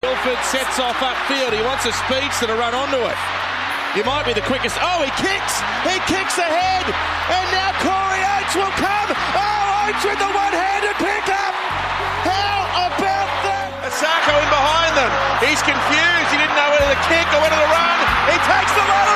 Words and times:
Milford 0.00 0.40
sets 0.48 0.80
off 0.80 0.96
upfield. 0.96 1.52
He 1.52 1.60
wants 1.60 1.84
a 1.84 1.92
speedster 1.92 2.48
to 2.48 2.56
run 2.56 2.72
onto 2.72 2.96
it. 2.96 3.20
He 3.92 4.00
might 4.00 4.24
be 4.24 4.32
the 4.32 4.40
quickest. 4.48 4.80
Oh, 4.80 5.04
he 5.04 5.12
kicks. 5.20 5.54
He 5.84 5.92
kicks 6.08 6.40
ahead. 6.40 6.88
And 6.88 7.46
now 7.52 7.68
Corey 7.84 8.24
Oates 8.32 8.56
will 8.56 8.74
come. 8.80 9.12
Oh, 9.12 9.84
Oates 9.84 10.00
with 10.00 10.16
the 10.16 10.32
one-handed 10.32 10.96
pickup. 10.96 11.52
How 12.24 12.88
about 12.88 13.28
that? 13.44 13.92
Isaako 13.92 14.40
in 14.40 14.48
behind 14.48 14.92
them. 14.96 15.12
He's 15.44 15.60
confused. 15.60 16.28
He 16.32 16.36
didn't 16.40 16.56
know 16.56 16.68
whether 16.72 16.96
to 16.96 17.00
kick 17.04 17.28
or 17.36 17.44
whether 17.44 17.60
to 17.60 17.68
run. 17.68 17.96
He 18.32 18.36
takes 18.40 18.72
the 18.72 18.84
lower 18.88 19.09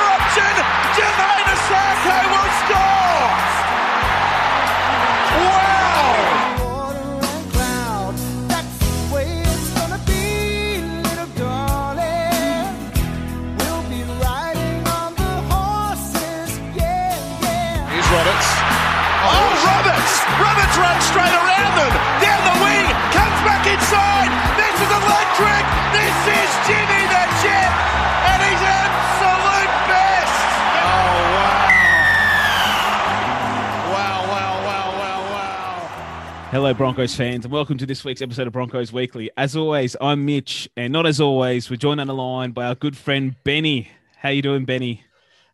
Hello, 36.54 36.72
Broncos 36.72 37.16
fans, 37.16 37.44
and 37.44 37.52
welcome 37.52 37.76
to 37.78 37.84
this 37.84 38.04
week's 38.04 38.22
episode 38.22 38.46
of 38.46 38.52
Broncos 38.52 38.92
Weekly. 38.92 39.28
As 39.36 39.56
always, 39.56 39.96
I'm 40.00 40.24
Mitch, 40.24 40.68
and 40.76 40.92
not 40.92 41.04
as 41.04 41.20
always, 41.20 41.68
we're 41.68 41.74
joined 41.74 42.00
on 42.00 42.06
the 42.06 42.14
line 42.14 42.52
by 42.52 42.66
our 42.66 42.76
good 42.76 42.96
friend 42.96 43.34
Benny. 43.42 43.90
How 44.18 44.28
you 44.28 44.40
doing, 44.40 44.64
Benny? 44.64 45.02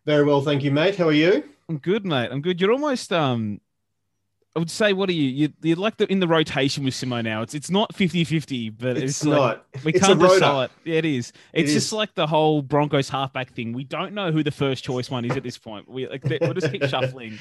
Very 0.04 0.26
well, 0.26 0.42
thank 0.42 0.62
you, 0.62 0.70
mate. 0.70 0.96
How 0.96 1.08
are 1.08 1.12
you? 1.12 1.42
I'm 1.70 1.78
good, 1.78 2.04
mate. 2.04 2.28
I'm 2.30 2.42
good. 2.42 2.60
You're 2.60 2.72
almost 2.72 3.14
um 3.14 3.62
I 4.56 4.58
would 4.58 4.70
say 4.70 4.92
what 4.92 5.08
are 5.08 5.12
you? 5.12 5.28
You 5.28 5.52
you're 5.62 5.76
like 5.76 5.96
the 5.96 6.10
in 6.10 6.18
the 6.18 6.26
rotation 6.26 6.82
with 6.82 6.94
Simo 6.94 7.22
now. 7.22 7.42
It's 7.42 7.54
it's 7.54 7.70
not 7.70 7.94
50-50, 7.94 8.74
but 8.76 8.96
it's, 8.96 9.22
It's 9.22 9.24
like, 9.24 9.38
not. 9.38 9.84
we 9.84 9.92
It's 9.92 10.04
can't 10.04 10.18
decide. 10.18 10.70
Yeah, 10.84 10.96
it 10.96 11.04
is. 11.04 11.32
It's 11.52 11.70
It 11.70 11.74
just 11.74 11.86
is. 11.88 11.92
like 11.92 12.14
the 12.16 12.26
whole 12.26 12.60
Broncos 12.60 13.08
halfback 13.08 13.52
thing. 13.52 13.72
We 13.72 13.84
don't 13.84 14.12
know 14.12 14.32
who 14.32 14.42
the 14.42 14.50
first 14.50 14.82
choice 14.82 15.08
one 15.08 15.24
is 15.24 15.36
at 15.36 15.44
this 15.44 15.56
point. 15.56 15.88
We 15.88 16.08
like 16.08 16.24
we'll 16.40 16.54
just 16.54 16.72
keep 16.72 16.82
shuffling. 16.88 17.38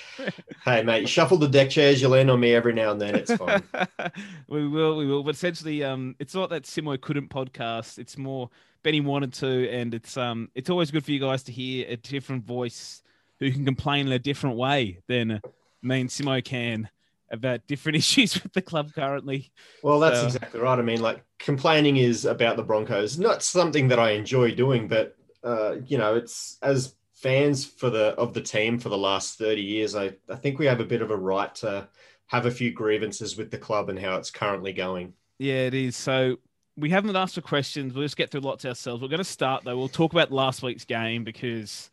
Hey, 0.63 0.83
mate, 0.83 1.01
you 1.01 1.07
shuffle 1.07 1.37
the 1.37 1.47
deck 1.47 1.71
chairs, 1.71 1.99
you 1.99 2.09
land 2.09 2.29
on 2.29 2.39
me 2.39 2.53
every 2.53 2.73
now 2.73 2.91
and 2.91 3.01
then. 3.01 3.15
It's 3.15 3.33
fine. 3.33 3.63
we 4.47 4.67
will, 4.67 4.95
we 4.95 5.07
will. 5.07 5.23
But 5.23 5.33
essentially, 5.33 5.83
um, 5.83 6.15
it's 6.19 6.35
not 6.35 6.51
that 6.51 6.63
Simo 6.63 6.99
couldn't 7.01 7.29
podcast. 7.29 7.97
It's 7.97 8.19
more 8.19 8.51
Benny 8.83 9.01
wanted 9.01 9.33
to, 9.33 9.67
and 9.71 9.95
it's 9.95 10.15
um, 10.15 10.51
it's 10.53 10.69
always 10.69 10.91
good 10.91 11.03
for 11.03 11.11
you 11.11 11.19
guys 11.19 11.41
to 11.43 11.51
hear 11.51 11.87
a 11.89 11.95
different 11.97 12.45
voice 12.45 13.01
who 13.39 13.51
can 13.51 13.65
complain 13.65 14.05
in 14.05 14.13
a 14.13 14.19
different 14.19 14.57
way 14.57 14.99
than 15.07 15.41
me 15.81 16.01
and 16.01 16.09
Simo 16.11 16.43
can 16.43 16.87
about 17.31 17.65
different 17.67 17.95
issues 18.03 18.41
with 18.41 18.53
the 18.53 18.61
club 18.61 18.93
currently. 18.93 19.51
Well, 19.83 19.99
that's 19.99 20.19
So- 20.19 20.25
exactly 20.25 20.59
right. 20.59 20.79
I 20.79 20.81
mean, 20.81 21.01
like 21.01 21.23
complaining 21.39 21.97
is 21.97 22.25
about 22.25 22.57
the 22.57 22.63
Broncos, 22.63 23.17
not 23.19 23.43
something 23.43 23.87
that 23.89 23.99
I 23.99 24.11
enjoy 24.11 24.53
doing, 24.55 24.87
but 24.87 25.15
uh, 25.43 25.75
you 25.85 25.97
know, 25.97 26.15
it's 26.15 26.57
as 26.61 26.95
fans 27.13 27.65
for 27.65 27.89
the 27.89 28.07
of 28.15 28.33
the 28.33 28.41
team 28.41 28.79
for 28.79 28.89
the 28.89 28.97
last 28.97 29.37
30 29.37 29.61
years, 29.61 29.95
I, 29.95 30.13
I 30.29 30.35
think 30.35 30.57
we 30.59 30.65
have 30.65 30.79
a 30.79 30.85
bit 30.85 31.01
of 31.01 31.11
a 31.11 31.17
right 31.17 31.53
to 31.55 31.87
have 32.27 32.45
a 32.45 32.51
few 32.51 32.71
grievances 32.71 33.37
with 33.37 33.49
the 33.51 33.57
club 33.57 33.89
and 33.89 33.97
how 33.99 34.15
it's 34.15 34.31
currently 34.31 34.71
going. 34.73 35.13
Yeah, 35.37 35.65
it 35.67 35.73
is. 35.73 35.95
So 35.95 36.37
we 36.77 36.89
haven't 36.89 37.15
asked 37.15 37.35
for 37.35 37.41
questions. 37.41 37.93
We'll 37.93 38.05
just 38.05 38.15
get 38.17 38.31
through 38.31 38.41
lots 38.41 38.65
ourselves. 38.65 39.01
We're 39.01 39.07
going 39.09 39.17
to 39.19 39.23
start 39.23 39.63
though. 39.63 39.77
We'll 39.77 39.87
talk 39.89 40.11
about 40.13 40.31
last 40.31 40.61
week's 40.61 40.85
game 40.85 41.23
because 41.23 41.89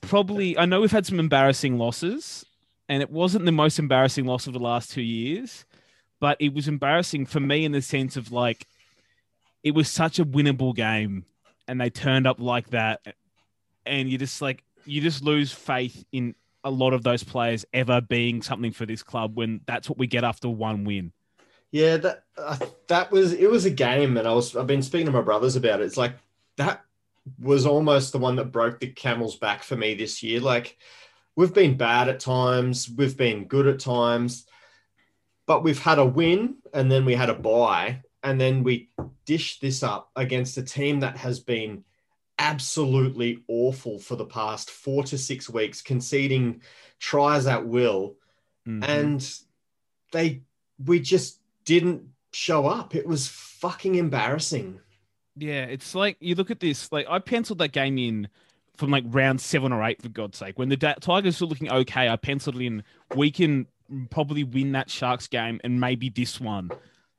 probably 0.00 0.56
I 0.58 0.64
know 0.64 0.80
we've 0.80 0.90
had 0.92 1.06
some 1.06 1.18
embarrassing 1.20 1.78
losses, 1.78 2.44
and 2.88 3.02
it 3.02 3.10
wasn't 3.10 3.44
the 3.44 3.52
most 3.52 3.78
embarrassing 3.78 4.24
loss 4.24 4.46
of 4.46 4.52
the 4.52 4.58
last 4.58 4.90
two 4.90 5.02
years, 5.02 5.64
but 6.20 6.36
it 6.40 6.54
was 6.54 6.68
embarrassing 6.68 7.26
for 7.26 7.40
me 7.40 7.64
in 7.64 7.72
the 7.72 7.82
sense 7.82 8.16
of 8.16 8.32
like 8.32 8.66
it 9.62 9.72
was 9.72 9.90
such 9.90 10.18
a 10.18 10.24
winnable 10.24 10.74
game, 10.74 11.24
and 11.66 11.80
they 11.80 11.90
turned 11.90 12.26
up 12.26 12.40
like 12.40 12.70
that, 12.70 13.00
and 13.84 14.08
you 14.08 14.18
just 14.18 14.40
like 14.40 14.62
you 14.84 15.00
just 15.00 15.22
lose 15.22 15.52
faith 15.52 16.04
in 16.12 16.34
a 16.64 16.70
lot 16.70 16.92
of 16.92 17.02
those 17.02 17.22
players 17.22 17.64
ever 17.72 18.00
being 18.00 18.42
something 18.42 18.72
for 18.72 18.86
this 18.86 19.02
club 19.02 19.36
when 19.36 19.60
that's 19.66 19.88
what 19.88 19.98
we 19.98 20.06
get 20.06 20.24
after 20.24 20.48
one 20.48 20.84
win. 20.84 21.12
Yeah, 21.70 21.98
that 21.98 22.24
uh, 22.36 22.58
that 22.88 23.10
was 23.10 23.34
it 23.34 23.50
was 23.50 23.64
a 23.64 23.70
game, 23.70 24.16
and 24.16 24.26
I 24.26 24.32
was 24.32 24.56
I've 24.56 24.66
been 24.66 24.82
speaking 24.82 25.06
to 25.06 25.12
my 25.12 25.20
brothers 25.20 25.56
about 25.56 25.80
it. 25.80 25.84
It's 25.84 25.96
like 25.96 26.14
that 26.56 26.82
was 27.38 27.66
almost 27.66 28.12
the 28.12 28.18
one 28.18 28.36
that 28.36 28.52
broke 28.52 28.80
the 28.80 28.86
camel's 28.86 29.36
back 29.36 29.62
for 29.62 29.76
me 29.76 29.94
this 29.94 30.22
year. 30.22 30.40
Like 30.40 30.78
we've 31.38 31.54
been 31.54 31.76
bad 31.76 32.08
at 32.08 32.18
times, 32.18 32.90
we've 32.90 33.16
been 33.16 33.44
good 33.44 33.68
at 33.68 33.78
times, 33.78 34.44
but 35.46 35.62
we've 35.62 35.78
had 35.78 36.00
a 36.00 36.04
win 36.04 36.56
and 36.74 36.90
then 36.90 37.04
we 37.04 37.14
had 37.14 37.30
a 37.30 37.34
bye, 37.34 38.02
and 38.24 38.40
then 38.40 38.64
we 38.64 38.90
dish 39.24 39.60
this 39.60 39.84
up 39.84 40.10
against 40.16 40.58
a 40.58 40.62
team 40.64 40.98
that 40.98 41.16
has 41.16 41.38
been 41.38 41.84
absolutely 42.40 43.38
awful 43.46 44.00
for 44.00 44.16
the 44.16 44.24
past 44.24 44.68
four 44.68 45.04
to 45.04 45.16
six 45.16 45.48
weeks, 45.48 45.80
conceding 45.80 46.60
tries 46.98 47.46
at 47.46 47.64
will 47.64 48.16
Mhm. 48.66 48.88
and 48.88 49.34
they 50.10 50.42
we 50.84 50.98
just 50.98 51.40
didn't 51.64 52.02
show 52.32 52.66
up. 52.66 52.96
It 52.96 53.06
was 53.06 53.28
fucking 53.28 53.94
embarrassing. 53.94 54.80
Yeah, 55.36 55.66
it's 55.66 55.94
like 55.94 56.16
you 56.18 56.34
look 56.34 56.50
at 56.50 56.58
this. 56.58 56.90
Like 56.90 57.06
I 57.08 57.20
penciled 57.20 57.58
that 57.58 57.70
game 57.72 57.96
in 57.96 58.28
from 58.78 58.90
like 58.90 59.04
round 59.08 59.40
seven 59.40 59.72
or 59.72 59.82
eight, 59.84 60.00
for 60.00 60.08
God's 60.08 60.38
sake. 60.38 60.58
When 60.58 60.68
the 60.68 60.76
da- 60.76 60.94
Tigers 60.94 61.40
were 61.40 61.46
looking 61.46 61.70
okay, 61.70 62.08
I 62.08 62.16
penciled 62.16 62.60
in 62.60 62.84
we 63.14 63.30
can 63.30 63.66
probably 64.10 64.44
win 64.44 64.72
that 64.72 64.88
Sharks 64.88 65.26
game 65.26 65.60
and 65.64 65.80
maybe 65.80 66.08
this 66.08 66.40
one, 66.40 66.70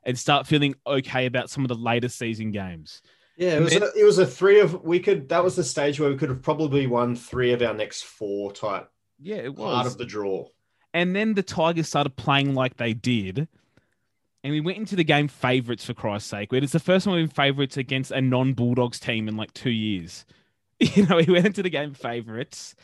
and 0.03 0.18
start 0.18 0.47
feeling 0.47 0.75
okay 0.88 1.25
about 1.25 1.50
some 1.50 1.64
of 1.64 1.68
the 1.68 1.75
later 1.75 2.09
season 2.09 2.52
games. 2.52 3.02
Yeah, 3.38 3.58
it 3.58 3.62
was 3.62 3.74
And 3.74 3.84
a, 3.84 3.92
it 3.96 4.03
was 4.03 4.18
a 4.18 4.25
three 4.25 4.59
of 4.59 4.84
we 4.84 5.00
could 5.00 5.30
that 5.30 5.44
was 5.44 5.56
the 5.56 5.64
stage 5.64 6.00
where 6.00 6.09
we 6.09 6.18
could 6.18 6.30
have 6.30 6.42
probably 6.42 6.88
won 6.88 7.16
three 7.16 7.53
of 7.53 7.62
our 7.62 7.74
next 7.74 8.03
four 8.03 8.52
type 8.52 8.90
Yeah, 9.20 9.38
it 9.38 9.56
was 9.56 9.74
part 9.74 9.88
of 9.88 9.97
the 9.97 10.06
draw. 10.06 10.47
And 10.94 11.16
then 11.16 11.36
the 11.36 11.44
Tigers 11.44 11.88
started 11.88 12.16
playing 12.16 12.53
like 12.53 12.78
they 12.78 12.94
did. 12.94 13.47
And 14.44 14.53
we 14.53 14.62
went 14.62 14.78
into 14.78 14.96
the 14.96 15.03
game 15.03 15.28
favourites 15.28 15.86
for 15.86 15.94
Christ's 15.94 16.30
sake. 16.30 16.53
It 16.53 16.64
is 16.64 16.72
the 16.72 16.80
first 16.80 17.06
time 17.06 17.16
we've 17.16 17.28
been 17.28 17.34
favourites 17.34 17.78
against 17.78 18.12
a 18.12 18.22
non 18.22 18.53
Bulldogs 18.53 19.00
team 19.00 19.28
in 19.28 19.36
like 19.36 19.53
two 19.53 19.70
years. 19.70 20.26
You 20.95 21.06
know, 21.06 21.17
he 21.17 21.31
went 21.31 21.45
into 21.45 21.63
the 21.63 21.69
game 21.69 21.94
favourites. 21.94 22.75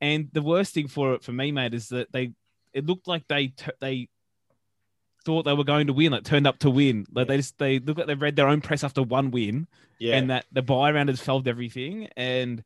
And 0.00 0.28
the 0.32 0.42
worst 0.42 0.74
thing 0.74 0.88
for 0.88 1.14
it 1.14 1.22
for 1.22 1.32
me, 1.32 1.52
mate, 1.52 1.74
is 1.74 1.88
that 1.90 2.12
they 2.12 2.32
it 2.72 2.84
looked 2.86 3.08
like 3.08 3.26
they 3.28 3.48
t- 3.48 3.70
they 3.80 4.08
thought 5.24 5.44
they 5.44 5.54
were 5.54 5.64
going 5.64 5.86
to 5.88 5.92
win, 5.92 6.12
like 6.12 6.24
turned 6.24 6.46
up 6.46 6.58
to 6.60 6.70
win. 6.70 7.06
Like 7.12 7.28
they 7.28 7.36
just 7.38 7.56
they 7.58 7.78
look 7.78 7.98
like 7.98 8.06
they 8.06 8.14
read 8.14 8.36
their 8.36 8.48
own 8.48 8.60
press 8.60 8.84
after 8.84 9.02
one 9.02 9.30
win 9.30 9.66
Yeah. 9.98 10.16
and 10.16 10.30
that 10.30 10.44
the 10.52 10.62
buy 10.62 10.90
round 10.92 11.08
has 11.08 11.20
solved 11.20 11.48
everything. 11.48 12.08
And 12.16 12.62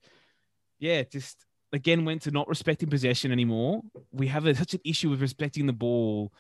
yeah, 0.79 1.03
just 1.03 1.45
again 1.73 2.05
went 2.05 2.23
to 2.23 2.31
not 2.31 2.49
respecting 2.49 2.91
possession 2.91 3.31
anymore. 3.33 3.83
We 4.13 4.27
have 4.29 4.47
a, 4.47 4.55
such 4.55 4.75
an 4.75 4.81
issue 4.85 5.11
with 5.11 5.21
respecting 5.21 5.67
the 5.67 5.73
ball 5.73 6.33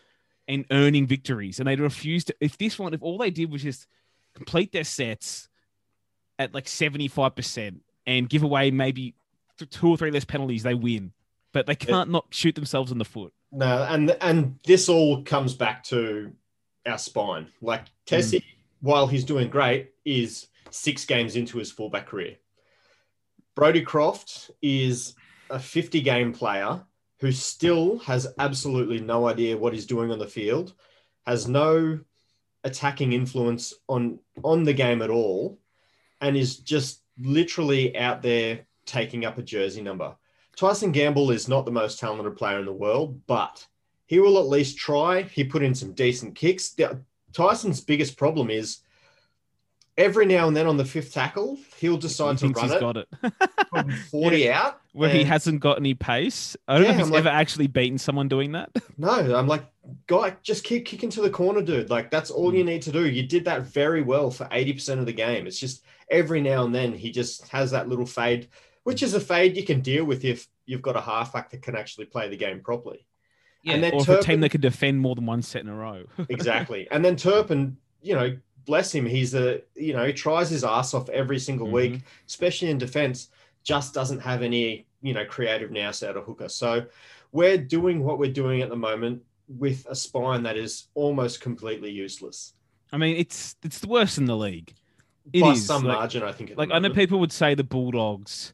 and 0.48 0.64
earning 0.72 1.06
victories, 1.06 1.60
and 1.60 1.68
they 1.68 1.76
refused 1.76 2.26
to. 2.28 2.36
If 2.40 2.58
this 2.58 2.78
one, 2.78 2.94
if 2.94 3.02
all 3.02 3.18
they 3.18 3.30
did 3.30 3.50
was 3.52 3.62
just 3.62 3.86
complete 4.34 4.72
their 4.72 4.84
sets 4.84 5.48
at 6.38 6.52
like 6.54 6.66
seventy 6.66 7.06
five 7.06 7.36
percent 7.36 7.82
and 8.06 8.28
give 8.28 8.42
away 8.42 8.70
maybe 8.70 9.14
two 9.66 9.88
or 9.88 9.96
three 9.96 10.10
less 10.10 10.24
penalties, 10.24 10.62
they 10.62 10.74
win. 10.74 11.12
But 11.52 11.66
they 11.66 11.74
can't 11.74 12.10
not 12.10 12.26
shoot 12.30 12.54
themselves 12.54 12.92
in 12.92 12.98
the 12.98 13.04
foot. 13.04 13.32
No, 13.52 13.84
and 13.88 14.16
and 14.20 14.58
this 14.64 14.88
all 14.88 15.22
comes 15.22 15.54
back 15.54 15.82
to 15.84 16.32
our 16.86 16.98
spine. 16.98 17.48
Like 17.60 17.86
Tessie, 18.06 18.40
mm. 18.40 18.44
while 18.80 19.06
he's 19.06 19.24
doing 19.24 19.50
great, 19.50 19.90
is 20.04 20.46
six 20.70 21.04
games 21.04 21.34
into 21.34 21.58
his 21.58 21.72
fullback 21.72 22.06
career. 22.06 22.36
Brodie 23.56 23.82
Croft 23.82 24.52
is 24.62 25.14
a 25.50 25.58
50 25.58 26.00
game 26.00 26.32
player 26.32 26.84
who 27.18 27.32
still 27.32 27.98
has 27.98 28.28
absolutely 28.38 29.00
no 29.00 29.28
idea 29.28 29.58
what 29.58 29.74
he's 29.74 29.86
doing 29.86 30.10
on 30.10 30.18
the 30.18 30.26
field, 30.26 30.72
has 31.26 31.48
no 31.48 31.98
attacking 32.64 33.12
influence 33.12 33.74
on 33.88 34.18
on 34.44 34.64
the 34.64 34.72
game 34.72 35.02
at 35.02 35.10
all, 35.10 35.58
and 36.20 36.36
is 36.36 36.58
just 36.58 37.02
literally 37.22 37.96
out 37.96 38.22
there 38.22 38.60
taking 38.86 39.24
up 39.24 39.38
a 39.38 39.42
jersey 39.42 39.82
number. 39.82 40.14
Tyson 40.56 40.92
Gamble 40.92 41.30
is 41.30 41.48
not 41.48 41.64
the 41.64 41.70
most 41.70 41.98
talented 41.98 42.36
player 42.36 42.58
in 42.58 42.66
the 42.66 42.72
world, 42.72 43.20
but 43.26 43.66
he 44.06 44.18
will 44.18 44.38
at 44.38 44.46
least 44.48 44.76
try. 44.78 45.22
He 45.22 45.44
put 45.44 45.62
in 45.62 45.74
some 45.74 45.92
decent 45.92 46.34
kicks. 46.34 46.76
Tyson's 47.32 47.80
biggest 47.80 48.16
problem 48.16 48.50
is 48.50 48.78
every 49.96 50.26
now 50.26 50.48
and 50.48 50.56
then 50.56 50.66
on 50.66 50.76
the 50.76 50.84
fifth 50.84 51.12
tackle, 51.12 51.58
he'll 51.78 51.96
decide 51.96 52.38
to 52.38 52.48
run 52.48 52.64
he's 52.64 52.72
it, 52.72 52.80
got 52.80 52.96
it. 52.96 53.08
from 53.70 53.90
40 54.10 54.50
out. 54.50 54.80
Where 54.92 55.10
he 55.10 55.22
hasn't 55.24 55.60
got 55.60 55.78
any 55.78 55.94
pace. 55.94 56.56
I 56.66 56.74
don't 56.74 56.82
know 56.84 56.90
if 56.90 56.96
he's 56.96 57.06
I'm 57.06 57.12
like- 57.12 57.18
ever 57.20 57.28
actually 57.28 57.68
beaten 57.68 57.98
someone 57.98 58.28
doing 58.28 58.52
that. 58.52 58.70
No, 58.98 59.34
I'm 59.34 59.46
like, 59.46 59.64
guy, 60.08 60.36
just 60.42 60.62
keep 60.64 60.84
kicking 60.84 61.08
to 61.10 61.22
the 61.22 61.30
corner, 61.30 61.62
dude. 61.62 61.88
Like, 61.88 62.10
that's 62.10 62.30
all 62.30 62.50
Hmm. 62.50 62.56
you 62.56 62.64
need 62.64 62.82
to 62.82 62.92
do. 62.92 63.08
You 63.08 63.22
did 63.22 63.46
that 63.46 63.62
very 63.62 64.02
well 64.02 64.30
for 64.30 64.44
80% 64.46 64.98
of 64.98 65.06
the 65.06 65.12
game. 65.12 65.46
It's 65.46 65.58
just 65.58 65.84
every 66.10 66.40
now 66.40 66.64
and 66.64 66.74
then 66.74 66.92
he 66.92 67.10
just 67.10 67.46
has 67.48 67.70
that 67.70 67.88
little 67.88 68.06
fade, 68.06 68.48
which 68.84 69.02
is 69.02 69.14
a 69.14 69.20
fade 69.20 69.56
you 69.56 69.64
can 69.64 69.80
deal 69.80 70.04
with 70.04 70.24
if 70.24 70.48
you've 70.66 70.82
got 70.82 70.96
a 70.96 71.00
halfback 71.00 71.50
that 71.50 71.62
can 71.62 71.76
actually 71.76 72.06
play 72.06 72.28
the 72.28 72.36
game 72.36 72.60
properly. 72.60 73.06
Yeah, 73.62 73.74
And 73.74 73.82
then 73.84 73.94
or 73.94 74.04
for 74.04 74.18
a 74.18 74.22
team 74.22 74.40
that 74.40 74.50
can 74.50 74.60
defend 74.60 75.00
more 75.00 75.14
than 75.14 75.26
one 75.26 75.42
set 75.42 75.62
in 75.62 75.68
a 75.68 75.74
row. 75.74 76.04
Exactly. 76.28 76.88
and 76.90 77.04
then 77.04 77.16
Turpin, 77.16 77.76
you 78.02 78.14
know, 78.14 78.36
bless 78.64 78.94
him. 78.94 79.04
He's 79.06 79.34
a, 79.34 79.60
you 79.74 79.92
know, 79.92 80.04
he 80.06 80.12
tries 80.12 80.48
his 80.50 80.64
ass 80.64 80.94
off 80.94 81.08
every 81.10 81.38
single 81.38 81.66
Mhm. 81.68 81.72
week, 81.72 82.00
especially 82.26 82.70
in 82.70 82.78
defense, 82.78 83.28
just 83.62 83.92
doesn't 83.94 84.20
have 84.20 84.42
any, 84.42 84.86
you 85.02 85.12
know, 85.12 85.24
creative 85.26 85.70
nous 85.70 86.02
out 86.02 86.16
of 86.16 86.24
hooker. 86.24 86.48
So 86.48 86.86
we're 87.32 87.58
doing 87.58 88.02
what 88.02 88.18
we're 88.18 88.32
doing 88.32 88.62
at 88.62 88.68
the 88.70 88.76
moment 88.76 89.22
with 89.48 89.86
a 89.90 89.94
spine 89.94 90.42
that 90.44 90.56
is 90.56 90.86
almost 90.94 91.40
completely 91.40 91.90
useless. 91.90 92.54
I 92.92 92.96
mean, 92.96 93.16
it's 93.16 93.56
it's 93.62 93.78
the 93.80 93.88
worst 93.88 94.16
in 94.18 94.24
the 94.24 94.36
league. 94.36 94.72
It 95.32 95.42
By 95.42 95.50
is, 95.52 95.64
some 95.66 95.84
like- 95.84 95.98
margin, 95.98 96.22
I 96.22 96.32
think. 96.32 96.52
Like 96.56 96.70
I 96.72 96.78
know 96.78 96.90
people 96.90 97.20
would 97.20 97.32
say 97.32 97.54
the 97.54 97.64
Bulldogs, 97.64 98.52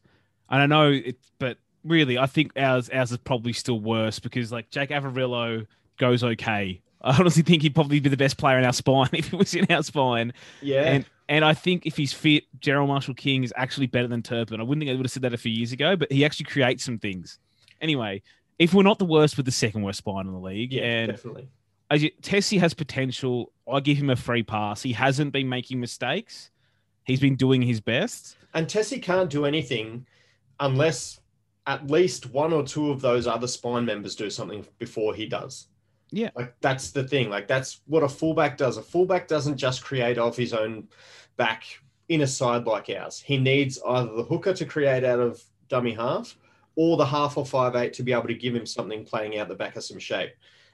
and 0.50 0.62
I 0.62 0.66
know 0.66 0.90
it, 0.90 1.16
but 1.38 1.58
really, 1.84 2.18
I 2.18 2.26
think 2.26 2.52
ours 2.56 2.90
ours 2.90 3.12
is 3.12 3.18
probably 3.18 3.52
still 3.52 3.80
worse 3.80 4.18
because 4.18 4.52
like 4.52 4.70
Jake 4.70 4.90
Averillo 4.90 5.66
goes 5.98 6.22
okay. 6.22 6.80
I 7.02 7.16
honestly 7.18 7.42
think 7.42 7.62
he'd 7.62 7.74
probably 7.74 8.00
be 8.00 8.08
the 8.08 8.16
best 8.16 8.36
player 8.36 8.58
in 8.58 8.64
our 8.64 8.72
spine 8.72 9.10
if 9.12 9.28
he 9.28 9.36
was 9.36 9.54
in 9.54 9.66
our 9.70 9.82
spine. 9.82 10.32
Yeah. 10.60 10.82
And 10.82 11.04
and 11.28 11.44
I 11.44 11.54
think 11.54 11.86
if 11.86 11.96
he's 11.96 12.12
fit, 12.12 12.44
Gerald 12.60 12.88
Marshall 12.88 13.14
King 13.14 13.42
is 13.44 13.52
actually 13.56 13.86
better 13.86 14.08
than 14.08 14.22
Turpin. 14.22 14.60
I 14.60 14.64
wouldn't 14.64 14.80
think 14.82 14.90
I 14.90 14.94
would 14.96 15.06
have 15.06 15.10
said 15.10 15.22
that 15.22 15.34
a 15.34 15.38
few 15.38 15.52
years 15.52 15.72
ago, 15.72 15.96
but 15.96 16.10
he 16.12 16.24
actually 16.24 16.46
creates 16.46 16.84
some 16.84 16.98
things. 16.98 17.38
Anyway, 17.80 18.22
if 18.58 18.74
we're 18.74 18.82
not 18.82 18.98
the 18.98 19.04
worst, 19.04 19.36
we're 19.36 19.44
the 19.44 19.50
second 19.50 19.82
worst 19.82 19.98
spine 19.98 20.26
in 20.26 20.32
the 20.32 20.38
league. 20.38 20.72
yeah, 20.72 20.82
and 20.84 21.10
definitely. 21.12 21.48
as 21.90 22.02
you, 22.02 22.10
Tessie 22.22 22.58
has 22.58 22.74
potential. 22.74 23.52
I 23.70 23.80
give 23.80 23.98
him 23.98 24.10
a 24.10 24.16
free 24.16 24.42
pass. 24.42 24.82
He 24.82 24.92
hasn't 24.92 25.32
been 25.32 25.48
making 25.48 25.80
mistakes. 25.80 26.50
He's 27.06 27.20
been 27.20 27.36
doing 27.36 27.62
his 27.62 27.80
best. 27.80 28.36
And 28.54 28.68
Tessie 28.68 28.98
can't 28.98 29.30
do 29.30 29.44
anything 29.44 30.06
unless 30.60 31.20
at 31.66 31.90
least 31.90 32.30
one 32.30 32.52
or 32.52 32.62
two 32.64 32.90
of 32.90 33.00
those 33.00 33.26
other 33.26 33.46
spine 33.46 33.84
members 33.84 34.14
do 34.16 34.28
something 34.30 34.66
before 34.78 35.14
he 35.14 35.26
does. 35.26 35.68
Yeah. 36.10 36.30
Like 36.34 36.54
that's 36.60 36.90
the 36.90 37.04
thing. 37.04 37.30
Like 37.30 37.48
that's 37.48 37.80
what 37.86 38.02
a 38.02 38.08
fullback 38.08 38.56
does. 38.56 38.76
A 38.76 38.82
fullback 38.82 39.28
doesn't 39.28 39.56
just 39.56 39.84
create 39.84 40.18
off 40.18 40.36
his 40.36 40.52
own 40.52 40.88
back 41.36 41.64
in 42.08 42.20
a 42.22 42.26
side 42.26 42.66
like 42.66 42.88
ours. 42.90 43.20
He 43.20 43.36
needs 43.36 43.80
either 43.86 44.12
the 44.14 44.22
hooker 44.22 44.54
to 44.54 44.64
create 44.64 45.04
out 45.04 45.18
of 45.20 45.42
dummy 45.68 45.92
half 45.92 46.36
or 46.76 46.96
the 46.96 47.06
half 47.06 47.36
or 47.36 47.44
five 47.46 47.74
eight 47.74 47.92
to 47.94 48.02
be 48.02 48.12
able 48.12 48.28
to 48.28 48.34
give 48.34 48.54
him 48.54 48.66
something 48.66 49.04
playing 49.04 49.38
out 49.38 49.48
the 49.48 49.54
back 49.54 49.76
of 49.76 49.84
some 49.84 49.98
shape. 49.98 50.30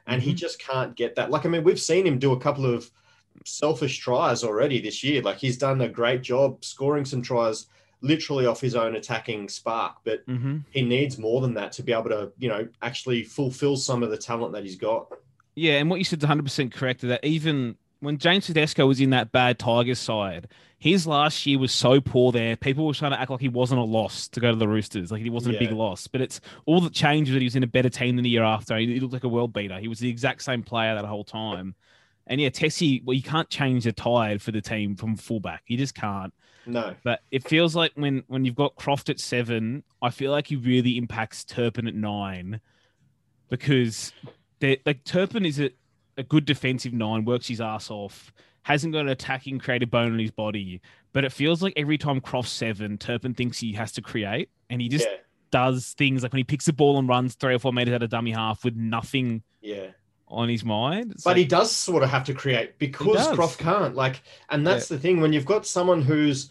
And 0.07 0.21
he 0.21 0.33
Mhm. 0.33 0.37
just 0.37 0.61
can't 0.61 0.95
get 0.97 1.15
that. 1.15 1.31
Like, 1.31 1.47
I 1.47 1.49
mean, 1.49 1.65
we've 1.65 1.81
seen 1.81 2.07
him 2.07 2.19
do 2.19 2.33
a 2.33 2.41
couple 2.41 2.67
of 2.67 2.91
selfish 3.45 3.99
tries 3.99 4.45
already 4.45 4.81
this 4.81 5.03
year. 5.03 5.23
Like 5.23 5.39
he's 5.39 5.57
done 5.59 5.81
a 5.81 5.89
great 5.89 6.23
job 6.23 6.65
scoring 6.65 7.05
some 7.05 7.23
tries 7.23 7.67
literally 8.01 8.47
off 8.47 8.61
his 8.61 8.75
own 8.75 8.97
attacking 8.97 9.49
spark, 9.49 9.97
but 10.05 10.27
Mm-hmm. 10.27 10.59
he 10.71 10.83
needs 10.83 11.19
more 11.19 11.41
than 11.41 11.55
that 11.55 11.73
to 11.73 11.83
be 11.83 11.93
able 11.93 12.11
to, 12.11 12.33
you 12.39 12.49
know, 12.49 12.67
actually 12.83 13.23
fulfill 13.23 13.77
some 13.77 14.03
of 14.03 14.11
the 14.11 14.17
talent 14.17 14.53
that 14.55 14.65
he's 14.65 14.77
got. 14.77 15.07
Yeah, 15.55 15.75
and 15.75 15.89
what 15.91 15.99
you 15.99 16.05
said 16.05 16.23
is 16.23 16.29
100% 16.29 16.73
correct. 16.73 17.03
That 17.03 17.25
even 17.25 17.77
when 18.01 18.19
James 18.19 18.47
Tedesco 18.47 18.87
was 18.87 19.01
in 19.01 19.11
that 19.11 19.31
bad 19.33 19.59
Tigers 19.59 19.99
side, 20.01 20.49
his 20.79 21.07
last 21.07 21.47
year 21.47 21.61
was 21.61 21.71
so 21.71 22.01
poor 22.01 22.33
there. 22.33 22.57
People 22.57 22.87
were 22.87 22.95
trying 22.95 23.13
to 23.13 23.21
act 23.21 23.31
like 23.31 23.41
he 23.41 23.49
wasn't 23.49 23.79
a 23.81 23.85
loss 23.85 24.27
to 24.29 24.41
go 24.41 24.51
to 24.51 24.57
the 24.57 24.67
Roosters, 24.67 25.13
like 25.13 25.23
he 25.23 25.31
wasn't 25.31 25.55
a 25.55 25.59
big 25.61 25.71
loss. 25.71 26.09
But 26.09 26.23
it's 26.23 26.41
all 26.67 26.81
that 26.81 26.93
changed 26.93 27.33
that 27.33 27.39
he 27.39 27.45
was 27.45 27.55
in 27.55 27.63
a 27.63 27.69
better 27.69 27.89
team 27.91 28.17
than 28.17 28.25
the 28.25 28.31
year 28.31 28.43
after. 28.43 28.77
He 28.77 28.99
looked 28.99 29.13
like 29.13 29.23
a 29.23 29.29
world 29.29 29.53
beater. 29.53 29.79
He 29.79 29.87
was 29.87 30.01
the 30.01 30.09
exact 30.09 30.43
same 30.43 30.65
player 30.65 30.97
that 30.97 31.05
whole 31.05 31.23
time. 31.23 31.77
And 32.27 32.41
yeah, 32.41 32.51
Tessie, 32.51 33.03
well, 33.05 33.15
you 33.15 33.23
can't 33.23 33.51
change 33.51 33.85
the 33.85 33.93
tide 33.93 34.41
for 34.41 34.53
the 34.53 34.61
team 34.61 34.97
from 34.97 35.17
fullback. 35.17 35.65
You 35.67 35.77
just 35.77 35.95
can't. 35.95 36.33
No. 36.67 36.95
But 37.03 37.21
it 37.31 37.47
feels 37.47 37.75
like 37.75 37.93
when 37.95 38.23
when 38.29 38.45
you've 38.45 38.55
got 38.55 38.77
Croft 38.77 39.09
at 39.09 39.19
seven, 39.19 39.83
I 40.01 40.11
feel 40.11 40.31
like 40.31 40.47
he 40.47 40.57
really 40.57 40.97
impacts 40.97 41.45
Turpin 41.45 41.89
at 41.89 41.95
nine 41.95 42.61
because 43.49 44.13
like 44.63 45.05
Turpin 45.05 45.45
is 45.45 45.61
a, 45.61 45.71
a 46.17 46.23
good 46.23 46.45
defensive 46.45 46.93
nine, 46.93 47.25
works 47.25 47.49
his 47.49 47.61
ass 47.61 47.91
off, 47.91 48.33
hasn't 48.63 48.93
got 48.93 49.01
an 49.01 49.09
attacking 49.09 49.59
creative 49.59 49.91
bone 49.91 50.13
in 50.13 50.19
his 50.19 50.31
body. 50.31 50.81
But 51.13 51.25
it 51.25 51.33
feels 51.33 51.63
like 51.63 51.75
every 51.77 51.99
time 51.99 52.21
Croft's 52.21 52.53
seven, 52.53 52.97
Turpin 52.97 53.35
thinks 53.35 53.59
he 53.59 53.73
has 53.73 53.93
to 53.93 54.03
create, 54.03 54.49
and 54.71 54.81
he 54.81 54.89
just 54.89 55.07
yeah. 55.07 55.17
does 55.51 55.95
things 55.99 56.23
like 56.23 56.33
when 56.33 56.39
he 56.39 56.45
picks 56.45 56.65
the 56.67 56.73
ball 56.73 56.99
and 56.99 57.09
runs 57.09 57.35
three 57.35 57.55
or 57.55 57.59
four 57.59 57.73
meters 57.73 57.95
out 57.95 58.03
of 58.03 58.11
dummy 58.11 58.31
half 58.31 58.65
with 58.65 58.77
nothing 58.77 59.43
Yeah. 59.61 59.89
On 60.33 60.49
his 60.49 60.65
mind. 60.65 61.13
It's 61.13 61.25
But 61.25 61.31
like- 61.31 61.37
he 61.39 61.45
does 61.45 61.71
sort 61.71 62.03
of 62.03 62.11
have 62.11 62.25
to 62.25 62.35
create 62.35 62.79
because. 62.79 63.29
Croft 63.35 63.59
can't. 63.59 63.95
Like, 63.95 64.23
and 64.51 64.67
that's 64.67 64.89
the 64.89 64.99
thing 64.99 65.21
when 65.21 65.33
you've 65.33 65.45
got 65.47 65.67
someone 65.67 66.03
who's 66.03 66.51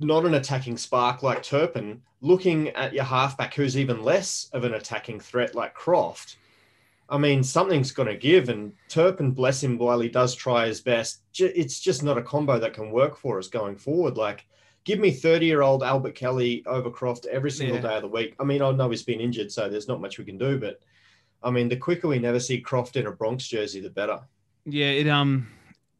not 0.00 0.24
an 0.26 0.34
attacking 0.34 0.76
spark 0.76 1.22
like 1.22 1.42
Turpin, 1.42 2.02
looking 2.20 2.68
at 2.70 2.92
your 2.92 3.04
halfback 3.04 3.54
who's 3.54 3.76
even 3.78 4.02
less 4.04 4.50
of 4.52 4.64
an 4.64 4.74
attacking 4.74 5.18
threat 5.20 5.54
like 5.54 5.74
Croft. 5.74 6.36
I 7.10 7.16
mean, 7.16 7.42
something's 7.42 7.90
going 7.90 8.08
to 8.08 8.16
give, 8.16 8.50
and 8.50 8.72
Turpin, 8.88 9.30
bless 9.30 9.62
him, 9.62 9.78
while 9.78 9.98
he 10.00 10.10
does 10.10 10.34
try 10.34 10.66
his 10.66 10.82
best, 10.82 11.22
it's 11.38 11.80
just 11.80 12.02
not 12.02 12.18
a 12.18 12.22
combo 12.22 12.58
that 12.58 12.74
can 12.74 12.90
work 12.90 13.16
for 13.16 13.38
us 13.38 13.48
going 13.48 13.76
forward. 13.76 14.18
Like, 14.18 14.44
give 14.84 14.98
me 14.98 15.10
30 15.10 15.46
year 15.46 15.62
old 15.62 15.82
Albert 15.82 16.14
Kelly 16.16 16.62
over 16.66 16.90
Croft 16.90 17.24
every 17.26 17.50
single 17.50 17.76
Yeah. 17.76 17.82
day 17.82 17.96
of 17.96 18.02
the 18.02 18.08
week. 18.08 18.34
I 18.38 18.44
mean, 18.44 18.60
I 18.60 18.70
know 18.72 18.90
he's 18.90 19.02
been 19.04 19.20
injured, 19.20 19.50
so 19.50 19.70
there's 19.70 19.88
not 19.88 20.02
much 20.02 20.18
we 20.18 20.24
can 20.26 20.36
do, 20.36 20.58
but 20.58 20.80
I 21.42 21.50
mean, 21.50 21.68
the 21.68 21.76
quicker 21.76 22.08
we 22.08 22.18
never 22.18 22.40
see 22.40 22.60
Croft 22.60 22.96
in 22.96 23.06
a 23.06 23.12
Broncos 23.12 23.46
jersey, 23.46 23.80
the 23.80 23.90
better. 23.90 24.20
Yeah, 24.64 24.90
it 24.90 25.08
um, 25.08 25.48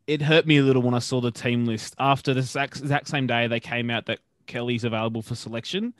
it 0.06 0.22
hurt 0.22 0.46
me 0.46 0.58
a 0.58 0.62
little 0.62 0.82
when 0.82 0.94
I 0.94 0.98
saw 0.98 1.20
the 1.20 1.30
team 1.30 1.64
list 1.64 1.94
after 1.98 2.34
the 2.34 2.40
exact, 2.40 2.78
exact 2.78 3.08
same 3.08 3.26
day 3.26 3.46
they 3.46 3.60
came 3.60 3.90
out 3.90 4.06
that 4.06 4.20
Kelly's 4.46 4.84
available 4.84 5.22
for 5.22 5.34
selection. 5.34 5.94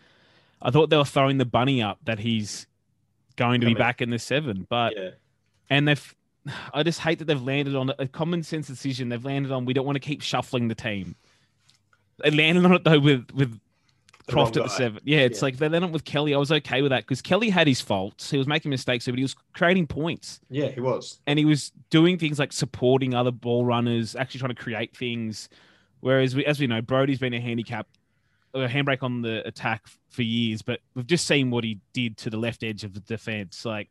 I 0.60 0.70
thought 0.70 0.90
they 0.90 0.96
were 0.96 1.04
throwing 1.04 1.38
the 1.38 1.44
bunny 1.44 1.82
up 1.82 1.98
that 2.04 2.18
he's 2.18 2.66
going 3.36 3.60
to 3.60 3.66
be 3.66 3.74
back 3.74 4.02
in 4.02 4.10
the 4.10 4.18
seven, 4.18 4.66
but 4.68 4.94
yeah. 4.96 5.10
and 5.70 5.86
they've. 5.86 6.14
I 6.72 6.82
just 6.82 7.00
hate 7.00 7.18
that 7.18 7.26
they've 7.26 7.42
landed 7.42 7.76
on 7.76 7.92
a 7.98 8.08
common 8.08 8.42
sense 8.42 8.68
decision. 8.68 9.10
They've 9.10 9.24
landed 9.24 9.52
on 9.52 9.66
we 9.66 9.74
don't 9.74 9.84
want 9.84 9.96
to 9.96 10.00
keep 10.00 10.22
shuffling 10.22 10.68
the 10.68 10.74
team. 10.74 11.14
They 12.22 12.30
landed 12.30 12.64
on 12.64 12.72
it 12.72 12.84
though 12.84 12.98
with 12.98 13.30
with 13.34 13.60
Croft 14.28 14.56
at 14.56 14.64
the 14.64 14.68
seven. 14.68 15.00
Yeah, 15.04 15.18
it's 15.20 15.38
Yeah. 15.40 15.44
like 15.44 15.56
they 15.56 15.68
landed 15.68 15.92
with 15.92 16.04
Kelly. 16.04 16.34
I 16.34 16.38
was 16.38 16.52
okay 16.52 16.82
with 16.82 16.90
that 16.90 17.04
because 17.04 17.22
Kelly 17.22 17.50
had 17.50 17.66
his 17.66 17.80
faults. 17.80 18.30
He 18.30 18.38
was 18.38 18.46
making 18.46 18.70
mistakes, 18.70 19.06
but 19.06 19.14
he 19.16 19.22
was 19.22 19.34
creating 19.54 19.86
points 19.86 20.40
Yeah, 20.50 20.68
he 20.68 20.80
was. 20.80 21.20
and 21.26 21.38
he 21.38 21.44
was 21.44 21.72
doing 21.90 22.18
things 22.18 22.38
like 22.38 22.52
supporting 22.52 23.14
other 23.14 23.30
ball 23.30 23.64
runners, 23.64 24.14
actually 24.16 24.40
trying 24.40 24.54
to 24.54 24.62
create 24.62 24.96
things. 24.96 25.48
Whereas, 26.00 26.36
we, 26.36 26.44
as 26.44 26.60
we 26.60 26.66
know, 26.66 26.80
Brodie's 26.80 27.18
been 27.18 27.34
a 27.34 27.40
handicap, 27.40 27.88
a 28.54 28.66
handbrake 28.68 29.02
on 29.02 29.20
the 29.22 29.46
attack 29.46 29.86
for 30.08 30.22
years, 30.22 30.62
but 30.62 30.80
we've 30.94 31.06
just 31.06 31.26
seen 31.26 31.50
what 31.50 31.64
he 31.64 31.80
did 31.92 32.16
to 32.18 32.30
the 32.30 32.36
left 32.36 32.62
edge 32.62 32.84
of 32.84 32.94
the 32.94 33.00
defense. 33.00 33.64
Like, 33.64 33.88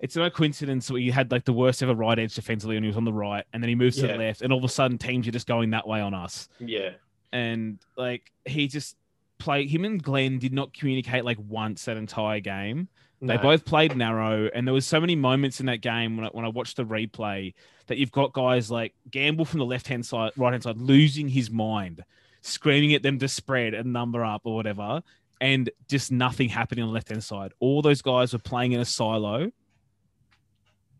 it's 0.00 0.14
no 0.14 0.30
coincidence 0.30 0.86
that 0.86 0.96
he 0.98 1.10
had 1.10 1.32
like 1.32 1.44
the 1.44 1.52
worst 1.52 1.82
ever 1.82 1.92
right 1.94 2.18
edge 2.20 2.34
defensively 2.34 2.76
when 2.76 2.84
he 2.84 2.86
was 2.86 2.96
on 2.96 3.04
the 3.04 3.12
right, 3.12 3.44
and 3.52 3.60
then 3.62 3.68
he 3.68 3.74
moves 3.74 3.96
to 3.96 4.06
the 4.06 4.14
left, 4.14 4.42
and 4.42 4.52
all 4.52 4.58
of 4.60 4.64
a 4.64 4.68
sudden 4.68 4.96
teams 4.96 5.26
are 5.26 5.32
just 5.32 5.48
going 5.48 5.70
that 5.70 5.88
way 5.88 6.00
on 6.00 6.14
us. 6.14 6.48
Yeah. 6.60 6.90
And 7.32 7.78
like, 7.96 8.30
he 8.46 8.68
just 8.68 8.96
played. 9.38 9.70
Him 9.70 9.84
and 9.84 10.02
Glenn 10.02 10.38
did 10.38 10.52
not 10.52 10.72
communicate 10.74 11.24
like 11.24 11.38
once 11.48 11.84
that 11.84 11.96
entire 11.96 12.40
game. 12.40 12.88
They 13.20 13.36
No. 13.36 13.42
both 13.42 13.64
played 13.64 13.96
narrow, 13.96 14.48
and 14.54 14.66
there 14.66 14.72
was 14.74 14.86
so 14.86 15.00
many 15.00 15.16
moments 15.16 15.58
in 15.58 15.66
that 15.66 15.80
game 15.80 16.16
when 16.16 16.26
I, 16.26 16.28
when 16.28 16.44
I 16.44 16.48
watched 16.48 16.76
the 16.76 16.84
replay 16.84 17.52
that 17.88 17.98
you've 17.98 18.12
got 18.12 18.32
guys 18.32 18.70
like 18.70 18.94
Gamble 19.10 19.44
from 19.44 19.58
the 19.58 19.66
left 19.66 19.88
hand 19.88 20.06
side, 20.06 20.30
right 20.36 20.52
hand 20.52 20.62
side, 20.62 20.78
losing 20.78 21.28
his 21.28 21.50
mind, 21.50 22.04
screaming 22.42 22.94
at 22.94 23.02
them 23.02 23.18
to 23.18 23.26
spread 23.26 23.74
and 23.74 23.92
number 23.92 24.24
up 24.24 24.42
or 24.44 24.54
whatever, 24.54 25.02
and 25.40 25.68
just 25.88 26.12
nothing 26.12 26.48
happening 26.48 26.84
on 26.84 26.90
the 26.90 26.94
left 26.94 27.08
hand 27.08 27.24
side. 27.24 27.52
All 27.58 27.82
those 27.82 28.02
guys 28.02 28.32
were 28.32 28.38
playing 28.38 28.70
in 28.72 28.78
a 28.80 28.84
silo, 28.84 29.50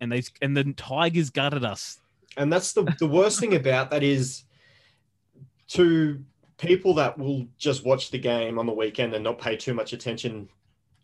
and 0.01 0.11
they 0.11 0.23
and 0.43 0.57
the 0.57 0.65
Tigers 0.73 1.31
gutted 1.31 1.65
us. 1.65 2.01
And 2.37 2.53
that's 2.53 2.73
the, 2.73 2.83
the 2.99 3.07
worst 3.07 3.39
thing 3.39 3.55
about 3.55 3.91
that 3.91 4.03
is 4.03 4.43
to 5.69 6.23
people 6.59 6.93
that 6.95 7.17
will 7.19 7.47
just 7.57 7.85
watch 7.85 8.11
the 8.11 8.19
game 8.19 8.59
on 8.59 8.67
the 8.67 8.73
weekend 8.73 9.15
and 9.15 9.25
not 9.25 9.39
pay 9.41 9.57
too 9.57 9.73
much 9.75 9.93
attention, 9.93 10.49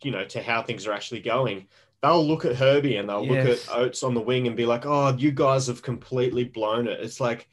you 0.03 0.11
know, 0.11 0.25
to 0.25 0.41
how 0.41 0.61
things 0.61 0.85
are 0.85 0.93
actually 0.93 1.21
going. 1.21 1.67
they'll 2.03 2.27
look 2.27 2.45
at 2.45 2.55
Herbie 2.55 2.97
and 2.97 3.09
they'll 3.09 3.25
Yes. 3.25 3.45
look 3.47 3.57
at 3.57 3.75
Oates 3.79 4.03
on 4.03 4.13
the 4.13 4.21
wing 4.21 4.45
and 4.45 4.55
be 4.55 4.65
like, 4.67 4.85
"Oh, 4.85 5.15
you 5.17 5.31
guys 5.31 5.65
have 5.65 5.81
completely 5.81 6.43
blown 6.43 6.87
it." 6.87 6.99
It's 6.99 7.19
like, 7.19 7.49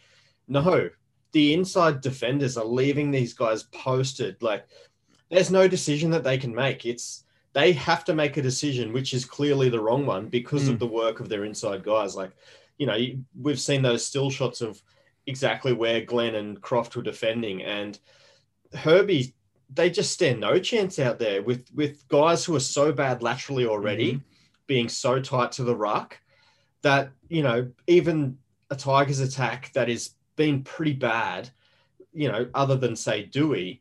no, 0.46 0.90
the 1.30 1.54
inside 1.54 2.02
defenders 2.02 2.58
are 2.58 2.64
leaving 2.64 3.10
these 3.10 3.32
guys 3.32 3.62
posted. 3.72 4.42
Like, 4.42 4.66
there's 5.30 5.50
no 5.50 5.66
decision 5.68 6.10
that 6.10 6.22
they 6.24 6.36
can 6.36 6.54
make. 6.54 6.84
It's 6.84 7.24
they 7.54 7.72
have 7.72 8.04
to 8.06 8.14
make 8.14 8.36
a 8.36 8.42
decision, 8.42 8.92
which 8.92 9.14
is 9.14 9.24
clearly 9.24 9.70
the 9.70 9.80
wrong 9.80 10.04
one 10.04 10.26
because 10.28 10.68
of 10.68 10.76
Mm. 10.76 10.80
the 10.80 10.86
work 10.88 11.20
of 11.20 11.30
their 11.30 11.44
inside 11.46 11.82
guys. 11.82 12.14
Like, 12.14 12.32
you 12.76 12.86
know, 12.86 12.98
we've 13.40 13.60
seen 13.60 13.80
those 13.80 14.04
still 14.04 14.28
shots 14.28 14.60
of 14.60 14.82
exactly 15.26 15.72
where 15.72 16.04
Glenn 16.04 16.34
and 16.34 16.60
Croft 16.60 16.96
were 16.96 17.02
defending, 17.02 17.62
and 17.62 17.98
Herbie. 18.74 19.34
They 19.74 19.88
just 19.88 20.12
stand 20.12 20.38
no 20.38 20.58
chance 20.58 20.98
out 20.98 21.18
there 21.18 21.42
with 21.42 21.70
with 21.74 22.06
guys 22.08 22.44
who 22.44 22.54
are 22.54 22.60
so 22.60 22.92
bad 22.92 23.22
laterally 23.22 23.66
already, 23.66 24.20
being 24.66 24.90
so 24.90 25.18
tight 25.18 25.52
to 25.52 25.64
the 25.64 25.74
ruck 25.74 26.18
that 26.82 27.10
you 27.28 27.42
know 27.42 27.70
even 27.86 28.36
a 28.70 28.76
Tigers 28.76 29.20
attack 29.20 29.72
that 29.72 29.88
is 29.88 30.10
been 30.36 30.62
pretty 30.62 30.94
bad, 30.94 31.50
you 32.12 32.30
know, 32.30 32.48
other 32.54 32.76
than 32.76 32.96
say 32.96 33.28
Doueihi, 33.30 33.80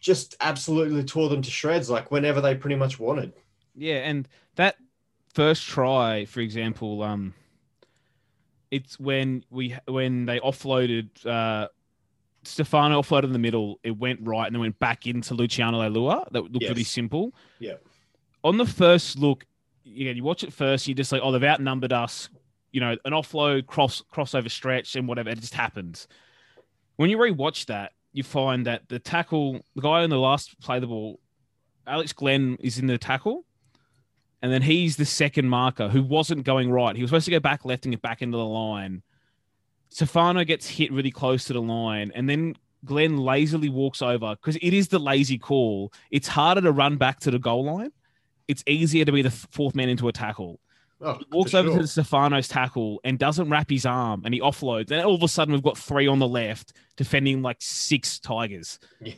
just 0.00 0.34
absolutely 0.40 1.04
tore 1.04 1.28
them 1.28 1.42
to 1.42 1.50
shreds. 1.50 1.90
Like 1.90 2.10
whenever 2.10 2.40
they 2.40 2.54
pretty 2.54 2.76
much 2.76 2.98
wanted. 2.98 3.32
Yeah, 3.74 3.98
and 3.98 4.28
that 4.56 4.76
first 5.32 5.66
try, 5.66 6.24
for 6.24 6.40
example, 6.40 7.02
um, 7.02 7.34
it's 8.72 8.98
when 8.98 9.44
we 9.50 9.76
when 9.86 10.24
they 10.24 10.40
offloaded 10.40 11.08
uh, 11.26 11.68
Stefano 12.42 13.00
offloaded 13.00 13.24
in 13.24 13.32
the 13.32 13.38
middle. 13.38 13.78
It 13.84 13.96
went 13.96 14.18
right 14.22 14.46
and 14.46 14.54
then 14.54 14.60
went 14.60 14.78
back 14.80 15.06
into 15.06 15.34
Luciano 15.34 15.78
Leilua. 15.78 16.24
That 16.32 16.50
looked 16.50 16.68
really 16.68 16.82
simple. 16.82 17.34
Yeah. 17.60 17.74
On 18.42 18.56
the 18.56 18.66
first 18.66 19.18
look, 19.18 19.46
again, 19.84 20.16
you 20.16 20.24
watch 20.24 20.42
it 20.42 20.52
first. 20.52 20.88
You 20.88 20.94
just 20.94 21.12
like, 21.12 21.20
oh, 21.22 21.30
they've 21.30 21.44
outnumbered 21.44 21.92
us. 21.92 22.30
You 22.72 22.80
know, 22.80 22.96
an 23.04 23.12
offload, 23.12 23.66
cross 23.66 24.02
crossover 24.12 24.50
stretch, 24.50 24.96
and 24.96 25.06
whatever. 25.06 25.28
It 25.28 25.38
just 25.38 25.54
happens. 25.54 26.08
When 26.96 27.10
you 27.10 27.18
rewatch 27.18 27.66
that, 27.66 27.92
you 28.14 28.22
find 28.22 28.66
that 28.66 28.88
the 28.88 28.98
tackle, 28.98 29.60
the 29.76 29.82
guy 29.82 30.02
on 30.02 30.10
the 30.10 30.18
last 30.18 30.58
play 30.60 30.80
the 30.80 30.86
ball, 30.86 31.20
Alex 31.86 32.14
Glenn 32.14 32.56
is 32.60 32.78
in 32.78 32.86
the 32.86 32.96
tackle. 32.96 33.44
And 34.42 34.52
then 34.52 34.62
he's 34.62 34.96
the 34.96 35.04
second 35.04 35.48
marker 35.48 35.88
who 35.88 36.02
wasn't 36.02 36.44
going 36.44 36.70
right. 36.70 36.96
He 36.96 37.02
was 37.02 37.10
supposed 37.10 37.26
to 37.26 37.30
go 37.30 37.40
back 37.40 37.64
left 37.64 37.86
and 37.86 37.92
get 37.92 38.02
back 38.02 38.22
into 38.22 38.36
the 38.36 38.44
line. 38.44 39.02
Stefano 39.88 40.42
gets 40.44 40.68
hit 40.68 40.92
really 40.92 41.12
close 41.12 41.44
to 41.44 41.52
the 41.52 41.62
line. 41.62 42.10
And 42.14 42.28
then 42.28 42.56
Glenn 42.84 43.18
lazily 43.18 43.68
walks 43.68 44.02
over 44.02 44.34
because 44.34 44.56
it 44.56 44.72
is 44.72 44.88
the 44.88 44.98
lazy 44.98 45.38
call. 45.38 45.92
It's 46.10 46.26
harder 46.26 46.60
to 46.62 46.72
run 46.72 46.96
back 46.96 47.20
to 47.20 47.30
the 47.30 47.38
goal 47.38 47.64
line. 47.64 47.92
It's 48.48 48.64
easier 48.66 49.04
to 49.04 49.12
be 49.12 49.22
the 49.22 49.30
fourth 49.30 49.74
man 49.76 49.88
into 49.88 50.08
a 50.08 50.12
tackle. 50.12 50.58
Oh, 51.04 51.14
He 51.14 51.26
walks 51.32 51.52
over 51.54 51.68
sure. 51.70 51.78
to 51.80 51.86
Stefano's 51.86 52.48
tackle 52.48 53.00
and 53.04 53.18
doesn't 53.18 53.50
wrap 53.50 53.68
his 53.68 53.84
arm 53.84 54.22
and 54.24 54.32
he 54.32 54.40
offloads. 54.40 54.90
And 54.90 55.02
all 55.04 55.14
of 55.16 55.22
a 55.22 55.28
sudden, 55.28 55.52
we've 55.52 55.62
got 55.62 55.76
three 55.76 56.06
on 56.06 56.18
the 56.18 56.28
left 56.28 56.74
defending 56.96 57.42
like 57.42 57.56
six 57.60 58.18
Tigers. 58.20 58.78
yeah, 59.00 59.14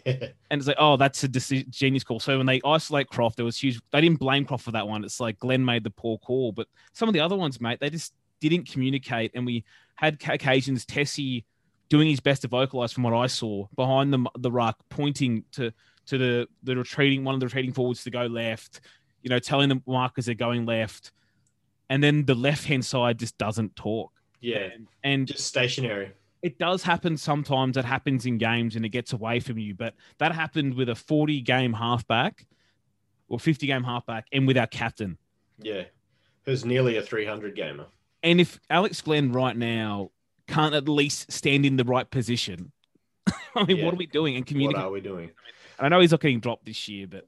And 0.51 0.59
it's 0.61 0.67
like, 0.67 0.77
oh, 0.79 0.97
that's 0.97 1.23
a 1.25 1.29
genius 1.29 2.05
call. 2.05 2.21
So 2.21 2.39
when 2.39 2.47
they 2.47 2.61
isolate 2.65 3.09
Croft, 3.09 3.37
there 3.37 3.45
was 3.45 3.59
huge. 3.63 3.81
They 3.93 4.01
didn't 4.01 4.19
blame 4.19 4.45
Croft 4.45 4.65
for 4.65 4.73
that 4.73 4.89
one. 4.89 5.05
It's 5.05 5.21
like 5.21 5.39
Glenn 5.39 5.65
made 5.65 5.85
the 5.85 5.91
poor 5.91 6.19
call, 6.19 6.53
but 6.53 6.67
some 6.93 7.09
of 7.09 7.13
the 7.13 7.21
other 7.21 7.37
ones, 7.37 7.61
mate, 7.61 7.81
they 7.81 7.91
just 7.91 8.15
didn't 8.41 8.69
communicate. 8.71 9.33
And 9.35 9.45
we 9.45 9.65
had 9.97 10.15
occasions 10.29 10.85
Tessie 10.87 11.45
doing 11.91 12.09
his 12.09 12.21
best 12.21 12.43
to 12.43 12.49
vocalize 12.49 12.93
from 12.93 13.03
what 13.05 13.15
I 13.15 13.27
saw 13.27 13.67
behind 13.77 14.13
the 14.13 14.25
the 14.39 14.51
ruck, 14.51 14.79
pointing 14.89 15.45
to 15.53 15.71
to 16.07 16.19
the 16.19 16.49
the 16.63 16.77
retreating 16.77 17.25
one 17.25 17.35
of 17.35 17.41
the 17.41 17.47
retreating 17.47 17.73
forwards 17.73 18.03
to 18.05 18.11
go 18.11 18.27
left. 18.27 18.81
You 19.23 19.31
know, 19.31 19.39
telling 19.39 19.69
the 19.69 19.81
markers 19.87 20.27
they're 20.27 20.35
going 20.35 20.67
left, 20.67 21.13
and 21.91 22.03
then 22.03 22.25
the 22.25 22.35
left 22.35 22.65
hand 22.65 22.85
side 22.85 23.19
just 23.19 23.37
doesn't 23.39 23.77
talk. 23.77 24.13
yeah, 24.41 24.71
And, 24.75 24.87
and 25.03 25.27
just 25.27 25.47
stationary. 25.47 26.13
it 26.43 26.59
does 26.59 26.83
happen 26.83 27.17
sometimes. 27.17 27.77
It 27.77 27.85
happens 27.85 28.27
in 28.27 28.39
games 28.39 28.77
and 28.77 28.85
it 28.85 28.91
gets 28.91 29.13
away 29.13 29.41
from 29.41 29.59
you. 29.59 29.75
But 29.75 29.95
that 30.19 30.33
happened 30.33 30.75
with 30.75 30.89
a 30.89 30.95
40 30.95 31.41
game 31.43 31.73
halfback 31.75 32.47
or 33.29 33.39
50 33.39 33.67
game 33.67 33.85
halfback 33.85 34.27
and 34.33 34.47
with 34.47 34.57
our 34.59 34.67
captain. 34.67 35.19
Yeah, 35.59 35.85
who's 36.45 36.65
nearly 36.65 36.97
a 36.97 37.03
300 37.03 37.55
gamer. 37.55 37.87
And 38.23 38.41
if 38.41 38.59
Alex 38.71 39.01
Glenn 39.03 39.33
right 39.33 39.57
now 39.57 40.11
can't 40.49 40.75
at 40.75 40.89
least 40.89 41.31
stand 41.33 41.65
in 41.67 41.77
the 41.77 41.85
right 41.85 42.11
position, 42.11 42.73
I 43.55 43.65
mean, 43.65 43.77
Yeah. 43.79 43.85
what 43.85 43.95
are 43.95 43.99
we 43.99 44.07
doing? 44.07 44.37
And 44.37 44.63
What 44.67 44.77
are 44.77 44.91
we 44.91 45.01
doing? 45.01 45.31
I 45.79 45.89
know 45.89 46.01
he's 46.01 46.11
not 46.13 46.21
getting 46.21 46.41
dropped 46.41 46.65
this 46.67 46.89
year, 46.89 47.07
but 47.07 47.27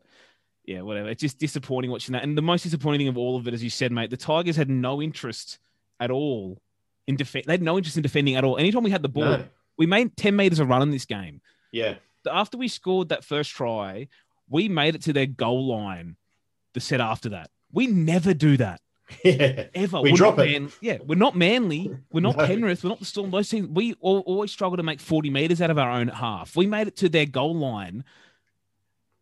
yeah, 0.66 0.80
whatever. 0.82 1.08
It's 1.08 1.20
just 1.20 1.38
disappointing 1.38 1.90
watching 1.90 2.12
that. 2.14 2.22
And 2.24 2.36
the 2.36 2.42
most 2.42 2.62
disappointing 2.64 3.00
thing 3.00 3.08
of 3.08 3.16
all 3.16 3.36
of 3.36 3.46
it, 3.48 3.54
as 3.54 3.62
you 3.62 3.70
said, 3.70 3.92
mate, 3.92 4.10
the 4.10 4.16
Tigers 4.16 4.56
had 4.56 4.68
no 4.68 5.00
interest 5.00 5.58
at 6.00 6.10
all 6.10 6.60
in 7.06 7.16
defend. 7.16 7.44
They 7.46 7.52
had 7.54 7.62
no 7.62 7.76
interest 7.78 7.96
in 7.96 8.02
defending 8.02 8.34
at 8.34 8.44
all. 8.44 8.58
Anytime 8.58 8.82
we 8.82 8.90
had 8.90 9.02
the 9.02 9.08
ball, 9.08 9.24
No. 9.24 9.44
we 9.78 9.86
made 9.86 10.16
10 10.16 10.34
meters 10.36 10.58
of 10.58 10.68
run 10.68 10.82
in 10.82 10.90
this 10.90 11.04
game. 11.06 11.40
Yeah, 11.72 11.94
after 12.30 12.58
we 12.58 12.68
scored 12.68 13.08
that 13.10 13.24
first 13.24 13.50
try, 13.52 14.08
we 14.48 14.68
made 14.68 14.94
it 14.94 15.02
to 15.02 15.12
their 15.12 15.26
goal 15.26 15.66
line 15.68 16.16
the 16.74 16.80
set 16.80 17.00
after 17.00 17.28
that. 17.30 17.50
We 17.72 17.86
never 17.86 18.34
do 18.34 18.56
that. 18.56 18.80
yeah, 19.24 19.66
Ever. 19.74 20.00
We 20.00 20.10
We're 20.10 20.16
drop 20.16 20.38
it. 20.40 20.50
Man- 20.60 20.72
yeah, 20.80 20.98
we're 21.06 21.14
not 21.14 21.36
manly. 21.36 21.96
We're 22.10 22.20
not 22.22 22.36
No. 22.38 22.46
Penrith. 22.46 22.82
We're 22.82 22.90
not 22.90 22.98
the 22.98 23.04
Storm. 23.04 23.30
Those 23.30 23.48
teams. 23.48 23.68
We 23.68 23.92
al- 24.04 24.24
always 24.26 24.50
struggle 24.50 24.76
to 24.76 24.82
make 24.82 24.98
40 24.98 25.30
meters 25.30 25.62
out 25.62 25.70
of 25.70 25.78
our 25.78 25.90
own 25.90 26.08
half. 26.08 26.56
We 26.56 26.66
made 26.66 26.88
it 26.88 26.96
to 26.96 27.08
their 27.08 27.26
goal 27.26 27.54
line. 27.54 28.02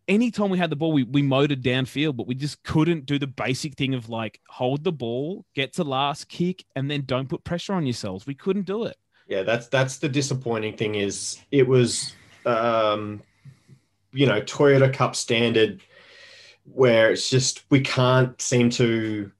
Anytime 0.06 0.50
we 0.50 0.58
had 0.58 0.68
the 0.70 0.76
ball, 0.76 0.92
we, 0.92 1.02
we 1.04 1.22
motored 1.22 1.62
downfield, 1.62 2.16
but 2.16 2.26
we 2.26 2.34
just 2.34 2.62
couldn't 2.62 3.06
do 3.06 3.18
the 3.18 3.26
basic 3.26 3.74
thing 3.74 3.94
of 3.94 4.08
like 4.10 4.38
hold 4.48 4.84
the 4.84 4.92
ball, 4.92 5.46
get 5.54 5.72
to 5.74 5.84
last 5.84 6.28
kick, 6.28 6.64
and 6.76 6.90
then 6.90 7.04
don't 7.06 7.28
put 7.28 7.42
pressure 7.44 7.72
on 7.72 7.86
yourselves. 7.86 8.26
We 8.26 8.34
couldn't 8.34 8.66
do 8.66 8.84
it. 8.84 8.96
yeah. 9.28 9.42
That's 9.42 9.68
that's 9.68 9.98
the 9.98 10.08
disappointing 10.08 10.76
thing 10.76 10.96
is 10.96 11.38
it 11.50 11.66
was, 11.66 12.12
um, 12.44 13.22
you 14.12 14.26
know, 14.26 14.42
Toyota 14.42 14.92
Cup 14.92 15.16
standard, 15.16 15.80
where 16.64 17.10
it's 17.10 17.30
just 17.30 17.64
we 17.70 17.80
can't 17.80 18.38
seem 18.42 18.68
to, 18.70 19.30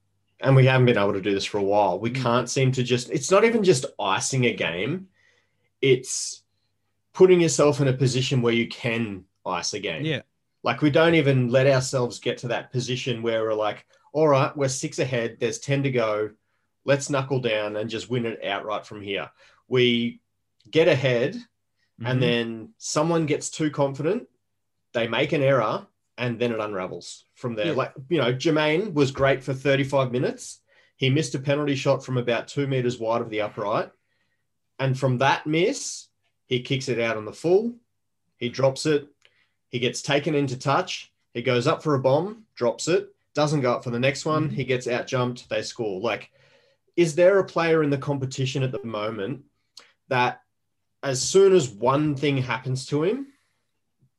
and 0.41 0.55
we 0.55 0.65
haven't 0.65 0.87
been 0.87 0.97
able 0.97 1.13
to 1.13 1.21
do 1.21 1.33
this 1.33 1.45
for 1.45 1.59
a 1.59 1.63
while. 1.63 1.99
We 1.99 2.09
Mm. 2.09 2.21
can't 2.23 2.49
seem 2.49 2.71
to 2.71 2.81
just. 2.83 3.11
It's 3.11 3.29
not 3.29 3.43
even 3.45 3.63
just 3.63 3.85
icing 3.99 4.45
a 4.45 4.53
game; 4.53 5.09
it's 5.81 6.41
putting 7.13 7.39
yourself 7.39 7.79
in 7.81 7.87
a 7.87 7.93
position 7.93 8.41
where 8.41 8.53
you 8.53 8.67
can 8.67 9.25
ice 9.45 9.73
a 9.73 9.79
game. 9.79 10.03
Yeah. 10.05 10.21
Like 10.65 10.81
we 10.81 10.89
don't 10.89 11.13
even 11.13 11.49
let 11.49 11.67
ourselves 11.67 12.17
get 12.19 12.39
to 12.39 12.47
that 12.47 12.71
position 12.71 13.21
where 13.21 13.43
we're 13.43 13.53
like, 13.53 13.85
all 14.13 14.27
right, 14.27 14.55
we're 14.57 14.67
six 14.67 14.97
ahead. 14.97 15.37
There's 15.39 15.59
10 15.59 15.83
to 15.83 15.91
go. 15.91 16.31
Let's 16.85 17.11
knuckle 17.11 17.39
down 17.39 17.75
and 17.75 17.87
just 17.87 18.09
win 18.09 18.25
it 18.25 18.43
outright 18.43 18.83
from 18.87 18.99
here. 19.03 19.29
We 19.67 20.21
get 20.71 20.87
ahead 20.87 21.35
Mhm. 22.01 22.09
and 22.09 22.21
then 22.23 22.73
someone 22.79 23.27
gets 23.27 23.51
too 23.51 23.69
confident. 23.69 24.27
They 24.93 25.07
make 25.07 25.33
an 25.33 25.43
error 25.43 25.85
and 26.17 26.39
then 26.39 26.51
it 26.51 26.59
unravels 26.59 27.25
from 27.35 27.53
there. 27.53 27.67
Yeah. 27.67 27.73
Like, 27.73 27.93
you 28.09 28.17
know, 28.17 28.33
Jamayne 28.33 28.91
was 28.93 29.11
great 29.11 29.43
for 29.43 29.53
35 29.53 30.11
minutes. 30.11 30.61
He 30.97 31.11
missed 31.11 31.35
a 31.35 31.39
penalty 31.39 31.75
shot 31.75 32.03
from 32.03 32.17
about 32.17 32.47
two 32.47 32.65
meters 32.65 32.97
wide 32.97 33.21
of 33.21 33.29
the 33.29 33.41
upright. 33.41 33.91
And 34.79 34.97
from 34.97 35.19
that 35.19 35.45
miss, 35.45 36.07
he 36.47 36.61
kicks 36.61 36.89
it 36.89 36.99
out 36.99 37.17
on 37.17 37.25
the 37.25 37.33
full. 37.33 37.75
He 38.37 38.49
drops 38.49 38.87
it. 38.87 39.07
He 39.75 39.79
gets 39.79 40.01
taken 40.01 40.35
into 40.35 40.57
touch. 40.57 41.11
He 41.33 41.41
goes 41.41 41.67
up 41.67 41.83
for 41.83 41.95
a 41.95 41.99
bomb, 41.99 42.45
drops 42.55 42.87
it, 42.87 43.09
doesn't 43.33 43.59
go 43.59 43.73
up 43.73 43.83
for 43.83 43.89
the 43.89 43.99
next 43.99 44.23
one. 44.23 44.49
Mhm. 44.49 44.53
He 44.53 44.63
gets 44.63 44.87
out 44.87 45.05
jumped. 45.05 45.49
They 45.49 45.61
score. 45.63 45.99
Like, 45.99 46.31
is 46.95 47.13
there 47.15 47.39
a 47.39 47.43
player 47.45 47.83
in 47.83 47.89
the 47.89 47.97
competition 47.97 48.63
at 48.63 48.71
the 48.71 48.81
moment 48.85 49.43
that 50.07 50.39
as 51.03 51.21
soon 51.21 51.53
as 51.53 51.67
one 51.67 52.15
thing 52.15 52.37
happens 52.37 52.85
to 52.85 53.03
him, 53.03 53.27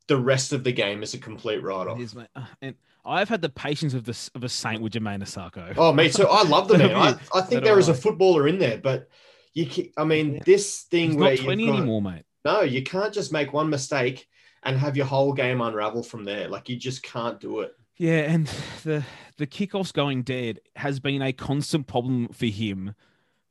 the 0.09 0.19
rest 0.19 0.53
of 0.53 0.63
the 0.63 0.73
game 0.73 1.03
is 1.03 1.15
a 1.15 1.19
complete 1.19 1.63
write 1.63 1.87
off? 1.89 1.99
It 1.99 2.03
is, 2.03 2.15
mate. 2.15 2.29
Uh, 2.37 2.45
And 2.61 2.75
I've 3.07 3.31
had 3.31 3.41
the 3.41 3.49
patience 3.49 3.95
of 3.95 4.05
this 4.05 4.29
of 4.35 4.45
a 4.45 4.51
saint 4.51 4.83
with 4.83 4.93
Jamayne 4.93 5.23
Isaako. 5.23 5.73
Oh, 5.79 5.95
me 5.95 6.11
too. 6.11 6.27
I 6.29 6.43
love 6.43 6.69
the 6.69 6.77
man. 6.85 6.95
I, 6.95 7.17
I 7.35 7.41
think 7.41 7.65
there 7.65 7.79
is 7.79 7.89
a 7.89 7.95
footballer 7.95 8.47
in 8.47 8.59
there, 8.59 8.77
but 8.77 9.09
you, 9.55 9.65
ca- 9.67 9.91
I 9.97 10.05
mean, 10.05 10.43
this 10.45 10.83
thing 10.83 11.13
He's 11.13 11.17
where 11.17 11.35
not 11.35 11.45
20 11.45 11.67
got- 11.67 11.77
anymore, 11.79 12.03
mate. 12.03 12.25
No, 12.45 12.61
you 12.61 12.83
can't 12.83 13.15
just 13.15 13.33
make 13.33 13.55
one 13.55 13.71
mistake 13.71 14.29
and 14.67 14.77
have 14.77 14.97
your 14.97 15.07
whole 15.07 15.33
game 15.33 15.61
unravel 15.61 16.03
from 16.03 16.25
there. 16.25 16.49
Like 16.49 16.69
you 16.69 16.77
just 16.77 17.03
can't 17.03 17.41
do 17.41 17.61
it. 17.61 17.75
Yeah, 17.97 18.31
and 18.31 18.47
the 18.85 19.05
the 19.39 19.47
kickoffs 19.47 19.93
going 19.93 20.23
dead 20.23 20.61
has 20.75 21.01
been 21.01 21.23
a 21.23 21.33
constant 21.33 21.87
problem 21.87 22.29
for 22.29 22.47
him. 22.47 22.95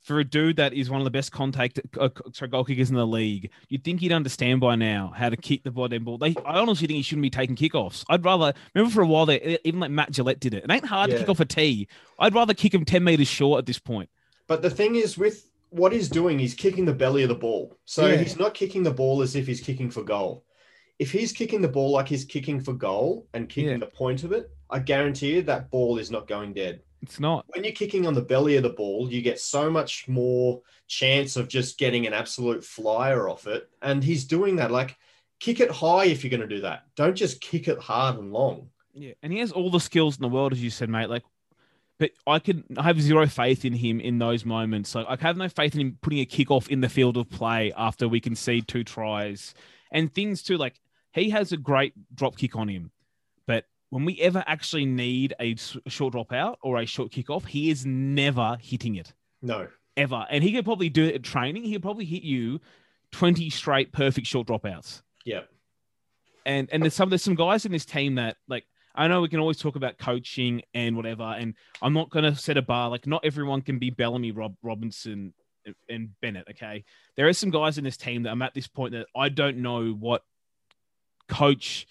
For 0.01 0.19
a 0.19 0.23
dude 0.23 0.57
that 0.57 0.71
is 0.73 0.87
one 0.87 1.01
of 1.01 1.05
the 1.05 1.09
best 1.09 1.31
contact 1.31 1.79
uh, 1.99 2.09
sorry, 2.31 2.49
goal 2.51 2.63
kickers 2.63 2.91
in 2.91 2.95
the 2.95 3.07
league, 3.07 3.49
you'd 3.69 3.83
think 3.83 4.01
he'd 4.01 4.11
understand 4.11 4.61
by 4.61 4.75
now 4.75 5.11
how 5.15 5.29
to 5.29 5.37
kick 5.37 5.63
the 5.63 5.71
ball 5.71 5.87
ball. 5.87 6.19
They, 6.19 6.35
I 6.45 6.59
honestly 6.59 6.85
think 6.85 6.97
he 6.97 7.01
shouldn't 7.01 7.23
be 7.23 7.31
taking 7.31 7.55
kickoffs. 7.55 8.03
I'd 8.07 8.23
rather 8.23 8.53
remember 8.75 8.93
for 8.93 9.01
a 9.01 9.07
while 9.07 9.25
there, 9.25 9.39
e, 9.41 9.57
even 9.63 9.79
like 9.79 9.89
Matt 9.89 10.11
Gillette 10.11 10.39
did 10.39 10.53
it. 10.53 10.63
It 10.63 10.69
ain't 10.71 10.85
hard 10.85 11.09
to 11.09 11.17
kick 11.17 11.29
off 11.29 11.39
a 11.39 11.45
tee. 11.45 11.87
I'd 12.19 12.35
rather 12.35 12.53
kick 12.53 12.71
him 12.71 12.85
ten 12.85 13.03
meters 13.03 13.27
short 13.27 13.57
at 13.57 13.65
this 13.65 13.79
point. 13.79 14.11
But 14.45 14.61
the 14.61 14.69
thing 14.69 14.95
is, 14.95 15.17
with 15.17 15.49
what 15.71 15.91
he's 15.91 16.07
doing, 16.07 16.37
he's 16.37 16.53
kicking 16.53 16.85
the 16.85 16.93
belly 16.93 17.23
of 17.23 17.29
the 17.29 17.35
ball. 17.35 17.75
So 17.85 18.05
Yeah. 18.05 18.17
he's 18.17 18.37
not 18.37 18.53
kicking 18.53 18.83
the 18.83 18.91
ball 18.91 19.23
as 19.23 19.35
if 19.35 19.47
he's 19.47 19.59
kicking 19.59 19.89
for 19.89 20.03
goal. 20.03 20.43
If 20.99 21.11
he's 21.11 21.31
kicking 21.33 21.61
the 21.61 21.67
ball 21.67 21.91
like 21.91 22.07
he's 22.07 22.23
kicking 22.25 22.59
for 22.59 22.73
goal 22.73 23.27
and 23.33 23.49
kicking 23.49 23.71
Yeah. 23.71 23.77
the 23.77 23.87
point 23.87 24.23
of 24.23 24.31
it, 24.31 24.49
I 24.69 24.79
guarantee 24.79 25.35
you 25.35 25.41
that 25.43 25.69
ball 25.69 25.97
is 25.97 26.09
not 26.11 26.27
going 26.27 26.53
dead. 26.53 26.81
It's 27.01 27.19
not. 27.19 27.45
when 27.49 27.63
you're 27.63 27.73
kicking 27.73 28.07
on 28.07 28.15
the 28.15 28.21
belly 28.21 28.55
of 28.55 28.63
the 28.63 28.69
ball, 28.71 29.11
you 29.11 29.21
get 29.21 29.39
so 29.39 29.69
much 29.69 30.07
more 30.07 30.61
chance 30.87 31.35
of 31.35 31.47
just 31.47 31.77
getting 31.77 32.07
an 32.07 32.13
absolute 32.13 32.63
flyer 32.63 33.29
off 33.29 33.45
it. 33.45 33.69
And 33.83 34.03
he's 34.03 34.25
doing 34.25 34.55
that. 34.55 34.71
Like, 34.71 34.97
kick 35.39 35.59
it 35.59 35.69
high 35.69 36.05
if 36.05 36.23
you're 36.23 36.31
going 36.31 36.47
to 36.49 36.55
do 36.55 36.61
that. 36.61 36.85
Don't 36.95 37.13
just 37.15 37.41
kick 37.41 37.67
it 37.67 37.77
hard 37.77 38.17
and 38.17 38.31
long. 38.31 38.69
Yeah, 38.93 39.13
and 39.21 39.31
he 39.31 39.37
has 39.39 39.51
all 39.51 39.69
the 39.69 39.79
skills 39.79 40.15
in 40.17 40.23
the 40.23 40.29
world, 40.29 40.51
as 40.53 40.63
you 40.63 40.71
said, 40.71 40.89
mate. 40.89 41.09
Like, 41.09 41.23
but 41.99 42.11
I 42.25 42.39
could 42.39 42.63
I 42.75 42.83
have 42.83 42.99
zero 42.99 43.27
faith 43.27 43.65
in 43.65 43.73
him 43.73 43.99
in 43.99 44.17
those 44.17 44.43
moments. 44.43 44.95
Like, 44.95 45.05
I 45.07 45.17
have 45.21 45.37
no 45.37 45.47
faith 45.49 45.75
in 45.75 45.81
him 45.81 45.97
putting 46.01 46.19
a 46.19 46.25
kickoff 46.25 46.69
in 46.69 46.81
the 46.81 46.89
field 46.89 47.17
of 47.17 47.29
play 47.29 47.71
after 47.77 48.07
we 48.07 48.19
concede 48.19 48.67
two 48.67 48.83
tries 48.83 49.53
and 49.91 50.11
things 50.11 50.41
too. 50.41 50.57
Like, 50.57 50.79
he 51.15 51.29
has 51.31 51.51
a 51.51 51.57
great 51.57 51.93
drop 52.13 52.37
kick 52.37 52.55
on 52.55 52.67
him, 52.67 52.91
but 53.47 53.65
when 53.89 54.05
we 54.05 54.19
ever 54.21 54.43
actually 54.45 54.85
need 54.85 55.33
a 55.39 55.55
short 55.87 56.11
drop 56.11 56.31
out 56.33 56.59
or 56.61 56.77
a 56.79 56.85
short 56.85 57.11
kickoff, 57.11 57.45
he 57.45 57.69
is 57.69 57.85
never 57.85 58.57
hitting 58.61 58.95
it 58.95 59.13
No. 59.41 59.67
ever. 59.97 60.25
And 60.29 60.43
he 60.43 60.51
could 60.51 60.65
probably 60.65 60.89
do 60.89 61.05
it 61.05 61.15
at 61.15 61.23
training. 61.23 61.63
He 61.63 61.73
could 61.73 61.81
probably 61.81 62.05
hit 62.05 62.23
you 62.23 62.59
twenty 63.11 63.49
straight 63.49 63.91
perfect 63.93 64.27
short 64.27 64.47
dropouts. 64.47 65.01
Yeah. 65.23 65.41
and 66.45 66.69
and 66.71 66.83
there's 66.83 66.93
some 66.93 67.09
there's 67.09 67.23
some 67.23 67.35
guys 67.35 67.65
in 67.65 67.71
this 67.71 67.85
team 67.85 68.15
that 68.15 68.37
like 68.47 68.65
I 68.93 69.07
know 69.07 69.21
we 69.21 69.29
can 69.29 69.39
always 69.39 69.57
talk 69.57 69.75
about 69.75 69.97
coaching 69.97 70.61
and 70.73 70.95
whatever, 70.95 71.23
and 71.23 71.53
I'm 71.81 71.93
not 71.93 72.09
gonna 72.09 72.35
set 72.35 72.57
a 72.57 72.61
bar 72.61 72.89
like 72.89 73.07
not 73.07 73.25
everyone 73.25 73.61
can 73.61 73.79
be 73.79 73.89
Bellamy, 73.89 74.31
Rob 74.31 74.55
Robinson, 74.63 75.33
and- 75.65 75.75
and 75.89 76.09
Bennett. 76.21 76.47
Okay, 76.51 76.83
there 77.15 77.27
are 77.27 77.33
some 77.33 77.49
guys 77.49 77.77
in 77.77 77.83
this 77.83 77.97
team 77.97 78.23
that 78.23 78.31
I'm 78.31 78.41
at 78.41 78.53
this 78.53 78.67
point 78.67 78.93
that 78.93 79.07
I 79.15 79.29
don't 79.29 79.57
know 79.57 79.91
what 79.93 80.23
coach 81.27 81.87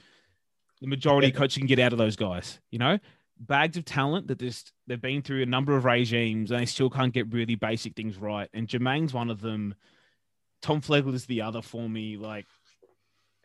the 0.80 0.86
majority 0.86 1.28
of 1.28 1.34
Yeah. 1.34 1.38
coach 1.38 1.56
can 1.56 1.66
get 1.66 1.78
out 1.78 1.92
of 1.92 1.98
those 1.98 2.16
guys. 2.16 2.60
You 2.70 2.78
know, 2.78 2.98
bags 3.38 3.76
of 3.76 3.84
talent 3.84 4.26
that 4.28 4.38
just 4.38 4.72
they've 4.86 5.00
been 5.00 5.22
through 5.22 5.42
a 5.42 5.46
number 5.46 5.76
of 5.76 5.84
regimes 5.84 6.50
and 6.50 6.60
they 6.60 6.66
still 6.66 6.90
can't 6.90 7.12
get 7.12 7.32
really 7.32 7.54
basic 7.54 7.94
things 7.94 8.16
right. 8.18 8.48
And 8.52 8.68
Jamayne's 8.68 9.14
one 9.14 9.30
of 9.30 9.40
them. 9.40 9.74
Tom 10.62 10.80
Flegler's 10.80 11.26
the 11.26 11.42
other 11.42 11.62
for 11.62 11.88
me. 11.88 12.16
Like 12.16 12.46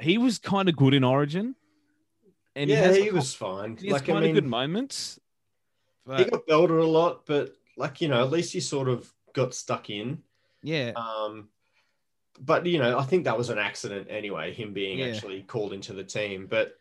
he 0.02 0.18
was 0.18 0.38
kind 0.40 0.70
of 0.70 0.76
good 0.76 0.94
in 0.94 1.04
Origin, 1.04 1.56
and 2.56 2.70
yeah, 2.70 2.92
he, 2.94 3.04
he 3.04 3.12
was 3.12 3.34
fine. 3.34 3.78
he 3.78 3.92
Like, 3.92 4.04
I 4.04 4.06
kind 4.14 4.22
mean, 4.22 4.30
of 4.32 4.44
good 4.44 4.50
moments. 4.50 5.20
he 6.18 6.24
got 6.26 6.48
belted 6.48 6.78
a 6.78 6.86
lot, 6.86 7.26
but 7.26 7.54
like, 7.78 8.02
you 8.02 8.08
know, 8.08 8.22
at 8.24 8.32
least 8.32 8.54
he 8.54 8.60
sort 8.62 8.88
of 8.90 9.10
got 9.34 9.54
stuck 9.54 9.90
in. 9.90 10.24
yeah, 10.64 10.92
Um, 10.96 11.50
but 12.40 12.66
you 12.66 12.80
know, 12.80 12.98
I 12.98 13.04
think 13.04 13.24
that 13.26 13.38
was 13.38 13.50
an 13.50 13.58
accident 13.58 14.08
anyway, 14.10 14.54
him 14.54 14.74
being 14.74 15.00
Yeah. 15.00 15.08
actually 15.08 15.42
called 15.44 15.74
into 15.74 15.94
the 15.94 16.04
team. 16.04 16.48
But 16.50 16.78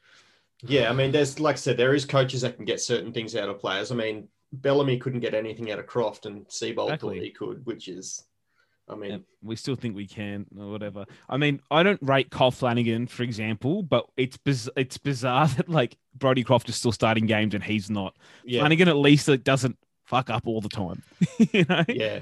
yeah, 0.62 0.90
I 0.90 0.92
mean, 0.92 1.12
there's 1.12 1.38
like 1.40 1.54
I 1.54 1.58
said, 1.58 1.76
there 1.76 1.94
is 1.94 2.04
coaches 2.04 2.40
that 2.42 2.56
can 2.56 2.64
get 2.64 2.80
certain 2.80 3.12
things 3.12 3.34
out 3.36 3.48
of 3.48 3.58
players. 3.60 3.92
I 3.92 3.94
mean, 3.94 4.28
Bellamy 4.52 4.98
couldn't 4.98 5.20
get 5.20 5.34
anything 5.34 5.70
out 5.70 5.78
of 5.78 5.86
Croft, 5.86 6.26
and 6.26 6.46
Seibold 6.48 6.84
Exactly. 6.86 7.16
thought 7.18 7.24
he 7.24 7.30
could, 7.30 7.66
which 7.66 7.86
is, 7.88 8.24
I 8.88 8.94
mean, 8.94 9.10
and 9.12 9.24
we 9.42 9.56
still 9.56 9.76
think 9.76 9.94
we 9.94 10.06
can 10.06 10.46
or 10.58 10.70
whatever. 10.70 11.04
I 11.28 11.36
mean, 11.36 11.60
I 11.70 11.82
don't 11.82 12.00
rate 12.02 12.30
Kyle 12.30 12.50
Flanagan, 12.50 13.06
for 13.06 13.22
example, 13.24 13.82
but 13.82 14.06
it's 14.16 14.36
biz- 14.38 14.70
it's 14.76 14.96
bizarre 14.98 15.46
that 15.56 15.68
like 15.68 15.96
Brodie 16.16 16.44
Croft 16.44 16.68
is 16.68 16.76
still 16.76 16.92
starting 16.92 17.26
games 17.26 17.54
and 17.54 17.62
he's 17.62 17.90
not. 17.90 18.16
yeah, 18.44 18.60
Flanagan 18.60 18.88
at 18.88 18.96
least 18.96 19.28
like, 19.28 19.44
doesn't 19.44 19.76
fuck 20.06 20.30
up 20.30 20.46
all 20.46 20.60
the 20.62 20.70
time, 20.70 21.02
you 21.52 21.66
know. 21.68 21.84
yeah, 21.88 22.20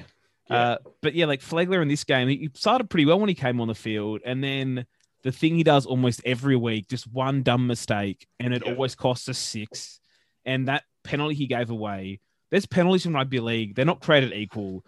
yeah. 0.51 0.57
Uh, 0.57 0.79
but 1.03 1.15
yeah, 1.15 1.27
like 1.27 1.41
Flegler 1.41 1.83
in 1.83 1.89
this 1.89 2.05
game, 2.05 2.29
he 2.29 2.51
started 2.55 2.89
pretty 2.91 3.07
well 3.07 3.19
when 3.19 3.29
he 3.29 3.35
came 3.35 3.61
on 3.61 3.69
the 3.69 3.75
field, 3.75 4.21
and 4.25 4.43
then 4.43 4.87
the 5.23 5.33
thing 5.33 5.57
he 5.57 5.65
does 5.65 5.87
almost 5.87 6.21
every 6.25 6.57
week, 6.57 6.89
just 6.89 7.11
one 7.13 7.43
dumb 7.43 7.67
mistake, 7.67 8.27
and 8.39 8.55
it 8.55 8.63
Yeah. 8.65 8.73
always 8.73 8.95
costs 8.95 9.29
us 9.29 9.39
six. 9.39 10.01
And 10.45 10.69
that 10.69 10.85
penalty 11.03 11.35
he 11.35 11.47
gave 11.47 11.71
away, 11.71 12.21
there's 12.51 12.67
penalties 12.67 13.07
in 13.07 13.15
rugby 13.15 13.41
league; 13.41 13.75
they're 13.75 13.85
not 13.85 14.01
created 14.01 14.33
equal, 14.33 14.85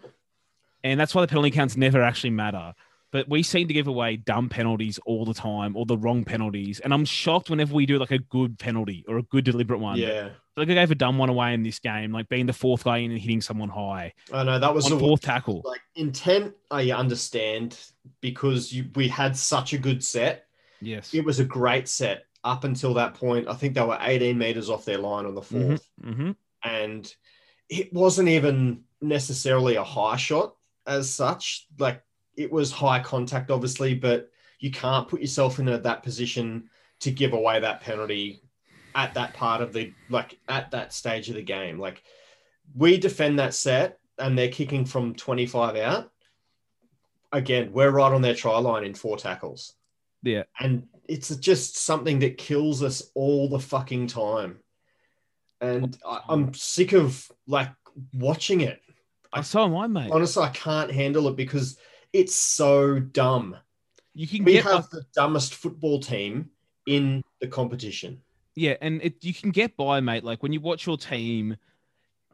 and 0.83 0.97
that's 0.99 1.13
why 1.13 1.21
the 1.21 1.27
penalty 1.27 1.51
counts 1.51 1.75
never 1.75 2.01
actually 2.01 2.29
matter. 2.29 2.73
But 3.11 3.27
we 3.27 3.41
seem 3.41 3.67
to 3.67 3.73
give 3.73 3.87
away 3.87 4.17
dumb 4.17 4.49
penalties 4.49 4.99
all 5.05 5.25
the 5.25 5.33
time, 5.33 5.75
or 5.75 5.85
the 5.85 5.97
wrong 5.97 6.23
penalties, 6.23 6.79
and 6.79 6.93
I'm 6.93 7.05
shocked 7.05 7.49
whenever 7.49 7.73
we 7.73 7.85
do 7.85 7.97
like 7.97 8.11
a 8.11 8.19
good 8.19 8.59
penalty 8.59 9.03
or 9.07 9.17
a 9.17 9.23
good 9.23 9.45
deliberate 9.45 9.79
one. 9.79 9.97
yeah. 9.97 10.29
like 10.55 10.69
I 10.69 10.73
gave 10.73 10.91
a 10.91 10.95
dumb 10.95 11.17
one 11.17 11.29
away 11.29 11.53
in 11.53 11.63
this 11.63 11.79
game, 11.79 12.11
like 12.11 12.29
being 12.29 12.45
the 12.45 12.53
fourth 12.53 12.83
guy 12.83 12.97
in 12.97 13.11
and 13.11 13.19
hitting 13.19 13.41
someone 13.41 13.69
high 13.69 14.13
I 14.31 14.43
know 14.43 14.59
that 14.59 14.73
was 14.73 14.87
the 14.87 14.99
fourth 14.99 15.21
tackle. 15.21 15.61
like 15.65 15.81
intent. 15.95 16.53
I 16.69 16.91
understand 16.91 17.79
because 18.21 18.71
you, 18.71 18.85
we 18.95 19.07
had 19.07 19.35
such 19.35 19.73
a 19.73 19.77
good 19.77 20.03
set. 20.03 20.45
Yes. 20.81 21.13
It 21.13 21.25
was 21.25 21.39
a 21.39 21.45
great 21.45 21.87
set 21.87 22.25
up 22.43 22.63
until 22.63 22.93
that 22.93 23.15
point. 23.15 23.47
I 23.47 23.53
think 23.53 23.73
they 23.73 23.81
were 23.81 23.97
18 23.99 24.37
meters 24.37 24.69
off 24.69 24.85
their 24.85 24.97
line 24.97 25.25
on 25.25 25.35
the 25.35 25.41
4th 25.41 25.81
hmm 26.03 26.31
and 26.63 27.13
it 27.69 27.93
wasn't 27.93 28.27
even 28.27 28.83
necessarily 29.01 29.75
a 29.75 29.83
high 29.83 30.17
shot 30.17 30.55
as 30.85 31.09
such. 31.09 31.67
Like 31.77 32.01
it 32.39 32.49
was 32.49 32.71
high 32.71 33.01
contact, 33.01 33.51
obviously, 33.51 33.93
but 33.93 34.31
you 34.59 34.71
can't 34.71 35.09
put 35.09 35.19
yourself 35.19 35.59
in 35.59 35.67
a, 35.67 35.77
that 35.77 36.03
position 36.03 36.69
to 37.01 37.11
give 37.11 37.33
away 37.33 37.59
that 37.59 37.81
penalty 37.81 38.41
at 38.95 39.13
that 39.13 39.33
part 39.33 39.61
of 39.61 39.73
the 39.73 39.93
like 40.09 40.39
at 40.47 40.71
that 40.71 40.93
stage 40.93 41.27
of 41.29 41.35
the 41.35 41.41
game. 41.41 41.77
Like 41.77 42.01
we 42.73 42.97
defend 42.97 43.39
that 43.39 43.53
set 43.53 43.99
and 44.17 44.37
they're 44.37 44.47
kicking 44.49 44.85
from 44.85 45.15
25 45.15 45.75
out. 45.75 46.11
Again, 47.33 47.71
we're 47.73 47.91
right 47.91 48.11
on 48.11 48.21
their 48.21 48.33
try 48.33 48.57
line 48.57 48.85
in 48.85 48.93
four 48.93 49.17
tackles. 49.17 49.75
Yeah. 50.23 50.43
And 50.59 50.87
it's 51.07 51.35
just 51.35 51.77
something 51.77 52.19
that 52.19 52.37
kills 52.37 52.81
us 52.81 53.11
all 53.15 53.49
the 53.49 53.59
fucking 53.59 54.07
time. 54.07 54.59
And 55.59 55.97
I, 56.05 56.21
I'm 56.29 56.53
sick 56.53 56.93
of 56.93 57.29
like 57.47 57.69
watching 58.13 58.61
it. 58.61 58.81
I- 59.33 59.41
so 59.41 59.63
am 59.65 59.75
I, 59.75 59.87
mate. 59.87 60.11
Honestly, 60.11 60.41
I 60.41 60.49
can't 60.49 60.91
handle 60.91 61.27
it 61.27 61.35
because 61.35 61.77
it's 62.13 62.35
so 62.35 62.99
dumb. 62.99 63.55
You 64.13 64.27
can 64.27 64.43
We 64.43 64.53
get 64.53 64.63
have 64.65 64.73
like- 64.73 64.89
the 64.89 65.05
dumbest 65.13 65.53
football 65.55 65.99
team 65.99 66.49
in 66.87 67.23
the 67.41 67.47
competition. 67.47 68.21
yeah, 68.55 68.75
and 68.81 69.01
it, 69.01 69.23
you 69.23 69.33
can 69.33 69.51
get 69.51 69.77
by, 69.77 69.99
mate. 69.99 70.23
Like 70.23 70.41
when 70.43 70.51
you 70.53 70.59
watch 70.59 70.85
your 70.87 70.97
team, 70.97 71.55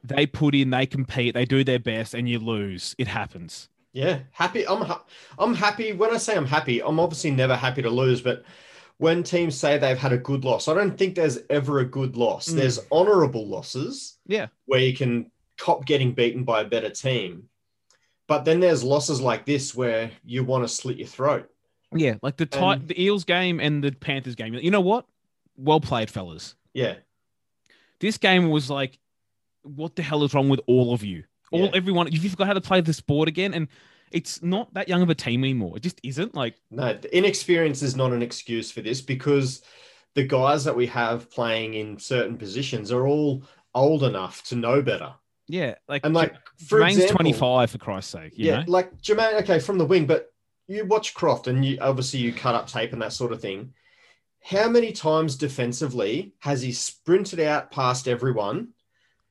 they 0.03 0.25
put 0.25 0.55
in, 0.55 0.69
they 0.69 0.85
compete, 0.85 1.33
they 1.33 1.45
do 1.45 1.63
their 1.63 1.79
best, 1.79 2.13
and 2.13 2.27
you 2.29 2.39
lose. 2.39 2.95
It 2.97 3.07
happens. 3.07 3.69
Yeah, 3.93 4.19
happy. 4.31 4.67
I'm 4.67 4.81
ha- 4.81 5.03
I'm 5.39 5.53
happy. 5.53 5.93
When 5.93 6.11
I 6.13 6.17
say 6.17 6.35
I'm 6.35 6.45
happy, 6.45 6.81
I'm 6.81 6.99
obviously 6.99 7.31
never 7.31 7.55
happy 7.55 7.81
to 7.81 7.89
lose. 7.89 8.21
But 8.21 8.43
when 8.97 9.23
teams 9.23 9.55
say 9.57 9.77
they've 9.77 9.97
had 9.97 10.13
a 10.13 10.17
good 10.17 10.43
loss, 10.45 10.67
I 10.67 10.73
don't 10.73 10.97
think 10.97 11.15
there's 11.15 11.39
ever 11.49 11.79
a 11.79 11.85
good 11.85 12.15
loss. 12.17 12.49
Mm. 12.49 12.55
There's 12.55 12.79
honourable 12.91 13.47
losses. 13.47 14.17
Yeah. 14.27 14.47
where 14.65 14.79
you 14.81 14.93
can 14.95 15.31
cop 15.57 15.85
getting 15.85 16.13
beaten 16.13 16.43
by 16.43 16.61
a 16.61 16.65
better 16.65 16.89
team. 16.89 17.47
But 18.27 18.43
then 18.45 18.59
there's 18.59 18.83
losses 18.83 19.21
like 19.21 19.45
this 19.45 19.75
where 19.75 20.11
you 20.25 20.43
want 20.43 20.63
to 20.63 20.67
slit 20.67 20.97
your 20.97 21.07
throat. 21.07 21.49
Yeah, 21.93 22.15
like 22.21 22.37
the 22.37 22.45
ti- 22.45 22.59
And- 22.59 22.87
the 22.87 23.01
Eels 23.01 23.23
game 23.23 23.59
and 23.59 23.83
the 23.83 23.91
Panthers 23.91 24.35
game. 24.35 24.53
You 24.55 24.71
know 24.71 24.81
what? 24.81 25.05
Well 25.57 25.79
played, 25.79 26.09
fellas. 26.09 26.55
Yeah, 26.73 26.95
This 27.99 28.17
game 28.17 28.49
was 28.49 28.69
like, 28.69 28.99
what 29.63 29.95
the 29.95 30.01
hell 30.03 30.23
is 30.25 30.33
wrong 30.33 30.49
with 30.49 30.59
all 30.67 30.93
of 30.93 31.03
you? 31.03 31.23
All 31.51 31.61
Yeah. 31.65 31.71
everyone, 31.73 32.11
you 32.11 32.29
forgot 32.29 32.47
how 32.47 32.53
to 32.53 32.59
play 32.61 32.81
the 32.81 32.91
sport 32.93 33.29
again, 33.29 33.53
and 33.53 33.67
it's 34.11 34.41
not 34.43 34.73
that 34.73 34.89
young 34.89 35.01
of 35.01 35.09
a 35.09 35.15
team 35.15 35.43
anymore. 35.45 35.77
It 35.77 35.83
just 35.83 36.01
isn't. 36.03 36.35
Like, 36.35 36.55
no, 36.69 36.93
the 36.93 37.15
inexperience 37.15 37.81
is 37.81 37.95
not 37.95 38.11
an 38.11 38.21
excuse 38.21 38.69
for 38.71 38.81
this 38.81 38.99
because 39.01 39.61
the 40.15 40.23
guys 40.23 40.65
that 40.65 40.75
we 40.75 40.87
have 40.87 41.31
playing 41.31 41.73
in 41.75 41.97
certain 41.99 42.37
positions 42.37 42.91
are 42.91 43.07
all 43.07 43.43
old 43.73 44.03
enough 44.03 44.43
to 44.45 44.55
know 44.55 44.81
better. 44.81 45.13
Yeah, 45.47 45.75
like 45.87 46.05
And 46.05 46.13
like, 46.13 46.33
for 46.67 46.79
Jamayne's 46.79 46.97
example, 46.97 47.15
twenty 47.15 47.33
five 47.33 47.71
for 47.71 47.77
Christ's 47.77 48.11
sake. 48.11 48.37
You 48.37 48.47
yeah, 48.47 48.59
know? 48.59 48.65
like 48.67 49.01
Jamayne, 49.01 49.41
okay, 49.41 49.59
from 49.59 49.77
the 49.77 49.85
wing, 49.85 50.05
but 50.05 50.33
you 50.67 50.85
watch 50.85 51.13
Croft 51.13 51.47
and 51.47 51.63
you 51.63 51.77
obviously 51.81 52.19
you 52.19 52.33
cut 52.33 52.55
up 52.55 52.67
tape 52.67 52.93
and 52.93 53.01
that 53.01 53.13
sort 53.13 53.31
of 53.31 53.41
thing. 53.41 53.73
How 54.41 54.69
many 54.69 54.91
times 54.91 55.35
defensively 55.35 56.33
has 56.39 56.61
he 56.61 56.71
sprinted 56.71 57.39
out 57.39 57.71
past 57.71 58.07
everyone 58.07 58.69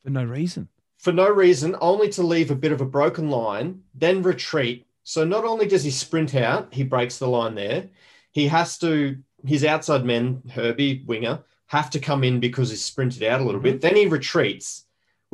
for 0.03 0.11
no 0.11 0.25
reason. 0.25 0.69
for 0.99 1.13
no 1.13 1.29
reason, 1.29 1.77
only 1.81 2.09
to 2.11 2.23
leave 2.23 2.51
a 2.51 2.57
bit 2.57 2.73
of 2.73 2.81
a 2.81 2.87
broken 2.87 3.31
line, 3.31 3.83
then 3.95 4.23
retreat? 4.23 4.87
So 5.03 5.25
not 5.25 5.45
only 5.45 5.67
does 5.67 5.85
he 5.85 5.91
sprint 5.91 6.35
out, 6.35 6.73
he 6.73 6.83
breaks 6.83 7.19
the 7.19 7.29
line 7.29 7.55
there. 7.55 7.91
He 8.33 8.49
has 8.49 8.79
to, 8.79 9.19
his 9.47 9.65
outside 9.65 10.05
men, 10.05 10.43
Herbie, 10.51 11.05
winger, 11.07 11.45
have 11.67 11.91
to 11.91 12.01
come 12.01 12.25
in 12.25 12.41
because 12.41 12.71
he's 12.71 12.85
sprinted 12.85 13.23
out 13.23 13.41
a 13.41 13.45
little 13.45 13.61
bit. 13.61 13.75
Mm-hmm. 13.75 13.81
Then 13.81 13.97
he 13.97 14.07
retreats, 14.07 14.84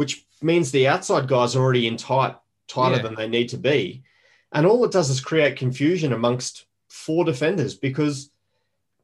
which 0.00 0.24
means 0.40 0.70
the 0.70 0.88
outside 0.88 1.28
guys 1.28 1.54
are 1.54 1.60
already 1.62 1.86
in 1.86 1.98
tight, 1.98 2.34
tighter 2.68 2.96
Yeah. 2.96 3.02
than 3.02 3.14
they 3.16 3.28
need 3.28 3.48
to 3.50 3.58
be. 3.58 4.02
And 4.50 4.66
all 4.66 4.82
it 4.86 4.92
does 4.92 5.10
is 5.10 5.20
create 5.20 5.56
confusion 5.58 6.14
amongst 6.14 6.64
four 6.88 7.22
defenders 7.26 7.74
because 7.74 8.30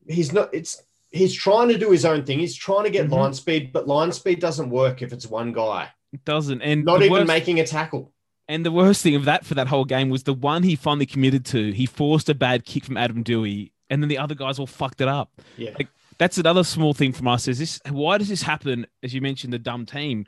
he's 0.09 0.33
not, 0.33 0.49
it's, 0.55 0.83
he's 1.13 1.35
trying 1.35 1.69
to 1.69 1.77
do 1.77 1.91
his 1.91 2.07
own 2.07 2.25
thing. 2.25 2.39
He's 2.39 2.57
trying 2.57 2.85
to 2.85 2.91
get 2.91 3.09
Mhm. 3.09 3.11
line 3.13 3.35
speed, 3.35 3.73
but 3.75 3.87
line 3.87 4.11
speed 4.11 4.41
doesn't 4.41 4.71
work 4.71 5.03
if 5.03 5.13
it's 5.13 5.27
one 5.27 5.53
guy. 5.53 5.91
It 6.15 6.25
doesn't. 6.25 6.63
And 6.63 6.85
Not 6.87 7.01
even 7.03 7.13
worst- 7.13 7.27
making 7.29 7.61
a 7.61 7.67
tackle. 7.67 8.13
And 8.49 8.65
the 8.65 8.73
worst 8.73 9.03
thing 9.03 9.15
of 9.17 9.27
that 9.27 9.45
for 9.45 9.55
that 9.55 9.67
whole 9.67 9.85
game 9.85 10.09
was 10.09 10.23
the 10.23 10.33
one 10.33 10.63
he 10.63 10.77
finally 10.77 11.05
committed 11.05 11.45
to. 11.47 11.73
He 11.73 11.85
forced 11.85 12.31
a 12.31 12.35
bad 12.35 12.65
kick 12.65 12.85
from 12.87 12.97
Adam 12.97 13.23
Doueihi, 13.23 13.73
and 13.91 14.03
then 14.03 14.09
the 14.09 14.17
other 14.19 14.35
guys 14.35 14.59
all 14.59 14.67
fucked 14.67 15.03
it 15.03 15.09
up. 15.09 15.31
Yeah. 15.59 15.73
Like, 15.79 15.89
That's 16.19 16.39
another 16.39 16.65
small 16.65 16.95
thing 16.95 17.13
from 17.13 17.29
us. 17.29 17.47
Is 17.47 17.59
this 17.59 17.79
why 17.91 18.17
does 18.17 18.29
this 18.31 18.41
happen? 18.41 18.87
As 19.03 19.13
you 19.13 19.21
mentioned, 19.21 19.53
the 19.53 19.59
dumb 19.59 19.85
team. 19.85 20.25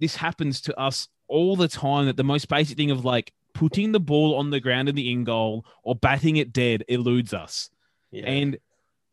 This 0.00 0.16
happens 0.16 0.60
to 0.62 0.78
us 0.78 1.08
all 1.28 1.56
the 1.56 1.68
time. 1.68 2.06
That 2.06 2.16
the 2.16 2.24
most 2.24 2.48
basic 2.48 2.76
thing 2.76 2.90
of 2.90 3.04
like 3.04 3.32
putting 3.52 3.92
the 3.92 4.00
ball 4.00 4.34
on 4.34 4.50
the 4.50 4.60
ground 4.60 4.88
in 4.88 4.94
the 4.94 5.10
in 5.12 5.24
goal 5.24 5.64
or 5.84 5.94
batting 5.94 6.36
it 6.36 6.52
dead 6.52 6.84
eludes 6.88 7.32
us, 7.32 7.70
Yeah. 8.10 8.24
and 8.26 8.58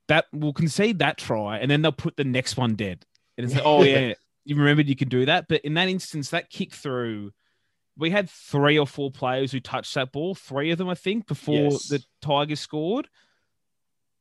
that 0.08 0.26
we'll 0.34 0.54
concede 0.54 1.00
that 1.00 1.18
try, 1.18 1.58
and 1.60 1.70
then 1.70 1.82
they'll 1.82 1.92
put 1.92 2.18
the 2.18 2.24
next 2.24 2.58
one 2.58 2.76
dead, 2.76 3.06
and 3.38 3.46
it's 3.46 3.54
like, 3.54 3.64
oh 3.66 3.84
yeah, 3.84 4.14
you 4.46 4.56
remembered 4.56 4.88
you 4.90 4.96
could 4.96 5.10
do 5.10 5.26
that. 5.28 5.48
But 5.48 5.62
in 5.62 5.76
that 5.76 5.88
instance, 5.90 6.30
that 6.32 6.50
kick 6.50 6.74
through. 6.74 7.32
We 7.98 8.10
had 8.10 8.30
three 8.30 8.80
or 8.80 8.88
four 8.88 9.12
players 9.12 9.52
who 9.52 9.60
touched 9.60 9.94
that 9.96 10.12
ball, 10.14 10.34
three 10.34 10.72
of 10.72 10.78
them, 10.78 10.88
I 10.90 10.96
think, 10.96 11.28
before 11.28 11.72
Yes. 11.72 11.88
the 11.90 12.04
Tigers 12.22 12.62
scored 12.62 13.10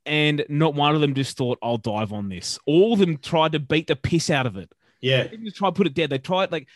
and 0.06 0.44
not 0.48 0.74
one 0.74 0.94
of 0.94 1.00
them 1.00 1.14
just 1.14 1.36
thought 1.36 1.58
I'll 1.62 1.76
dive 1.78 2.12
on 2.12 2.28
this. 2.28 2.58
All 2.66 2.92
of 2.92 2.98
them 2.98 3.18
tried 3.18 3.52
to 3.52 3.60
beat 3.60 3.86
the 3.86 3.96
piss 3.96 4.28
out 4.28 4.46
of 4.46 4.56
it. 4.56 4.72
Yeah. 5.00 5.26
They 5.28 5.36
just 5.38 5.56
try 5.56 5.68
to 5.68 5.72
put 5.72 5.86
it 5.86 5.94
dead. 5.94 6.10
They 6.10 6.18
tried 6.18 6.52
like 6.52 6.68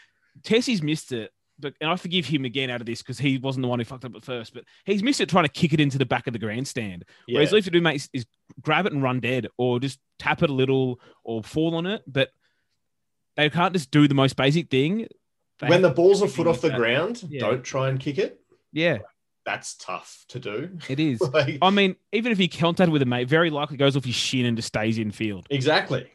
Tessie's 0.43 0.83
missed 0.83 1.13
it, 1.13 1.31
but 1.59 1.75
and 1.81 1.91
I 1.91 1.97
forgive 1.97 2.27
him 2.27 2.45
again 2.45 2.71
out 2.71 2.81
of 2.81 2.87
this 2.87 3.03
because 3.03 3.19
he 3.19 3.39
wasn't 3.39 3.63
the 3.63 3.69
one 3.69 3.79
who 3.79 3.85
fucked 3.85 4.05
up 4.05 4.15
at 4.17 4.25
first. 4.25 4.55
But 4.55 4.65
he's 4.85 5.03
missed 5.03 5.21
it 5.21 5.29
trying 5.29 5.45
to 5.45 5.51
kick 5.51 5.73
it 5.73 5.81
into 5.81 5.99
the 5.99 6.07
back 6.07 6.27
of 6.27 6.33
the 6.33 6.39
grandstand. 6.39 7.05
Yeah. 7.29 7.35
Whereas 7.37 7.53
have 7.53 7.65
to 7.65 7.71
do, 7.71 7.81
mate, 7.81 7.97
is, 7.97 8.09
is 8.13 8.27
grab 8.61 8.87
it 8.87 8.93
and 8.93 9.03
run 9.03 9.21
dead, 9.21 9.49
or 9.57 9.79
just 9.81 9.99
tap 10.19 10.43
it 10.43 10.51
a 10.51 10.53
little, 10.53 11.01
or 11.23 11.43
fall 11.43 11.75
on 11.77 11.87
it. 11.87 12.03
But 12.07 12.31
they 13.37 13.51
can't 13.51 13.73
just 13.73 13.91
do 13.91 14.07
the 14.09 14.15
most 14.15 14.37
basic 14.37 14.71
thing. 14.71 15.09
They 15.61 15.69
when 15.69 15.83
the 15.83 15.91
ball's 15.91 16.23
a 16.23 16.29
foot 16.29 16.47
off 16.47 16.61
the 16.61 16.69
that. 16.71 16.77
ground, 16.79 17.23
Yeah. 17.29 17.41
don't 17.41 17.63
try 17.63 17.89
and 17.89 17.99
kick 18.01 18.19
it. 18.19 18.41
yeah, 18.73 18.99
That's 19.47 19.75
tough 19.77 20.25
to 20.31 20.41
do. 20.41 20.79
it 20.89 20.99
is. 20.99 21.21
like, 21.33 21.59
I 21.63 21.71
mean, 21.71 21.95
even 22.13 22.33
if 22.33 22.39
he 22.39 22.49
contacted 22.49 22.93
with 22.93 23.03
a 23.03 23.07
mate, 23.07 23.29
very 23.29 23.51
likely 23.51 23.77
goes 23.77 23.97
off 23.97 24.05
his 24.05 24.15
shin 24.17 24.47
and 24.47 24.57
just 24.57 24.69
stays 24.69 24.99
in 24.99 25.13
field. 25.13 25.47
exactly. 25.51 26.09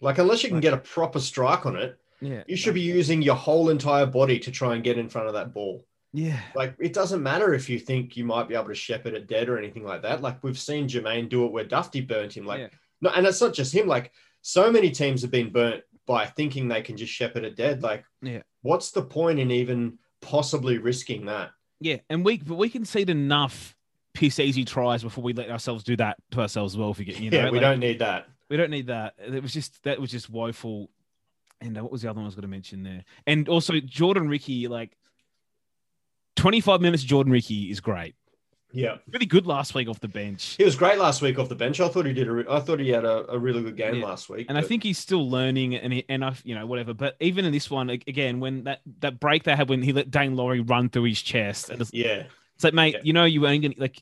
Like 0.00 0.18
unless 0.18 0.42
you 0.42 0.48
can 0.48 0.60
get 0.60 0.74
a 0.74 0.78
proper 0.78 1.20
strike 1.20 1.66
on 1.66 1.76
it, 1.76 1.98
Yeah, 2.20 2.42
you 2.46 2.56
should 2.56 2.74
be 2.74 2.80
using 2.80 3.22
your 3.22 3.34
whole 3.36 3.70
entire 3.70 4.06
body 4.06 4.38
to 4.40 4.50
try 4.50 4.74
and 4.74 4.84
get 4.84 4.98
in 4.98 5.08
front 5.08 5.28
of 5.28 5.34
that 5.34 5.52
ball. 5.54 5.86
Yeah, 6.12 6.38
Like 6.54 6.76
it 6.78 6.92
doesn't 6.92 7.22
matter 7.22 7.54
if 7.54 7.68
you 7.68 7.78
think 7.78 8.16
you 8.16 8.24
might 8.24 8.48
be 8.48 8.54
able 8.54 8.68
to 8.68 8.74
shepherd 8.74 9.14
it 9.14 9.26
dead 9.26 9.48
or 9.48 9.58
anything 9.58 9.82
like 9.84 10.02
that. 10.02 10.22
Like 10.22 10.42
we've 10.44 10.58
seen 10.58 10.86
Jamayne 10.88 11.28
do 11.28 11.44
it 11.44 11.52
where 11.52 11.64
Dufty 11.64 12.06
burnt 12.06 12.36
him. 12.36 12.46
Like 12.46 12.60
Yeah. 12.60 12.68
no, 13.00 13.10
and 13.10 13.26
it's 13.26 13.40
not 13.40 13.52
just 13.54 13.74
him. 13.74 13.88
Like 13.88 14.12
so 14.42 14.70
many 14.70 14.90
teams 14.90 15.22
have 15.22 15.32
been 15.32 15.50
burnt 15.50 15.82
by 16.06 16.26
thinking 16.26 16.68
they 16.68 16.82
can 16.82 16.96
just 16.96 17.12
shepherd 17.12 17.44
it 17.44 17.56
dead. 17.56 17.82
Like 17.82 18.04
Yeah. 18.22 18.42
what's 18.62 18.92
the 18.92 19.02
point 19.02 19.38
in 19.40 19.50
even 19.50 19.98
possibly 20.20 20.78
risking 20.78 21.26
that? 21.26 21.50
Yeah, 21.80 21.96
and 22.08 22.24
we 22.24 22.38
but 22.38 22.56
we 22.56 22.68
concede 22.68 23.10
enough 23.10 23.76
piss 24.14 24.38
easy 24.38 24.64
tries 24.64 25.02
before 25.02 25.24
we 25.24 25.32
let 25.32 25.50
ourselves 25.50 25.82
do 25.82 25.96
that 25.96 26.16
to 26.30 26.40
ourselves 26.40 26.74
as 26.74 26.78
well. 26.78 26.92
If 26.92 26.98
we 26.98 27.04
get 27.04 27.18
you 27.18 27.30
know, 27.30 27.38
yeah, 27.38 27.44
we 27.50 27.58
like, 27.58 27.62
don't 27.62 27.80
need 27.80 27.98
that. 27.98 28.28
We 28.54 28.58
don't 28.58 28.70
need 28.70 28.86
that. 28.86 29.14
It 29.18 29.42
was 29.42 29.52
just 29.52 29.82
that 29.82 30.00
was 30.00 30.12
just 30.12 30.30
woeful. 30.30 30.88
And 31.60 31.76
uh, 31.76 31.82
what 31.82 31.90
was 31.90 32.02
the 32.02 32.08
other 32.10 32.18
one 32.18 32.24
I 32.26 32.28
was 32.28 32.36
going 32.36 32.42
to 32.42 32.48
mention 32.48 32.84
there? 32.84 33.04
And 33.26 33.48
also 33.48 33.80
Jordan 33.80 34.28
Riki, 34.28 34.68
like 34.68 34.96
twenty 36.36 36.60
five 36.60 36.80
minutes. 36.80 37.02
Jordan 37.02 37.32
Riki 37.32 37.68
is 37.68 37.80
great. 37.80 38.14
Yeah, 38.72 38.98
Really 39.12 39.26
good 39.26 39.44
last 39.44 39.74
week 39.74 39.88
off 39.88 39.98
the 39.98 40.06
bench. 40.06 40.54
he 40.56 40.62
was 40.64 40.76
great 40.76 40.98
last 40.98 41.20
week 41.20 41.36
off 41.36 41.48
the 41.48 41.56
bench. 41.56 41.80
I 41.80 41.88
thought 41.88 42.06
he 42.06 42.12
did. 42.12 42.28
A 42.28 42.32
re- 42.32 42.44
I 42.48 42.60
thought 42.60 42.78
he 42.78 42.90
had 42.90 43.04
a, 43.04 43.28
a 43.32 43.38
really 43.38 43.60
good 43.62 43.76
game 43.76 43.96
Yeah. 43.96 44.04
last 44.06 44.28
week. 44.28 44.46
And 44.48 44.56
I 44.56 44.62
think 44.62 44.84
he's 44.84 44.98
still 44.98 45.28
learning, 45.28 45.74
and 45.74 45.92
he, 45.92 46.04
and 46.08 46.24
I, 46.24 46.34
you 46.44 46.54
know, 46.54 46.64
whatever. 46.66 46.94
But 46.94 47.16
even 47.18 47.44
in 47.44 47.50
this 47.52 47.68
one, 47.68 47.90
again, 47.90 48.38
when 48.38 48.62
that 48.64 48.82
that 49.00 49.18
break 49.18 49.42
they 49.42 49.56
had 49.56 49.68
when 49.68 49.82
he 49.82 49.92
let 49.92 50.10
Daine 50.12 50.36
Laurie 50.36 50.60
run 50.60 50.90
through 50.90 51.04
his 51.04 51.20
chest, 51.20 51.70
and 51.70 51.80
it's, 51.80 51.92
yeah, 51.92 52.24
it's 52.54 52.62
like, 52.62 52.74
mate, 52.74 52.94
Yeah. 52.94 53.00
you 53.02 53.12
know, 53.12 53.24
you 53.24 53.44
ain't 53.48 53.62
gonna 53.62 53.74
like. 53.78 54.00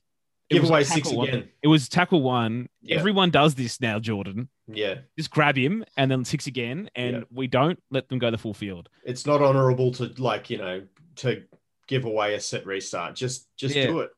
It 0.53 0.61
give 0.61 0.71
away 0.71 0.85
six 0.85 1.11
one. 1.11 1.29
again. 1.29 1.49
It 1.62 1.69
was 1.69 1.88
tackle 1.88 2.23
one. 2.23 2.69
Yeah. 2.83 2.97
Everyone 2.99 3.31
does 3.31 3.55
this 3.55 3.81
now, 3.81 3.99
Jordan. 3.99 4.49
Yeah, 4.69 4.99
Just 5.19 5.31
grab 5.31 5.57
him 5.57 5.85
and 5.97 6.11
then 6.11 6.25
six 6.25 6.47
again, 6.47 6.88
and 6.95 7.17
Yeah. 7.17 7.23
we 7.31 7.47
don't 7.47 7.83
let 7.91 8.09
them 8.09 8.19
go 8.19 8.31
the 8.31 8.38
full 8.38 8.55
field. 8.55 8.88
it's 9.05 9.27
not 9.27 9.43
honourable 9.43 9.93
to 9.93 10.12
like 10.19 10.49
you 10.51 10.59
know 10.59 10.83
to 11.17 11.43
give 11.88 12.05
away 12.05 12.35
a 12.35 12.41
set 12.41 12.65
restart. 12.67 13.15
Just 13.17 13.49
just 13.57 13.75
Yeah. 13.75 13.87
do 13.88 14.01
it. 14.01 14.11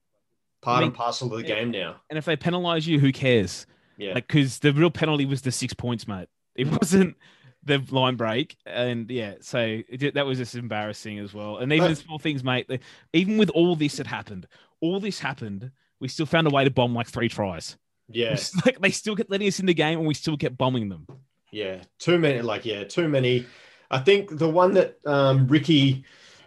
Part 0.63 0.79
I 0.79 0.81
mean, 0.81 0.89
and 0.89 0.97
parcel 0.97 1.31
of 1.33 1.39
the 1.39 1.45
game 1.47 1.71
now. 1.71 1.97
And 2.09 2.19
if 2.19 2.25
they 2.25 2.37
penalize 2.37 2.87
you, 2.87 2.99
who 3.01 3.13
cares? 3.13 3.67
Yeah, 3.99 4.15
Like, 4.15 4.27
because 4.27 4.59
the 4.61 4.73
real 4.73 4.91
penalty 4.91 5.25
was 5.27 5.43
the 5.43 5.53
six 5.53 5.73
points, 5.75 6.09
mate. 6.09 6.29
It 6.57 6.67
wasn't 6.81 7.17
the 7.63 7.83
line 7.91 8.17
break, 8.17 8.57
and 8.67 9.11
yeah, 9.11 9.35
so 9.41 9.59
it, 9.89 10.15
that 10.15 10.27
was 10.27 10.39
just 10.39 10.55
embarrassing 10.55 11.19
as 11.19 11.33
well. 11.35 11.59
And 11.59 11.73
even 11.73 11.89
But- 11.89 11.99
small 11.99 12.19
things, 12.19 12.43
mate. 12.45 12.69
even 13.13 13.39
with 13.39 13.51
all 13.51 13.75
this 13.77 13.97
that 13.97 14.07
happened, 14.07 14.47
all 14.81 15.01
this 15.01 15.19
happened, 15.21 15.71
we 16.01 16.09
still 16.09 16.27
found 16.27 16.47
a 16.47 16.51
way 16.51 16.65
to 16.65 16.71
bomb 16.71 16.95
like 16.95 17.09
three 17.09 17.29
tries. 17.29 17.77
yeah, 18.09 18.37
like 18.67 18.81
they 18.81 18.91
still 18.91 19.17
kept 19.17 19.31
letting 19.31 19.49
us 19.49 19.61
in 19.61 19.67
the 19.67 19.75
game, 19.75 19.99
and 19.99 20.07
we 20.09 20.15
still 20.15 20.37
kept 20.37 20.57
bombing 20.59 20.89
them. 20.89 21.07
yeah. 21.51 21.83
Too 21.99 22.19
many. 22.19 22.41
Like 22.43 22.65
yeah, 22.65 22.85
too 22.85 23.09
many. 23.09 23.47
I 23.91 23.99
think 24.01 24.39
the 24.39 24.49
one 24.49 24.75
that 24.75 24.99
um, 25.07 25.47
Riki 25.47 26.05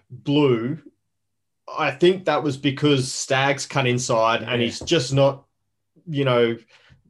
blew, 0.09 0.79
I 1.77 1.91
think 1.91 2.25
that 2.25 2.43
was 2.43 2.57
because 2.57 3.11
Staggs 3.11 3.65
cut 3.65 3.87
inside 3.87 4.41
and 4.43 4.59
Yeah. 4.61 4.65
he's 4.65 4.79
just 4.81 5.13
not, 5.13 5.45
you 6.07 6.25
know, 6.25 6.57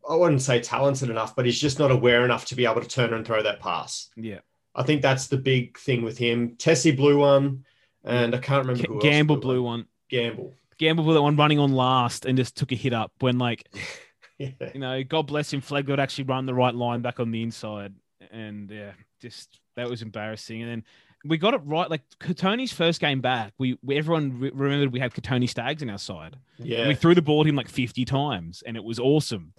I 0.10 0.15
wouldn't 0.15 0.41
say 0.41 0.60
talented 0.62 1.10
enough, 1.10 1.36
but 1.36 1.45
he's 1.45 1.60
just 1.60 1.80
not 1.80 1.91
aware 1.91 2.23
enough 2.23 2.45
to 2.45 2.56
be 2.56 2.65
able 2.65 2.82
to 2.82 2.88
turn 2.88 3.13
and 3.13 3.26
throw 3.26 3.41
that 3.43 3.60
pass. 3.60 4.10
Yeah, 4.15 4.39
I 4.76 4.84
think 4.84 5.02
that's 5.02 5.28
the 5.28 5.38
big 5.38 5.78
thing 5.78 6.04
with 6.04 6.17
him. 6.17 6.56
Tessie 6.58 6.91
blew 6.91 7.17
one, 7.17 7.65
and 8.04 8.34
I 8.34 8.38
can't 8.38 8.65
remember 8.65 8.88
who 8.88 8.95
else 8.95 9.04
Gamble 9.04 9.36
blew 9.38 9.56
blew 9.56 9.63
one. 9.63 9.80
one. 9.80 9.88
Gamble. 10.10 10.54
Gamble 10.78 11.06
that 11.13 11.22
one 11.22 11.36
running 11.36 11.60
on 11.60 11.74
last 11.74 12.26
and 12.26 12.38
just 12.38 12.56
took 12.56 12.72
a 12.72 12.76
hit 12.76 12.94
up 12.94 13.12
when 13.20 13.38
like 13.38 13.68
Yeah. 14.38 14.50
you 14.74 14.80
know, 14.80 15.04
God 15.04 15.28
bless 15.28 15.52
him, 15.52 15.62
Flegg 15.62 15.88
got 15.88 16.00
actually 16.00 16.26
run 16.26 16.46
the 16.46 16.54
right 16.54 16.74
line 16.74 17.02
back 17.02 17.20
on 17.20 17.32
the 17.32 17.42
inside. 17.42 17.96
And 18.32 18.70
yeah, 18.70 18.92
just 19.20 19.60
that 19.76 19.90
was 19.90 20.02
embarrassing. 20.02 20.62
And 20.62 20.70
then 20.70 20.84
we 21.26 21.38
got 21.38 21.56
it 21.56 21.62
right. 21.66 21.90
Like 21.90 22.04
Kotoni's 22.20 22.72
first 22.72 23.00
game 23.02 23.20
back, 23.20 23.54
we, 23.58 23.80
we 23.82 23.98
everyone 23.98 24.40
re- 24.40 24.52
remembered 24.54 24.94
we 24.94 25.00
had 25.00 25.13
Kotoni 25.13 25.50
Staggs 25.50 25.82
in 25.82 25.90
our 25.90 25.98
side. 25.98 26.38
Yeah. 26.60 26.88
We 26.88 26.94
threw 26.94 27.16
the 27.16 27.22
ball 27.22 27.42
at 27.42 27.48
him 27.48 27.56
like 27.56 27.70
50 27.70 28.06
times 28.06 28.63
and 28.66 28.78
it 28.78 28.84
was 28.84 29.00
awesome. 29.00 29.54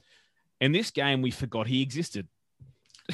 In 0.61 0.72
this 0.72 0.90
game, 0.92 1.22
we 1.22 1.31
forgot 1.33 1.66
he 1.66 1.83
existed. 1.83 2.28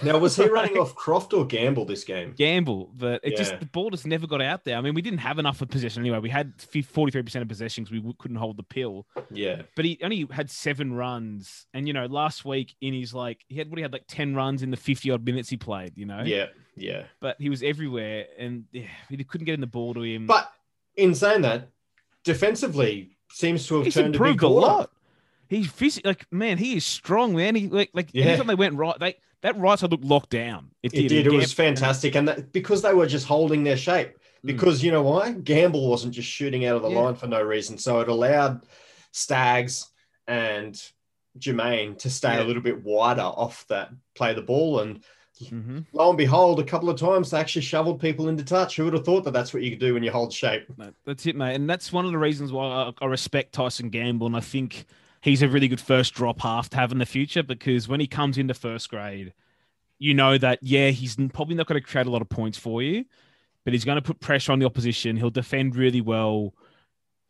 Now, 0.02 0.18
was 0.18 0.34
he 0.34 0.48
running 0.48 0.76
off 0.76 0.94
Croft 0.96 1.32
or 1.32 1.46
Gamble 1.46 1.84
this 1.84 2.02
game? 2.02 2.32
Gamble, 2.36 2.90
but 2.96 3.20
it 3.22 3.32
Yeah. 3.32 3.38
just 3.38 3.60
the 3.60 3.66
ball 3.66 3.90
just 3.90 4.06
never 4.06 4.26
got 4.26 4.42
out 4.42 4.64
there. 4.64 4.76
I 4.76 4.80
mean, 4.80 4.92
we 4.94 5.02
didn't 5.02 5.20
have 5.20 5.38
enough 5.38 5.60
of 5.62 5.68
possession 5.68 6.02
anyway. 6.02 6.18
We 6.18 6.30
had 6.30 6.58
43% 6.58 7.42
of 7.42 7.48
possessions. 7.48 7.92
We 7.92 8.02
couldn't 8.18 8.38
hold 8.38 8.56
the 8.56 8.64
pill. 8.64 9.06
Yeah. 9.30 9.62
but 9.76 9.84
he 9.84 9.98
only 10.02 10.26
had 10.32 10.50
seven 10.50 10.92
runs. 10.94 11.66
And 11.72 11.86
you 11.86 11.92
know, 11.94 12.06
last 12.06 12.44
week 12.44 12.74
in 12.80 12.92
his 12.92 13.14
like 13.14 13.44
he 13.48 13.56
had 13.56 13.70
what 13.70 13.78
he 13.78 13.82
had 13.82 13.92
like 13.92 14.04
ten 14.08 14.34
runs 14.34 14.62
in 14.64 14.70
the 14.72 14.76
fifty 14.76 15.10
odd 15.12 15.24
minutes 15.24 15.48
he 15.48 15.56
played. 15.56 15.96
You 15.96 16.06
know, 16.06 16.22
Yeah. 16.24 16.46
Yeah. 16.76 17.04
But 17.20 17.36
he 17.40 17.48
was 17.48 17.62
everywhere, 17.62 18.26
and 18.36 18.64
yeah, 18.72 18.86
he 19.08 19.22
couldn't 19.22 19.44
get 19.44 19.54
in 19.54 19.60
the 19.60 19.66
ball 19.68 19.94
to 19.94 20.02
him. 20.02 20.26
But 20.26 20.50
in 20.96 21.14
saying 21.14 21.42
that, 21.42 21.68
defensively 22.24 23.10
seems 23.30 23.66
to 23.68 23.76
have 23.76 23.84
he's 23.84 23.94
turned 23.94 24.06
a 24.16 24.18
big 24.18 24.20
improved 24.20 24.38
a 24.42 24.46
corner. 24.46 24.66
lot. 24.66 24.90
He's 25.48 25.68
phys- 25.68 26.04
like 26.04 26.26
man, 26.32 26.58
he 26.58 26.76
is 26.76 26.84
strong, 26.84 27.34
man. 27.36 27.54
He 27.54 27.68
like 27.68 27.90
like 27.94 28.08
Yeah. 28.12 28.26
anytime 28.26 28.46
they 28.46 28.54
went 28.54 28.74
right, 28.74 28.98
they 28.98 29.16
that 29.42 29.56
right 29.58 29.78
side 29.78 29.90
looked 29.90 30.04
locked 30.04 30.30
down. 30.30 30.70
It 30.82 30.94
It 30.94 30.96
did. 31.02 31.08
did. 31.08 31.26
It 31.26 31.32
was 31.32 31.52
fantastic, 31.52 32.14
and 32.14 32.26
that 32.28 32.52
because 32.52 32.82
they 32.82 32.94
were 32.94 33.06
just 33.06 33.26
holding 33.26 33.62
their 33.64 33.76
shape. 33.76 34.08
Mm. 34.08 34.46
Because 34.46 34.82
you 34.82 34.90
know 34.90 35.02
why? 35.02 35.32
Gamble 35.32 35.88
wasn't 35.88 36.14
just 36.14 36.28
shooting 36.28 36.64
out 36.66 36.76
of 36.76 36.82
the 36.82 36.90
Yeah. 36.90 36.98
line 37.00 37.14
for 37.14 37.26
no 37.26 37.42
reason, 37.42 37.78
so 37.78 38.00
it 38.00 38.08
allowed 38.08 38.62
Staggs 39.12 39.86
and 40.26 40.80
Jamayne 41.38 41.98
to 41.98 42.10
stay 42.10 42.34
Yeah. 42.36 42.42
a 42.42 42.44
little 42.44 42.62
bit 42.62 42.82
wider 42.84 43.22
off 43.22 43.66
that 43.68 43.90
play 44.14 44.34
the 44.34 44.42
ball, 44.42 44.80
and 44.80 45.00
Mhm. 45.42 45.84
lo 45.92 46.08
and 46.10 46.16
behold, 46.18 46.60
a 46.60 46.64
couple 46.64 46.88
of 46.88 46.98
times 46.98 47.30
they 47.30 47.38
actually 47.38 47.62
shoveled 47.62 48.00
people 48.00 48.28
into 48.28 48.44
touch. 48.44 48.76
Who 48.76 48.84
would 48.84 48.94
have 48.94 49.04
thought 49.04 49.24
that 49.24 49.32
that's 49.32 49.52
what 49.52 49.62
you 49.62 49.70
could 49.70 49.80
do 49.80 49.94
when 49.94 50.02
you 50.04 50.10
hold 50.12 50.32
shape? 50.32 50.64
No, 50.78 50.92
That's 51.04 51.26
it, 51.26 51.34
mate. 51.36 51.54
And 51.56 51.68
that's 51.68 51.92
one 51.92 52.04
of 52.04 52.12
the 52.12 52.18
reasons 52.18 52.52
why 52.52 52.66
I, 52.66 52.92
I 53.02 53.06
respect 53.06 53.52
Tyson 53.52 53.90
Gamble. 53.90 54.26
And 54.28 54.36
I 54.36 54.40
think 54.40 54.84
he's 55.24 55.40
a 55.40 55.48
really 55.48 55.68
good 55.68 55.80
first 55.80 56.12
drop 56.12 56.42
half 56.42 56.68
to 56.68 56.76
have 56.76 56.92
in 56.92 56.98
the 56.98 57.06
future 57.06 57.42
because 57.42 57.88
when 57.88 57.98
he 57.98 58.06
comes 58.06 58.36
into 58.36 58.52
first 58.52 58.90
grade, 58.90 59.32
you 59.98 60.12
know 60.12 60.36
that, 60.36 60.58
yeah, 60.60 60.90
he's 60.90 61.16
probably 61.32 61.54
not 61.54 61.66
going 61.66 61.80
to 61.80 61.86
create 61.86 62.06
a 62.06 62.10
lot 62.10 62.20
of 62.20 62.28
points 62.28 62.58
for 62.58 62.82
you, 62.82 63.06
but 63.64 63.72
he's 63.72 63.86
going 63.86 63.96
to 63.96 64.02
put 64.02 64.20
pressure 64.20 64.52
on 64.52 64.58
the 64.58 64.66
opposition. 64.66 65.16
He'll 65.16 65.30
defend 65.30 65.76
really 65.76 66.02
well. 66.02 66.52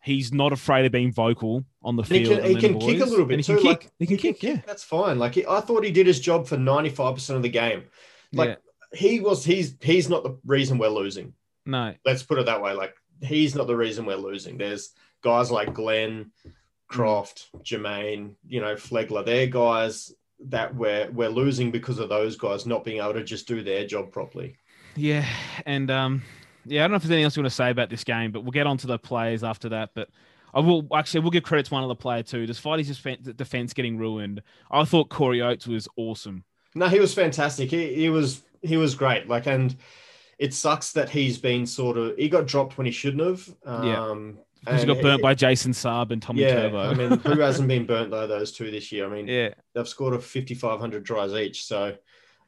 He's 0.03 0.33
not 0.33 0.53
afraid 0.53 0.85
of 0.85 0.91
being 0.91 1.13
vocal 1.13 1.65
on 1.85 1.95
the 1.95 2.03
And 2.03 2.13
he 2.13 2.25
field. 2.25 2.41
can, 2.43 2.51
he 2.51 2.57
can 2.57 2.81
kick 2.81 3.01
a 3.01 3.05
little 3.05 3.27
bit 3.27 3.35
And 3.35 3.47
he 3.47 3.53
too. 3.53 3.59
Can 3.59 3.67
like, 3.67 3.81
kick. 3.83 3.91
He 4.01 4.07
can 4.09 4.17
kick, 4.17 4.43
yeah. 4.43 4.61
That's 4.67 4.83
fine. 4.83 5.21
Like 5.21 5.39
I 5.39 5.61
thought 5.61 5.85
he 5.85 5.93
did 5.93 6.09
his 6.09 6.19
job 6.19 6.49
for 6.49 6.57
ninety 6.57 6.91
five 6.91 7.15
percent 7.15 7.37
of 7.37 7.45
the 7.45 7.49
game. 7.49 7.85
Like 8.33 8.49
yeah. 8.49 8.99
he 8.99 9.21
was. 9.21 9.45
He's 9.45 9.77
he's 9.81 10.09
not 10.09 10.25
the 10.25 10.37
reason 10.45 10.79
we're 10.79 10.89
losing. 10.89 11.33
No. 11.65 11.95
Let's 12.05 12.25
put 12.25 12.39
it 12.39 12.47
that 12.47 12.61
way. 12.61 12.73
Like 12.73 12.95
he's 13.23 13.55
not 13.55 13.69
the 13.69 13.77
reason 13.77 14.05
we're 14.05 14.17
losing. 14.17 14.59
There's 14.59 14.91
guys 15.23 15.51
like 15.51 15.73
Glenn, 15.73 16.33
Croft, 16.89 17.51
Jamayne, 17.63 18.35
you 18.47 18.61
know, 18.61 18.75
Flegler. 18.75 19.25
They're 19.25 19.47
guys 19.47 20.13
that 20.47 20.75
we're 20.75 21.11
we're 21.11 21.29
losing 21.29 21.71
because 21.71 21.99
of 21.99 22.09
those 22.09 22.37
guys 22.37 22.67
not 22.67 22.85
being 22.85 22.99
able 22.99 23.15
to 23.15 23.25
just 23.25 23.49
do 23.49 23.63
their 23.63 23.87
job 23.87 24.13
properly. 24.13 24.57
Yeah, 24.97 25.27
and 25.67 25.91
um, 25.91 26.23
yeah, 26.67 26.83
I 26.83 26.85
don't 26.85 26.93
know 26.93 26.97
if 26.97 27.03
there's 27.03 27.11
anything 27.11 27.25
else 27.25 27.37
you 27.37 27.43
want 27.43 27.51
to 27.51 27.57
say 27.57 27.71
about 27.71 27.91
this 27.91 28.05
game, 28.05 28.33
but 28.33 28.43
we'll 28.43 28.53
get 28.53 28.67
on 28.67 28.77
to 28.79 28.87
the 28.87 28.99
players 28.99 29.43
after 29.43 29.69
that. 29.71 29.91
But 29.95 30.09
I 30.53 30.61
will 30.61 30.87
actually 30.95 31.21
we'll 31.21 31.31
give 31.31 31.43
credit 31.43 31.67
to 31.67 31.75
one 31.75 31.85
other 31.85 31.95
player 31.95 32.23
too. 32.23 32.47
Despite 32.47 32.79
his 32.79 32.97
defense, 32.97 33.29
defense 33.35 33.73
getting 33.73 33.99
ruined, 33.99 34.43
I 34.71 34.85
thought 34.85 35.09
Corey 35.09 35.43
Oates 35.43 35.67
was 35.67 35.89
awesome. 35.97 36.45
No, 36.75 36.89
he 36.89 37.01
was 37.01 37.15
fantastic. 37.15 37.71
He 37.71 37.95
he 37.95 38.11
was 38.11 38.43
he 38.63 38.77
was 38.77 38.95
great. 38.95 39.29
Like 39.29 39.47
and 39.47 39.75
it 40.39 40.55
sucks 40.55 40.93
that 40.93 41.09
he's 41.09 41.39
been 41.39 41.67
sort 41.67 41.97
of 41.97 42.17
he 42.17 42.29
got 42.29 42.47
dropped 42.47 42.79
when 42.79 42.87
he 42.87 42.93
shouldn't 42.93 43.23
have. 43.23 43.57
Yeah. 43.85 44.11
Because 44.65 44.83
he 44.83 44.89
and 44.91 44.97
got 44.97 45.03
burnt 45.03 45.21
it- 45.21 45.23
by 45.23 45.35
Jason 45.35 45.73
Saab 45.73 46.11
and 46.11 46.23
Tommy 46.23 46.43
yeah, 46.43 46.55
Turbo. 46.55 46.79
I 46.79 46.95
mean, 46.95 47.11
who 47.19 47.41
hasn't 47.41 47.69
been 47.69 47.87
burnt 47.87 48.11
by 48.11 48.27
those 48.27 48.53
two 48.53 48.71
this 48.71 48.91
year? 48.93 49.07
I 49.07 49.09
mean, 49.15 49.27
yeah, 49.29 49.51
they've 49.75 49.89
scored 49.89 50.15
a 50.15 50.19
5,500 50.19 51.05
tries 51.05 51.33
each. 51.35 51.65
So, 51.65 51.97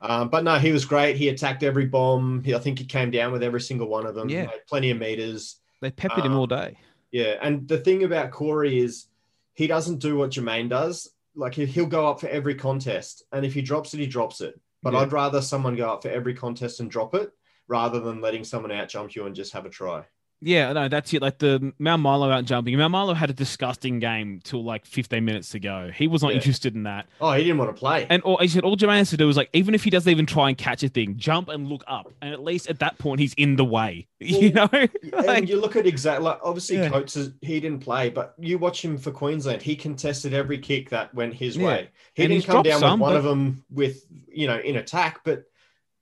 um, 0.01 0.29
but 0.29 0.45
no, 0.45 0.59
he 0.59 0.73
was 0.73 0.85
great. 0.85 1.17
He 1.17 1.29
attacked 1.29 1.63
every 1.63 1.87
bomb. 1.87 2.43
He, 2.45 2.55
I 2.55 2.59
think 2.59 2.79
he 2.79 2.85
came 2.85 3.11
down 3.11 3.33
with 3.33 3.43
every 3.43 3.61
single 3.61 3.89
one 3.89 4.07
of 4.07 4.15
them. 4.15 4.29
Yeah. 4.29 4.47
Made 4.47 4.67
plenty 4.69 4.91
of 4.91 4.99
meters. 4.99 5.57
they 5.81 5.91
peppered 5.91 6.25
him 6.25 6.33
Um, 6.33 6.39
all 6.39 6.47
day. 6.47 6.77
Yeah, 7.13 7.37
and 7.41 7.67
the 7.69 7.79
thing 7.79 8.03
about 8.05 8.31
Corey 8.31 8.79
is 8.81 9.07
he 9.55 9.67
doesn't 9.67 9.99
do 10.01 10.17
what 10.17 10.31
Jamayne 10.31 10.69
does. 10.69 11.11
Like 11.35 11.55
he- 11.55 11.67
he'll 11.67 11.87
go 11.87 12.07
up 12.09 12.21
for 12.21 12.29
every 12.29 12.55
contest, 12.55 13.23
and 13.33 13.45
if 13.45 13.55
he 13.55 13.63
drops 13.63 13.93
it, 13.95 14.01
he 14.01 14.07
drops 14.07 14.41
it. 14.41 14.59
But 14.83 14.93
Yeah. 14.93 15.01
I'd 15.01 15.13
rather 15.13 15.41
someone 15.43 15.77
go 15.77 15.89
up 15.91 16.03
for 16.03 16.09
every 16.09 16.35
contest 16.35 16.81
and 16.81 16.91
drop 16.91 17.15
it 17.15 17.31
rather 17.69 18.01
than 18.01 18.21
letting 18.21 18.45
someone 18.45 18.71
out 18.73 18.89
jump 18.89 19.15
you 19.17 19.27
and 19.27 19.35
just 19.35 19.53
have 19.53 19.67
a 19.67 19.71
try. 19.71 20.05
Yeah, 20.43 20.73
no, 20.75 20.87
that's 20.89 21.13
it. 21.15 21.23
Like 21.23 21.39
the 21.39 21.73
Maumalo 21.81 22.31
out 22.31 22.45
jumping. 22.45 22.75
Maumalo 22.77 23.17
had 23.17 23.31
a 23.31 23.33
disgusting 23.33 23.99
game 24.01 24.41
till 24.45 24.63
like 24.63 24.85
15 24.85 25.25
minutes 25.25 25.49
to 25.51 25.59
go. 25.59 25.91
He 25.95 26.07
was 26.07 26.23
not 26.23 26.33
Yeah. 26.33 26.37
interested 26.37 26.75
in 26.75 26.83
that. 26.83 27.07
Oh, 27.23 27.33
he 27.33 27.43
didn't 27.45 27.57
want 27.57 27.75
to 27.75 27.79
play. 27.79 28.07
And 28.11 28.23
all, 28.23 28.37
he 28.37 28.47
said 28.49 28.63
all 28.63 28.77
Jamayne 28.77 28.99
has 28.99 29.11
to 29.11 29.17
do 29.17 29.29
is 29.31 29.37
like, 29.39 29.49
even 29.55 29.75
if 29.75 29.83
he 29.83 29.89
doesn't 29.89 30.11
even 30.11 30.27
try 30.27 30.49
and 30.51 30.59
catch 30.59 30.83
a 30.83 30.91
thing, 30.91 31.17
jump 31.17 31.49
and 31.49 31.67
look 31.69 31.83
up. 31.89 32.13
And 32.21 32.35
at 32.35 32.45
least 32.45 32.69
at 32.69 32.81
that 32.81 32.99
point, 32.99 33.19
he's 33.21 33.33
in 33.35 33.57
the 33.57 33.65
way. 33.65 34.09
you 34.21 34.53
know? 34.53 34.69
and 34.73 34.91
Like, 35.27 35.49
you 35.49 35.59
look 35.59 35.75
at 35.75 35.87
exactly 35.87 36.25
like 36.27 36.39
obviously 36.43 36.77
Yeah. 36.77 36.91
Coates 36.91 37.17
is, 37.17 37.31
he 37.41 37.59
didn't 37.59 37.81
play, 37.81 38.11
but 38.11 38.35
you 38.39 38.59
watch 38.59 38.85
him 38.85 38.99
for 38.99 39.11
Queensland. 39.13 39.63
He 39.63 39.75
contested 39.75 40.35
every 40.35 40.59
kick 40.59 40.91
that 40.91 41.15
went 41.15 41.33
his 41.33 41.57
Yeah. 41.57 41.67
way. 41.67 41.89
He 42.13 42.25
And 42.25 42.33
didn't 42.33 42.45
come 42.45 42.63
down 42.63 42.81
some, 42.81 43.01
with 43.01 43.07
one 43.09 43.13
but- 43.15 43.17
of 43.19 43.25
them 43.25 43.65
with 43.71 44.05
you 44.29 44.47
know 44.49 44.59
in 44.59 44.77
attack, 44.77 45.21
but 45.25 45.45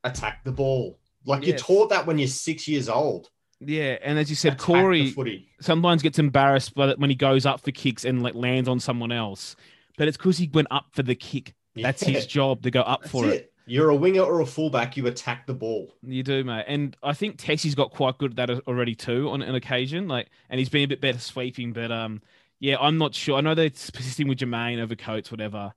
attack 0.03 0.43
the 0.45 0.53
ball. 0.53 0.99
Like 1.25 1.47
you're 1.47 1.57
taught 1.57 1.91
that 1.91 2.05
when 2.07 2.19
you're 2.19 2.27
six 2.29 2.67
years 2.69 2.89
old. 2.89 3.31
Yeah. 3.61 3.99
And 4.03 4.19
as 4.19 4.29
you 4.31 4.37
said, 4.37 4.55
Attack 4.55 4.67
Corey 4.67 5.47
sometimes 5.61 6.03
gets 6.03 6.19
embarrassed 6.19 6.75
by 6.75 6.93
when 6.95 7.11
he 7.11 7.17
goes 7.17 7.47
up 7.47 7.61
for 7.61 7.71
kicks 7.71 8.05
and 8.05 8.23
like 8.23 8.35
lands 8.35 8.69
on 8.69 8.81
someone 8.81 9.13
else. 9.13 9.57
But 9.97 10.09
it's 10.09 10.17
because 10.17 10.39
he 10.39 10.51
went 10.53 10.69
up 10.71 10.87
for 10.93 11.03
the 11.03 11.15
kick. 11.15 11.55
That's 11.77 12.03
Yeah. 12.03 12.11
his 12.15 12.27
job 12.27 12.63
to 12.63 12.71
go 12.71 12.81
up 12.83 13.01
That's 13.03 13.13
for 13.13 13.27
it. 13.27 13.35
it. 13.35 13.53
You're 13.67 13.89
a 13.89 13.97
winger 13.97 14.21
or 14.23 14.41
a 14.41 14.47
fullback. 14.47 14.97
You 14.97 15.07
attack 15.07 15.47
the 15.47 15.55
ball. 15.55 15.95
You 16.03 16.23
do, 16.23 16.45
mate. 16.45 16.65
And 16.69 16.97
I 17.03 17.15
think 17.15 17.39
Tessie's 17.39 17.75
got 17.75 17.91
quite 17.93 18.19
good 18.19 18.39
at 18.39 18.49
that 18.49 18.61
already 18.67 18.95
too 18.95 19.31
on 19.31 19.41
an 19.41 19.55
occasion. 19.55 20.07
Like, 20.07 20.29
and 20.51 20.59
he's 20.59 20.69
been 20.69 20.85
a 20.85 20.89
bit 20.89 21.01
better 21.01 21.19
sweeping. 21.19 21.73
But 21.73 21.91
um, 21.91 22.21
yeah, 22.61 22.77
I'm 22.79 22.99
not 22.99 23.15
sure. 23.15 23.39
I 23.39 23.41
know 23.41 23.55
they're 23.55 23.71
persisting 23.71 24.29
with 24.29 24.39
Jamayne 24.39 24.81
over 24.83 24.95
Coates, 24.95 25.31
whatever. 25.31 25.73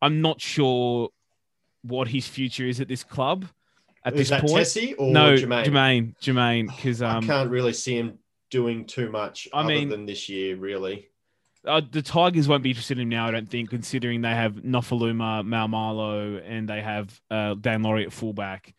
I'm 0.00 0.20
not 0.20 0.40
sure 0.40 1.08
what 1.82 2.08
his 2.08 2.28
future 2.28 2.66
is 2.66 2.80
at 2.80 2.86
this 2.88 3.02
club 3.02 3.46
at 4.08 4.14
Is 4.14 4.18
this 4.20 4.28
that 4.30 4.40
point. 4.42 4.56
Tessie 4.56 4.94
or 4.94 5.12
no, 5.12 5.34
Jamayne? 5.34 5.64
Jamayne, 5.64 6.14
Jamayne, 6.20 6.66
because 6.74 7.02
I 7.02 7.16
um, 7.16 7.26
can't 7.26 7.50
really 7.50 7.72
see 7.72 7.96
him 7.96 8.18
doing 8.50 8.86
too 8.86 9.10
much 9.10 9.46
I 9.52 9.60
other 9.60 9.68
mean- 9.68 9.88
than 9.88 10.06
this 10.06 10.28
year, 10.28 10.56
really. 10.56 11.08
uh, 11.66 11.82
the 11.90 12.02
Tigers 12.02 12.48
won't 12.48 12.62
be 12.62 12.70
interested 12.70 12.98
in 12.98 13.02
him 13.02 13.08
now. 13.10 13.28
I 13.28 13.30
don't 13.30 13.48
think, 13.48 13.70
considering 13.70 14.22
they 14.22 14.30
have 14.34 14.54
Nofoaluma, 14.54 15.44
Maumalo, 15.44 16.42
and 16.44 16.68
they 16.68 16.80
have 16.80 17.20
uh, 17.30 17.54
Dan 17.54 17.82
Laurie 17.82 18.04
at 18.06 18.12
fullback. 18.12 18.74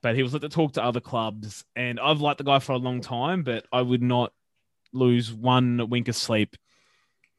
But 0.00 0.14
he 0.14 0.22
was 0.22 0.32
let 0.32 0.42
to 0.42 0.48
talk 0.48 0.74
to 0.74 0.82
other 0.84 1.00
clubs, 1.00 1.64
and 1.74 1.98
I've 1.98 2.20
liked 2.20 2.38
the 2.38 2.44
guy 2.44 2.60
for 2.60 2.72
a 2.72 2.76
long 2.78 3.00
time. 3.00 3.42
But 3.42 3.66
I 3.72 3.82
would 3.82 4.02
not 4.02 4.32
lose 4.92 5.32
one 5.32 5.90
wink 5.90 6.06
of 6.08 6.14
sleep 6.14 6.56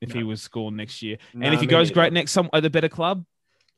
if 0.02 0.12
he 0.12 0.24
was 0.24 0.42
scored 0.42 0.74
next 0.74 1.02
year. 1.02 1.18
No, 1.34 1.46
and 1.46 1.56
if 1.56 1.62
he 1.62 1.68
goes 1.68 1.90
great 1.92 2.12
next 2.14 2.32
some 2.32 2.50
at 2.54 2.64
a 2.66 2.70
better 2.70 2.90
club, 2.90 3.26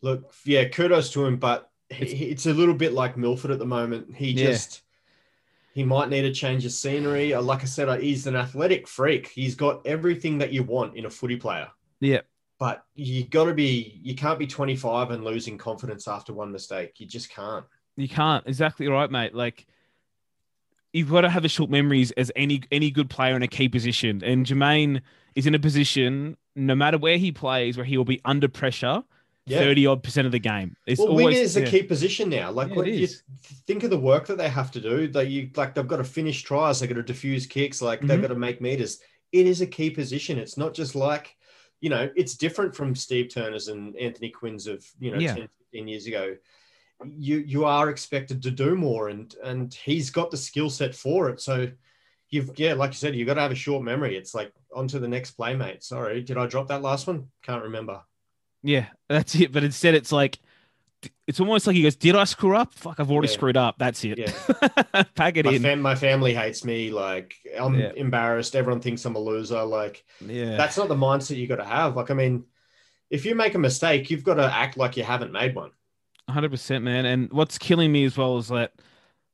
Look, 0.01 0.33
yeah, 0.45 0.67
kudos 0.67 1.11
to 1.11 1.25
him, 1.25 1.37
but 1.37 1.69
It's- 1.91 2.11
it's 2.19 2.45
a 2.45 2.53
little 2.53 2.73
bit 2.73 2.93
like 2.93 3.17
Milford 3.17 3.51
at 3.51 3.59
the 3.59 3.65
moment. 3.65 4.15
He 4.15 4.31
Yeah. 4.31 4.47
just 4.47 4.81
he 5.73 5.83
might 5.85 6.09
need 6.09 6.25
a 6.25 6.33
change 6.33 6.65
of 6.65 6.71
scenery. 6.73 7.33
Uh, 7.33 7.41
Like 7.41 7.61
I 7.61 7.65
said, 7.65 7.87
uh, 7.87 7.95
he's 7.97 8.27
an 8.27 8.35
athletic 8.35 8.87
freak. 8.89 9.27
He's 9.29 9.55
got 9.55 9.85
everything 9.87 10.39
that 10.39 10.51
you 10.51 10.63
want 10.63 10.97
in 10.97 11.05
a 11.05 11.09
footy 11.09 11.37
player. 11.37 11.69
Yeah. 12.01 12.21
But 12.59 12.83
you 12.93 13.23
got 13.25 13.45
to 13.45 13.53
be 13.53 13.99
you 14.03 14.15
can't 14.15 14.37
be 14.39 14.47
25 14.47 15.11
and 15.11 15.23
losing 15.23 15.57
confidence 15.57 16.07
after 16.07 16.33
one 16.33 16.51
mistake. 16.51 16.99
You 16.99 17.05
just 17.07 17.29
can't. 17.29 17.65
you 17.97 18.07
can't. 18.09 18.45
Exactly 18.47 18.87
right, 18.87 19.09
mate. 19.11 19.33
Like 19.33 19.65
you've 20.93 21.09
got 21.09 21.21
to 21.21 21.29
have 21.29 21.45
as 21.45 21.51
short 21.51 21.69
memories 21.69 22.11
as 22.11 22.31
any 22.35 22.61
any 22.71 22.91
good 22.91 23.09
player 23.09 23.35
in 23.35 23.41
a 23.43 23.47
key 23.47 23.69
position. 23.69 24.21
And 24.23 24.45
Jamayne 24.45 25.01
is 25.35 25.47
in 25.47 25.55
a 25.55 25.59
position, 25.59 26.35
no 26.55 26.75
matter 26.75 26.97
where 26.97 27.17
he 27.17 27.31
plays, 27.31 27.77
where 27.77 27.85
he 27.85 27.97
will 27.97 28.05
be 28.05 28.19
under 28.25 28.47
pressure 28.49 29.03
Yeah. 29.47 29.59
thirty 29.59 29.87
odd 29.87 30.03
percent 30.03 30.25
of 30.27 30.31
the 30.31 30.39
game. 30.39 30.75
It's 30.85 30.99
well, 30.99 31.09
always 31.09 31.37
is 31.39 31.57
a 31.57 31.65
key 31.65 31.83
position 31.83 32.29
now. 32.29 32.51
Like 32.51 32.69
Yeah, 32.69 32.75
when 32.75 32.87
it 32.87 32.95
you 32.95 33.07
think 33.67 33.83
of 33.83 33.89
the 33.89 33.97
work 33.99 34.27
that 34.27 34.37
they 34.37 34.49
have 34.49 34.71
to 34.71 34.79
do, 34.81 35.07
that 35.09 35.27
you 35.29 35.49
like 35.55 35.73
they've 35.73 35.87
got 35.87 35.97
to 35.97 36.03
finish 36.03 36.43
tries, 36.43 36.79
they've 36.79 36.89
got 36.89 36.95
to 36.95 37.03
diffuse 37.03 37.47
kicks, 37.47 37.81
like 37.81 38.01
they've 38.01 38.19
Mhm. 38.19 38.21
got 38.21 38.27
to 38.27 38.35
make 38.35 38.61
meters. 38.61 38.99
It 39.31 39.47
is 39.47 39.61
a 39.61 39.67
key 39.67 39.89
position. 39.89 40.37
It's 40.37 40.57
not 40.57 40.73
just 40.73 40.93
like, 40.93 41.35
you 41.79 41.89
know, 41.89 42.09
it's 42.15 42.35
different 42.35 42.75
from 42.75 42.95
Steve 42.95 43.29
Turner's 43.33 43.67
and 43.67 43.95
Anthony 43.97 44.29
Quinn's 44.29 44.67
of, 44.67 44.85
you 44.99 45.09
know, 45.11 45.17
Yeah. 45.17 45.33
10, 45.35 45.49
15 45.71 45.87
years 45.87 46.05
ago. 46.05 46.37
You 47.03 47.37
you 47.39 47.65
are 47.65 47.89
expected 47.89 48.43
to 48.43 48.51
do 48.51 48.75
more 48.75 49.09
and 49.09 49.33
and 49.43 49.73
he's 49.73 50.11
got 50.11 50.29
the 50.29 50.37
skill 50.37 50.69
set 50.69 50.93
for 50.93 51.29
it. 51.29 51.41
So 51.41 51.71
you've 52.29 52.51
yeah, 52.59 52.73
like 52.75 52.91
you 52.91 52.97
said, 52.97 53.15
you've 53.15 53.25
got 53.25 53.33
to 53.33 53.41
have 53.41 53.51
a 53.51 53.55
short 53.55 53.83
memory. 53.83 54.15
It's 54.15 54.35
like 54.35 54.53
on 54.71 54.87
to 54.89 54.99
the 54.99 55.07
next 55.07 55.31
playmate. 55.31 55.83
Sorry, 55.83 56.21
did 56.21 56.37
I 56.37 56.45
drop 56.45 56.67
that 56.67 56.83
last 56.83 57.07
one? 57.07 57.31
Can't 57.41 57.63
remember. 57.63 58.03
Yeah, 58.63 58.87
that's 59.09 59.35
it. 59.35 59.51
But 59.51 59.63
instead, 59.63 59.95
it's 59.95 60.11
like 60.11 60.39
it's 61.27 61.39
almost 61.39 61.65
like 61.65 61.75
he 61.75 61.81
goes, 61.81 61.95
"Did 61.95 62.15
I 62.15 62.25
screw 62.25 62.55
up? 62.55 62.73
Fuck, 62.73 62.99
I've 62.99 63.09
already 63.11 63.27
Yeah. 63.27 63.33
screwed 63.33 63.57
up. 63.57 63.75
That's 63.79 64.03
it. 64.03 64.19
Yeah. 64.19 65.03
Pack 65.15 65.37
it 65.37 65.45
my, 65.45 65.53
in." 65.53 65.61
fam- 65.61 65.81
my 65.81 65.95
family 65.95 66.33
hates 66.33 66.63
me. 66.63 66.91
Like 66.91 67.35
I'm 67.59 67.79
Yeah. 67.79 67.91
embarrassed. 67.95 68.55
Everyone 68.55 68.81
thinks 68.81 69.03
I'm 69.05 69.15
a 69.15 69.19
loser. 69.19 69.63
Like 69.63 70.03
yeah, 70.19 70.57
that's 70.57 70.77
not 70.77 70.87
the 70.89 70.95
mindset 70.95 71.37
you 71.37 71.47
got 71.47 71.55
to 71.57 71.65
have. 71.65 71.95
Like 71.95 72.11
I 72.11 72.13
mean, 72.13 72.45
if 73.09 73.25
you 73.25 73.33
make 73.35 73.55
a 73.55 73.59
mistake, 73.59 74.09
you've 74.11 74.23
got 74.23 74.35
to 74.35 74.43
act 74.45 74.77
like 74.77 74.95
you 74.97 75.03
haven't 75.03 75.31
made 75.31 75.55
one. 75.55 75.71
hundred 76.29 76.51
percent, 76.51 76.83
man. 76.83 77.05
And 77.05 77.31
what's 77.33 77.57
killing 77.57 77.91
me 77.91 78.03
as 78.05 78.15
well 78.17 78.37
is 78.37 78.49
that 78.49 78.73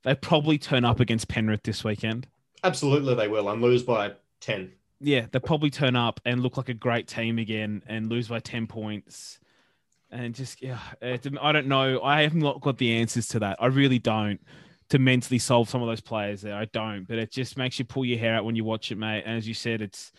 they 0.04 0.16
probably 0.16 0.58
turn 0.58 0.86
up 0.86 1.02
against 1.02 1.28
Penrith 1.28 1.64
this 1.64 1.84
weekend. 1.84 2.28
Absolutely, 2.64 3.14
they 3.16 3.28
will 3.28 3.50
and 3.50 3.62
lose 3.62 3.84
by 3.84 4.14
ten. 4.40 4.72
Yeah, 5.00 5.28
they'll 5.32 5.42
probably 5.42 5.70
turn 5.70 5.96
up 5.96 6.20
and 6.26 6.42
look 6.42 6.58
like 6.58 6.70
a 6.70 6.74
great 6.74 7.08
team 7.08 7.38
again 7.40 7.84
and 7.88 8.10
lose 8.10 8.28
by 8.28 8.40
10 8.40 8.68
points. 8.68 9.40
And 10.10 10.34
just, 10.34 10.62
yeah, 10.62 10.80
I 11.02 11.18
don't 11.18 11.68
know. 11.68 12.02
I 12.02 12.22
haven't 12.22 12.40
got 12.40 12.62
got 12.62 12.78
the 12.78 12.98
answers 12.98 13.28
to 13.30 13.40
that. 13.40 13.58
I 13.60 13.68
really 13.68 14.00
don't 14.00 14.40
to 14.90 15.00
mentally 15.00 15.38
solve 15.40 15.70
some 15.70 15.82
of 15.82 15.88
those 15.88 16.02
players 16.02 16.42
there. 16.42 16.56
I 16.56 16.66
don't, 16.66 17.06
but 17.06 17.18
it 17.18 17.32
just 17.32 17.58
makes 17.58 17.78
you 17.78 17.86
pull 17.86 18.06
your 18.06 18.18
hair 18.18 18.36
out 18.36 18.46
when 18.46 18.56
you 18.56 18.64
watch 18.64 18.92
it, 18.92 18.98
mate. 18.98 19.24
And 19.26 19.38
as 19.38 19.48
you 19.48 19.54
said, 19.54 19.82
it's, 19.82 20.12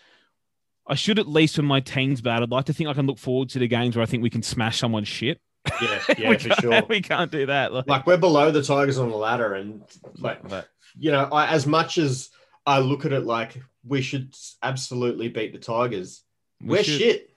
I 0.87 0.95
should 0.95 1.19
at 1.19 1.27
least 1.27 1.57
when 1.57 1.67
my 1.67 1.81
team's 1.81 2.21
bad, 2.21 2.43
I'd 2.43 2.51
like 2.51 2.67
to 2.67 2.73
think 2.73 2.89
I 2.89 2.95
can 2.95 3.07
look 3.07 3.19
forward 3.19 3.49
to 3.51 3.59
the 3.59 3.69
games 3.69 3.97
where 3.97 4.03
I 4.03 4.07
think 4.07 4.23
we 4.23 4.31
can 4.31 4.43
smash 4.43 4.79
someone's 4.79 5.09
shit. 5.09 5.41
Yeah, 5.81 6.01
yeah, 6.19 6.37
for 6.37 6.55
sure. 6.61 6.83
We 6.89 7.01
can't 7.01 7.33
do 7.33 7.47
that. 7.47 7.73
Like, 7.73 7.89
Like 7.89 8.07
we're 8.07 8.19
below 8.19 8.51
the 8.51 8.63
Tigers 8.63 8.99
on 8.99 9.11
the 9.11 9.17
ladder, 9.17 9.55
and 9.55 9.83
like 10.19 10.47
but, 10.47 10.69
you 10.99 11.11
know, 11.11 11.25
I, 11.25 11.49
as 11.49 11.67
much 11.67 11.99
as 11.99 12.31
I 12.69 12.81
look 12.81 13.05
at 13.07 13.13
it 13.13 13.25
like 13.25 13.61
we 13.87 14.03
should 14.03 14.35
absolutely 14.63 15.29
beat 15.29 15.53
the 15.53 15.59
Tigers, 15.59 16.23
we 16.63 16.79
are 16.79 16.83
shit. 16.85 17.31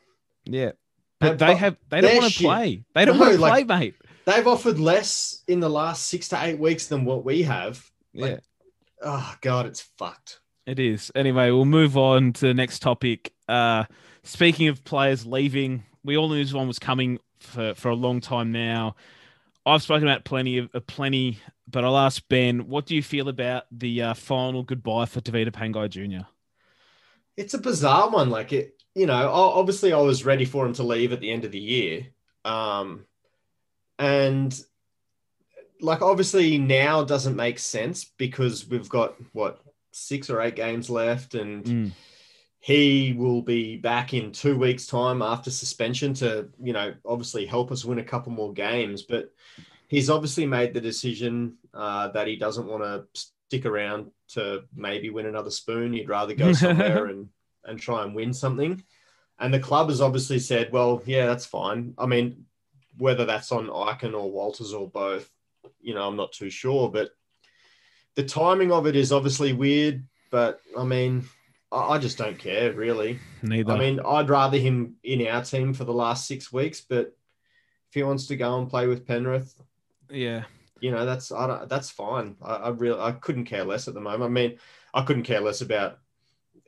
Yeah. 0.45 0.71
But- 1.19 1.37
they 1.39 1.45
but 1.47 1.57
have, 1.57 1.77
they 1.89 2.01
don't 2.01 2.17
want 2.17 2.33
to 2.33 2.39
play. 2.39 2.83
They 2.93 3.05
don't 3.05 3.17
No, 3.17 3.21
want 3.21 3.35
to 3.35 3.39
like- 3.41 3.67
play, 3.67 3.79
mate. 3.79 3.95
They've 4.25 4.45
offered 4.47 4.79
less 4.79 5.43
in 5.47 5.59
the 5.61 5.69
last 5.69 6.07
six 6.07 6.27
to 6.29 6.43
eight 6.43 6.59
weeks 6.59 6.87
than 6.87 7.05
what 7.05 7.23
we 7.25 7.43
have. 7.43 7.89
Yeah. 8.13 8.39
Oh 9.01 9.35
God, 9.41 9.65
it's 9.65 9.81
fucked. 9.97 10.41
It 10.67 10.79
is. 10.79 11.11
Anyway, 11.15 11.49
we'll 11.49 11.65
move 11.65 11.97
on 11.97 12.33
to 12.33 12.47
the 12.47 12.53
next 12.53 12.79
topic. 12.79 13.33
Uh, 13.47 13.85
speaking 14.23 14.67
of 14.67 14.83
players 14.83 15.25
leaving, 15.25 15.83
we 16.03 16.17
all 16.17 16.29
knew 16.29 16.43
this 16.43 16.53
one 16.53 16.67
was 16.67 16.77
coming 16.77 17.17
for, 17.39 17.73
for 17.73 17.89
a 17.89 17.95
long 17.95 18.19
time 18.21 18.51
now. 18.51 18.95
I've 19.65 19.81
spoken 19.81 20.07
about 20.07 20.23
plenty 20.23 20.57
of 20.59 20.69
uh, 20.73 20.81
plenty, 20.81 21.39
but 21.71 21.83
I'll 21.83 21.97
ask 21.97 22.21
Ben, 22.29 22.67
what 22.67 22.85
do 22.85 22.95
you 22.95 23.03
feel 23.03 23.29
about 23.29 23.63
the 23.71 24.01
uh, 24.01 24.13
final 24.13 24.63
goodbye 24.63 25.05
for 25.05 25.21
Tevita 25.21 25.51
Pangai 25.51 25.89
Jr.? 25.89 26.25
It's 27.37 27.53
a 27.53 27.57
bizarre 27.59 28.09
one. 28.09 28.29
Like 28.29 28.51
it, 28.53 28.81
you 28.93 29.05
know, 29.05 29.29
obviously 29.31 29.93
I 29.93 29.99
was 29.99 30.25
ready 30.25 30.45
for 30.45 30.65
him 30.65 30.73
to 30.73 30.83
leave 30.83 31.13
at 31.13 31.19
the 31.21 31.31
end 31.31 31.45
of 31.45 31.51
the 31.51 31.59
year. 31.59 32.07
Um, 32.43 33.05
and 33.97 34.59
like 35.79 36.01
obviously 36.01 36.57
now 36.57 37.03
doesn't 37.03 37.35
make 37.35 37.57
sense 37.59 38.03
because 38.17 38.67
we've 38.67 38.89
got 38.89 39.15
what 39.33 39.61
six 39.91 40.29
or 40.29 40.41
eight 40.41 40.55
games 40.55 40.89
left 40.89 41.33
and 41.35 41.65
Mm. 41.65 41.91
he 42.59 43.13
will 43.17 43.41
be 43.41 43.77
back 43.77 44.13
in 44.13 44.31
two 44.31 44.57
weeks 44.57 44.85
time 44.85 45.21
after 45.21 45.49
suspension 45.51 46.13
to 46.15 46.49
you 46.63 46.71
know 46.73 46.93
obviously 47.05 47.45
help 47.45 47.71
us 47.71 47.83
win 47.83 47.99
a 47.99 48.03
couple 48.03 48.31
more 48.31 48.53
games 48.53 49.01
but 49.01 49.33
he's 49.91 50.09
obviously 50.09 50.45
made 50.45 50.73
the 50.73 50.81
decision 50.81 51.57
uh, 51.73 52.07
that 52.09 52.27
he 52.27 52.35
doesn't 52.35 52.67
want 52.67 52.83
to 52.83 53.05
stick 53.13 53.65
around 53.65 54.09
to 54.29 54.63
maybe 54.73 55.09
win 55.09 55.25
another 55.25 55.51
spoon 55.51 55.93
he'd 55.93 56.09
rather 56.09 56.33
go 56.33 56.53
somewhere 56.53 57.05
and 57.11 57.27
and 57.65 57.79
try 57.79 58.03
and 58.03 58.15
win 58.15 58.33
something 58.33 58.81
and 59.39 59.53
the 59.53 59.59
club 59.59 59.89
has 59.89 60.01
obviously 60.01 60.39
said 60.39 60.71
well 60.71 61.01
yeah 61.05 61.27
that's 61.27 61.45
fine 61.45 61.93
i 61.97 62.05
mean 62.05 62.45
whether 62.97 63.25
that's 63.25 63.51
on 63.51 63.69
Icon 63.69 64.13
or 64.13 64.29
Walters 64.29 64.73
or 64.73 64.89
both 64.89 65.29
you 65.79 65.93
know 65.93 66.07
I'm 66.07 66.15
not 66.15 66.31
too 66.31 66.49
sure 66.49 66.89
but 66.89 67.11
the 68.15 68.23
timing 68.23 68.71
of 68.71 68.87
it 68.87 68.95
is 68.95 69.11
obviously 69.11 69.53
weird, 69.53 70.03
but 70.29 70.59
I 70.77 70.83
mean, 70.83 71.25
I, 71.71 71.93
I 71.93 71.97
just 71.97 72.17
don't 72.17 72.37
care 72.37 72.73
really. 72.73 73.19
Neither. 73.41 73.71
I 73.71 73.77
mean, 73.77 73.99
I'd 74.05 74.29
rather 74.29 74.57
him 74.57 74.95
in 75.03 75.25
our 75.27 75.43
team 75.43 75.73
for 75.73 75.85
the 75.85 75.93
last 75.93 76.27
six 76.27 76.51
weeks, 76.51 76.81
but 76.81 77.15
if 77.89 77.93
he 77.93 78.03
wants 78.03 78.27
to 78.27 78.35
go 78.35 78.57
and 78.57 78.69
play 78.69 78.87
with 78.87 79.07
Penrith, 79.07 79.53
yeah. 80.11 80.43
you 80.79 80.91
know, 80.91 81.05
that's 81.05 81.31
I 81.31 81.47
don't, 81.47 81.69
that's 81.69 81.89
fine. 81.89 82.35
I, 82.41 82.55
I 82.55 82.69
really 82.69 82.99
I 82.99 83.11
couldn't 83.13 83.45
care 83.45 83.63
less 83.63 83.87
at 83.87 83.93
the 83.93 84.01
moment. 84.01 84.23
I 84.23 84.27
mean, 84.29 84.57
I 84.93 85.03
couldn't 85.03 85.23
care 85.23 85.41
less 85.41 85.61
about 85.61 85.99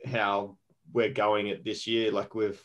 how 0.06 0.56
we're 0.92 1.10
going 1.12 1.50
at 1.50 1.64
this 1.64 1.86
year. 1.86 2.10
Like 2.12 2.34
we've, 2.34 2.60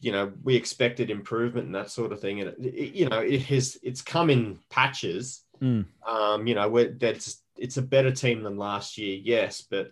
you 0.00 0.12
know, 0.12 0.32
we 0.42 0.56
expected 0.56 1.10
improvement 1.10 1.66
and 1.66 1.74
that 1.74 1.90
sort 1.90 2.12
of 2.12 2.20
thing, 2.20 2.40
and 2.40 2.50
it, 2.50 2.74
it- 2.74 2.94
you 2.94 3.08
know, 3.08 3.20
it 3.20 3.42
has 3.42 3.78
it's 3.82 4.02
come 4.02 4.30
in 4.30 4.58
patches. 4.70 5.42
Mm. 5.60 5.86
Um, 6.06 6.46
you 6.46 6.54
know, 6.54 6.68
we're, 6.68 6.92
that's 6.92 7.42
it's 7.56 7.76
a 7.78 7.82
better 7.82 8.12
team 8.12 8.42
than 8.42 8.56
last 8.56 8.96
year, 8.96 9.18
yes, 9.20 9.62
but 9.68 9.90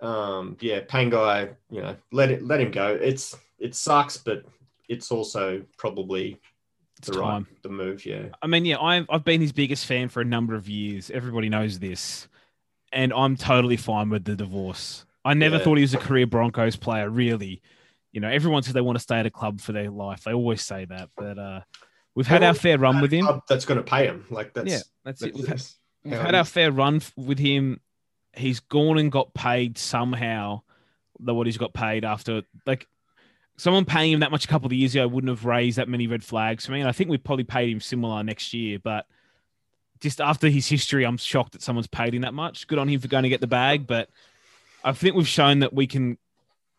um, 0.00 0.56
yeah, 0.60 0.80
Pangai, 0.80 1.56
you 1.70 1.82
know, 1.82 1.96
let 2.12 2.30
it 2.30 2.42
let 2.44 2.60
him 2.60 2.70
go. 2.70 2.96
It's 3.00 3.36
it 3.58 3.74
sucks, 3.74 4.16
but 4.16 4.44
it's 4.88 5.10
also 5.10 5.62
probably 5.76 6.40
It's 6.98 7.08
the 7.08 7.18
right 7.20 7.30
time. 7.30 7.46
the 7.62 7.68
move. 7.68 8.04
Yeah. 8.04 8.26
I 8.42 8.46
mean, 8.46 8.64
yeah, 8.64 8.78
I've, 8.80 9.06
I've 9.10 9.24
been 9.24 9.40
his 9.40 9.52
biggest 9.52 9.86
fan 9.86 10.08
for 10.08 10.20
a 10.20 10.24
number 10.24 10.54
of 10.54 10.68
years. 10.68 11.10
Everybody 11.10 11.48
knows 11.48 11.78
this. 11.78 12.28
And 12.92 13.12
I'm 13.12 13.36
totally 13.36 13.76
fine 13.76 14.08
with 14.10 14.24
the 14.24 14.34
divorce. 14.34 15.04
I 15.24 15.34
never 15.34 15.56
Yeah. 15.58 15.62
thought 15.64 15.76
he 15.76 15.82
was 15.82 15.94
a 15.94 15.98
career 15.98 16.26
Broncos 16.26 16.76
player, 16.76 17.08
really. 17.10 17.60
You 18.12 18.20
know, 18.20 18.28
everyone 18.28 18.62
says 18.62 18.72
they 18.72 18.80
want 18.80 18.96
to 18.96 19.02
stay 19.02 19.18
at 19.18 19.26
a 19.26 19.30
club 19.30 19.60
for 19.60 19.72
their 19.72 19.90
life. 19.90 20.24
They 20.24 20.32
always 20.32 20.62
say 20.62 20.86
that. 20.86 21.10
But 21.16 21.38
uh, 21.38 21.60
we've 22.14 22.26
had 22.26 22.42
our 22.42 22.54
fair 22.54 22.78
run 22.78 23.00
with 23.02 23.12
him. 23.12 23.28
That's 23.48 23.64
going 23.66 23.78
to 23.78 23.84
pay 23.84 24.06
him. 24.06 24.24
Like 24.30 24.54
that's 24.54 24.70
Yeah, 24.70 24.80
that's 25.04 25.22
it. 25.22 25.34
We've 25.34 25.46
had, 25.46 25.62
we've 26.04 26.14
had 26.18 26.34
our 26.34 26.44
fair 26.44 26.72
run 26.72 26.96
f- 26.96 27.12
with 27.16 27.38
him. 27.38 27.80
He's 28.34 28.60
gone 28.60 28.98
and 28.98 29.12
got 29.12 29.34
paid 29.34 29.76
somehow. 29.76 30.62
The 31.20 31.34
what 31.34 31.46
he's 31.46 31.58
got 31.58 31.74
paid 31.74 32.04
after, 32.04 32.42
like 32.64 32.86
someone 33.58 33.84
paying 33.84 34.12
him 34.12 34.20
that 34.20 34.30
much 34.30 34.44
a 34.46 34.48
couple 34.48 34.66
of 34.66 34.72
years 34.72 34.94
ago 34.94 35.06
wouldn't 35.06 35.28
have 35.28 35.44
raised 35.44 35.76
that 35.76 35.88
many 35.88 36.06
red 36.06 36.24
flags 36.24 36.64
for 36.64 36.72
me. 36.72 36.80
And 36.80 36.88
I 36.88 36.92
think 36.92 37.10
we 37.10 37.18
probably 37.18 37.44
paid 37.44 37.68
him 37.70 37.80
similar 37.80 38.22
next 38.22 38.54
year, 38.54 38.78
but 38.82 39.06
just 40.00 40.20
after 40.20 40.48
his 40.48 40.66
history, 40.68 41.04
I'm 41.04 41.16
shocked 41.16 41.52
that 41.52 41.62
someone's 41.62 41.88
paid 41.88 42.14
him 42.14 42.22
that 42.22 42.32
much. 42.32 42.66
Good 42.68 42.78
on 42.78 42.88
him 42.88 43.00
for 43.00 43.08
going 43.08 43.24
to 43.24 43.28
get 43.28 43.40
the 43.40 43.48
bag, 43.48 43.86
but 43.86 44.08
I 44.84 44.92
think 44.92 45.16
we've 45.16 45.26
shown 45.28 45.58
that 45.58 45.74
we 45.74 45.88
can, 45.88 46.18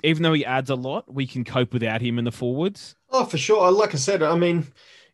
even 0.04 0.24
though 0.24 0.32
he 0.34 0.46
adds 0.46 0.70
a 0.70 0.76
lot, 0.76 1.14
we 1.14 1.28
can 1.28 1.44
cope 1.44 1.74
without 1.74 2.02
him 2.02 2.18
in 2.18 2.24
the 2.24 2.32
forwards. 2.32 2.96
Oh, 3.12 3.26
for 3.26 3.38
sure. 3.38 3.70
Like 3.72 3.94
I 3.94 3.98
said, 3.98 4.24
I 4.24 4.36
mean, 4.38 4.66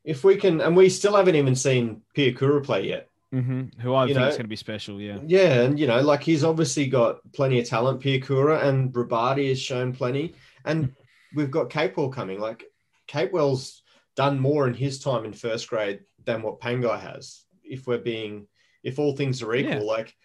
if 0.04 0.24
we 0.24 0.36
can, 0.36 0.62
and 0.62 0.78
we 0.78 0.88
still 0.90 1.16
haven't 1.16 1.36
even 1.36 1.56
seen 1.56 2.04
Piakura 2.16 2.64
play 2.64 2.88
yet. 2.88 3.10
Mm-hmm. 3.34 3.82
Who 3.82 3.96
I 3.96 4.04
You 4.04 4.14
think 4.14 4.20
know- 4.20 4.28
is 4.30 4.36
going 4.36 4.46
to 4.46 4.50
be 4.50 4.56
special. 4.56 5.02
Yeah. 5.02 5.18
Yeah, 5.26 5.62
and 5.64 5.80
you 5.80 5.88
know, 5.88 6.00
like 6.02 6.22
he's 6.22 6.44
obviously 6.44 6.86
got 6.86 7.20
plenty 7.34 7.60
of 7.60 7.68
talent. 7.68 8.02
Piakura 8.02 8.64
and 8.64 8.94
Rabati 8.94 9.50
has 9.50 9.60
shown 9.60 9.94
plenty, 9.94 10.36
and 10.64 10.94
we've 11.36 11.52
got 11.52 11.70
Capewell 11.70 12.12
coming. 12.14 12.40
Like 12.40 12.64
Capewell's 13.08 13.84
done 14.16 14.40
more 14.40 14.68
in 14.68 14.74
his 14.74 15.00
time 15.00 15.26
in 15.26 15.34
first 15.34 15.70
grade 15.70 16.02
than 16.24 16.42
what 16.42 16.60
Pangai 16.62 17.00
has. 17.00 17.44
If 17.64 17.88
we're 17.88 17.98
being, 18.00 18.48
if 18.84 19.00
all 19.00 19.16
things 19.16 19.42
are 19.42 19.54
equal, 19.56 19.74
Yeah. 19.76 19.80
like 19.82 20.16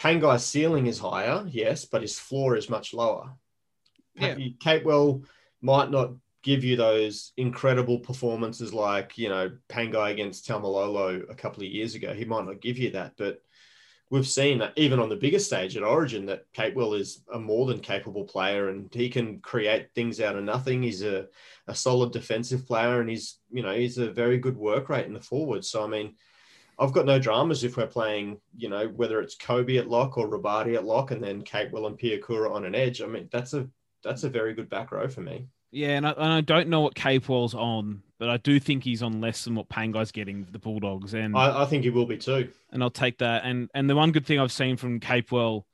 Pangai's 0.00 0.44
ceiling 0.44 0.86
is 0.86 0.98
higher, 0.98 1.46
yes, 1.48 1.84
but 1.84 2.02
his 2.02 2.18
floor 2.18 2.56
is 2.56 2.70
much 2.70 2.92
lower. 2.94 3.34
Yeah. 4.14 4.34
Capewell 4.62 5.24
might 5.60 5.90
not 5.90 6.12
give 6.42 6.64
you 6.64 6.74
those 6.74 7.32
incredible 7.36 7.98
performances 7.98 8.72
like 8.72 9.18
you 9.18 9.28
know 9.28 9.50
Pangai 9.68 10.10
against 10.10 10.48
Taumalolo 10.48 11.30
a 11.30 11.34
couple 11.34 11.62
of 11.62 11.68
years 11.68 11.94
ago. 11.94 12.14
He 12.14 12.24
might 12.24 12.46
not 12.46 12.60
give 12.62 12.78
you 12.78 12.90
that, 12.92 13.12
but 13.18 13.42
we've 14.10 14.26
seen 14.26 14.58
that 14.58 14.72
even 14.76 14.98
on 14.98 15.08
the 15.08 15.16
bigger 15.16 15.38
stage 15.38 15.76
at 15.76 15.84
Origin 15.84 16.26
that 16.26 16.52
Capewell 16.52 16.98
is 16.98 17.22
a 17.32 17.38
more 17.38 17.66
than 17.66 17.78
capable 17.78 18.24
player 18.24 18.68
and 18.68 18.92
he 18.92 19.08
can 19.08 19.38
create 19.40 19.88
things 19.94 20.20
out 20.20 20.36
of 20.36 20.44
nothing. 20.44 20.82
He's 20.82 21.02
a, 21.02 21.26
a 21.68 21.74
solid 21.74 22.12
defensive 22.12 22.66
player 22.66 23.00
and 23.00 23.08
he's 23.08 23.38
you 23.50 23.62
know 23.62 23.72
he's 23.72 23.98
a 23.98 24.10
very 24.10 24.38
good 24.38 24.56
work 24.56 24.88
rate 24.88 25.06
in 25.06 25.14
the 25.14 25.20
forward. 25.20 25.64
So 25.64 25.82
I 25.84 25.86
mean. 25.86 26.14
I've 26.78 26.94
got 26.94 27.04
no 27.04 27.18
dramas 27.18 27.62
if 27.62 27.76
we're 27.76 27.86
playing, 27.86 28.40
you 28.56 28.70
know, 28.70 28.88
whether 28.88 29.20
it's 29.20 29.34
Kobe 29.34 29.76
at 29.76 29.90
lock 29.90 30.16
or 30.16 30.30
Rabati 30.30 30.76
at 30.76 30.86
lock, 30.86 31.10
and 31.10 31.22
then 31.22 31.42
Capewell 31.42 31.86
and 31.86 31.98
Piakura 31.98 32.50
on 32.50 32.64
an 32.64 32.74
edge. 32.74 33.02
I 33.02 33.06
mean, 33.06 33.28
that's 33.30 33.52
a 33.52 33.68
that's 34.02 34.24
a 34.24 34.30
very 34.30 34.54
good 34.54 34.70
back 34.70 34.90
row 34.90 35.06
for 35.06 35.20
me. 35.20 35.46
Yeah, 35.72 35.90
and 35.90 36.06
I, 36.06 36.10
and 36.10 36.32
I 36.32 36.40
don't 36.40 36.68
know 36.68 36.80
what 36.80 36.94
Capewell's 36.94 37.54
on, 37.54 38.02
but 38.18 38.28
I 38.28 38.36
do 38.38 38.58
think 38.58 38.82
he's 38.84 39.02
on 39.02 39.20
less 39.20 39.44
than 39.44 39.54
what 39.54 39.68
Pangai's 39.68 40.10
getting 40.10 40.44
for 40.44 40.50
the 40.50 40.58
Bulldogs, 40.58 41.14
and 41.14 41.36
I, 41.36 41.62
I 41.62 41.66
think 41.66 41.84
he 41.84 41.90
will 41.90 42.06
be 42.06 42.16
too. 42.18 42.48
and 42.72 42.82
I'll 42.82 42.90
take 42.90 43.18
that. 43.18 43.44
And 43.44 43.70
and 43.74 43.88
the 43.88 43.94
one 43.96 44.12
good 44.12 44.26
thing 44.26 44.38
I've 44.40 44.52
seen 44.52 44.76
from 44.76 45.00
Capewell 45.00 45.64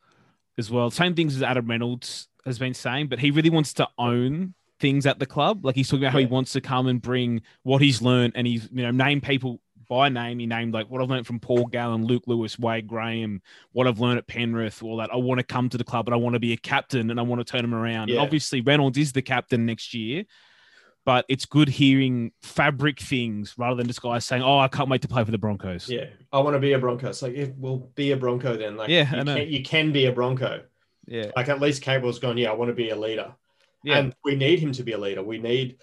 as 0.59 0.71
well, 0.71 0.91
same 0.91 1.15
things 1.15 1.35
as 1.37 1.43
Adam 1.43 1.67
Reynolds 1.67 2.29
has 2.45 2.59
been 2.59 2.75
saying, 2.75 3.09
but 3.09 3.19
he 3.19 3.31
really 3.31 3.51
wants 3.51 3.73
to 3.75 3.89
own 3.99 4.55
things 4.79 5.07
at 5.07 5.19
the 5.19 5.27
club. 5.27 5.65
Like 5.65 5.75
he's 5.75 5.89
talking 5.89 6.05
about 6.05 6.13
how 6.13 6.19
he 6.19 6.27
wants 6.27 6.53
to 6.53 6.61
come 6.61 6.87
and 6.87 7.01
bring 7.01 7.43
what 7.63 7.81
he's 7.81 8.03
learned, 8.03 8.35
and 8.37 8.47
he's 8.47 8.69
you 8.73 8.83
know 8.83 8.91
name 8.91 9.21
people 9.21 9.61
by 9.89 10.09
name. 10.09 10.39
He 10.39 10.47
named 10.47 10.75
like 10.75 10.91
what 10.91 11.01
I've 11.03 11.09
learned 11.11 11.27
from 11.27 11.41
Paul 11.41 11.67
Gallen, 11.67 12.05
Luke 12.05 12.25
Lewis, 12.27 12.59
Wade 12.59 12.87
Graham, 12.87 13.41
what 13.73 13.87
I've 13.87 14.01
learned 14.01 14.19
at 14.19 14.27
Penrith, 14.27 14.83
all 14.83 14.97
that. 14.99 15.13
I 15.13 15.17
want 15.17 15.39
to 15.39 15.45
come 15.45 15.69
to 15.71 15.79
the 15.79 15.85
club, 15.85 16.07
and 16.09 16.15
I 16.15 16.19
want 16.19 16.35
to 16.35 16.41
be 16.41 16.53
a 16.53 16.57
captain, 16.57 17.11
and 17.11 17.19
I 17.19 17.23
want 17.23 17.41
to 17.41 17.45
turn 17.51 17.65
him 17.65 17.75
around. 17.75 18.09
Yeah. 18.09 18.21
obviously, 18.21 18.61
Reynolds 18.61 18.99
is 18.99 19.13
the 19.13 19.23
captain 19.23 19.67
next 19.67 19.95
year. 19.95 20.25
But 21.05 21.25
it's 21.29 21.47
good 21.47 21.69
hearing 21.69 22.33
fabric 22.43 22.99
things 22.99 23.55
rather 23.57 23.77
than 23.77 23.87
just 23.87 24.03
guys 24.03 24.25
saying, 24.25 24.43
"Oh, 24.43 24.59
I 24.59 24.67
can't 24.67 24.89
wait 24.89 25.03
to 25.03 25.09
play 25.09 25.23
for 25.23 25.31
the 25.31 25.39
Broncos." 25.39 25.89
Yeah, 25.89 26.07
I 26.33 26.41
want 26.41 26.55
to 26.57 26.59
be 26.59 26.73
a 26.73 26.81
Bronco. 26.81 27.13
So 27.13 27.27
yeah, 27.27 27.47
well, 27.57 27.89
be 27.95 28.11
a 28.11 28.17
Bronco 28.17 28.57
then. 28.57 28.77
Like, 28.77 28.89
Yeah, 28.89 29.09
you 29.15 29.21
I 29.21 29.23
know. 29.23 29.37
Can, 29.37 29.49
you 29.49 29.63
can 29.63 29.93
be 29.93 30.07
a 30.07 30.13
Bronco. 30.13 30.63
yeah, 31.07 31.31
Like 31.37 31.49
at 31.49 31.61
least 31.61 31.83
Cable's 31.83 32.19
gone. 32.19 32.37
Yeah, 32.37 32.51
I 32.51 32.55
want 32.55 32.71
to 32.71 32.75
be 32.75 32.91
a 32.91 32.97
leader. 32.97 33.33
yeah. 33.85 33.99
And 33.99 34.17
we 34.25 34.35
need 34.35 34.59
him 34.59 34.73
to 34.73 34.83
be 34.83 34.93
a 34.95 34.99
leader. 34.99 35.23
We 35.23 35.39
need, 35.39 35.77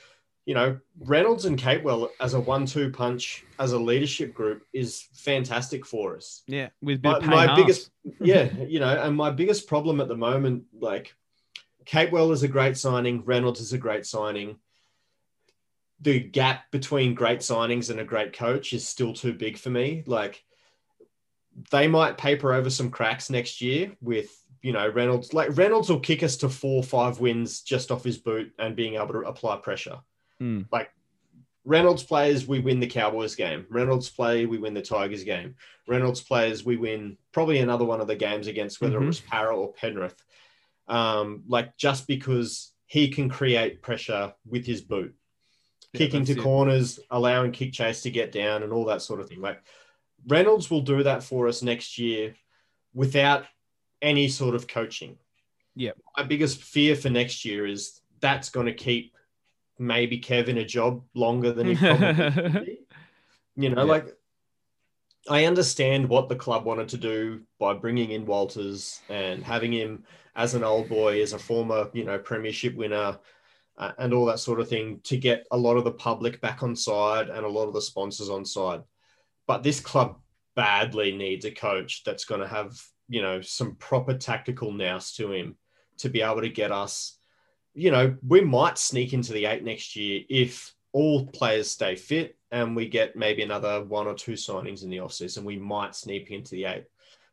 you 0.46 0.54
know, 0.54 0.78
Reynolds 1.00 1.46
and 1.46 1.58
Capewell 1.58 2.10
as 2.20 2.34
a 2.34 2.40
one-two 2.40 2.92
punch 2.92 3.46
as 3.60 3.72
a 3.72 3.80
leadership 3.80 4.34
group 4.34 4.64
is 4.74 5.08
fantastic 5.14 5.86
for 5.86 6.18
us. 6.18 6.44
Yeah, 6.48 6.70
with 6.82 7.04
My, 7.04 7.20
my 7.20 7.56
biggest, 7.56 7.92
yeah, 8.20 8.50
you 8.68 8.80
know, 8.80 8.90
and 8.90 9.16
my 9.16 9.32
biggest 9.32 9.68
problem 9.68 10.02
at 10.02 10.08
the 10.08 10.18
moment, 10.18 10.66
like, 10.78 11.16
Capewell 11.86 12.32
is 12.34 12.44
a 12.44 12.48
great 12.48 12.78
signing. 12.78 13.24
Reynolds 13.26 13.62
is 13.62 13.74
a 13.74 13.78
great 13.78 14.06
signing. 14.06 14.58
The 16.02 16.20
gap 16.20 16.72
between 16.72 17.14
great 17.14 17.40
signings 17.40 17.90
and 17.90 18.00
a 18.00 18.06
great 18.06 18.34
coach 18.34 18.74
is 18.74 18.88
still 18.88 19.14
too 19.14 19.34
big 19.34 19.58
for 19.58 19.70
me. 19.70 20.04
Like, 20.06 20.44
they 21.72 21.88
might 21.88 22.18
paper 22.18 22.54
over 22.54 22.70
some 22.70 22.90
cracks 22.90 23.30
next 23.30 23.62
year 23.62 23.92
with 24.02 24.44
you 24.62 24.74
know 24.74 24.88
Reynolds. 24.88 25.34
Like 25.34 25.56
Reynolds 25.56 25.90
will 25.90 26.00
kick 26.00 26.24
us 26.24 26.38
to 26.38 26.50
four, 26.50 26.78
or 26.78 26.84
five 26.84 27.20
wins 27.20 27.62
just 27.62 27.92
off 27.92 28.04
his 28.04 28.18
boot 28.18 28.52
and 28.58 28.76
being 28.76 28.96
able 28.96 29.14
to 29.14 29.20
apply 29.20 29.58
pressure. 29.58 30.00
Hmm. 30.44 30.62
Like 30.74 30.92
Reynolds 31.64 32.04
plays, 32.04 32.46
we 32.46 32.60
win 32.60 32.82
the 32.82 32.88
Cowboys 32.88 33.34
game. 33.36 33.66
Reynolds 33.70 34.10
play, 34.10 34.46
we 34.46 34.58
win 34.58 34.74
the 34.74 34.82
Tigers 34.82 35.24
game. 35.24 35.56
Reynolds 35.88 36.20
plays, 36.22 36.66
we 36.66 36.76
win 36.76 37.18
probably 37.32 37.60
another 37.60 37.86
one 37.86 38.02
of 38.02 38.08
the 38.08 38.16
games 38.18 38.48
against 38.48 38.82
whether 38.82 39.00
Mhm. 39.00 39.04
it 39.04 39.08
was 39.08 39.20
Para 39.22 39.56
or 39.56 39.72
Penrith. 39.72 40.22
Um, 40.90 41.44
like 41.48 41.78
just 41.78 42.08
because 42.08 42.74
he 42.88 43.08
can 43.08 43.30
create 43.30 43.82
pressure 43.82 44.34
with 44.46 44.66
his 44.66 44.82
boot, 44.82 45.16
Yeah, 45.94 46.00
kicking 46.00 46.26
to 46.26 46.34
it. 46.34 46.40
corners, 46.40 47.00
allowing 47.10 47.54
kick 47.54 47.72
chase 47.72 48.02
to 48.02 48.12
get 48.12 48.34
down, 48.34 48.64
and 48.64 48.74
all 48.74 48.84
that 48.86 49.02
sort 49.02 49.22
of 49.22 49.30
thing. 49.30 49.40
Like 49.40 49.64
Reynolds 50.28 50.70
will 50.70 50.82
do 50.82 51.04
that 51.04 51.24
for 51.24 51.48
us 51.48 51.62
next 51.62 51.98
year 51.98 52.36
without 52.94 53.46
any 54.02 54.28
sort 54.28 54.56
of 54.56 54.68
coaching. 54.68 55.18
Yeah. 55.74 55.92
My 56.18 56.24
biggest 56.24 56.62
fear 56.62 56.98
for 56.98 57.10
next 57.10 57.46
year 57.46 57.66
is 57.66 58.02
that's 58.20 58.50
going 58.50 58.66
to 58.66 58.74
keep 58.74 59.16
maybe 59.80 60.18
Kevin 60.18 60.58
a 60.58 60.66
job 60.66 61.04
longer 61.14 61.52
than 61.52 61.68
he 61.68 61.76
probably. 61.76 62.80
You 63.56 63.70
know, 63.70 63.86
Yeah. 63.86 63.92
like 63.92 64.18
I 65.30 65.46
understand 65.46 66.10
what 66.10 66.28
the 66.28 66.36
club 66.36 66.66
wanted 66.66 66.90
to 66.90 66.98
do 66.98 67.42
by 67.60 67.76
bringing 67.76 68.10
in 68.12 68.26
Walters 68.26 69.00
and 69.10 69.44
having 69.44 69.72
him 69.72 70.06
as 70.36 70.56
an 70.56 70.64
old 70.64 70.90
boy, 70.90 71.22
as 71.22 71.34
a 71.34 71.40
former, 71.40 71.90
you 71.94 72.04
know, 72.04 72.18
premiership 72.18 72.76
winner, 72.76 73.20
uh, 73.78 73.92
and 74.00 74.12
all 74.12 74.26
that 74.26 74.40
sort 74.40 74.60
of 74.60 74.68
thing 74.68 75.00
to 75.04 75.18
get 75.18 75.46
a 75.52 75.58
lot 75.58 75.78
of 75.78 75.84
the 75.84 75.92
public 75.92 76.42
back 76.42 76.64
on 76.64 76.76
side 76.76 77.30
and 77.30 77.46
a 77.46 77.50
lot 77.50 77.68
of 77.68 77.74
the 77.74 77.82
sponsors 77.82 78.30
on 78.30 78.44
side. 78.44 78.82
But 79.46 79.62
this 79.62 79.80
club 79.80 80.18
badly 80.56 81.12
needs 81.16 81.46
a 81.46 81.52
coach 81.52 82.04
that's 82.04 82.26
going 82.26 82.42
to 82.42 82.48
have, 82.48 82.76
you 83.08 83.22
know, 83.22 83.40
some 83.42 83.76
proper 83.76 84.16
tactical 84.18 84.72
nous 84.72 85.14
to 85.14 85.32
him 85.32 85.58
to 86.00 86.10
be 86.10 86.22
able 86.22 86.42
to 86.42 86.50
get 86.50 86.72
us, 86.72 87.20
you 87.74 87.92
know, 87.92 88.16
we 88.28 88.42
might 88.42 88.78
sneak 88.78 89.14
into 89.14 89.34
the 89.34 89.46
eight 89.46 89.64
next 89.64 89.96
year 89.96 90.22
if 90.30 90.74
all 90.92 91.26
players 91.28 91.70
stay 91.70 91.96
fit 91.96 92.38
and 92.52 92.76
we 92.76 92.88
get 92.88 93.16
maybe 93.16 93.42
another 93.42 93.84
one 93.84 94.08
or 94.08 94.14
two 94.14 94.34
signings 94.34 94.84
in 94.84 94.90
the 94.90 94.98
offseason. 94.98 95.44
We 95.44 95.58
might 95.58 95.96
sneak 95.96 96.32
into 96.32 96.52
the 96.52 96.66
eight. 96.66 96.86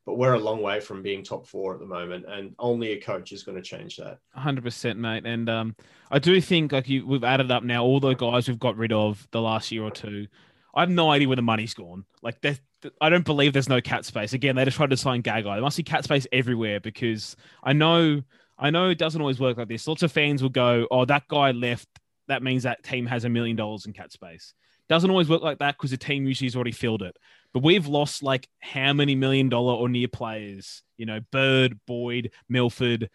But 0.06 0.16
we're 0.16 0.32
a 0.32 0.40
long 0.40 0.62
way 0.62 0.80
from 0.80 1.02
being 1.02 1.22
top 1.22 1.46
four 1.46 1.74
at 1.74 1.78
the 1.78 1.86
moment, 1.86 2.24
and 2.26 2.54
only 2.58 2.92
a 2.92 3.00
coach 3.00 3.32
is 3.32 3.42
going 3.42 3.56
to 3.56 3.62
change 3.62 3.98
that. 3.98 4.18
Hundred 4.34 4.64
percent, 4.64 4.98
mate. 4.98 5.26
And 5.26 5.48
um, 5.50 5.76
I 6.10 6.18
do 6.18 6.40
think 6.40 6.72
like 6.72 6.88
you, 6.88 7.06
we've 7.06 7.22
added 7.22 7.50
up 7.50 7.62
now 7.62 7.84
all 7.84 8.00
the 8.00 8.14
guys 8.14 8.48
we've 8.48 8.58
got 8.58 8.78
rid 8.78 8.92
of 8.92 9.28
the 9.30 9.42
last 9.42 9.70
year 9.70 9.82
or 9.82 9.90
two. 9.90 10.26
I 10.74 10.80
have 10.80 10.88
no 10.88 11.10
idea 11.10 11.28
where 11.28 11.36
the 11.36 11.42
money's 11.42 11.74
gone. 11.74 12.06
Like 12.22 12.40
they're 12.40 12.56
I 13.00 13.08
don't 13.10 13.24
believe 13.24 13.52
there's 13.52 13.68
no 13.68 13.80
cat 13.80 14.04
space. 14.04 14.32
Again, 14.32 14.56
they 14.56 14.64
just 14.64 14.76
tried 14.76 14.90
to 14.90 14.96
sign 14.96 15.22
Gagai. 15.22 15.44
There 15.44 15.60
must 15.60 15.76
be 15.76 15.82
cat 15.82 16.04
space 16.04 16.26
everywhere 16.32 16.80
because 16.80 17.36
I 17.62 17.72
know 17.72 18.22
I 18.60 18.70
know 18.70 18.90
it 18.90 18.98
doesn't 18.98 19.20
always 19.20 19.40
work 19.40 19.56
like 19.56 19.68
this. 19.68 19.88
Lots 19.88 20.02
of 20.02 20.12
fans 20.12 20.42
will 20.42 20.50
go, 20.50 20.86
"Oh, 20.90 21.04
that 21.06 21.26
guy 21.28 21.50
left. 21.52 21.88
That 22.28 22.42
means 22.42 22.62
that 22.64 22.82
team 22.84 23.06
has 23.06 23.24
a 23.24 23.28
million 23.28 23.56
dollars 23.56 23.86
in 23.86 23.92
cat 23.94 24.12
space." 24.12 24.52
Doesn't 24.88 25.08
always 25.10 25.28
work 25.28 25.42
like 25.42 25.58
that 25.58 25.76
because 25.76 25.92
the 25.92 25.96
team 25.96 26.26
usually 26.26 26.46
has 26.48 26.54
already 26.56 26.72
filled 26.72 27.02
it. 27.02 27.16
But 27.54 27.62
we've 27.62 27.86
lost 27.86 28.22
like 28.22 28.48
how 28.60 28.92
many 28.92 29.14
million 29.14 29.48
dollar 29.48 29.72
or 29.74 29.88
near 29.88 30.08
players? 30.08 30.82
You 30.98 31.06
know, 31.06 31.20
Bird, 31.32 31.80
Boyd, 31.86 32.32
Milford, 32.48 33.08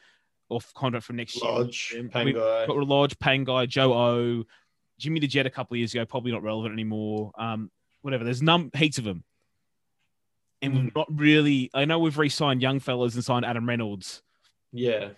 off 0.50 0.74
contract 0.74 1.06
from 1.06 1.18
next 1.18 1.41
Lodge, 1.41 1.91
year. 1.93 2.04
Pangai. 2.06 2.68
Got 2.68 2.78
Lodge, 2.78 3.18
Pangai, 3.20 3.68
Joe 3.68 3.93
O, 3.93 4.43
Jimmy 4.98 5.20
the 5.20 5.28
Jet 5.28 5.46
a 5.46 5.50
couple 5.50 5.76
of 5.76 5.80
years 5.80 5.93
ago, 5.93 6.06
probably 6.06 6.32
not 6.32 6.43
relevant 6.43 6.74
anymore. 6.74 7.32
Um, 7.38 7.70
whatever. 8.02 8.24
There's 8.24 8.41
num 8.41 8.72
heaps 8.76 8.98
of 8.98 9.04
them. 9.04 9.24
And 10.62 10.74
Mm. 10.74 10.84
we've 10.86 10.96
not 10.96 11.08
really. 11.20 11.70
I 11.74 11.86
know 11.86 12.00
we've 12.00 12.18
re-signed 12.18 12.62
young 12.62 12.80
fellas 12.80 13.16
and 13.16 13.24
signed 13.24 13.46
Adam 13.46 13.68
Reynolds, 13.68 14.22
Yeah. 14.72 15.10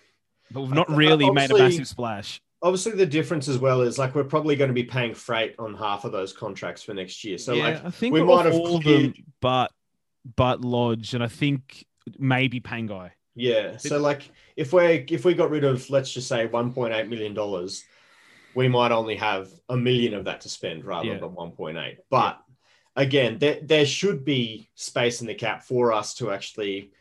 But 0.51 0.61
we've 0.61 0.71
not 0.73 0.89
really 0.89 1.29
made 1.31 1.51
a 1.51 1.57
massive 1.57 1.87
splash. 1.87 2.41
Obviously, 2.61 2.93
the 2.93 3.05
difference 3.05 3.47
as 3.47 3.59
well 3.59 3.81
is 3.81 3.99
like 3.99 4.15
we're 4.15 4.23
probably 4.23 4.55
going 4.55 4.69
to 4.69 4.73
be 4.73 4.83
paying 4.83 5.13
freight 5.13 5.55
on 5.59 5.75
half 5.75 6.05
of 6.05 6.11
those 6.11 6.33
contracts 6.33 6.81
for 6.81 6.93
next 6.93 7.23
year. 7.23 7.37
So 7.37 7.53
yeah, 7.53 7.63
like 7.63 7.85
I 7.85 7.89
think 7.91 8.13
we 8.13 8.21
we 8.21 8.27
might 8.27 8.45
have 8.45 8.55
all 8.55 8.81
cleared- 8.81 9.15
them, 9.15 9.25
but 9.41 9.71
but 10.35 10.61
Lodge, 10.61 11.13
and 11.13 11.23
I 11.23 11.27
think 11.27 11.85
maybe 12.17 12.59
Pangai. 12.59 13.11
Yeah. 13.35 13.77
So 13.77 13.99
like 13.99 14.23
if 14.55 14.73
we're 14.73 15.05
if 15.07 15.23
we 15.23 15.35
got 15.35 15.51
rid 15.51 15.63
of 15.63 15.87
let's 15.91 16.11
just 16.11 16.27
say 16.27 16.47
1.8 16.47 17.07
million 17.07 17.35
dollars, 17.35 17.83
we 18.55 18.67
might 18.67 18.91
only 18.91 19.15
have 19.17 19.49
a 19.69 19.77
million 19.77 20.15
of 20.15 20.25
that 20.25 20.41
to 20.41 20.49
spend 20.49 20.83
rather 20.83 21.07
Yeah. 21.09 21.19
than 21.19 21.29
1.8. 21.29 21.97
But 22.09 22.39
again, 22.95 23.37
there 23.37 23.59
there 23.61 23.85
should 23.85 24.25
be 24.25 24.69
space 24.73 25.21
in 25.21 25.27
the 25.27 25.35
cap 25.35 25.63
for 25.63 25.93
us 25.93 26.15
to 26.15 26.31
actually 26.31 26.91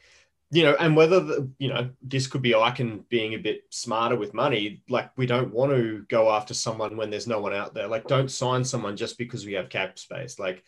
you 0.56 0.62
know, 0.62 0.74
and 0.80 0.96
whether 0.96 1.20
the, 1.20 1.50
you 1.58 1.68
know 1.68 1.90
this 2.00 2.26
could 2.26 2.40
be 2.40 2.52
Ikin 2.52 3.06
being 3.10 3.34
a 3.34 3.38
bit 3.38 3.64
smarter 3.68 4.16
with 4.16 4.32
money, 4.32 4.82
like 4.88 5.10
we 5.18 5.26
don't 5.26 5.52
want 5.52 5.72
to 5.72 6.06
go 6.08 6.30
after 6.30 6.54
someone 6.54 6.96
when 6.96 7.10
there's 7.10 7.26
no 7.26 7.40
one 7.40 7.52
out 7.52 7.74
there. 7.74 7.86
Like, 7.86 8.06
don't 8.06 8.30
sign 8.30 8.64
someone 8.64 8.96
just 8.96 9.18
because 9.18 9.44
we 9.44 9.52
have 9.52 9.68
cap 9.68 9.98
space. 9.98 10.38
Like, 10.38 10.64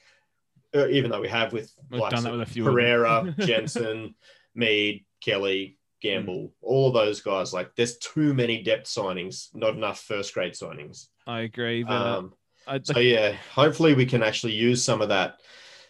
uh, 0.75 0.89
even 0.89 1.11
though 1.11 1.23
we 1.23 1.29
have 1.29 1.55
with 1.55 1.73
We've 1.91 2.03
likes 2.03 2.17
done 2.17 2.25
that 2.25 2.33
with 2.33 2.43
a 2.43 2.53
few. 2.53 2.65
Pereira, 2.65 3.35
Jensen, 3.39 4.15
Mead, 4.55 5.07
Kelly, 5.23 5.79
Gamble, 6.03 6.53
all 6.61 6.89
of 6.89 6.95
those 6.95 7.23
guys. 7.23 7.55
Like, 7.55 7.75
there's 7.75 7.97
too 7.97 8.35
many 8.35 8.63
depth 8.63 8.89
signings, 8.89 9.49
not 9.55 9.75
enough 9.75 10.01
first 10.01 10.35
grade 10.35 10.53
signings. 10.53 11.07
I 11.27 11.41
agree. 11.41 11.83
Um, 11.85 12.35
I, 12.67 12.81
so 12.83 12.99
yeah, 12.99 13.33
hopefully 13.55 13.95
we 13.95 14.05
can 14.05 14.23
actually 14.23 14.53
use 14.53 14.85
some 14.85 15.01
of 15.01 15.09
that. 15.09 15.41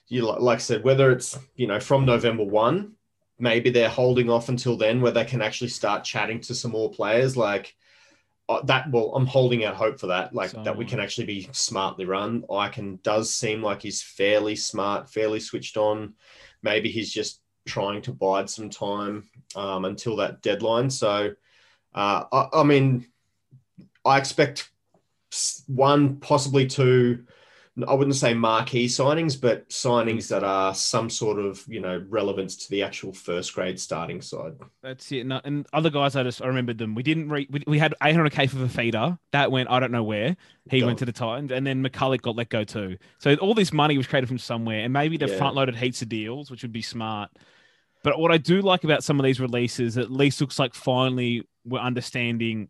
You 0.06 0.22
like 0.22 0.56
I 0.56 0.60
said, 0.60 0.84
whether 0.84 1.10
it's 1.10 1.36
you 1.56 1.66
know 1.66 1.80
from 1.80 2.06
November 2.06 2.44
one, 2.44 2.92
maybe 3.38 3.70
they're 3.70 3.88
holding 3.88 4.30
off 4.30 4.48
until 4.48 4.76
then, 4.76 5.00
where 5.00 5.12
they 5.12 5.24
can 5.24 5.42
actually 5.42 5.68
start 5.68 6.04
chatting 6.04 6.40
to 6.42 6.54
some 6.54 6.72
more 6.72 6.90
players. 6.90 7.36
Like 7.36 7.74
uh, 8.48 8.62
that. 8.62 8.90
Well, 8.90 9.12
I'm 9.14 9.26
holding 9.26 9.64
out 9.64 9.76
hope 9.76 10.00
for 10.00 10.08
that. 10.08 10.34
Like 10.34 10.52
that 10.64 10.76
we 10.76 10.84
can 10.84 11.00
actually 11.00 11.26
be 11.26 11.48
smartly 11.52 12.04
run. 12.04 12.42
Ikin 12.48 13.02
does 13.02 13.34
seem 13.34 13.62
like 13.62 13.82
he's 13.82 14.02
fairly 14.02 14.56
smart, 14.56 15.10
fairly 15.10 15.40
switched 15.40 15.76
on. 15.76 16.14
Maybe 16.62 16.90
he's 16.90 17.12
just 17.12 17.40
trying 17.66 18.02
to 18.02 18.12
bide 18.12 18.48
some 18.48 18.70
time 18.70 19.28
um, 19.54 19.84
until 19.84 20.16
that 20.16 20.42
deadline. 20.42 20.90
So, 20.90 21.34
uh, 21.94 22.24
I, 22.32 22.48
I 22.54 22.62
mean, 22.64 23.06
I 24.04 24.18
expect 24.18 24.70
one, 25.66 26.16
possibly 26.16 26.66
two. 26.66 27.24
I 27.86 27.94
wouldn't 27.94 28.16
say 28.16 28.34
marquee 28.34 28.86
signings, 28.86 29.40
but 29.40 29.68
signings 29.68 30.24
mm. 30.24 30.28
that 30.28 30.44
are 30.44 30.74
some 30.74 31.08
sort 31.08 31.38
of 31.38 31.64
you 31.68 31.80
know 31.80 32.04
relevance 32.08 32.56
to 32.56 32.70
the 32.70 32.82
actual 32.82 33.12
first 33.12 33.54
grade 33.54 33.78
starting 33.78 34.20
side. 34.20 34.54
That's 34.82 35.10
it. 35.12 35.26
No, 35.26 35.40
and 35.44 35.66
other 35.72 35.90
guys, 35.90 36.16
I 36.16 36.22
just 36.22 36.42
I 36.42 36.46
remembered 36.46 36.78
them. 36.78 36.94
We 36.94 37.02
didn't. 37.02 37.28
Re- 37.28 37.48
we, 37.50 37.62
we 37.66 37.78
had 37.78 37.94
800k 38.02 38.50
for 38.50 38.56
Fifita. 38.56 39.18
That 39.32 39.52
went. 39.52 39.70
I 39.70 39.80
don't 39.80 39.92
know 39.92 40.02
where. 40.02 40.36
He 40.70 40.82
went 40.82 40.98
to 40.98 41.06
the 41.06 41.12
Titans, 41.12 41.50
and 41.50 41.66
then 41.66 41.82
McCullough 41.82 42.20
got 42.20 42.36
let 42.36 42.50
go 42.50 42.62
too. 42.62 42.98
So 43.18 43.34
all 43.36 43.54
this 43.54 43.72
money 43.72 43.96
was 43.96 44.06
created 44.06 44.26
from 44.26 44.38
somewhere, 44.38 44.80
and 44.80 44.92
maybe 44.92 45.16
they 45.16 45.26
Yeah. 45.26 45.38
front 45.38 45.54
loaded 45.54 45.76
heaps 45.76 46.02
of 46.02 46.08
deals, 46.08 46.50
which 46.50 46.62
would 46.62 46.72
be 46.72 46.82
smart. 46.82 47.30
But 48.02 48.18
what 48.18 48.30
I 48.30 48.38
do 48.38 48.60
like 48.60 48.84
about 48.84 49.02
some 49.02 49.18
of 49.18 49.24
these 49.24 49.40
releases, 49.40 49.98
at 49.98 50.10
least 50.10 50.40
looks 50.40 50.58
like 50.58 50.74
finally 50.74 51.46
we're 51.64 51.80
understanding 51.80 52.68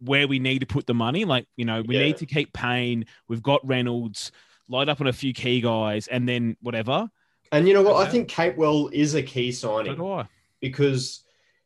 where 0.00 0.28
we 0.28 0.38
need 0.38 0.60
to 0.60 0.66
put 0.66 0.86
the 0.86 0.94
money. 0.94 1.24
Like 1.24 1.46
you 1.56 1.64
know, 1.64 1.82
we 1.82 1.96
Yeah. 1.96 2.04
need 2.04 2.16
to 2.18 2.26
keep 2.26 2.52
paying. 2.52 3.06
We've 3.28 3.42
got 3.42 3.66
Reynolds. 3.66 4.32
Light 4.68 4.88
up 4.88 5.00
on 5.02 5.06
a 5.06 5.12
few 5.12 5.34
key 5.34 5.60
guys, 5.60 6.06
and 6.06 6.26
then 6.26 6.56
whatever. 6.62 7.10
And 7.52 7.68
you 7.68 7.74
know 7.74 7.82
what? 7.82 7.96
I 8.06 8.10
think 8.10 8.30
Capewell 8.30 8.90
is 8.92 9.14
a 9.14 9.22
key 9.22 9.52
signing 9.52 10.00
I. 10.00 10.24
because 10.60 11.22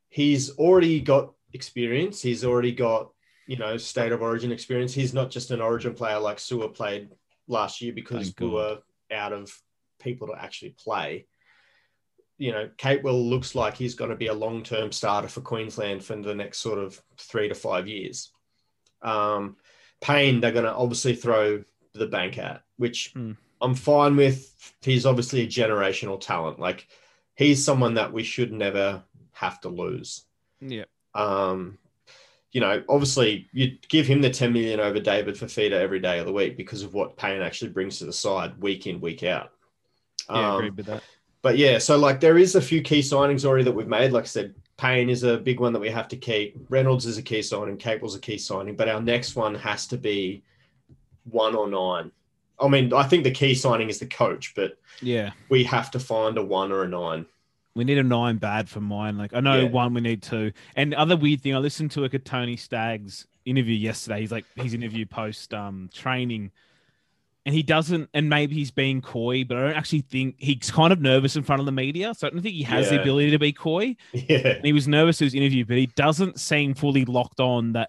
he's 0.08 0.50
already 0.58 1.00
got 1.00 1.32
experience. 1.52 2.20
He's 2.20 2.44
already 2.44 2.72
got 2.72 3.12
you 3.46 3.56
know 3.56 3.76
state 3.76 4.10
of 4.10 4.20
origin 4.20 4.50
experience. 4.50 4.92
He's 4.92 5.14
not 5.14 5.30
just 5.30 5.52
an 5.52 5.60
origin 5.60 5.94
player 5.94 6.18
like 6.18 6.38
Su'A 6.38 6.74
played 6.74 7.10
last 7.46 7.80
year 7.80 7.92
because 7.92 8.26
Thank 8.30 8.40
we 8.40 8.46
God. 8.48 8.52
were 8.54 8.78
out 9.16 9.32
of 9.32 9.56
people 10.00 10.26
to 10.28 10.34
actually 10.34 10.70
play. 10.70 11.26
You 12.38 12.52
know, 12.52 12.70
Capewell 12.78 13.28
looks 13.28 13.54
like 13.54 13.76
he's 13.76 13.94
going 13.94 14.10
to 14.10 14.16
be 14.16 14.28
a 14.28 14.34
long 14.34 14.62
term 14.62 14.92
starter 14.92 15.28
for 15.28 15.40
Queensland 15.40 16.04
for 16.04 16.16
the 16.16 16.34
next 16.34 16.58
sort 16.58 16.78
of 16.78 17.00
three 17.18 17.48
to 17.48 17.54
five 17.54 17.86
years. 17.88 18.30
Um, 19.02 19.56
Payne, 20.00 20.40
they're 20.40 20.52
going 20.52 20.64
to 20.64 20.74
obviously 20.74 21.14
throw 21.14 21.64
the 21.94 22.06
bank 22.06 22.38
at, 22.38 22.62
which 22.76 23.10
Hmm. 23.14 23.32
I'm 23.60 23.74
fine 23.74 24.14
with. 24.14 24.54
He's 24.82 25.04
obviously 25.04 25.42
a 25.42 25.46
generational 25.48 26.20
talent. 26.20 26.60
Like 26.60 26.86
he's 27.34 27.64
someone 27.64 27.94
that 27.94 28.12
we 28.12 28.22
should 28.22 28.52
never 28.52 29.02
have 29.32 29.60
to 29.62 29.68
lose. 29.68 30.24
Yeah. 30.60 30.84
Um, 31.14 31.78
you 32.52 32.60
know, 32.60 32.82
obviously 32.88 33.48
you'd 33.52 33.86
give 33.88 34.06
him 34.06 34.22
the 34.22 34.30
10 34.30 34.52
million 34.52 34.78
over 34.80 35.00
David 35.00 35.34
Fifita 35.34 35.72
every 35.72 35.98
day 36.00 36.20
of 36.20 36.26
the 36.26 36.32
week 36.32 36.56
because 36.56 36.82
of 36.84 36.94
what 36.94 37.16
Payne 37.16 37.42
actually 37.42 37.70
brings 37.72 37.98
to 37.98 38.04
the 38.06 38.12
side 38.12 38.56
week 38.58 38.86
in, 38.86 39.00
week 39.00 39.22
out. 39.24 39.50
Yeah, 40.30 40.52
Um, 40.52 40.56
agreed 40.56 40.76
with 40.76 40.86
that. 40.86 41.02
But 41.42 41.56
yeah, 41.56 41.78
so 41.78 41.96
like 41.96 42.20
there 42.20 42.38
is 42.38 42.54
a 42.54 42.60
few 42.60 42.82
key 42.82 43.00
signings 43.00 43.44
already 43.44 43.64
that 43.64 43.72
we've 43.72 43.86
made. 43.86 44.12
Like 44.12 44.24
I 44.24 44.26
said, 44.26 44.54
Payne 44.76 45.08
is 45.08 45.22
a 45.22 45.38
big 45.38 45.60
one 45.60 45.72
that 45.72 45.80
we 45.80 45.90
have 45.90 46.08
to 46.08 46.16
keep. 46.16 46.56
Reynolds 46.68 47.06
is 47.06 47.18
a 47.18 47.22
key 47.22 47.42
signing. 47.42 47.76
Capewell's 47.76 48.16
a 48.16 48.20
key 48.20 48.38
signing. 48.38 48.76
But 48.76 48.88
our 48.88 49.00
next 49.00 49.36
one 49.36 49.54
has 49.54 49.86
to 49.88 49.96
be 49.96 50.42
one 51.30 51.54
or 51.54 51.68
nine. 51.68 52.10
I 52.60 52.66
mean, 52.68 52.92
I 52.92 53.04
think 53.04 53.22
the 53.22 53.30
key 53.30 53.54
signing 53.54 53.88
is 53.88 54.00
the 54.00 54.06
coach, 54.06 54.54
but 54.56 54.78
Yeah. 55.00 55.30
we 55.48 55.62
have 55.64 55.90
to 55.92 56.00
find 56.00 56.36
a 56.38 56.42
one 56.42 56.72
or 56.72 56.82
a 56.82 56.88
nine. 56.88 57.26
We 57.74 57.84
need 57.84 57.98
a 57.98 58.02
nine 58.02 58.38
bad 58.38 58.68
for 58.68 58.80
mine. 58.80 59.16
Like 59.16 59.32
I 59.32 59.38
know 59.40 59.60
Yeah. 59.60 59.68
one, 59.68 59.94
we 59.94 60.00
need 60.00 60.22
two. 60.22 60.50
And 60.74 60.92
the 60.92 60.98
other 60.98 61.16
weird 61.16 61.40
thing, 61.40 61.54
I 61.54 61.58
listened 61.58 61.92
to 61.92 62.00
like 62.00 62.14
a 62.14 62.18
Tony 62.18 62.56
Staggs' 62.56 63.28
interview 63.44 63.76
yesterday. 63.76 64.20
He's 64.20 64.32
like 64.32 64.44
his 64.56 64.74
interview 64.74 65.06
post 65.06 65.54
um 65.54 65.88
training, 65.94 66.50
and 67.48 67.54
he 67.54 67.62
doesn't. 67.62 68.10
And 68.12 68.28
maybe 68.28 68.54
he's 68.54 68.70
being 68.70 69.00
coy, 69.00 69.42
but 69.42 69.56
I 69.56 69.60
don't 69.62 69.74
actually 69.74 70.02
think 70.02 70.34
he's 70.36 70.70
kind 70.70 70.92
of 70.92 71.00
nervous 71.00 71.34
in 71.34 71.42
front 71.42 71.60
of 71.60 71.66
the 71.66 71.72
media. 71.72 72.12
So 72.14 72.26
I 72.26 72.30
don't 72.30 72.42
think 72.42 72.54
he 72.54 72.62
has 72.64 72.90
the 72.90 73.00
ability 73.00 73.30
to 73.30 73.38
be 73.38 73.54
coy. 73.54 73.96
Yeah. 74.12 74.48
And 74.48 74.66
he 74.66 74.74
was 74.74 74.86
nervous 74.86 75.16
to 75.18 75.24
his 75.24 75.32
interview, 75.34 75.64
but 75.64 75.78
he 75.78 75.86
doesn't 75.86 76.38
seem 76.38 76.74
fully 76.74 77.06
locked 77.06 77.40
on 77.40 77.72
that 77.72 77.88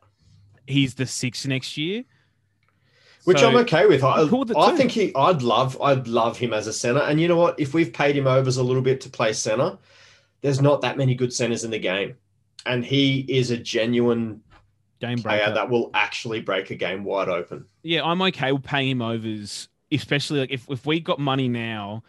he's 0.65 0.93
the 0.93 1.05
six 1.05 1.45
next 1.45 1.75
year. 1.75 2.05
Which 3.25 3.39
So- 3.39 3.49
I'm 3.49 3.57
okay 3.57 3.85
with. 3.85 4.01
I, 4.01 4.21
I'm 4.21 4.29
cool 4.29 4.45
with 4.45 4.55
I 4.55 4.77
think 4.77 4.91
he 4.91 5.13
I'd 5.13 5.41
love 5.41 5.79
I'd 5.81 6.07
love 6.07 6.37
him 6.37 6.53
as 6.53 6.67
a 6.67 6.71
center. 6.71 7.01
And 7.01 7.19
you 7.19 7.27
know 7.27 7.35
what? 7.35 7.59
If 7.59 7.73
we've 7.73 7.91
paid 7.91 8.15
him 8.15 8.27
overs 8.27 8.55
a 8.55 8.63
little 8.63 8.81
bit 8.81 9.01
to 9.01 9.09
play 9.09 9.33
center, 9.33 9.77
there's 10.39 10.61
not 10.61 10.79
that 10.81 10.95
many 10.95 11.15
good 11.15 11.33
centers 11.33 11.65
in 11.65 11.71
the 11.71 11.79
game. 11.79 12.15
And 12.65 12.85
he 12.85 13.25
is 13.27 13.51
a 13.51 13.57
genuine 13.57 14.41
game 14.99 15.17
player 15.19 15.37
breaker. 15.39 15.53
that 15.53 15.69
will 15.69 15.89
actually 15.93 16.41
break 16.41 16.69
a 16.71 16.75
game 16.75 17.03
wide 17.03 17.29
open. 17.29 17.65
Yeah, 17.83 18.03
I'm 18.03 18.21
okay 18.23 18.51
with 18.51 18.63
paying 18.63 18.89
him 18.89 19.01
overs, 19.01 19.69
especially 19.91 20.39
like 20.41 20.51
if, 20.51 20.69
if 20.69 20.85
we 20.85 20.99
got 20.99 21.19
money 21.19 21.47
now 21.47 22.03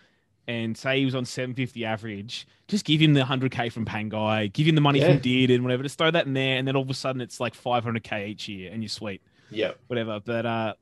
and 0.49 0.77
say 0.77 0.99
he 0.99 1.05
was 1.05 1.15
on 1.15 1.25
750 1.25 1.85
average, 1.85 2.47
just 2.67 2.85
give 2.85 3.01
him 3.01 3.15
the 3.15 3.21
100k 3.23 3.73
from 3.73 3.85
Pangai, 3.85 4.53
give 4.53 4.67
him 4.67 4.75
the 4.75 4.81
money 4.81 4.99
Yeah. 5.01 5.09
from 5.13 5.21
Dearden, 5.21 5.55
and 5.57 5.63
whatever, 5.65 5.83
just 5.83 5.97
throw 5.99 6.11
that 6.11 6.27
in 6.27 6.35
there, 6.35 6.57
and 6.57 6.67
then 6.67 6.75
all 6.77 6.83
of 6.83 6.91
a 6.91 6.95
sudden 6.95 7.21
it's 7.21 7.39
like 7.41 7.55
500k 7.55 8.29
each 8.29 8.49
year, 8.49 8.71
and 8.73 8.83
you're 8.83 8.89
sweet, 8.89 9.23
Yeah. 9.51 9.73
whatever. 9.87 10.19
But 10.25 10.47
uh, 10.47 10.75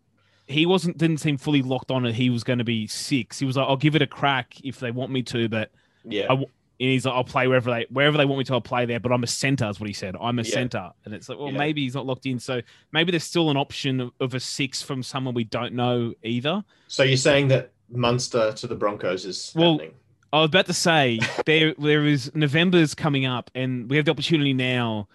he 0.46 0.64
wasn't 0.64 0.96
didn't 0.96 1.18
seem 1.18 1.36
fully 1.36 1.60
locked 1.60 1.90
on 1.90 2.06
it. 2.06 2.14
He 2.14 2.30
was 2.30 2.44
going 2.44 2.58
to 2.60 2.64
be 2.64 2.86
six. 2.86 3.38
He 3.38 3.44
was 3.44 3.56
like, 3.58 3.68
I'll 3.68 3.76
give 3.76 3.94
it 3.94 4.00
a 4.00 4.06
crack 4.06 4.54
if 4.64 4.80
they 4.80 4.90
want 4.90 5.12
me 5.12 5.22
to, 5.24 5.48
but 5.50 5.70
Yeah. 6.04 6.26
I, 6.32 6.44
and 6.80 6.88
he's 6.90 7.04
like, 7.04 7.14
I'll 7.14 7.24
play 7.24 7.48
wherever 7.48 7.70
they 7.70 7.86
wherever 7.90 8.16
they 8.16 8.24
want 8.24 8.38
me 8.38 8.44
to. 8.44 8.54
I'll 8.54 8.60
play 8.60 8.86
there, 8.86 9.00
but 9.00 9.10
I'm 9.12 9.22
a 9.22 9.26
center, 9.28 9.68
is 9.68 9.80
what 9.80 9.88
he 9.88 9.92
said. 9.92 10.14
I'm 10.20 10.38
a 10.38 10.42
Yeah. 10.42 10.50
center, 10.54 10.92
and 11.04 11.12
it's 11.14 11.28
like, 11.28 11.38
well, 11.38 11.50
Yeah. 11.50 11.58
maybe 11.58 11.82
he's 11.82 11.94
not 11.94 12.06
locked 12.06 12.26
in. 12.26 12.38
So 12.38 12.60
maybe 12.92 13.10
there's 13.10 13.24
still 13.24 13.50
an 13.50 13.56
option 13.56 14.00
of, 14.00 14.12
of 14.20 14.34
a 14.34 14.40
six 14.40 14.80
from 14.82 15.02
someone 15.02 15.34
we 15.34 15.44
don't 15.44 15.74
know 15.74 16.14
either. 16.22 16.64
So 16.86 17.02
you're 17.02 17.16
saying 17.16 17.48
that 17.48 17.72
Munster 17.90 18.52
to 18.52 18.66
the 18.66 18.74
Broncos 18.76 19.24
is 19.24 19.52
Well, 19.56 19.72
happening? 19.72 19.94
I 20.32 20.40
was 20.40 20.48
about 20.50 20.66
to 20.66 20.74
say 20.74 21.18
there 21.46 21.74
there 21.78 22.04
is 22.06 22.30
November's 22.34 22.94
coming 22.94 23.26
up, 23.26 23.50
and 23.54 23.90
we 23.90 23.96
have 23.96 24.04
the 24.04 24.10
opportunity 24.12 24.52
now, 24.52 25.08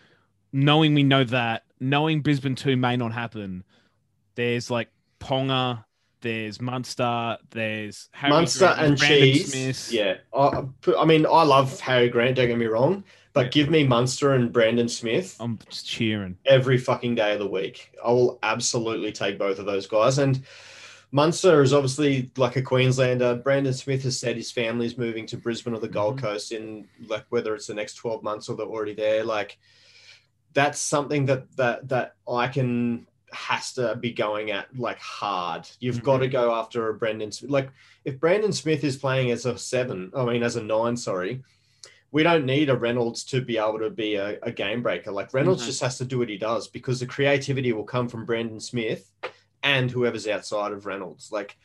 knowing 0.52 0.94
we 0.94 1.04
know 1.04 1.24
that, 1.24 1.64
knowing 1.80 2.22
Brisbane 2.22 2.56
two 2.56 2.76
may 2.76 2.98
not 2.98 3.14
happen. 3.14 3.64
There's 4.36 4.70
like 4.72 4.90
Ponga, 5.20 5.86
There's 6.24 6.60
Munster. 6.60 7.38
There's 7.52 8.10
Harry 8.14 8.32
Munster 8.32 8.60
Grant, 8.66 8.80
and 8.82 8.98
Brandon 8.98 9.20
cheese. 9.22 9.52
Smith. 9.54 9.92
Yeah, 9.94 10.16
I, 10.36 10.64
I 10.98 11.06
mean, 11.06 11.26
I 11.28 11.44
love 11.44 11.80
Harry 11.82 12.10
Grant. 12.10 12.36
Don't 12.38 12.48
get 12.48 12.58
me 12.58 12.66
wrong, 12.66 13.04
but 13.34 13.46
Yeah. 13.46 13.50
give 13.52 13.70
me 13.70 13.84
Munster 13.86 14.34
and 14.34 14.52
Brandon 14.52 14.90
Smith 14.90 15.36
I'm 15.40 15.60
just 15.70 15.86
cheering. 15.88 16.38
every 16.46 16.78
fucking 16.80 17.14
day 17.16 17.34
of 17.34 17.40
the 17.40 17.48
week. 17.48 17.92
I 18.04 18.10
will 18.12 18.40
absolutely 18.42 19.12
take 19.12 19.38
both 19.38 19.60
of 19.60 19.66
those 19.66 19.86
guys. 19.86 20.18
And 20.18 20.42
Munster 21.12 21.62
is 21.62 21.74
obviously 21.74 22.32
like 22.38 22.56
a 22.56 22.62
Queenslander. 22.64 23.36
Brandon 23.36 23.74
Smith 23.74 24.02
has 24.04 24.20
said 24.20 24.36
his 24.36 24.52
family's 24.52 24.98
moving 24.98 25.28
to 25.28 25.38
Brisbane 25.38 25.76
or 25.76 25.80
the 25.80 25.88
Gold 25.88 26.18
Mhm. 26.18 26.22
Coast 26.24 26.52
in 26.52 26.88
like 27.08 27.26
whether 27.30 27.54
it's 27.54 27.68
the 27.68 27.76
next 27.76 27.96
12 27.96 28.24
months 28.24 28.50
or 28.50 28.56
they're 28.56 28.66
already 28.66 28.96
there. 28.96 29.24
Like 29.24 29.60
that's 30.54 30.80
something 30.80 31.26
that 31.28 31.56
that 31.58 31.90
that 31.90 32.16
I 32.28 32.48
can 32.48 33.06
has 33.34 33.74
to 33.74 33.96
be 33.96 34.12
going 34.12 34.52
at 34.52 34.68
like 34.78 35.00
hard. 35.00 35.70
You've 35.80 36.04
got 36.04 36.20
to 36.20 36.28
go 36.28 36.54
after 36.54 36.90
a 36.90 36.94
Brandon 36.94 37.32
Smith. 37.32 37.52
Like 37.52 37.70
if 38.06 38.20
Brandon 38.20 38.54
Smith 38.54 38.84
is 38.84 38.98
playing 38.98 39.32
as 39.32 39.46
a 39.46 39.58
seven, 39.58 40.12
I 40.16 40.26
mean 40.26 40.44
as 40.44 40.56
a 40.56 40.64
nine, 40.64 40.96
sorry, 40.98 41.44
we 42.12 42.24
don't 42.24 42.46
need 42.46 42.70
a 42.70 42.76
Reynolds 42.78 43.24
to 43.26 43.42
be 43.42 43.58
able 43.58 43.80
to 43.80 43.90
be 43.90 44.16
a, 44.16 44.38
a 44.44 44.52
game 44.52 44.82
breaker. 44.84 45.12
Like 45.12 45.34
Reynolds 45.34 45.64
Mhm. 45.64 45.68
just 45.68 45.82
has 45.82 45.98
to 45.98 46.06
do 46.06 46.20
what 46.20 46.30
he 46.30 46.38
does 46.38 46.68
because 46.68 47.00
the 47.00 47.06
creativity 47.08 47.74
will 47.74 47.84
come 47.84 48.08
from 48.08 48.26
Brandon 48.26 48.60
Smith 48.60 49.12
and 49.64 49.90
whoever's 49.90 50.28
outside 50.28 50.72
of 50.74 50.86
Reynolds. 50.86 51.32
Like 51.32 51.58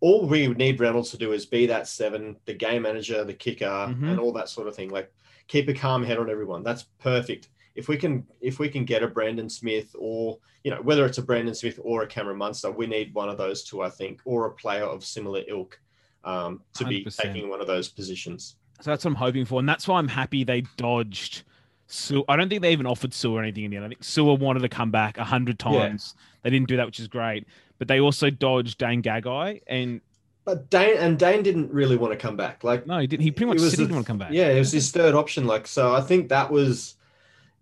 all 0.00 0.26
we 0.26 0.48
need 0.48 0.80
Reynolds 0.80 1.10
to 1.10 1.18
do 1.18 1.32
is 1.32 1.46
be 1.46 1.66
that 1.66 1.86
seven, 1.86 2.36
the 2.46 2.54
game 2.54 2.82
manager, 2.82 3.22
the 3.24 3.34
kicker, 3.34 3.66
Mhm. 3.66 4.10
and 4.10 4.18
all 4.18 4.32
that 4.32 4.48
sort 4.48 4.66
of 4.68 4.74
thing. 4.74 4.90
Like 4.90 5.12
keep 5.48 5.68
a 5.68 5.74
calm 5.74 6.02
head 6.04 6.18
on 6.18 6.30
everyone. 6.30 6.62
That's 6.62 6.84
perfect. 6.98 7.48
If 7.74 7.88
we 7.88 7.96
can 7.96 8.26
if 8.40 8.58
we 8.58 8.68
can 8.68 8.84
get 8.84 9.02
a 9.02 9.08
Brandon 9.08 9.48
Smith 9.48 9.94
or 9.98 10.38
you 10.64 10.70
know 10.70 10.80
whether 10.82 11.06
it's 11.06 11.18
a 11.18 11.22
Brandon 11.22 11.54
Smith 11.54 11.78
or 11.82 12.02
a 12.02 12.06
Cameron 12.06 12.38
Munster, 12.38 12.70
we 12.70 12.86
need 12.86 13.14
one 13.14 13.28
of 13.28 13.38
those 13.38 13.64
two, 13.64 13.82
I 13.82 13.90
think, 13.90 14.20
or 14.24 14.46
a 14.46 14.50
player 14.50 14.84
of 14.84 15.04
similar 15.04 15.42
ilk 15.48 15.80
um, 16.24 16.60
to 16.74 16.84
be 16.84 17.04
100%. 17.04 17.16
taking 17.16 17.48
one 17.48 17.60
of 17.60 17.66
those 17.66 17.88
positions. 17.88 18.56
So 18.80 18.90
that's 18.90 19.04
what 19.04 19.12
I'm 19.12 19.16
hoping 19.16 19.44
for, 19.44 19.60
and 19.60 19.68
that's 19.68 19.86
why 19.86 19.98
I'm 19.98 20.08
happy 20.08 20.44
they 20.44 20.62
dodged. 20.76 21.44
Su'A. 21.88 22.24
I 22.28 22.36
don't 22.36 22.48
think 22.48 22.62
they 22.62 22.72
even 22.72 22.86
offered 22.86 23.14
or 23.24 23.42
anything 23.42 23.64
in 23.64 23.70
the 23.70 23.76
end. 23.76 23.84
I 23.84 23.88
think 23.88 24.00
Su'A 24.00 24.38
wanted 24.38 24.60
to 24.60 24.68
come 24.68 24.90
back 24.90 25.18
a 25.18 25.24
hundred 25.24 25.58
times. 25.58 26.14
They 26.42 26.50
didn't 26.50 26.68
do 26.68 26.76
that, 26.78 26.86
which 26.86 26.98
is 26.98 27.06
great. 27.06 27.46
But 27.78 27.88
they 27.88 28.00
also 28.00 28.30
dodged 28.30 28.78
Dane 28.78 29.02
Gagai, 29.02 29.60
and 29.66 30.00
But 30.44 30.70
Dane 30.70 30.96
and 30.96 31.18
Dane 31.18 31.42
didn't 31.42 31.70
really 31.70 31.96
want 31.96 32.12
to 32.12 32.18
come 32.18 32.36
back. 32.36 32.64
Like 32.64 32.86
no, 32.86 32.98
he 32.98 33.06
didn't. 33.06 33.22
He 33.22 33.30
pretty 33.30 33.52
much 33.52 33.60
he 33.60 33.76
didn't 33.76 33.94
want 33.94 34.06
to 34.06 34.10
come 34.10 34.18
back. 34.18 34.32
Yeah, 34.32 34.48
it 34.48 34.58
was 34.58 34.72
his 34.72 34.90
third 34.90 35.14
option. 35.14 35.46
Like, 35.46 35.66
so 35.66 35.94
I 35.94 36.00
think 36.00 36.28
that 36.30 36.50
was 36.50 36.96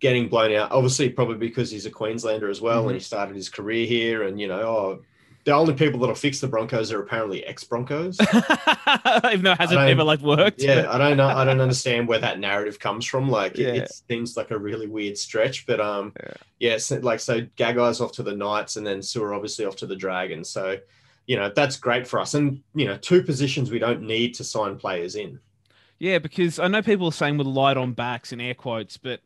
getting 0.00 0.28
blown 0.28 0.52
out. 0.54 0.72
Obviously, 0.72 1.08
probably 1.10 1.36
because 1.36 1.70
he's 1.70 1.86
a 1.86 1.90
Queenslander 1.90 2.48
as 2.50 2.60
well, 2.60 2.82
Mhm. 2.84 2.86
and 2.86 2.94
he 2.94 3.00
started 3.00 3.36
his 3.36 3.48
career 3.48 3.86
here. 3.86 4.22
And 4.24 4.40
you 4.40 4.48
know, 4.48 4.60
oh, 4.62 5.02
the 5.44 5.52
only 5.52 5.74
people 5.74 6.00
that'll 6.00 6.14
fix 6.14 6.40
the 6.40 6.48
Broncos 6.48 6.92
are 6.92 7.00
apparently 7.00 7.44
ex 7.44 7.64
Broncos. 7.64 8.18
even 8.20 9.42
though 9.42 9.52
it 9.52 9.58
hasn't 9.58 9.80
ever 9.80 10.04
like 10.04 10.20
worked. 10.20 10.62
yeah, 10.62 10.86
I 10.90 10.98
don't 10.98 11.16
know. 11.16 11.26
I 11.28 11.44
don't 11.44 11.60
understand 11.68 12.08
where 12.08 12.18
that 12.18 12.38
narrative 12.38 12.78
comes 12.78 13.04
from. 13.06 13.28
Like, 13.30 13.52
it, 13.58 13.60
Yeah. 13.76 13.82
it 13.82 13.92
seems 14.08 14.36
like 14.36 14.50
a 14.50 14.58
really 14.58 14.86
weird 14.86 15.16
stretch. 15.16 15.66
But 15.66 15.80
um, 15.80 16.12
Yeah. 16.22 16.32
yeah, 16.58 16.78
so, 16.78 16.96
like 16.96 17.20
so, 17.20 17.42
Gagai's 17.56 18.00
off 18.00 18.12
to 18.12 18.22
the 18.22 18.34
Knights, 18.36 18.76
and 18.76 18.86
then 18.86 19.00
Su'A 19.00 19.34
obviously 19.34 19.64
off 19.64 19.76
to 19.76 19.86
the 19.86 19.96
Dragons. 19.96 20.48
So. 20.48 20.78
You 21.26 21.36
know 21.36 21.48
that's 21.54 21.76
great 21.76 22.08
for 22.08 22.18
us, 22.18 22.34
and 22.34 22.60
you 22.74 22.86
know 22.86 22.96
two 22.96 23.22
positions 23.22 23.70
we 23.70 23.78
don't 23.78 24.02
need 24.02 24.34
to 24.34 24.42
sign 24.42 24.74
players 24.76 25.14
in. 25.14 25.38
Yeah, 26.00 26.18
because 26.18 26.58
I 26.58 26.66
know 26.66 26.82
people 26.82 27.06
are 27.06 27.12
saying 27.12 27.36
with 27.38 27.46
light 27.46 27.76
on 27.76 27.92
backs 27.92 28.32
and 28.32 28.42
air 28.42 28.54
quotes, 28.54 28.96
but 28.96 29.20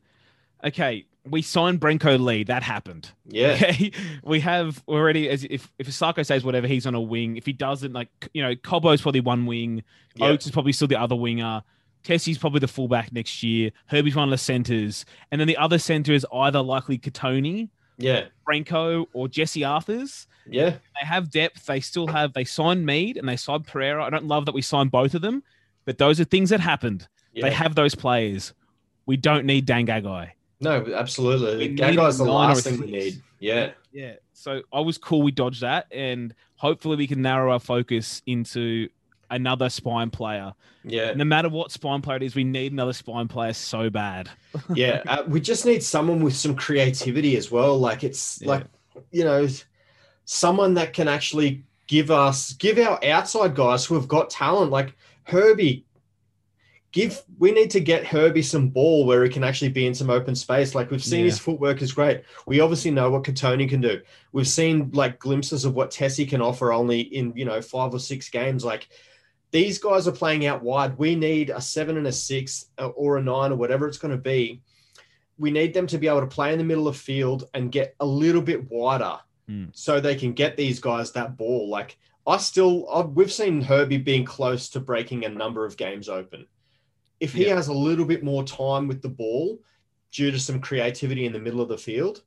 okay, 0.64 1.06
we 1.28 1.42
signed 1.42 1.80
Brenko 1.80 2.22
Lee. 2.22 2.44
That 2.44 2.62
happened. 2.62 3.10
Yeah, 3.26 3.52
Okay, 3.54 3.92
we 4.22 4.40
have 4.40 4.82
already. 4.88 5.28
As 5.28 5.44
if 5.44 5.72
if 5.78 5.92
Sako 5.92 6.22
says 6.22 6.44
whatever, 6.44 6.66
he's 6.66 6.86
on 6.86 6.94
a 6.94 7.00
wing. 7.00 7.36
If 7.36 7.46
he 7.46 7.52
doesn't, 7.52 7.92
like 7.92 8.08
you 8.32 8.42
know, 8.42 8.54
Cobbo's 8.56 9.00
probably 9.02 9.20
one 9.20 9.46
wing. 9.46 9.82
Yep. 10.16 10.28
Oates 10.30 10.46
is 10.46 10.52
probably 10.52 10.72
still 10.72 10.88
the 10.88 11.00
other 11.00 11.16
winger. 11.16 11.62
Tesi's 12.04 12.36
probably 12.36 12.60
the 12.60 12.68
fullback 12.68 13.12
next 13.12 13.42
year. 13.42 13.70
Herbie's 13.86 14.14
one 14.14 14.24
of 14.28 14.30
the 14.30 14.38
centers, 14.38 15.06
and 15.30 15.40
then 15.40 15.48
the 15.48 15.56
other 15.56 15.78
center 15.78 16.12
is 16.12 16.26
either 16.32 16.60
likely 16.60 16.98
Kotoni, 16.98 17.70
yeah, 17.96 18.26
Brenko, 18.46 19.06
or 19.14 19.26
Jesse 19.26 19.60
Arthars. 19.62 20.26
yeah. 20.46 20.70
They 20.70 21.06
have 21.06 21.30
depth. 21.30 21.64
They 21.64 21.80
still 21.80 22.06
have. 22.08 22.34
They 22.34 22.44
signed 22.44 22.84
Mead 22.84 23.16
and 23.16 23.26
they 23.26 23.36
signed 23.36 23.66
Pereira. 23.66 24.04
I 24.04 24.10
don't 24.10 24.26
love 24.26 24.44
that 24.44 24.54
we 24.54 24.60
signed 24.60 24.90
both 24.90 25.14
of 25.14 25.22
them, 25.22 25.42
but 25.86 25.96
those 25.96 26.20
are 26.20 26.24
things 26.24 26.50
that 26.50 26.60
happened. 26.60 27.08
Yeah. 27.32 27.48
They 27.48 27.54
have 27.54 27.74
those 27.74 27.94
players. 27.94 28.52
We 29.06 29.16
don't 29.16 29.46
need 29.46 29.64
Dan 29.64 29.86
Gagai. 29.86 30.30
No, 30.60 30.84
absolutely. 30.94 31.68
We 31.68 31.74
That 31.76 31.96
guy's 31.96 32.18
the 32.18 32.24
last 32.24 32.64
thing 32.64 32.80
we 32.80 32.86
need. 32.90 33.22
Yeah, 33.40 33.72
Yeah. 33.92 34.14
So 34.32 34.62
I 34.72 34.80
was 34.80 34.98
cool. 34.98 35.22
We 35.22 35.30
dodged 35.30 35.60
that, 35.62 35.86
and 35.92 36.34
hopefully 36.56 36.96
we 36.96 37.06
can 37.06 37.22
narrow 37.22 37.52
our 37.52 37.60
focus 37.60 38.22
into 38.26 38.88
another 39.30 39.68
spine 39.68 40.10
player. 40.10 40.52
yeah, 40.84 41.12
No 41.14 41.24
matter 41.24 41.48
what 41.48 41.70
spine 41.72 42.02
player 42.02 42.16
it 42.18 42.22
is, 42.22 42.34
we 42.34 42.44
need 42.44 42.72
another 42.72 42.92
spine 42.92 43.28
player 43.28 43.52
so 43.52 43.90
bad. 43.90 44.28
yeah. 44.74 45.02
Uh, 45.06 45.24
we 45.26 45.40
just 45.40 45.64
need 45.66 45.82
someone 45.82 46.22
with 46.22 46.36
some 46.36 46.54
creativity 46.54 47.36
as 47.36 47.50
well. 47.50 47.78
Like 47.78 48.04
it's 48.04 48.40
Yeah. 48.42 48.48
like 48.48 48.64
you 49.10 49.24
know, 49.24 49.46
someone 50.24 50.74
that 50.74 50.92
can 50.92 51.08
actually 51.08 51.62
give 51.86 52.10
us 52.10 52.52
give 52.54 52.78
our 52.78 52.98
outside 53.04 53.54
guys 53.54 53.84
who 53.84 53.94
have 53.94 54.08
got 54.08 54.30
talent, 54.30 54.70
like 54.70 54.94
Herbie. 55.24 55.83
Give 56.94 57.20
we 57.40 57.50
need 57.50 57.70
to 57.72 57.80
get 57.80 58.06
Herbie 58.06 58.42
some 58.42 58.68
ball 58.68 59.04
where 59.04 59.24
he 59.24 59.28
can 59.28 59.42
actually 59.42 59.70
be 59.70 59.84
in 59.86 59.94
some 59.96 60.10
open 60.10 60.36
space. 60.36 60.76
Like 60.76 60.92
we've 60.92 61.02
seen 61.02 61.20
Yeah. 61.20 61.24
his 61.32 61.40
footwork 61.40 61.82
is 61.82 61.92
great. 61.92 62.22
We 62.46 62.60
obviously 62.60 62.92
know 62.92 63.10
what 63.10 63.24
Kotoni 63.24 63.68
can 63.68 63.80
do. 63.80 64.00
We've 64.32 64.46
seen 64.46 64.90
like 64.92 65.18
glimpses 65.18 65.64
of 65.64 65.74
what 65.74 65.90
Tesi 65.90 66.28
can 66.28 66.40
offer 66.40 66.72
only 66.72 67.00
in 67.00 67.32
you 67.34 67.44
know 67.44 67.60
five 67.60 67.92
or 67.92 67.98
six 67.98 68.30
games. 68.30 68.64
Like 68.64 68.88
these 69.50 69.78
guys 69.80 70.06
are 70.06 70.12
playing 70.12 70.46
out 70.46 70.62
wide. 70.62 70.96
We 70.96 71.16
need 71.16 71.50
a 71.50 71.60
seven 71.60 71.96
and 71.96 72.06
a 72.06 72.12
six 72.12 72.66
uh, 72.78 72.86
or 72.88 73.16
a 73.18 73.22
nine 73.22 73.50
or 73.50 73.56
whatever 73.56 73.88
it's 73.88 73.98
going 73.98 74.14
to 74.14 74.22
be. 74.22 74.62
We 75.36 75.50
need 75.50 75.74
them 75.74 75.88
to 75.88 75.98
be 75.98 76.06
able 76.06 76.20
to 76.20 76.28
play 76.28 76.52
in 76.52 76.58
the 76.58 76.64
middle 76.64 76.86
of 76.86 76.96
field 76.96 77.48
and 77.54 77.72
get 77.72 77.96
a 77.98 78.06
little 78.06 78.42
bit 78.42 78.70
wider 78.70 79.18
Hmm. 79.48 79.64
so 79.72 80.00
they 80.00 80.14
can 80.14 80.32
get 80.32 80.56
these 80.56 80.78
guys 80.80 81.10
that 81.12 81.36
ball. 81.36 81.68
Like 81.68 81.98
I 82.26 82.36
still, 82.38 82.88
I've, 82.88 83.10
we've 83.10 83.32
seen 83.32 83.60
Herbie 83.60 83.98
being 83.98 84.24
close 84.24 84.70
to 84.70 84.80
breaking 84.80 85.24
a 85.24 85.28
number 85.28 85.66
of 85.66 85.76
games 85.76 86.08
open. 86.08 86.46
If 87.24 87.32
he 87.32 87.46
Yeah. 87.46 87.54
has 87.56 87.68
a 87.68 87.72
little 87.72 88.04
bit 88.04 88.22
more 88.22 88.44
time 88.44 88.86
with 88.86 89.00
the 89.00 89.08
ball 89.08 89.58
due 90.12 90.30
to 90.30 90.38
some 90.38 90.60
creativity 90.60 91.24
in 91.24 91.32
the 91.32 91.38
middle 91.38 91.62
of 91.62 91.68
the 91.68 91.78
field, 91.78 92.22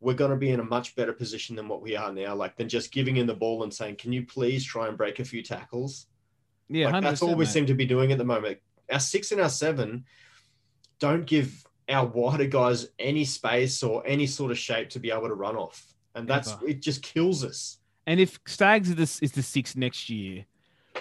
we're 0.00 0.12
going 0.14 0.30
to 0.32 0.36
be 0.36 0.50
in 0.50 0.60
a 0.60 0.64
much 0.64 0.94
better 0.94 1.14
position 1.14 1.56
than 1.56 1.66
what 1.66 1.80
we 1.80 1.96
are 1.96 2.12
now. 2.12 2.34
Like 2.34 2.56
than 2.56 2.68
just 2.68 2.92
giving 2.92 3.16
him 3.16 3.26
the 3.26 3.34
ball 3.34 3.62
and 3.62 3.72
saying, 3.72 3.96
"Can 3.96 4.12
you 4.12 4.26
please 4.26 4.62
try 4.62 4.86
and 4.88 4.98
break 4.98 5.18
a 5.18 5.24
few 5.24 5.42
tackles?" 5.42 6.08
Yeah, 6.68 6.90
Like, 6.90 7.02
that's 7.02 7.22
all 7.22 7.34
we 7.34 7.44
mate. 7.46 7.52
seem 7.52 7.66
to 7.66 7.74
be 7.74 7.86
doing 7.86 8.12
at 8.12 8.18
the 8.18 8.24
moment. 8.24 8.58
Our 8.92 9.00
six 9.00 9.32
and 9.32 9.40
our 9.40 9.48
seven 9.48 10.04
don't 10.98 11.24
give 11.26 11.64
our 11.88 12.06
wider 12.06 12.46
guys 12.46 12.88
any 12.98 13.24
space 13.24 13.82
or 13.82 14.06
any 14.06 14.26
sort 14.26 14.50
of 14.50 14.58
shape 14.58 14.90
to 14.90 14.98
be 15.00 15.10
able 15.10 15.28
to 15.28 15.34
run 15.34 15.56
off, 15.56 15.94
and 16.14 16.28
that's 16.28 16.52
Ever. 16.52 16.68
it. 16.68 16.82
Just 16.82 17.02
kills 17.02 17.44
us. 17.44 17.78
And 18.06 18.20
if 18.20 18.38
Staggs 18.46 18.90
is 18.90 18.96
the, 18.96 19.24
is 19.24 19.32
the 19.32 19.42
six 19.42 19.74
next 19.74 20.10
year, 20.10 20.44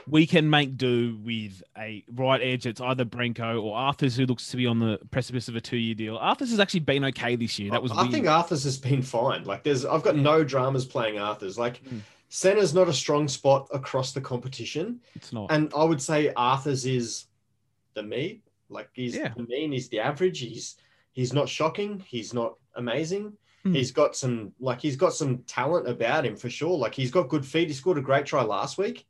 we 0.07 0.25
can 0.27 0.49
make 0.49 0.77
do 0.77 1.17
with 1.23 1.63
a 1.77 2.03
right 2.13 2.41
edge 2.41 2.65
It's 2.65 2.81
either 2.81 3.05
Brenko 3.05 3.61
or 3.63 3.75
Arthars, 3.77 4.17
who 4.17 4.25
looks 4.25 4.49
to 4.49 4.57
be 4.57 4.65
on 4.67 4.79
the 4.79 4.99
precipice 5.11 5.47
of 5.47 5.55
a 5.55 5.61
two 5.61 5.77
year 5.77 5.95
deal. 5.95 6.17
Arthars 6.17 6.49
has 6.49 6.59
actually 6.59 6.81
been 6.81 7.05
okay 7.05 7.35
this 7.35 7.57
year. 7.59 7.71
That 7.71 7.81
was 7.83 7.91
I 7.91 8.01
weird. 8.01 8.11
think 8.11 8.27
Arthur's 8.27 8.63
has 8.65 8.77
been 8.77 9.01
fine. 9.01 9.43
Like 9.45 9.63
there's, 9.63 9.85
I've 9.85 10.03
got 10.03 10.15
no 10.15 10.43
dramas 10.43 10.85
playing 10.85 11.19
Arthur's. 11.19 11.57
Like 11.57 11.83
Mm. 11.85 12.01
center's 12.29 12.73
not 12.73 12.87
a 12.89 12.93
strong 12.93 13.27
spot 13.27 13.67
across 13.73 14.11
the 14.13 14.21
competition, 14.21 14.99
it's 15.15 15.31
not. 15.31 15.51
and 15.51 15.71
I 15.77 15.83
would 15.83 16.01
say 16.01 16.31
Arthur's 16.35 16.85
is 16.85 17.25
the 17.93 18.03
me. 18.03 18.41
Like 18.69 18.89
he's 18.93 19.15
Yeah. 19.15 19.33
the 19.37 19.43
mean. 19.43 19.71
He's 19.71 19.87
the 19.89 19.99
average. 19.99 20.39
He's 20.39 20.75
he's 21.11 21.31
not 21.33 21.47
shocking. 21.47 22.03
He's 22.07 22.33
not 22.33 22.55
amazing. 22.75 23.33
Hmm. 23.63 23.73
He's 23.73 23.91
got 23.91 24.15
some 24.15 24.51
like 24.59 24.81
he's 24.81 24.95
got 24.95 25.13
some 25.13 25.37
talent 25.43 25.87
about 25.87 26.25
him 26.25 26.35
for 26.35 26.49
sure. 26.49 26.75
Like 26.77 26.95
he's 26.95 27.11
got 27.11 27.29
good 27.29 27.45
feet. 27.45 27.67
He 27.67 27.73
scored 27.73 27.97
a 27.99 28.01
great 28.01 28.25
try 28.25 28.41
last 28.41 28.77
week, 28.79 29.05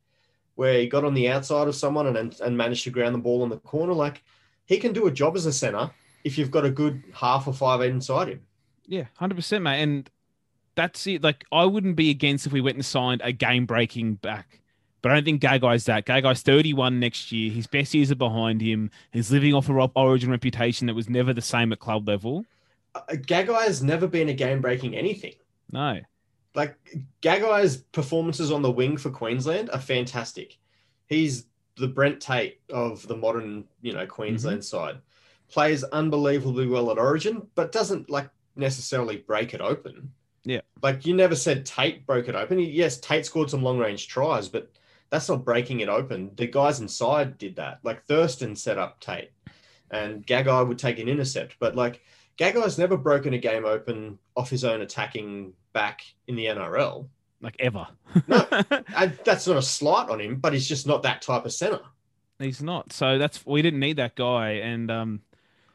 where 0.55 0.79
he 0.79 0.87
got 0.87 1.03
on 1.03 1.13
the 1.13 1.29
outside 1.29 1.67
of 1.67 1.75
someone 1.75 2.15
and 2.15 2.39
and, 2.39 2.57
managed 2.57 2.83
to 2.83 2.89
ground 2.89 3.15
the 3.15 3.19
ball 3.19 3.43
in 3.43 3.49
the 3.49 3.57
corner. 3.57 3.93
Like 3.93 4.23
he 4.65 4.77
can 4.77 4.93
do 4.93 5.07
a 5.07 5.11
job 5.11 5.35
as 5.35 5.45
a 5.45 5.53
center 5.53 5.91
if 6.23 6.37
you've 6.37 6.51
got 6.51 6.65
a 6.65 6.71
good 6.71 7.03
half 7.13 7.47
or 7.47 7.53
five 7.53 7.81
inside 7.81 8.29
him. 8.29 8.41
Yeah, 8.87 9.05
hundred 9.17 9.35
percent, 9.35 9.63
mate. 9.63 9.81
And 9.81 10.09
that's 10.75 11.05
it. 11.07 11.23
Like 11.23 11.45
I 11.51 11.65
wouldn't 11.65 11.95
be 11.95 12.09
against 12.09 12.45
if 12.45 12.53
we 12.53 12.61
went 12.61 12.75
and 12.75 12.85
signed 12.85 13.21
a 13.23 13.31
game 13.31 13.65
breaking 13.65 14.15
back. 14.15 14.61
But 15.01 15.11
I 15.11 15.15
don't 15.15 15.25
think 15.25 15.41
Gagai's 15.41 15.83
that. 15.85 16.05
Gagai's 16.05 16.41
31 16.43 16.97
next 16.97 17.29
year. 17.33 17.51
His 17.51 17.67
best 17.67 17.93
years 17.93 18.09
are 18.09 18.15
behind 18.15 18.61
him. 18.61 18.89
He's 19.11 19.31
living 19.31 19.53
off 19.53 19.67
a 19.67 19.73
origin 19.73 20.31
reputation 20.31 20.87
that 20.87 20.93
was 20.93 21.09
never 21.09 21.33
the 21.33 21.41
same 21.41 21.73
at 21.73 21.79
club 21.79 22.07
level. 22.07 22.45
Uh, 22.95 23.01
Gagai 23.09 23.65
has 23.65 23.83
never 23.83 24.07
been 24.07 24.29
a 24.29 24.33
game 24.33 24.61
breaking 24.61 24.95
anything. 24.95 25.33
No. 25.69 25.99
Like 26.55 26.77
Gagai's 27.21 27.77
performances 27.77 28.51
on 28.51 28.61
the 28.61 28.71
wing 28.71 28.97
for 28.97 29.09
Queensland 29.09 29.69
are 29.71 29.79
fantastic. 29.79 30.57
He's 31.07 31.45
the 31.77 31.87
Brent 31.87 32.21
Tate 32.21 32.61
of 32.69 33.07
the 33.07 33.17
modern, 33.17 33.65
you 33.81 33.93
know, 33.93 34.05
Queensland 34.05 34.59
mm-hmm. 34.59 34.77
side. 34.77 34.97
Plays 35.49 35.83
unbelievably 35.83 36.67
well 36.67 36.91
at 36.91 36.97
Origin, 36.97 37.47
but 37.55 37.71
doesn't 37.71 38.09
like 38.09 38.29
necessarily 38.55 39.17
break 39.17 39.53
it 39.53 39.61
open. 39.61 40.11
Yeah. 40.45 40.61
Like 40.81 41.05
you 41.05 41.15
never 41.15 41.35
said 41.35 41.65
Tate 41.65 42.05
broke 42.05 42.27
it 42.27 42.35
open. 42.35 42.59
Yes, 42.59 42.99
Tate 42.99 43.25
scored 43.25 43.49
some 43.49 43.63
long 43.63 43.79
range 43.79 44.07
tries, 44.07 44.49
but 44.49 44.71
that's 45.09 45.29
not 45.29 45.45
breaking 45.45 45.79
it 45.79 45.89
open. 45.89 46.31
The 46.35 46.47
guys 46.47 46.79
inside 46.79 47.37
did 47.37 47.55
that. 47.55 47.79
Like 47.83 48.05
Thurston 48.05 48.55
set 48.55 48.77
up 48.77 48.99
Tate 48.99 49.31
and 49.91 50.25
Gagai 50.25 50.67
would 50.67 50.79
take 50.79 50.99
an 50.99 51.07
intercept. 51.07 51.55
But 51.59 51.75
like 51.75 52.01
Gagai's 52.37 52.77
never 52.77 52.97
broken 52.97 53.33
a 53.33 53.37
game 53.37 53.65
open 53.65 54.17
off 54.35 54.49
his 54.49 54.63
own 54.63 54.81
attacking 54.81 55.53
back 55.73 56.03
in 56.27 56.35
the 56.35 56.45
NRL. 56.45 57.07
Like 57.41 57.55
ever. 57.59 57.87
No. 58.27 58.45
And 58.95 59.17
that's 59.25 59.47
not 59.47 59.57
a 59.57 59.61
slight 59.61 60.09
on 60.09 60.21
him, 60.21 60.37
but 60.37 60.53
he's 60.53 60.67
just 60.67 60.87
not 60.87 61.03
that 61.03 61.21
type 61.21 61.45
of 61.45 61.51
center. 61.51 61.81
He's 62.39 62.61
not. 62.61 62.93
So 62.93 63.17
that's 63.17 63.45
we 63.45 63.61
didn't 63.61 63.79
need 63.79 63.97
that 63.97 64.15
guy, 64.15 64.51
and 64.51 64.89
um, 64.89 65.21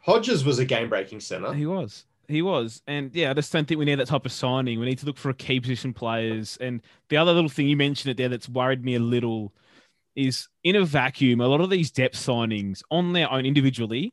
Hodges 0.00 0.44
was 0.44 0.58
a 0.58 0.64
game 0.64 0.88
breaking 0.88 1.20
center. 1.20 1.52
he 1.52 1.66
was. 1.66 2.04
He 2.26 2.42
was, 2.42 2.82
and 2.86 3.14
yeah, 3.14 3.30
I 3.30 3.34
just 3.34 3.50
don't 3.50 3.66
think 3.66 3.78
we 3.78 3.86
need 3.86 3.98
that 3.98 4.08
type 4.08 4.26
of 4.26 4.32
signing. 4.32 4.78
We 4.78 4.84
need 4.84 4.98
to 4.98 5.06
look 5.06 5.16
for 5.16 5.30
a 5.30 5.34
key 5.34 5.60
position 5.60 5.94
players. 5.94 6.58
And 6.60 6.82
the 7.08 7.16
other 7.16 7.32
little 7.32 7.48
thing 7.48 7.68
you 7.68 7.76
mentioned 7.76 8.10
it 8.10 8.18
there 8.18 8.28
that's 8.28 8.50
worried 8.50 8.84
me 8.84 8.96
a 8.96 9.00
little 9.00 9.54
is 10.14 10.46
in 10.62 10.76
a 10.76 10.84
vacuum. 10.84 11.40
A 11.40 11.46
lot 11.46 11.62
of 11.62 11.70
these 11.70 11.90
depth 11.90 12.16
signings 12.16 12.82
on 12.90 13.14
their 13.14 13.32
own 13.32 13.46
individually, 13.46 14.12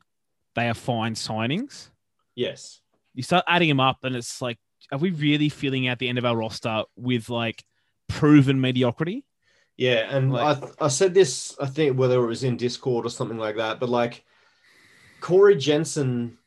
they 0.55 0.69
are 0.69 0.73
fine 0.73 1.13
signings. 1.13 1.89
Yes. 2.35 2.79
You 3.15 3.23
start 3.23 3.43
adding 3.49 3.67
them 3.67 3.81
up, 3.81 3.97
and 4.03 4.15
it's 4.15 4.41
like, 4.41 4.59
are 4.91 4.97
we 4.99 5.11
really 5.11 5.49
filling 5.49 5.87
out 5.87 5.99
the 5.99 6.07
end 6.09 6.17
of 6.17 6.25
our 6.25 6.35
roster 6.37 6.83
with 6.95 7.29
like 7.29 7.63
proven 8.07 8.59
mediocrity? 8.61 9.25
Yeah, 9.77 10.07
and 10.15 10.31
Like- 10.31 10.63
I 10.81 10.85
I 10.85 10.87
said 10.87 11.13
this 11.13 11.55
I 11.59 11.65
think 11.65 11.97
whether 11.97 12.23
it 12.23 12.27
was 12.27 12.43
in 12.43 12.55
Discord 12.57 13.05
or 13.05 13.09
something 13.09 13.37
like 13.37 13.57
that, 13.57 13.79
but 13.79 13.89
like 13.89 14.23
Corey 15.21 15.55
Jensen 15.55 16.37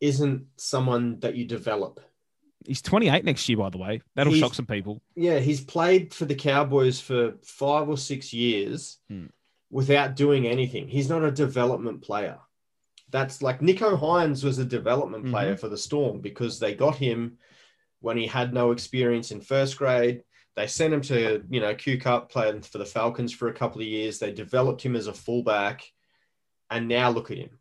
isn't 0.00 0.46
someone 0.56 1.18
that 1.20 1.34
you 1.34 1.44
develop. 1.44 2.00
He's 2.66 2.82
28 2.82 3.24
next 3.24 3.48
year, 3.48 3.58
by 3.58 3.70
the 3.70 3.78
way. 3.78 4.00
That'll 4.14 4.32
He's- 4.32 4.44
shock 4.44 4.54
some 4.54 4.66
people. 4.66 5.00
Yeah, 5.16 5.38
he's 5.38 5.60
played 5.60 6.12
for 6.14 6.24
the 6.24 6.34
Cowboys 6.34 7.00
for 7.00 7.34
five 7.42 7.88
or 7.88 7.96
six 7.96 8.32
years 8.32 8.98
Hmm. 9.08 9.26
without 9.70 10.16
doing 10.16 10.46
anything. 10.46 10.88
He's 10.88 11.08
not 11.08 11.24
a 11.24 11.30
development 11.30 12.02
player. 12.02 12.38
That's 13.10 13.40
like 13.42 13.60
Nicho 13.60 13.98
Hynes 13.98 14.44
was 14.44 14.58
a 14.58 14.64
development 14.64 15.24
Mm-hmm. 15.24 15.32
player 15.32 15.56
for 15.56 15.68
the 15.68 15.78
Storm 15.78 16.20
because 16.20 16.58
they 16.58 16.74
got 16.74 16.96
him 16.96 17.38
when 18.00 18.16
he 18.16 18.26
had 18.26 18.52
no 18.54 18.70
experience 18.72 19.30
in 19.30 19.40
first 19.40 19.76
grade. 19.76 20.22
They 20.56 20.66
sent 20.66 20.92
him 20.94 21.02
to, 21.02 21.42
you 21.50 21.60
know, 21.60 21.74
Q 21.74 21.98
Cup, 22.00 22.30
playing 22.30 22.62
for 22.62 22.78
the 22.78 22.84
Falcons 22.84 23.32
for 23.32 23.48
a 23.48 23.52
couple 23.54 23.80
of 23.80 23.86
years. 23.86 24.18
They 24.18 24.32
developed 24.32 24.82
him 24.82 24.96
as 24.96 25.06
a 25.06 25.12
fullback. 25.12 25.82
And 26.70 26.88
now 26.88 27.10
look 27.10 27.30
at 27.30 27.38
him. 27.38 27.58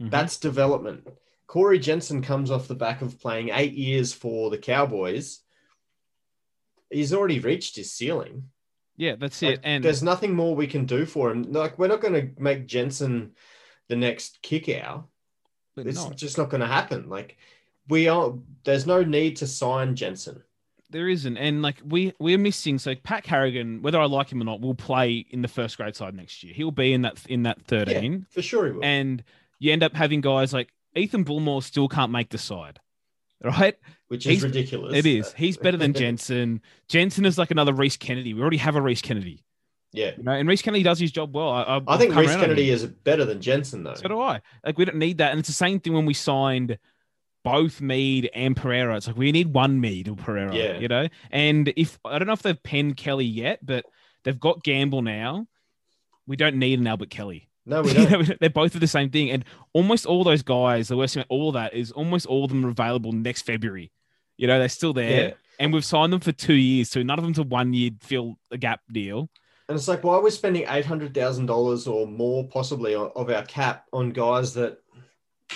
Mhm. 0.00 0.10
That's 0.10 0.36
development. 0.38 1.06
Corey 1.46 1.78
Jensen 1.78 2.22
comes 2.22 2.50
off 2.50 2.68
the 2.68 2.74
back 2.74 3.02
of 3.02 3.18
playing 3.20 3.50
eight 3.52 3.72
years 3.72 4.12
for 4.12 4.50
the 4.50 4.58
Cowboys. 4.58 5.40
He's 6.90 7.12
already 7.12 7.38
reached 7.38 7.76
his 7.76 7.92
ceiling. 7.92 8.50
yeah, 8.96 9.14
that's 9.16 9.40
Like, 9.40 9.54
it. 9.54 9.60
And 9.64 9.82
there's 9.84 10.02
nothing 10.02 10.34
more 10.34 10.54
we 10.54 10.66
can 10.66 10.84
do 10.84 11.06
for 11.06 11.30
him. 11.30 11.52
Like 11.52 11.78
we're 11.78 11.88
not 11.88 12.02
going 12.02 12.14
to 12.34 12.42
make 12.42 12.66
Jensen 12.66 13.34
the 13.88 13.96
next 13.96 14.42
Kikau. 14.42 15.04
but 15.74 15.86
It's 15.86 15.96
not. 16.04 16.16
just 16.16 16.36
not 16.36 16.50
going 16.50 16.60
to 16.60 16.66
happen. 16.66 17.08
Like 17.08 17.38
we 17.90 18.08
are. 18.08 18.32
There's 18.64 18.86
no 18.86 19.02
need 19.02 19.36
to 19.36 19.46
sign 19.46 19.96
Jensen. 19.96 20.42
There 20.90 21.08
isn't, 21.08 21.36
and 21.36 21.62
like 21.62 21.76
we 21.84 22.12
we're 22.18 22.38
missing. 22.38 22.78
So 22.78 22.94
Pat 22.96 23.22
Carrigan, 23.22 23.80
whether 23.82 24.00
I 24.00 24.06
like 24.06 24.30
him 24.32 24.40
or 24.40 24.44
not, 24.44 24.60
will 24.60 24.74
play 24.74 25.24
in 25.30 25.42
the 25.42 25.48
first 25.48 25.76
grade 25.76 25.94
side 25.94 26.14
next 26.14 26.42
year. 26.42 26.52
He'll 26.52 26.72
be 26.72 26.92
in 26.92 27.02
that 27.02 27.24
in 27.28 27.44
that 27.44 27.62
thirteen, 27.62 28.26
For 28.30 28.42
sure 28.42 28.66
he 28.66 28.72
will. 28.72 28.84
and 28.84 29.22
you 29.60 29.72
end 29.72 29.82
up 29.84 29.94
having 29.94 30.20
guys 30.20 30.52
like 30.52 30.68
Ethan 30.96 31.24
Bullemor 31.24 31.62
still 31.62 31.86
can't 31.86 32.10
make 32.10 32.30
the 32.30 32.38
side, 32.38 32.80
right? 33.44 33.76
which 34.08 34.26
is 34.26 34.30
he's- 34.30 34.42
ridiculous. 34.42 34.96
It 34.96 35.06
is. 35.06 35.32
He's 35.34 35.56
better 35.56 35.76
than 35.76 35.92
Jensen. 35.94 36.60
Jensen 36.88 37.24
is 37.24 37.38
like 37.38 37.52
another 37.52 37.72
Rhys 37.72 37.96
Kennedy. 37.96 38.34
We 38.34 38.40
already 38.40 38.56
have 38.56 38.74
a 38.74 38.80
Rhys 38.82 39.00
Kennedy, 39.00 39.44
yeah. 39.92 40.10
you 40.16 40.24
know, 40.24 40.32
and 40.32 40.48
Rhys 40.48 40.60
Kennedy 40.60 40.82
does 40.82 40.98
his 40.98 41.12
job 41.12 41.32
well. 41.36 41.50
I, 41.50 41.62
I, 41.62 41.80
I 41.86 41.98
think 41.98 42.16
Rhys 42.16 42.34
Kennedy 42.34 42.70
is 42.70 42.84
better 42.84 43.24
than 43.24 43.40
Jensen 43.40 43.84
though. 43.84 43.94
So 43.94 44.08
do 44.08 44.20
I. 44.20 44.40
Like 44.66 44.76
we 44.76 44.86
don't 44.86 44.96
need 44.98 45.18
that, 45.18 45.30
and 45.30 45.38
it's 45.38 45.48
the 45.48 45.52
same 45.54 45.78
thing 45.78 45.92
when 45.92 46.04
we 46.06 46.14
signed 46.14 46.78
both 47.44 47.80
Mead 47.80 48.30
and 48.34 48.56
Pereira. 48.56 48.96
It's 48.96 49.06
like 49.06 49.16
we 49.16 49.32
need 49.32 49.52
one 49.54 49.80
Mead 49.80 50.08
or 50.08 50.16
Pereira, 50.16 50.54
Yeah. 50.54 50.78
you 50.78 50.88
know. 50.88 51.08
And 51.30 51.72
if 51.76 51.98
I 52.04 52.18
don't 52.18 52.26
know 52.26 52.34
if 52.34 52.42
they've 52.42 52.62
penned 52.62 52.96
Kelly 52.96 53.24
yet, 53.24 53.64
but 53.64 53.84
they've 54.24 54.38
got 54.38 54.62
Gamble 54.62 55.02
now. 55.02 55.46
We 56.26 56.36
don't 56.36 56.56
need 56.56 56.78
an 56.78 56.86
Albert 56.86 57.10
Kelly. 57.10 57.48
No, 57.66 57.82
we 57.82 57.92
don't. 57.94 58.38
They're 58.40 58.50
both 58.50 58.74
of 58.74 58.80
the 58.80 58.86
same 58.86 59.10
thing, 59.10 59.30
and 59.30 59.44
almost 59.72 60.06
all 60.06 60.22
those 60.24 60.42
guys. 60.42 60.88
The 60.88 60.96
worst 60.96 61.14
thing 61.14 61.22
about 61.22 61.34
all 61.34 61.52
that 61.52 61.74
is 61.74 61.90
almost 61.92 62.26
all 62.26 62.44
of 62.44 62.50
them 62.50 62.64
are 62.64 62.70
available 62.70 63.12
next 63.12 63.42
February. 63.42 63.90
You 64.36 64.46
know, 64.46 64.58
they're 64.58 64.68
still 64.68 64.92
there, 64.92 65.28
Yeah. 65.28 65.34
and 65.58 65.72
we've 65.72 65.84
signed 65.84 66.12
them 66.12 66.20
for 66.20 66.32
two 66.32 66.54
years, 66.54 66.88
so 66.90 67.02
none 67.02 67.18
of 67.18 67.24
them 67.24 67.34
to 67.34 67.42
one 67.42 67.72
year 67.74 67.90
fill 68.00 68.38
a 68.50 68.56
gap 68.58 68.80
deal. 68.90 69.28
And 69.68 69.76
it's 69.76 69.86
like, 69.88 70.02
why 70.02 70.14
are 70.14 70.22
we 70.22 70.30
spending 70.30 70.64
eight 70.68 70.84
hundred 70.86 71.14
thousand 71.14 71.46
dollars 71.46 71.86
or 71.86 72.06
more, 72.06 72.44
possibly, 72.48 72.94
of 72.94 73.30
our 73.30 73.44
cap 73.44 73.86
on 73.92 74.10
guys 74.10 74.54
that 74.54 74.78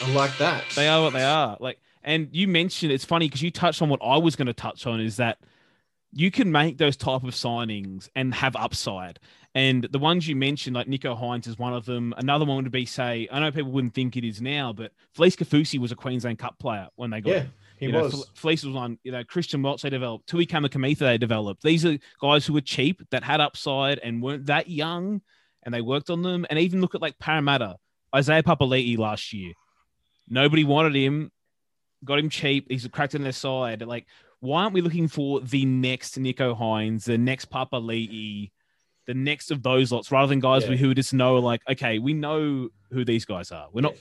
are 0.02 0.10
like 0.10 0.36
that? 0.38 0.64
They 0.74 0.88
are 0.88 1.02
what 1.02 1.12
they 1.12 1.24
are. 1.24 1.56
Like, 1.60 1.78
and 2.02 2.28
you 2.32 2.48
mentioned 2.48 2.92
it's 2.92 3.04
funny 3.04 3.28
because 3.28 3.42
you 3.42 3.50
touched 3.50 3.80
on 3.82 3.88
what 3.88 4.00
I 4.02 4.16
was 4.18 4.36
going 4.36 4.46
to 4.46 4.52
touch 4.52 4.86
on 4.86 5.00
is 5.00 5.16
that 5.16 5.38
you 6.12 6.30
can 6.30 6.52
make 6.52 6.78
those 6.78 6.96
type 6.96 7.24
of 7.24 7.30
signings 7.30 8.08
and 8.14 8.34
have 8.34 8.54
upside. 8.56 9.18
And 9.54 9.84
the 9.90 9.98
ones 9.98 10.26
you 10.28 10.36
mentioned, 10.36 10.74
like 10.74 10.86
Nicho 10.86 11.18
Hynes, 11.18 11.46
is 11.46 11.58
one 11.58 11.72
of 11.74 11.84
them. 11.86 12.12
Another 12.16 12.44
one 12.44 12.62
would 12.62 12.72
be, 12.72 12.86
say, 12.86 13.28
I 13.30 13.40
know 13.40 13.50
people 13.52 13.70
wouldn't 13.72 13.94
think 13.94 14.16
it 14.16 14.24
is 14.24 14.40
now, 14.42 14.72
but 14.72 14.92
Felise 15.16 15.36
Kaufusi 15.36 15.78
was 15.78 15.92
a 15.92 15.96
Queensland 15.96 16.38
Cup 16.38 16.58
player 16.58 16.88
when 16.96 17.10
they 17.10 17.20
got 17.20 17.30
Yeah, 17.30 17.40
him. 17.40 17.52
he 17.78 17.86
You 17.86 17.92
was. 17.94 18.28
Felise 18.36 18.64
was 18.64 18.74
one. 18.74 18.98
You 19.04 19.12
know, 19.12 19.24
Christian 19.24 19.62
Welch 19.62 19.82
they 19.82 19.90
developed. 19.90 20.28
Tui 20.28 20.46
Kamikamica 20.46 20.98
they 20.98 21.18
developed. 21.18 21.62
These 21.62 21.84
are 21.86 21.96
guys 22.20 22.46
who 22.46 22.52
were 22.52 22.60
cheap 22.60 23.00
that 23.10 23.22
had 23.24 23.40
upside 23.40 23.98
and 24.00 24.22
weren't 24.22 24.46
that 24.46 24.68
young, 24.68 25.20
and 25.62 25.72
they 25.72 25.80
worked 25.80 26.10
on 26.10 26.22
them. 26.22 26.46
And 26.50 26.58
even 26.58 26.80
look 26.80 26.94
at 26.96 27.02
like 27.02 27.18
Parramatta, 27.18 27.76
Isaiah 28.14 28.42
Papali'i 28.42 28.98
last 28.98 29.32
year. 29.32 29.52
Nobody 30.28 30.64
wanted 30.64 30.94
him, 30.94 31.30
got 32.04 32.18
him 32.18 32.28
cheap. 32.30 32.66
He's 32.70 32.86
cracked 32.88 33.14
in 33.14 33.22
their 33.22 33.32
side. 33.32 33.82
Like, 33.82 34.06
why 34.40 34.62
aren't 34.62 34.74
we 34.74 34.80
looking 34.80 35.08
for 35.08 35.40
the 35.40 35.64
next 35.64 36.18
Nicho 36.18 36.58
Hynes, 36.58 37.04
the 37.04 37.18
next 37.18 37.50
Papali'i, 37.50 38.50
the 39.06 39.14
next 39.14 39.50
of 39.50 39.62
those 39.62 39.92
lots, 39.92 40.10
rather 40.10 40.28
than 40.28 40.40
guys 40.40 40.64
Yeah. 40.64 40.76
who 40.76 40.94
just 40.94 41.12
know 41.14 41.38
like, 41.38 41.60
okay, 41.68 41.98
we 41.98 42.14
know 42.14 42.68
who 42.90 43.04
these 43.04 43.24
guys 43.24 43.52
are. 43.52 43.68
We're 43.72 43.82
not. 43.82 43.94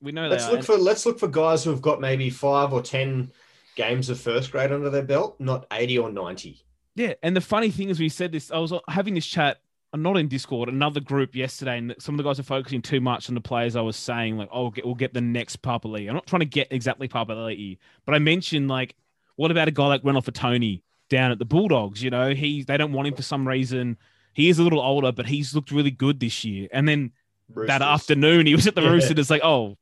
We 0.00 0.12
know 0.12 0.28
Let's 0.28 0.48
look 0.48 0.60
are. 0.60 0.62
for 0.62 0.76
let's 0.78 1.04
look 1.06 1.18
for 1.18 1.28
guys 1.28 1.64
who 1.64 1.70
have 1.70 1.82
got 1.82 2.00
maybe 2.00 2.30
five 2.30 2.72
or 2.72 2.82
ten 2.82 3.32
games 3.74 4.08
of 4.08 4.20
first 4.20 4.52
grade 4.52 4.72
under 4.72 4.88
their 4.90 5.02
belt, 5.02 5.36
not 5.40 5.66
eighty 5.72 5.98
or 5.98 6.10
ninety. 6.10 6.62
Yeah, 6.94 7.14
and 7.22 7.36
the 7.36 7.40
funny 7.42 7.70
thing 7.70 7.88
is, 7.90 7.98
we 8.00 8.08
said 8.08 8.32
this. 8.32 8.50
I 8.50 8.58
was 8.58 8.72
having 8.88 9.14
this 9.14 9.26
chat, 9.26 9.58
not 9.94 10.16
in 10.16 10.28
Discord, 10.28 10.68
another 10.68 11.00
group 11.00 11.34
yesterday, 11.34 11.78
and 11.78 11.94
some 11.98 12.14
of 12.14 12.18
the 12.18 12.24
guys 12.24 12.38
are 12.38 12.44
focusing 12.44 12.82
too 12.82 13.00
much 13.00 13.28
on 13.28 13.34
the 13.34 13.40
players. 13.40 13.76
I 13.76 13.80
was 13.80 13.96
saying 13.96 14.36
like, 14.36 14.48
oh, 14.52 14.62
we'll 14.62 14.70
get, 14.70 14.84
we'll 14.84 14.94
get 14.94 15.14
the 15.14 15.20
next 15.20 15.62
Papali'i. 15.62 16.08
I'm 16.08 16.14
not 16.14 16.26
trying 16.26 16.40
to 16.40 16.46
get 16.46 16.68
exactly 16.70 17.08
Papali'i, 17.08 17.78
but 18.04 18.14
I 18.14 18.18
mentioned 18.18 18.68
like, 18.68 18.94
what 19.36 19.50
about 19.50 19.68
a 19.68 19.70
guy 19.70 19.86
like 19.86 20.02
Renouf 20.02 20.24
Atoni 20.30 20.82
down 21.08 21.30
at 21.30 21.38
the 21.38 21.44
Bulldogs? 21.44 22.02
You 22.02 22.10
know, 22.10 22.34
he 22.34 22.62
they 22.62 22.76
don't 22.76 22.92
want 22.92 23.08
him 23.08 23.14
for 23.14 23.22
some 23.22 23.46
reason. 23.46 23.96
He 24.32 24.48
is 24.48 24.58
a 24.58 24.62
little 24.62 24.80
older, 24.80 25.12
but 25.12 25.26
he's 25.26 25.54
looked 25.54 25.70
really 25.70 25.90
good 25.90 26.20
this 26.20 26.44
year. 26.44 26.68
And 26.72 26.86
then 26.86 27.12
that 27.54 27.80
afternoon, 27.82 28.46
he 28.46 28.54
was 28.54 28.66
at 28.66 28.74
the 28.74 28.82
Yeah. 28.82 28.90
Roosters. 28.90 29.18
It's 29.18 29.30
like, 29.30 29.44
oh, 29.44 29.76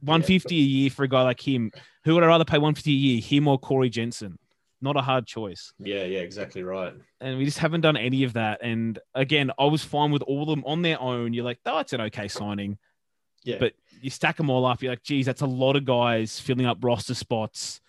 150 0.00 0.56
a 0.56 0.58
year 0.58 0.90
for 0.90 1.04
a 1.04 1.08
guy 1.08 1.22
like 1.22 1.40
him. 1.46 1.70
Who 2.04 2.14
would 2.14 2.24
I 2.24 2.26
rather 2.26 2.44
pay 2.44 2.58
150 2.58 2.90
a 2.90 2.94
year, 2.94 3.20
him 3.20 3.46
or 3.46 3.58
Corey 3.58 3.90
Jensen? 3.90 4.38
Not 4.82 4.96
a 4.96 5.00
hard 5.00 5.26
choice 5.26 5.72
Yeah, 5.78 6.04
yeah, 6.04 6.18
exactly 6.20 6.62
right. 6.64 6.92
and 7.20 7.38
we 7.38 7.44
just 7.44 7.58
haven't 7.58 7.80
done 7.82 7.96
any 7.96 8.24
of 8.24 8.32
that. 8.34 8.60
And 8.62 8.98
again, 9.14 9.50
I 9.58 9.64
was 9.66 9.82
fine 9.84 10.10
with 10.10 10.22
all 10.22 10.42
of 10.42 10.48
them 10.48 10.64
on 10.66 10.82
their 10.82 11.00
own. 11.00 11.32
You're 11.32 11.44
like, 11.44 11.60
oh, 11.66 11.78
it's 11.78 11.92
an 11.92 12.00
okay 12.02 12.26
signing, 12.28 12.78
Yeah, 13.44 13.58
but 13.60 13.74
you 14.00 14.10
stack 14.10 14.36
them 14.36 14.50
all 14.50 14.66
up. 14.66 14.82
You're 14.82 14.92
like, 14.92 15.02
geez, 15.04 15.26
that's 15.26 15.42
a 15.42 15.46
lot 15.46 15.76
of 15.76 15.84
guys 15.84 16.40
filling 16.40 16.66
up 16.66 16.78
roster 16.82 17.14
spots 17.14 17.80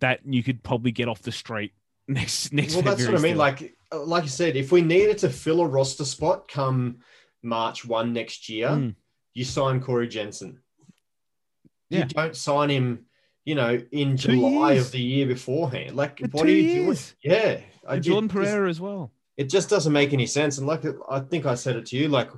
that 0.00 0.20
you 0.24 0.42
could 0.42 0.62
probably 0.62 0.90
get 0.92 1.08
off 1.08 1.22
the 1.22 1.32
street 1.32 1.72
next 2.08 2.52
next. 2.52 2.74
well, 2.74 2.82
that's 2.82 3.00
what 3.06 3.10
I 3.10 3.18
mean. 3.18 3.20
still. 3.20 3.36
Like, 3.38 3.74
uh, 3.92 4.02
like 4.04 4.24
you 4.24 4.28
said, 4.28 4.56
if 4.56 4.72
we 4.72 4.80
needed 4.82 5.18
to 5.18 5.30
fill 5.30 5.60
a 5.60 5.66
roster 5.66 6.04
spot 6.04 6.48
come 6.48 6.98
March 7.42 7.84
one 7.84 8.12
next 8.12 8.48
year, 8.48 8.68
Mm. 8.68 8.94
you 9.34 9.44
sign 9.44 9.80
Corey 9.80 10.08
Jensen. 10.08 10.60
Yeah. 11.90 12.00
You 12.00 12.04
don't 12.06 12.36
sign 12.36 12.68
him, 12.70 13.06
you 13.48 13.54
know, 13.54 13.80
in 13.92 14.14
Two 14.18 14.32
July 14.32 14.74
years. 14.74 14.86
of 14.86 14.92
the 14.92 15.00
year 15.00 15.26
beforehand. 15.26 15.96
Like, 15.96 16.18
For 16.18 16.26
what 16.32 16.46
are 16.46 16.50
you 16.50 16.84
doing? 16.84 16.98
Yeah, 17.22 17.60
I 17.88 17.94
And 17.94 18.04
Jordan 18.04 18.28
it 18.28 18.32
Pereira 18.34 18.68
as 18.68 18.78
well. 18.78 19.10
It 19.38 19.48
just 19.48 19.70
doesn't 19.70 19.92
make 19.94 20.12
any 20.12 20.26
sense. 20.26 20.58
And 20.58 20.66
like 20.66 20.84
I 21.08 21.20
think 21.20 21.46
I 21.46 21.54
said 21.54 21.76
it 21.76 21.86
to 21.86 21.96
you, 21.96 22.08
like 22.08 22.28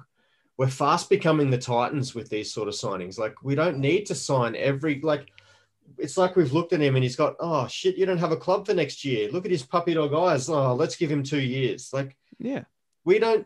we're 0.57 0.69
fast 0.69 1.11
becoming 1.11 1.51
the 1.51 1.59
Titans 1.59 2.15
with 2.15 2.31
these 2.31 2.55
sort 2.55 2.69
of 2.69 2.75
signings. 2.75 3.19
Like 3.19 3.35
we 3.43 3.57
don't 3.57 3.79
need 3.79 4.07
to 4.07 4.15
sign 4.15 4.55
every 4.55 5.01
like. 5.01 5.27
It's 5.99 6.17
like 6.17 6.37
we've 6.37 6.53
looked 6.53 6.73
at 6.73 6.81
him 6.81 6.95
and 6.95 7.03
he's 7.03 7.17
got 7.17 7.35
oh 7.41 7.67
shit 7.67 7.99
you 7.99 8.07
don't 8.07 8.19
have 8.19 8.31
a 8.31 8.37
club 8.37 8.65
for 8.65 8.75
next 8.75 9.05
year. 9.05 9.29
Look 9.33 9.45
at 9.45 9.51
his 9.51 9.65
puppy 9.65 9.95
dog 9.95 10.15
eyes. 10.15 10.49
Oh 10.49 10.75
let's 10.75 10.95
give 10.95 11.11
him 11.11 11.25
two 11.25 11.41
years. 11.41 11.91
Like 11.93 12.17
Yeah, 12.39 12.63
we 13.05 13.19
don't 13.19 13.45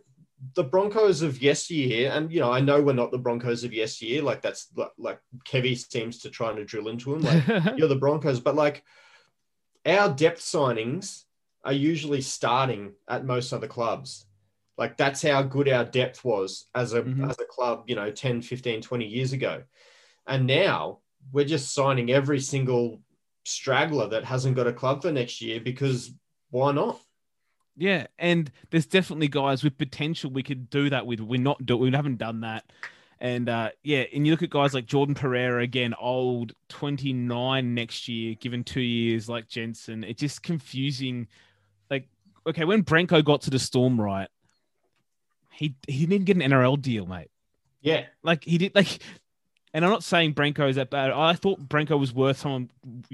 the 0.55 0.65
Broncos 0.65 1.23
of 1.23 1.41
yesteryear, 1.41 2.11
and 2.11 2.31
you 2.33 2.41
know, 2.41 2.53
I 2.53 2.61
know 2.61 2.83
we're 2.83 2.93
not 2.93 3.11
the 3.11 3.19
Broncos 3.19 3.65
of 3.65 3.73
yesteryear. 3.73 4.23
Like 4.23 4.43
that's 4.43 4.69
like, 4.77 4.93
like 4.99 5.21
Kevy 5.47 5.77
seems 5.77 6.19
to 6.21 6.31
try 6.31 6.53
to 6.53 6.65
drill 6.65 6.89
into 6.89 7.15
him. 7.15 7.23
Like 7.23 7.47
you're 7.77 7.89
the 7.89 7.97
Broncos, 7.97 8.41
but 8.41 8.55
like 8.55 8.83
our 9.87 10.13
depth 10.13 10.41
signings 10.41 11.23
are 11.65 11.73
usually 11.73 12.21
starting 12.21 12.93
at 13.09 13.25
most 13.25 13.53
other 13.53 13.69
clubs. 13.69 14.27
Like 14.77 14.97
that's 14.97 15.23
how 15.23 15.43
good 15.43 15.69
our 15.69 15.85
depth 15.85 16.25
was 16.25 16.67
as 16.75 16.93
a 16.95 17.03
Mhm. 17.03 17.31
as 17.31 17.39
a 17.39 17.45
club, 17.45 17.85
you 17.87 17.95
know, 17.95 18.11
10, 18.11 18.43
15, 18.43 18.83
20 18.83 19.07
years 19.07 19.33
ago. 19.33 19.63
And 20.27 20.47
now 20.47 20.99
we're 21.33 21.45
just 21.45 21.73
signing 21.73 22.11
every 22.11 22.41
single 22.41 23.01
straggler 23.45 24.09
that 24.09 24.25
hasn't 24.25 24.57
got 24.57 24.67
a 24.67 24.73
club 24.73 25.03
for 25.03 25.13
next 25.13 25.41
year 25.41 25.61
because 25.61 26.11
why 26.51 26.73
not? 26.73 27.01
Yeah, 27.77 28.07
and 28.19 28.51
there's 28.71 28.87
definitely 28.87 29.29
guys 29.29 29.65
with 29.65 29.77
potential 29.77 30.31
we 30.31 30.43
could 30.43 30.71
do 30.71 30.91
that 30.91 31.07
with. 31.07 31.21
We're 31.21 31.41
not 31.41 31.65
do 31.67 31.77
we 31.77 31.91
haven't 31.91 32.19
done 32.19 32.41
that. 32.43 32.65
And 33.21 33.49
uh, 33.49 33.71
yeah, 33.83 34.05
and 34.13 34.27
you 34.27 34.33
look 34.33 34.43
at 34.43 34.51
guys 34.51 34.75
like 34.75 34.87
Jordan 34.87 35.15
Pereira 35.15 35.63
again, 35.63 35.95
old, 35.99 36.53
29 36.69 37.75
next 37.75 38.07
year, 38.07 38.35
given 38.35 38.65
two 38.65 38.81
years 38.81 39.29
like 39.29 39.49
Jensen. 39.49 40.05
It's 40.05 40.21
just 40.21 40.43
confusing. 40.43 41.29
Like, 41.91 42.09
okay, 42.47 42.65
when 42.65 42.85
Brenko 42.85 43.25
got 43.25 43.43
to 43.43 43.51
the 43.51 43.59
Storm, 43.59 44.01
right? 44.01 44.29
He 45.51 45.77
he 45.87 46.07
didn't 46.07 46.27
get 46.27 46.37
an 46.37 46.43
NRL 46.43 46.81
deal, 46.81 47.07
mate. 47.07 47.31
Yeah. 47.81 48.05
Like 48.23 48.45
he 48.45 48.59
did 48.59 48.75
like 48.75 48.99
and 49.75 49.85
I'm 49.85 49.91
not 49.91 50.03
saying 50.05 50.33
Brenko 50.35 50.71
is 50.71 50.77
that 50.77 50.89
bad. 50.89 51.11
I 51.11 51.35
thought 51.35 51.69
Brenko 51.69 51.99
was 51.99 52.15
worth 52.15 52.39
someone 52.39 52.71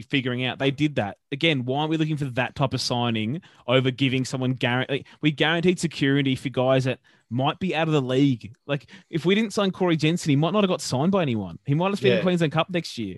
figuring 0.08 0.44
out. 0.44 0.58
They 0.60 0.70
did 0.70 0.94
that. 0.96 1.16
Again, 1.32 1.64
why 1.64 1.80
aren't 1.80 1.90
we 1.90 1.96
looking 1.96 2.16
for 2.18 2.26
that 2.26 2.54
type 2.54 2.74
of 2.74 2.80
signing 2.80 3.40
over 3.66 3.90
giving 3.90 4.24
someone 4.24 4.52
guarantee? 4.52 4.92
Like, 4.98 5.06
we 5.22 5.32
guaranteed 5.32 5.80
security 5.80 6.36
for 6.36 6.50
guys 6.50 6.84
that 6.84 7.00
might 7.30 7.58
be 7.58 7.74
out 7.74 7.88
of 7.88 7.94
the 7.94 8.02
league. 8.02 8.54
Like 8.66 8.86
if 9.08 9.24
we 9.24 9.34
didn't 9.34 9.52
sign 9.52 9.70
Corey 9.70 9.96
Jensen, 9.96 10.30
he 10.30 10.36
might 10.36 10.52
not 10.52 10.62
have 10.62 10.68
got 10.70 10.80
signed 10.80 11.12
by 11.12 11.22
anyone. 11.22 11.58
He 11.64 11.74
might 11.74 11.90
have 11.90 12.00
been 12.00 12.08
in 12.08 12.12
Yeah. 12.12 12.16
the 12.18 12.22
Queensland 12.24 12.52
Cup 12.52 12.68
next 12.70 12.98
year. 12.98 13.16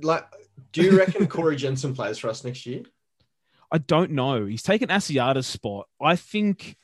Like, 0.00 0.24
do 0.72 0.82
you 0.82 0.96
reckon 0.98 1.26
Corey 1.26 1.56
Jensen 1.56 1.94
plays 1.94 2.16
for 2.16 2.30
us 2.30 2.44
next 2.44 2.64
year? 2.64 2.82
I 3.72 3.78
don't 3.78 4.12
know. 4.12 4.46
He's 4.46 4.62
taken 4.62 4.88
Asiata's 4.88 5.46
spot. 5.46 5.86
I 6.00 6.16
think 6.16 6.76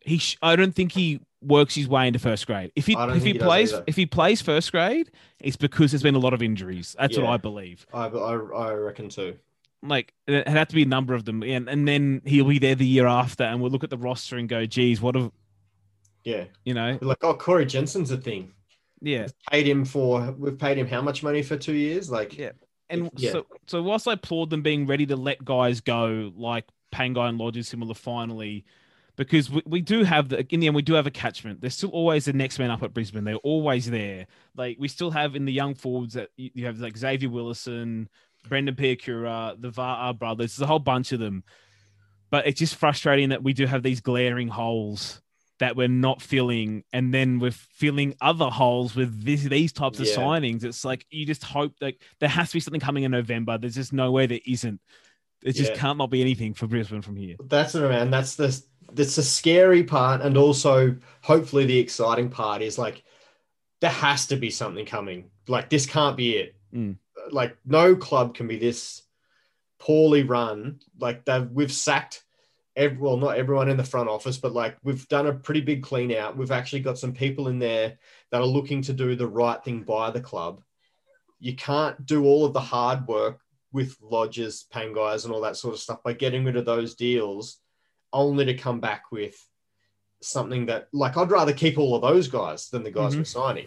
he. 0.00 0.18
Sh- 0.18 0.36
I 0.42 0.56
don't 0.56 0.74
think 0.74 0.92
he 0.92 1.20
works 1.42 1.74
his 1.74 1.88
way 1.88 2.06
into 2.06 2.18
first 2.18 2.46
grade. 2.46 2.72
If 2.76 2.86
he 2.86 2.94
if 2.98 3.22
he 3.22 3.32
he 3.32 3.38
plays 3.38 3.72
if 3.86 3.96
he 3.96 4.06
plays 4.06 4.42
first 4.42 4.70
grade, 4.72 5.10
it's 5.40 5.56
because 5.56 5.92
there's 5.92 6.02
been 6.02 6.14
a 6.14 6.18
lot 6.20 6.34
of 6.34 6.42
injuries. 6.42 6.94
That's 6.98 7.16
what 7.16 7.26
I 7.26 7.36
believe. 7.36 7.86
I, 7.92 8.06
I, 8.06 8.32
I 8.34 8.72
reckon 8.74 9.08
too. 9.08 9.36
Like 9.82 10.12
it 10.26 10.46
had 10.46 10.68
to 10.68 10.74
be 10.74 10.82
a 10.82 10.86
number 10.86 11.14
of 11.14 11.24
them, 11.24 11.42
and 11.42 11.68
and 11.68 11.88
then 11.88 12.20
he'll 12.26 12.44
be 12.48 12.58
there 12.58 12.74
the 12.74 12.86
year 12.86 13.06
after, 13.06 13.44
and 13.44 13.60
we'll 13.62 13.70
look 13.70 13.84
at 13.84 13.90
the 13.90 13.96
roster 13.96 14.36
and 14.36 14.48
go, 14.48 14.66
"Geez, 14.66 15.00
what 15.00 15.14
have 15.14 15.30
Yeah. 16.24 16.44
you 16.64 16.74
know?" 16.74 16.98
Like, 17.00 17.24
oh, 17.24 17.34
Corey 17.34 17.64
Jensen's 17.64 18.10
a 18.10 18.18
thing. 18.18 18.52
Yeah, 19.00 19.28
Paid 19.50 19.66
him 19.66 19.86
for, 19.86 20.32
we've 20.32 20.58
paid 20.58 20.76
him 20.76 20.86
how 20.86 21.00
much 21.00 21.22
money 21.22 21.42
for 21.42 21.56
two 21.56 21.72
years? 21.72 22.10
Like, 22.10 22.36
Yeah. 22.36 22.50
and 22.90 23.10
Yeah. 23.16 23.32
so 23.32 23.46
so 23.66 23.82
whilst 23.82 24.06
I 24.06 24.12
applaud 24.12 24.50
them 24.50 24.60
being 24.60 24.86
ready 24.86 25.06
to 25.06 25.16
let 25.16 25.42
guys 25.42 25.80
go, 25.80 26.30
like 26.36 26.66
Pangai 26.92 27.30
and 27.30 27.38
Lodge 27.38 27.56
and 27.56 27.64
similar, 27.64 27.94
finally, 27.94 28.66
because 29.20 29.50
we, 29.50 29.60
we 29.66 29.80
do 29.82 30.02
have 30.02 30.30
the 30.30 30.46
in 30.48 30.60
the 30.60 30.66
end 30.66 30.74
we 30.74 30.80
do 30.80 30.94
have 30.94 31.06
a 31.06 31.10
catchment. 31.10 31.60
There's 31.60 31.74
still 31.74 31.90
always 31.90 32.24
the 32.24 32.32
next 32.32 32.58
man 32.58 32.70
up 32.70 32.82
at 32.82 32.94
Brisbane. 32.94 33.22
They're 33.24 33.34
always 33.36 33.90
there. 33.90 34.26
Like 34.56 34.78
we 34.80 34.88
still 34.88 35.10
have 35.10 35.36
in 35.36 35.44
the 35.44 35.52
young 35.52 35.74
forwards 35.74 36.14
that 36.14 36.30
you, 36.38 36.50
you 36.54 36.64
have 36.64 36.78
like 36.78 36.96
Xavier 36.96 37.28
Willison, 37.28 38.08
Brendan 38.48 38.76
Piakura, 38.76 39.60
the 39.60 39.68
Va'a 39.70 40.18
brothers. 40.18 40.56
There's 40.56 40.64
a 40.64 40.66
whole 40.66 40.78
bunch 40.78 41.12
of 41.12 41.20
them. 41.20 41.44
But 42.30 42.46
it's 42.46 42.58
just 42.58 42.76
frustrating 42.76 43.28
that 43.28 43.42
we 43.42 43.52
do 43.52 43.66
have 43.66 43.82
these 43.82 44.00
glaring 44.00 44.48
holes 44.48 45.20
that 45.58 45.76
we're 45.76 45.88
not 45.88 46.22
filling, 46.22 46.84
and 46.90 47.12
then 47.12 47.40
we're 47.40 47.50
filling 47.50 48.14
other 48.22 48.46
holes 48.46 48.96
with 48.96 49.22
this, 49.22 49.42
these 49.42 49.74
types 49.74 50.00
of 50.00 50.06
signings. 50.06 50.64
It's 50.64 50.82
like 50.82 51.04
you 51.10 51.26
just 51.26 51.44
hope 51.44 51.74
that 51.80 51.96
there 52.20 52.30
has 52.30 52.48
to 52.48 52.54
be 52.54 52.60
something 52.60 52.80
coming 52.80 53.04
in 53.04 53.10
November. 53.10 53.58
There's 53.58 53.74
just 53.74 53.92
no 53.92 54.10
way 54.12 54.24
there 54.24 54.40
isn't. 54.46 54.80
It 55.42 55.52
just 55.52 55.72
Yeah. 55.72 55.76
can't 55.78 55.98
not 55.98 56.08
be 56.08 56.22
anything 56.22 56.54
for 56.54 56.66
Brisbane 56.66 57.02
from 57.02 57.16
here. 57.16 57.36
that's 57.44 57.74
it, 57.74 57.80
man. 57.80 58.10
That's 58.10 58.36
the, 58.36 58.62
that's 58.94 59.16
the 59.16 59.22
scary 59.22 59.84
part. 59.84 60.20
And 60.20 60.36
also, 60.36 60.96
hopefully, 61.22 61.66
the 61.66 61.78
exciting 61.78 62.30
part 62.30 62.62
is 62.62 62.78
like, 62.78 63.02
there 63.80 63.90
has 63.90 64.26
to 64.28 64.36
be 64.36 64.50
something 64.50 64.86
coming. 64.86 65.30
Like, 65.48 65.70
this 65.70 65.86
can't 65.86 66.16
be 66.16 66.36
it. 66.36 66.54
Mm. 66.74 66.96
Like, 67.30 67.56
no 67.64 67.96
club 67.96 68.34
can 68.34 68.46
be 68.46 68.58
this 68.58 69.02
poorly 69.78 70.22
run. 70.22 70.80
Like, 70.98 71.24
they've, 71.24 71.50
we've 71.50 71.72
sacked. 71.72 72.24
Every, 72.76 72.98
well, 72.98 73.16
not 73.16 73.36
everyone 73.36 73.68
in 73.68 73.76
the 73.76 73.84
front 73.84 74.08
office, 74.08 74.38
but 74.38 74.52
like 74.52 74.76
we've 74.84 75.06
done 75.08 75.26
a 75.26 75.34
pretty 75.34 75.60
big 75.60 75.82
clean 75.82 76.14
out. 76.14 76.36
We've 76.36 76.52
actually 76.52 76.80
got 76.80 76.98
some 76.98 77.12
people 77.12 77.48
in 77.48 77.58
there 77.58 77.98
that 78.30 78.40
are 78.40 78.46
looking 78.46 78.80
to 78.82 78.92
do 78.92 79.16
the 79.16 79.26
right 79.26 79.62
thing 79.62 79.82
by 79.82 80.12
the 80.12 80.20
club. 80.20 80.62
You 81.40 81.56
can't 81.56 82.06
do 82.06 82.24
all 82.24 82.44
of 82.44 82.52
the 82.52 82.60
hard 82.60 83.08
work 83.08 83.40
with 83.72 83.96
lodges, 84.00 84.66
Pangais, 84.72 85.24
and 85.24 85.34
all 85.34 85.40
that 85.40 85.56
sort 85.56 85.74
of 85.74 85.80
stuff 85.80 86.02
by 86.04 86.12
getting 86.12 86.44
rid 86.44 86.56
of 86.56 86.64
those 86.64 86.94
deals, 86.94 87.58
only 88.12 88.44
to 88.46 88.54
come 88.54 88.80
back 88.80 89.10
with 89.12 89.36
something 90.22 90.66
that, 90.66 90.88
like, 90.92 91.16
I'd 91.16 91.30
rather 91.30 91.52
keep 91.52 91.78
all 91.78 91.94
of 91.94 92.02
those 92.02 92.28
guys 92.28 92.68
than 92.68 92.82
the 92.82 92.90
guys 92.90 93.14
Mhm. 93.14 93.18
we're 93.18 93.24
signing. 93.24 93.66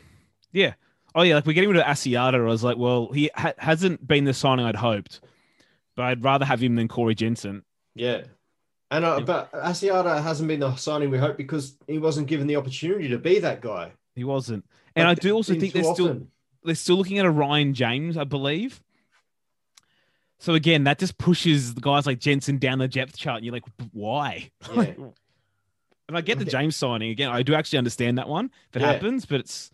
Yeah. 0.52 0.74
Oh 1.16 1.22
yeah, 1.22 1.36
like 1.36 1.46
we're 1.46 1.54
getting 1.54 1.70
rid 1.70 1.80
of 1.80 1.86
Asiata. 1.86 2.36
I 2.36 2.40
was 2.42 2.64
like, 2.64 2.78
well, 2.78 3.12
he 3.12 3.30
ha- 3.36 3.54
hasn't 3.58 4.08
been 4.08 4.24
the 4.26 4.34
signing 4.34 4.66
I'd 4.66 4.76
hoped, 4.76 5.22
but 5.96 6.04
I'd 6.06 6.24
rather 6.24 6.46
have 6.46 6.62
him 6.62 6.76
than 6.76 6.88
Corey 6.88 7.14
Jensen. 7.16 7.64
Yeah. 7.96 8.24
And 8.92 9.06
uh, 9.06 9.20
but 9.22 9.52
Asiata 9.54 10.22
hasn't 10.22 10.48
been 10.48 10.60
the 10.60 10.76
signing 10.76 11.10
we 11.10 11.18
hope 11.18 11.38
because 11.38 11.78
he 11.88 11.98
wasn't 11.98 12.28
given 12.28 12.46
the 12.48 12.56
opportunity 12.56 13.08
to 13.10 13.18
be 13.18 13.40
that 13.40 13.62
guy. 13.62 13.92
He 14.16 14.24
wasn't, 14.24 14.66
and 14.96 15.08
I 15.08 15.16
do 15.16 15.34
also 15.34 15.56
think 15.56 15.74
they're 15.74 15.84
still 15.96 16.28
they're 16.64 16.76
still 16.76 16.98
looking 16.98 17.18
at 17.18 17.26
a 17.26 17.32
Ryan 17.32 17.74
James, 17.74 18.18
I 18.18 18.24
believe. 18.24 18.82
So 20.44 20.56
again, 20.56 20.84
that 20.84 21.00
just 21.00 21.18
pushes 21.18 21.74
the 21.74 21.80
guys 21.80 22.06
like 22.06 22.20
Jensen 22.20 22.58
down 22.58 22.78
the 22.80 22.88
depth 22.90 23.16
chart, 23.16 23.38
and 23.38 23.46
you're 23.46 23.54
like, 23.54 23.64
why? 23.94 24.52
Yeah. 24.76 24.94
and 26.10 26.18
I 26.18 26.20
get 26.20 26.38
the 26.38 26.44
James 26.44 26.76
signing 26.76 27.12
again. 27.12 27.30
I 27.30 27.44
do 27.44 27.56
actually 27.56 27.78
understand 27.78 28.18
that 28.18 28.28
one 28.28 28.52
if 28.70 28.76
it 28.76 28.82
Yeah. 28.82 28.92
happens, 28.92 29.26
but 29.26 29.40
it's 29.40 29.72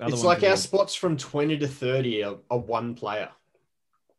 It's 0.00 0.24
like 0.24 0.42
our 0.44 0.56
spots 0.56 0.94
from 0.94 1.18
20 1.18 1.58
to 1.58 1.68
30 1.68 2.24
are, 2.24 2.36
are 2.50 2.58
one 2.58 2.94
player. 2.94 3.28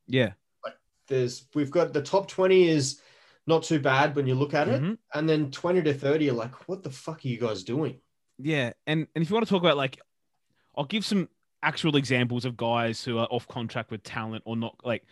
yeah. 0.05 0.33
like 0.63 0.75
There's 1.07 1.47
we've 1.55 1.71
got 1.71 1.91
the 1.91 2.03
top 2.03 2.27
20 2.27 2.67
is 2.67 3.01
not 3.47 3.63
too 3.63 3.79
bad 3.79 4.15
when 4.15 4.27
you 4.27 4.35
look 4.35 4.53
at 4.53 4.67
it. 4.67 4.79
Mhm. 4.79 4.99
And 5.15 5.27
then 5.27 5.49
20 5.49 5.81
to 5.81 5.93
30 5.95 6.29
are 6.29 6.33
like, 6.33 6.69
what 6.69 6.83
the 6.83 6.91
fuck 6.91 7.25
are 7.25 7.27
you 7.27 7.39
guys 7.39 7.63
doing? 7.63 7.99
Yeah, 8.37 8.73
and 8.85 9.07
and 9.15 9.23
if 9.23 9.29
you 9.31 9.33
want 9.33 9.47
to 9.47 9.49
talk 9.49 9.63
about 9.63 9.75
like, 9.75 9.99
I'll 10.77 10.85
give 10.85 11.03
some 11.03 11.29
actual 11.63 11.95
examples 11.95 12.45
of 12.45 12.55
guys 12.55 13.03
who 13.03 13.17
are 13.17 13.25
off 13.31 13.47
contract 13.47 13.89
with 13.89 14.03
talent 14.03 14.43
or 14.45 14.55
not. 14.55 14.75
Like, 14.83 15.03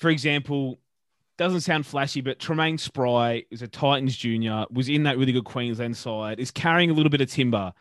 for 0.00 0.08
example, 0.10 0.80
doesn't 1.38 1.60
sound 1.60 1.86
flashy, 1.86 2.20
but 2.20 2.38
Tremaine 2.38 2.78
Spry 2.78 3.44
is 3.50 3.62
a 3.62 3.68
Titans 3.68 4.16
junior, 4.16 4.66
was 4.70 4.88
in 4.88 5.04
that 5.04 5.16
really 5.16 5.32
good 5.32 5.44
Queensland 5.44 5.96
side, 5.96 6.40
is 6.40 6.50
carrying 6.50 6.90
a 6.90 6.92
little 6.92 7.10
bit 7.10 7.20
of 7.20 7.30
timber, 7.30 7.72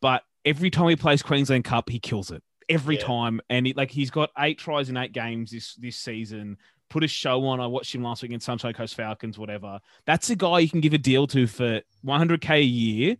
but 0.00 0.22
every 0.44 0.70
time 0.70 0.88
he 0.88 0.96
plays 0.96 1.22
Queensland 1.22 1.64
Cup, 1.64 1.88
he 1.88 1.98
kills 1.98 2.30
it 2.30 2.42
every 2.68 2.96
Yeah. 2.96 3.04
time, 3.04 3.40
and 3.48 3.66
he, 3.66 3.72
like 3.74 3.90
he's 3.90 4.10
got 4.10 4.30
eight 4.38 4.58
tries 4.58 4.88
in 4.88 4.96
eight 4.96 5.12
games 5.12 5.50
this 5.50 5.74
this 5.76 5.96
season. 5.96 6.56
Put 6.88 7.04
a 7.04 7.08
show 7.08 7.44
on. 7.46 7.60
I 7.60 7.66
watched 7.66 7.94
him 7.94 8.02
last 8.02 8.22
week 8.22 8.32
in 8.32 8.40
Sunshine 8.40 8.72
Coast 8.72 8.96
Falcons, 8.96 9.38
whatever. 9.38 9.78
That's 10.06 10.28
a 10.30 10.36
guy 10.36 10.58
you 10.58 10.68
can 10.68 10.80
give 10.80 10.92
a 10.92 10.98
deal 10.98 11.26
to 11.28 11.46
for 11.46 11.82
100k 12.04 12.56
a 12.56 12.62
year, 12.62 13.16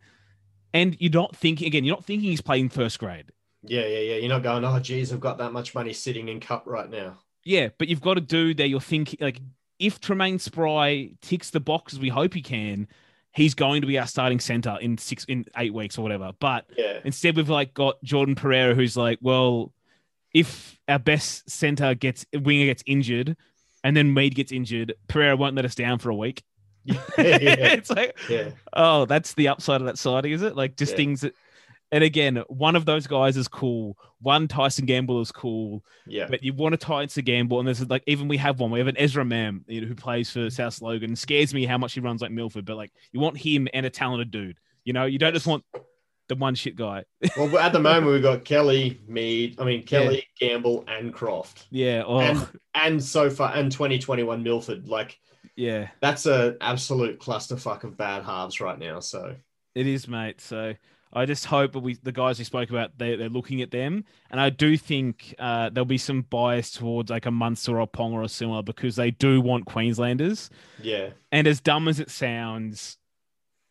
and 0.75 0.97
you're 1.01 1.13
not 1.13 1.37
thinking 1.37 1.67
again. 1.69 1.85
You're 1.85 1.97
not 1.97 2.05
thinking 2.05 2.31
he's 2.31 2.41
playing 2.41 2.71
first 2.71 2.99
grade. 2.99 3.31
Yeah, 3.63 3.87
yeah, 3.87 3.99
yeah. 3.99 4.17
You're 4.17 4.29
not 4.29 4.43
going, 4.43 4.65
oh, 4.65 4.81
geez, 4.81 5.13
I've 5.13 5.21
got 5.21 5.39
that 5.39 5.53
much 5.53 5.75
money 5.75 5.93
sitting 5.93 6.29
in 6.29 6.41
cup 6.41 6.65
right 6.67 6.89
now. 6.91 7.19
Yeah, 7.45 7.69
but 7.79 7.89
you've 7.89 8.01
got 8.01 8.15
to 8.15 8.21
do 8.21 8.55
that. 8.55 8.69
You're 8.69 8.81
thinking 8.81 9.19
like 9.21 9.41
if 9.79 10.01
Tremaine 10.01 10.39
Spry 10.39 11.11
ticks 11.23 11.51
the 11.51 11.61
boxes 11.61 11.99
we 11.99 12.09
hope 12.09 12.35
he 12.35 12.43
can, 12.43 12.87
he's 13.33 13.55
going 13.55 13.81
to 13.81 13.87
be 13.87 13.99
our 13.99 14.07
starting 14.07 14.41
center 14.41 14.77
in 14.81 14.99
six 14.99 15.25
in 15.25 15.47
eight 15.57 15.73
weeks 15.73 15.97
or 15.99 16.03
whatever. 16.03 16.33
But 16.39 16.67
Yeah. 16.77 16.99
instead, 17.05 17.37
we've 17.37 17.49
like 17.49 17.73
got 17.75 18.03
Jordan 18.03 18.35
Pereira, 18.35 18.75
who's 18.75 18.97
like, 18.97 19.19
well, 19.23 19.73
if 20.35 20.79
our 20.87 20.99
best 20.99 21.49
center 21.51 21.95
gets 21.95 22.27
winger 22.33 22.67
gets 22.67 22.83
injured, 22.87 23.37
and 23.83 23.97
then 23.97 24.13
Mead 24.13 24.35
gets 24.35 24.53
injured, 24.53 24.95
Pereira 25.09 25.37
won't 25.37 25.57
let 25.57 25.65
us 25.65 25.75
down 25.75 25.99
for 25.99 26.11
a 26.11 26.17
week. 26.17 26.43
Yeah. 26.85 26.97
yeah. 27.19 27.37
it's 27.39 27.91
like, 27.91 28.17
oh, 28.73 29.05
that's 29.07 29.35
the 29.35 29.49
upside 29.49 29.81
of 29.81 29.87
that 29.87 29.99
siding, 29.99 30.33
is 30.33 30.43
it? 30.43 30.57
Like 30.57 30.77
just 30.77 30.97
things 30.97 31.21
that. 31.23 31.35
And 31.93 32.05
again, 32.05 32.43
one 32.49 32.77
of 32.77 32.85
those 32.85 33.07
guys 33.07 33.37
is 33.37 33.49
cool. 33.49 33.99
One 34.21 34.47
Tyson 34.47 34.87
Gamble 34.87 35.21
is 35.21 35.33
cool. 35.33 35.85
Yeah. 36.07 36.27
But 36.29 36.43
you 36.43 36.53
want 36.53 36.73
to 36.73 36.77
tie 36.77 37.03
into 37.03 37.23
Gamble, 37.23 37.59
and 37.59 37.67
there's 37.67 37.89
like 37.89 38.05
even 38.07 38.29
we 38.29 38.37
have 38.37 38.61
one. 38.61 38.71
We 38.71 38.79
have 38.79 38.89
an 38.89 38.99
Ezra 38.99 39.25
Mam 39.25 39.65
you 39.67 39.81
know, 39.81 39.87
who 39.89 39.95
plays 39.95 40.31
for 40.31 40.51
South 40.51 40.81
Logan. 40.81 41.17
Scares 41.17 41.53
me 41.53 41.67
how 41.67 41.79
much 41.79 41.95
he 41.95 42.01
runs 42.01 42.23
like 42.23 42.31
Milford, 42.31 42.65
but 42.65 42.77
like 42.77 42.93
you 43.13 43.21
want 43.21 43.37
him 43.39 43.67
and 43.75 43.87
a 43.87 43.91
talented 43.91 44.31
dude. 44.31 44.59
You 44.85 44.93
know, 44.93 45.05
you 45.05 45.19
don't 45.19 45.35
just 45.35 45.47
want 45.47 45.65
the 46.29 46.37
one 46.37 46.55
shit 46.55 46.77
guy. 46.77 47.05
Well, 47.37 47.59
at 47.59 47.73
the 47.73 47.81
moment, 47.81 48.13
we've 48.13 48.23
got 48.23 48.45
Kelly, 48.45 49.01
Mead, 49.07 49.61
I 49.61 49.65
mean, 49.65 49.83
Kelly, 49.85 50.27
Gamble, 50.39 50.85
and 50.89 51.13
Croft. 51.13 51.67
yeah. 51.71 52.03
Oh, 52.07 52.21
And, 52.21 52.49
and 52.75 53.05
so 53.05 53.29
far, 53.31 53.53
and 53.55 53.71
2021 53.71 54.43
Milford. 54.43 54.89
Like, 54.89 55.19
yeah. 55.57 55.89
that's 56.01 56.27
a 56.27 56.57
absolute 56.61 57.19
clusterfuck 57.21 57.85
of 57.85 57.97
bad 57.97 58.25
halves 58.25 58.61
right 58.61 58.79
now. 58.79 59.01
So, 59.01 59.35
It 59.75 59.87
is, 59.87 60.07
mate. 60.07 60.41
So 60.41 60.75
I 61.13 61.27
just 61.27 61.47
hope 61.47 61.75
we, 61.75 61.95
the 61.95 62.13
guys 62.13 62.39
we 62.39 62.45
spoke 62.45 62.71
about, 62.71 62.97
they, 62.97 63.17
they're 63.17 63.29
looking 63.29 63.63
at 63.63 63.71
them. 63.73 64.05
And 64.31 64.41
I 64.41 64.51
do 64.51 64.77
think 64.77 65.35
uh, 65.39 65.71
there'll 65.71 65.85
be 65.85 65.99
some 65.99 66.23
bias 66.23 66.71
towards 66.71 67.11
like 67.11 67.27
a 67.27 67.31
Munster 67.33 67.81
or 67.81 67.89
Ponga 67.89 68.13
or 68.13 68.23
a 68.23 68.29
similar 68.29 68.63
because 68.63 68.95
they 68.95 69.11
do 69.11 69.41
want 69.41 69.67
Queenslanders. 69.67 70.51
Yeah. 70.81 71.11
And 71.33 71.49
as 71.49 71.61
dumb 71.61 71.89
as 71.89 71.99
it 71.99 72.11
sounds, 72.11 72.97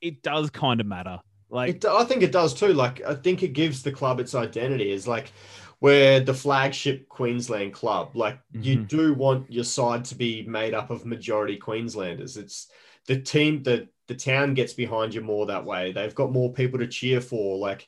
it 0.01 0.21
does 0.21 0.49
kind 0.49 0.81
of 0.81 0.87
matter. 0.87 1.19
Like, 1.49 1.75
It, 1.77 1.85
I 1.85 2.03
think 2.03 2.23
it 2.23 2.31
does 2.31 2.53
too. 2.53 2.73
Like, 2.73 3.01
I 3.03 3.15
think 3.15 3.41
it 3.41 3.53
gives 3.53 3.83
the 3.83 3.91
club 3.91 4.19
its 4.19 4.35
identity. 4.35 4.91
Is 4.91 5.07
like 5.07 5.31
we're 5.81 6.19
the 6.19 6.33
flagship 6.33 7.07
Queensland 7.07 7.73
club. 7.73 8.15
Like, 8.15 8.39
you 8.51 8.79
Mhm. 8.79 8.87
do 8.89 9.13
want 9.13 9.51
your 9.51 9.63
side 9.63 10.03
to 10.05 10.15
be 10.15 10.43
made 10.43 10.73
up 10.73 10.89
of 10.89 11.05
majority 11.05 11.55
Queenslanders. 11.55 12.35
It's 12.37 12.67
the 13.07 13.19
team 13.19 13.63
that 13.63 13.87
the 14.09 14.15
town 14.15 14.55
gets 14.55 14.73
behind 14.73 15.13
you 15.13 15.21
more 15.21 15.45
that 15.45 15.63
way. 15.63 15.91
They've 15.91 16.15
got 16.15 16.31
more 16.33 16.51
people 16.51 16.79
to 16.79 16.87
cheer 16.87 17.21
for. 17.21 17.57
Like, 17.57 17.87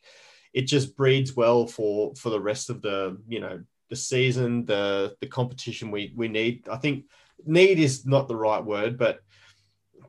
it 0.53 0.67
just 0.67 0.95
breeds 0.95 1.35
well 1.35 1.65
for 1.65 2.13
for 2.15 2.29
the 2.29 2.39
rest 2.39 2.69
of 2.69 2.81
the 2.81 3.17
you 3.27 3.39
know 3.39 3.61
the 3.89 3.95
season, 3.95 4.63
the 4.65 5.15
the 5.19 5.27
competition 5.27 5.91
we 5.91 6.13
we 6.15 6.27
need. 6.27 6.69
I 6.69 6.77
think 6.77 7.05
need 7.43 7.79
is 7.79 8.05
not 8.05 8.27
the 8.27 8.35
right 8.35 8.63
word, 8.63 8.97
but 8.97 9.21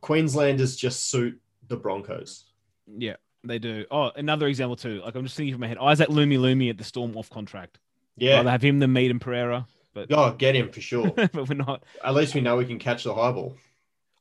Queenslanders 0.03 0.77
just 0.77 1.11
suit 1.11 1.41
the 1.69 1.77
Broncos. 1.77 2.45
yeah, 2.87 3.17
they 3.43 3.59
do. 3.59 3.87
Oh, 3.91 4.13
another 4.15 4.47
example 4.49 4.77
too. 4.77 5.01
Like, 5.03 5.15
I'm 5.15 5.25
just 5.25 5.37
thinking 5.37 5.55
from 5.55 5.63
my 5.63 5.69
head 5.69 5.79
Isaac 5.79 6.09
Lumelume 6.09 6.69
at 6.69 6.77
the 6.79 6.85
Storm 6.85 7.17
off 7.17 7.31
contract. 7.31 7.79
Yeah. 8.17 8.37
Rather 8.37 8.51
have 8.51 8.63
him 8.63 8.79
than 8.79 8.93
Mead 8.93 9.11
and 9.11 9.21
Pereira, 9.21 9.67
but, 9.95 10.13
Oh, 10.13 10.33
get 10.33 10.55
him 10.55 10.71
for 10.71 10.83
sure. 10.83 11.11
but 11.17 11.49
we're 11.49 11.55
not. 11.55 11.85
At 12.05 12.15
least 12.15 12.35
we 12.35 12.43
know 12.43 12.57
we 12.57 12.67
can 12.67 12.79
catch 12.79 13.05
the 13.05 13.15
high 13.15 13.33
ball. 13.33 13.57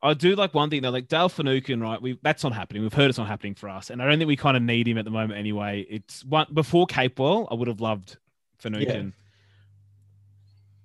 I 0.03 0.13
do 0.15 0.35
like 0.35 0.53
one 0.53 0.69
thing 0.69 0.81
though, 0.81 0.89
like 0.89 1.07
Dale 1.07 1.29
Finucane, 1.29 1.79
right? 1.79 2.01
We 2.01 2.17
that's 2.23 2.43
not 2.43 2.53
happening. 2.53 2.81
We've 2.81 2.93
heard 2.93 3.09
it's 3.09 3.17
not 3.19 3.27
happening 3.27 3.53
for 3.55 3.69
us, 3.69 3.89
and 3.89 4.01
I 4.01 4.07
don't 4.07 4.17
think 4.17 4.27
we 4.27 4.35
kind 4.35 4.57
of 4.57 4.63
need 4.63 4.87
him 4.87 4.97
at 4.97 5.05
the 5.05 5.11
moment 5.11 5.39
anyway. 5.39 5.85
It's 5.89 6.25
one 6.25 6.47
before 6.53 6.87
Capewell, 6.87 7.47
I 7.51 7.53
would 7.53 7.67
have 7.67 7.81
loved 7.81 8.17
Finucane. 8.57 9.13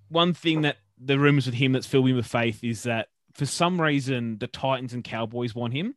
One 0.08 0.34
thing 0.34 0.62
that 0.62 0.76
the 0.98 1.18
rumors 1.18 1.46
with 1.46 1.54
him 1.54 1.72
that's 1.72 1.86
filled 1.86 2.06
me 2.06 2.12
with 2.12 2.26
faith 2.26 2.62
is 2.62 2.84
that 2.84 3.08
for 3.32 3.46
some 3.46 3.80
reason 3.80 4.38
the 4.38 4.46
Titans 4.46 4.92
and 4.94 5.02
Cowboys 5.02 5.54
want 5.54 5.72
him, 5.74 5.94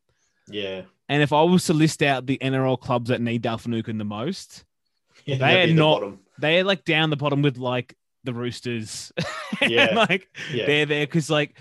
Yeah. 0.49 0.83
and 1.07 1.21
if 1.21 1.31
I 1.31 1.43
was 1.43 1.65
to 1.65 1.73
list 1.73 2.01
out 2.01 2.25
the 2.25 2.37
NRL 2.41 2.79
clubs 2.79 3.09
that 3.09 3.21
need 3.21 3.41
Dale 3.43 3.57
Finucane 3.57 3.97
the 3.97 4.03
most, 4.05 4.65
yeah 5.25 5.37
they 5.37 5.63
are 5.63 5.67
be 5.67 5.73
the 5.73 5.79
not- 5.79 6.13
they're 6.37 6.63
like 6.63 6.85
down 6.85 7.09
the 7.11 7.17
bottom 7.17 7.41
with 7.41 7.57
like 7.57 7.95
the 8.23 8.33
Roosters. 8.33 9.11
And, 9.61 9.71
Yeah. 9.71 9.93
like 9.95 10.27
Yeah. 10.53 10.65
they're 10.67 10.85
there 10.85 11.05
because 11.05 11.29
like 11.29 11.55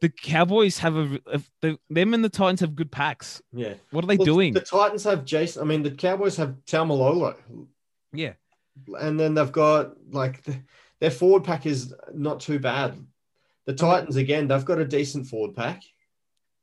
the 0.00 0.08
Cowboys 0.08 0.78
have 0.78 0.96
a, 0.96 1.20
the, 1.60 1.78
them 1.90 2.14
and 2.14 2.24
the 2.24 2.28
Titans 2.28 2.60
have 2.60 2.74
good 2.74 2.90
packs. 2.90 3.42
Yeah. 3.52 3.74
What 3.90 4.04
are 4.04 4.06
they 4.08 4.16
Well, 4.16 4.26
doing? 4.26 4.52
The 4.54 4.60
Titans 4.60 5.04
have 5.04 5.24
Jason. 5.24 5.62
I 5.62 5.64
mean, 5.66 5.82
the 5.82 5.90
Cowboys 5.90 6.36
have 6.36 6.56
Taumalolo. 6.66 7.36
yeah. 8.12 8.32
And 9.00 9.18
then 9.18 9.34
they've 9.34 9.50
got 9.52 9.92
like 10.12 10.42
the, 10.44 10.56
their 11.00 11.10
forward 11.10 11.44
pack 11.44 11.66
is 11.66 11.92
not 12.14 12.40
too 12.40 12.58
bad. 12.58 12.94
The 13.66 13.74
Titans, 13.74 14.16
again, 14.16 14.48
they've 14.48 14.64
got 14.64 14.78
a 14.78 14.84
decent 14.84 15.26
forward 15.26 15.54
pack. 15.56 15.82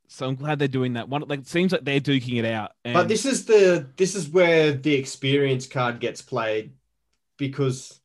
So 0.08 0.26
I'm 0.26 0.34
glad 0.36 0.58
they're 0.58 0.68
doing 0.68 0.94
that. 0.94 1.08
One 1.08 1.22
like 1.26 1.40
it 1.40 1.48
seems 1.48 1.72
like 1.72 1.84
they're 1.84 2.00
duking 2.00 2.38
it 2.38 2.44
out. 2.44 2.72
And 2.84 2.94
But 2.94 3.08
this 3.08 3.26
is 3.26 3.44
the 3.44 3.86
this 3.96 4.14
is 4.14 4.28
where 4.28 4.72
the 4.72 4.94
experience 4.94 5.66
card 5.66 5.98
gets 6.00 6.22
played 6.22 6.72
because 7.36 8.00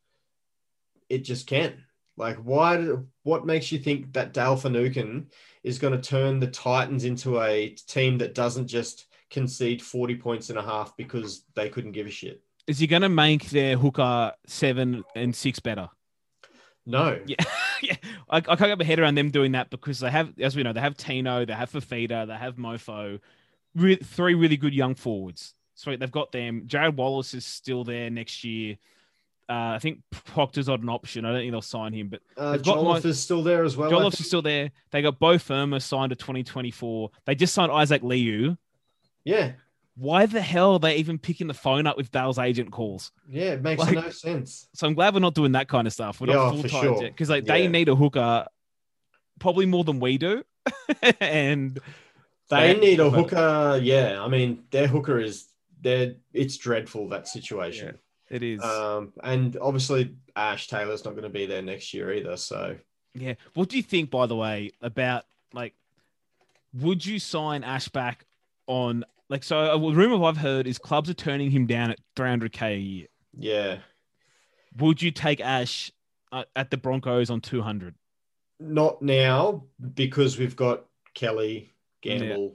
it 1.09 1.19
just 1.19 1.45
can't. 1.47 1.75
Like, 2.17 2.37
why? 2.37 2.77
do- 2.77 3.07
What 3.23 3.45
makes 3.45 3.71
you 3.71 3.79
think 3.79 4.13
that 4.13 4.33
Dale 4.33 4.57
Finucane 4.57 5.27
is 5.63 5.79
going 5.79 5.99
to 5.99 6.09
turn 6.09 6.39
the 6.39 6.47
Titans 6.47 7.05
into 7.05 7.39
a 7.41 7.69
team 7.87 8.17
that 8.19 8.35
doesn't 8.35 8.67
just 8.67 9.05
concede 9.29 9.81
forty 9.81 10.15
points 10.15 10.49
and 10.49 10.59
a 10.59 10.63
half 10.63 10.95
because 10.97 11.45
they 11.55 11.69
couldn't 11.69 11.91
give 11.93 12.07
a 12.07 12.11
shit? 12.11 12.41
is 12.67 12.79
he 12.79 12.87
going 12.87 13.01
to 13.01 13.09
make 13.09 13.49
their 13.49 13.77
hooker 13.77 14.31
seven 14.47 15.03
and 15.15 15.35
six 15.35 15.59
better? 15.59 15.89
No. 16.85 17.19
Yeah, 17.27 17.45
yeah. 17.81 17.95
I, 18.29 18.37
I 18.37 18.41
can't 18.41 18.59
get 18.59 18.77
my 18.77 18.85
head 18.85 18.99
around 18.99 19.15
them 19.15 19.31
doing 19.31 19.53
that 19.53 19.71
because 19.71 19.99
they 19.99 20.11
have, 20.11 20.33
as 20.39 20.55
we 20.55 20.61
know, 20.61 20.71
they 20.71 20.79
have 20.81 20.95
Tino, 20.95 21.45
they 21.45 21.53
have 21.53 21.71
Fifita, 21.71 22.27
they 22.27 22.35
have 22.35 22.57
Mofo, 22.57 23.19
re- 23.73 23.95
three 23.95 24.35
really 24.35 24.55
good 24.55 24.73
young 24.75 24.93
forwards. 24.93 25.55
So 25.73 25.95
they've 25.95 26.11
got 26.11 26.31
them. 26.31 26.63
Jared 26.67 26.95
Wallace 26.95 27.33
is 27.33 27.43
still 27.43 27.83
there 27.83 28.11
next 28.11 28.43
year. 28.43 28.77
Uh, 29.49 29.73
I 29.75 29.79
think 29.79 29.99
Proctor's 30.11 30.67
not 30.67 30.79
an 30.81 30.89
option. 30.89 31.25
I 31.25 31.31
don't 31.31 31.41
think 31.41 31.51
they'll 31.51 31.61
sign 31.61 31.91
him, 31.93 32.07
but 32.07 32.21
Uh, 32.37 32.57
Jolliffe 32.57 33.03
is 33.05 33.19
still 33.19 33.43
there 33.43 33.63
as 33.65 33.75
well. 33.75 33.89
Jolliffe 33.89 34.19
is 34.19 34.25
still 34.27 34.41
there. 34.41 34.71
They 34.91 35.01
got 35.01 35.19
Beau 35.19 35.37
Fermor 35.37 35.79
signed 35.81 36.11
to 36.11 36.15
2024. 36.15 37.09
They 37.25 37.35
just 37.35 37.53
signed 37.53 37.71
Isaac 37.71 38.01
Liu. 38.01 38.57
Yeah. 39.25 39.53
Why 39.95 40.25
the 40.25 40.39
hell 40.41 40.73
are 40.73 40.79
they 40.79 40.95
even 40.95 41.19
picking 41.19 41.47
the 41.47 41.53
phone 41.53 41.85
up 41.85 41.97
with 41.97 42.11
Dale's 42.11 42.39
agent 42.39 42.71
calls? 42.71 43.11
Yeah. 43.29 43.51
It 43.53 43.61
makes 43.61 43.81
Like- 43.81 43.93
no 43.95 44.09
sense. 44.09 44.69
So 44.73 44.87
I'm 44.87 44.93
glad 44.93 45.13
we're 45.13 45.19
not 45.19 45.35
doing 45.35 45.51
that 45.51 45.67
kind 45.67 45.85
of 45.85 45.91
stuff. 45.91 46.21
We're 46.21 46.27
Yeah, 46.27 46.35
not 46.35 46.51
full 46.53 46.63
time 46.63 46.83
sure. 46.83 47.01
because 47.03 47.29
like 47.29 47.43
they 47.45 47.67
need 47.67 47.89
a 47.89 47.95
hooker 47.95 48.45
probably 49.39 49.65
more 49.65 49.83
than 49.83 49.99
we 49.99 50.17
do. 50.17 50.43
and 51.19 51.77
They 52.49 52.73
They- 52.73 52.79
need 52.79 52.99
a 53.01 53.09
hooker. 53.09 53.79
Yeah. 53.83 54.23
I 54.23 54.27
mean, 54.29 54.63
their 54.71 54.87
hooker 54.87 55.19
is. 55.19 55.47
They're, 55.83 56.13
it's 56.31 56.57
dreadful 56.57 57.09
that 57.09 57.27
situation. 57.27 57.97
It 58.31 58.43
is. 58.43 58.63
Um, 58.63 59.13
and 59.23 59.57
obviously 59.61 60.15
Ash 60.35 60.67
Taylor's 60.67 61.05
not 61.05 61.11
going 61.11 61.23
to 61.23 61.29
be 61.29 61.45
there 61.45 61.61
next 61.61 61.93
year 61.93 62.13
either. 62.13 62.37
So 62.37 62.77
yeah. 63.13 63.35
What 63.53 63.69
do 63.69 63.77
you 63.77 63.83
think, 63.83 64.09
by 64.09 64.25
the 64.25 64.35
way, 64.35 64.71
about 64.81 65.25
like 65.53 65.73
would 66.73 67.05
you 67.05 67.19
sign 67.19 67.63
Ash 67.63 67.89
back 67.89 68.25
on 68.67 69.03
like 69.29 69.43
so 69.43 69.57
a 69.57 69.77
rumor 69.93 70.25
I've 70.25 70.37
heard 70.37 70.67
is 70.67 70.77
clubs 70.77 71.09
are 71.09 71.13
turning 71.13 71.51
him 71.51 71.65
down 71.65 71.91
at 71.91 71.99
300k 72.15 72.61
a 72.75 72.77
year. 72.77 73.07
yeah, 73.37 73.77
Would 74.77 75.01
you 75.01 75.11
take 75.11 75.39
Ash 75.39 75.91
uh, 76.31 76.43
at 76.55 76.69
the 76.71 76.77
Broncos 76.77 77.29
on 77.29 77.41
200? 77.41 77.95
not 78.61 79.01
now 79.01 79.63
because 79.95 80.37
we've 80.37 80.55
got 80.55 80.85
Kelly 81.13 81.73
Gamble. 82.01 82.53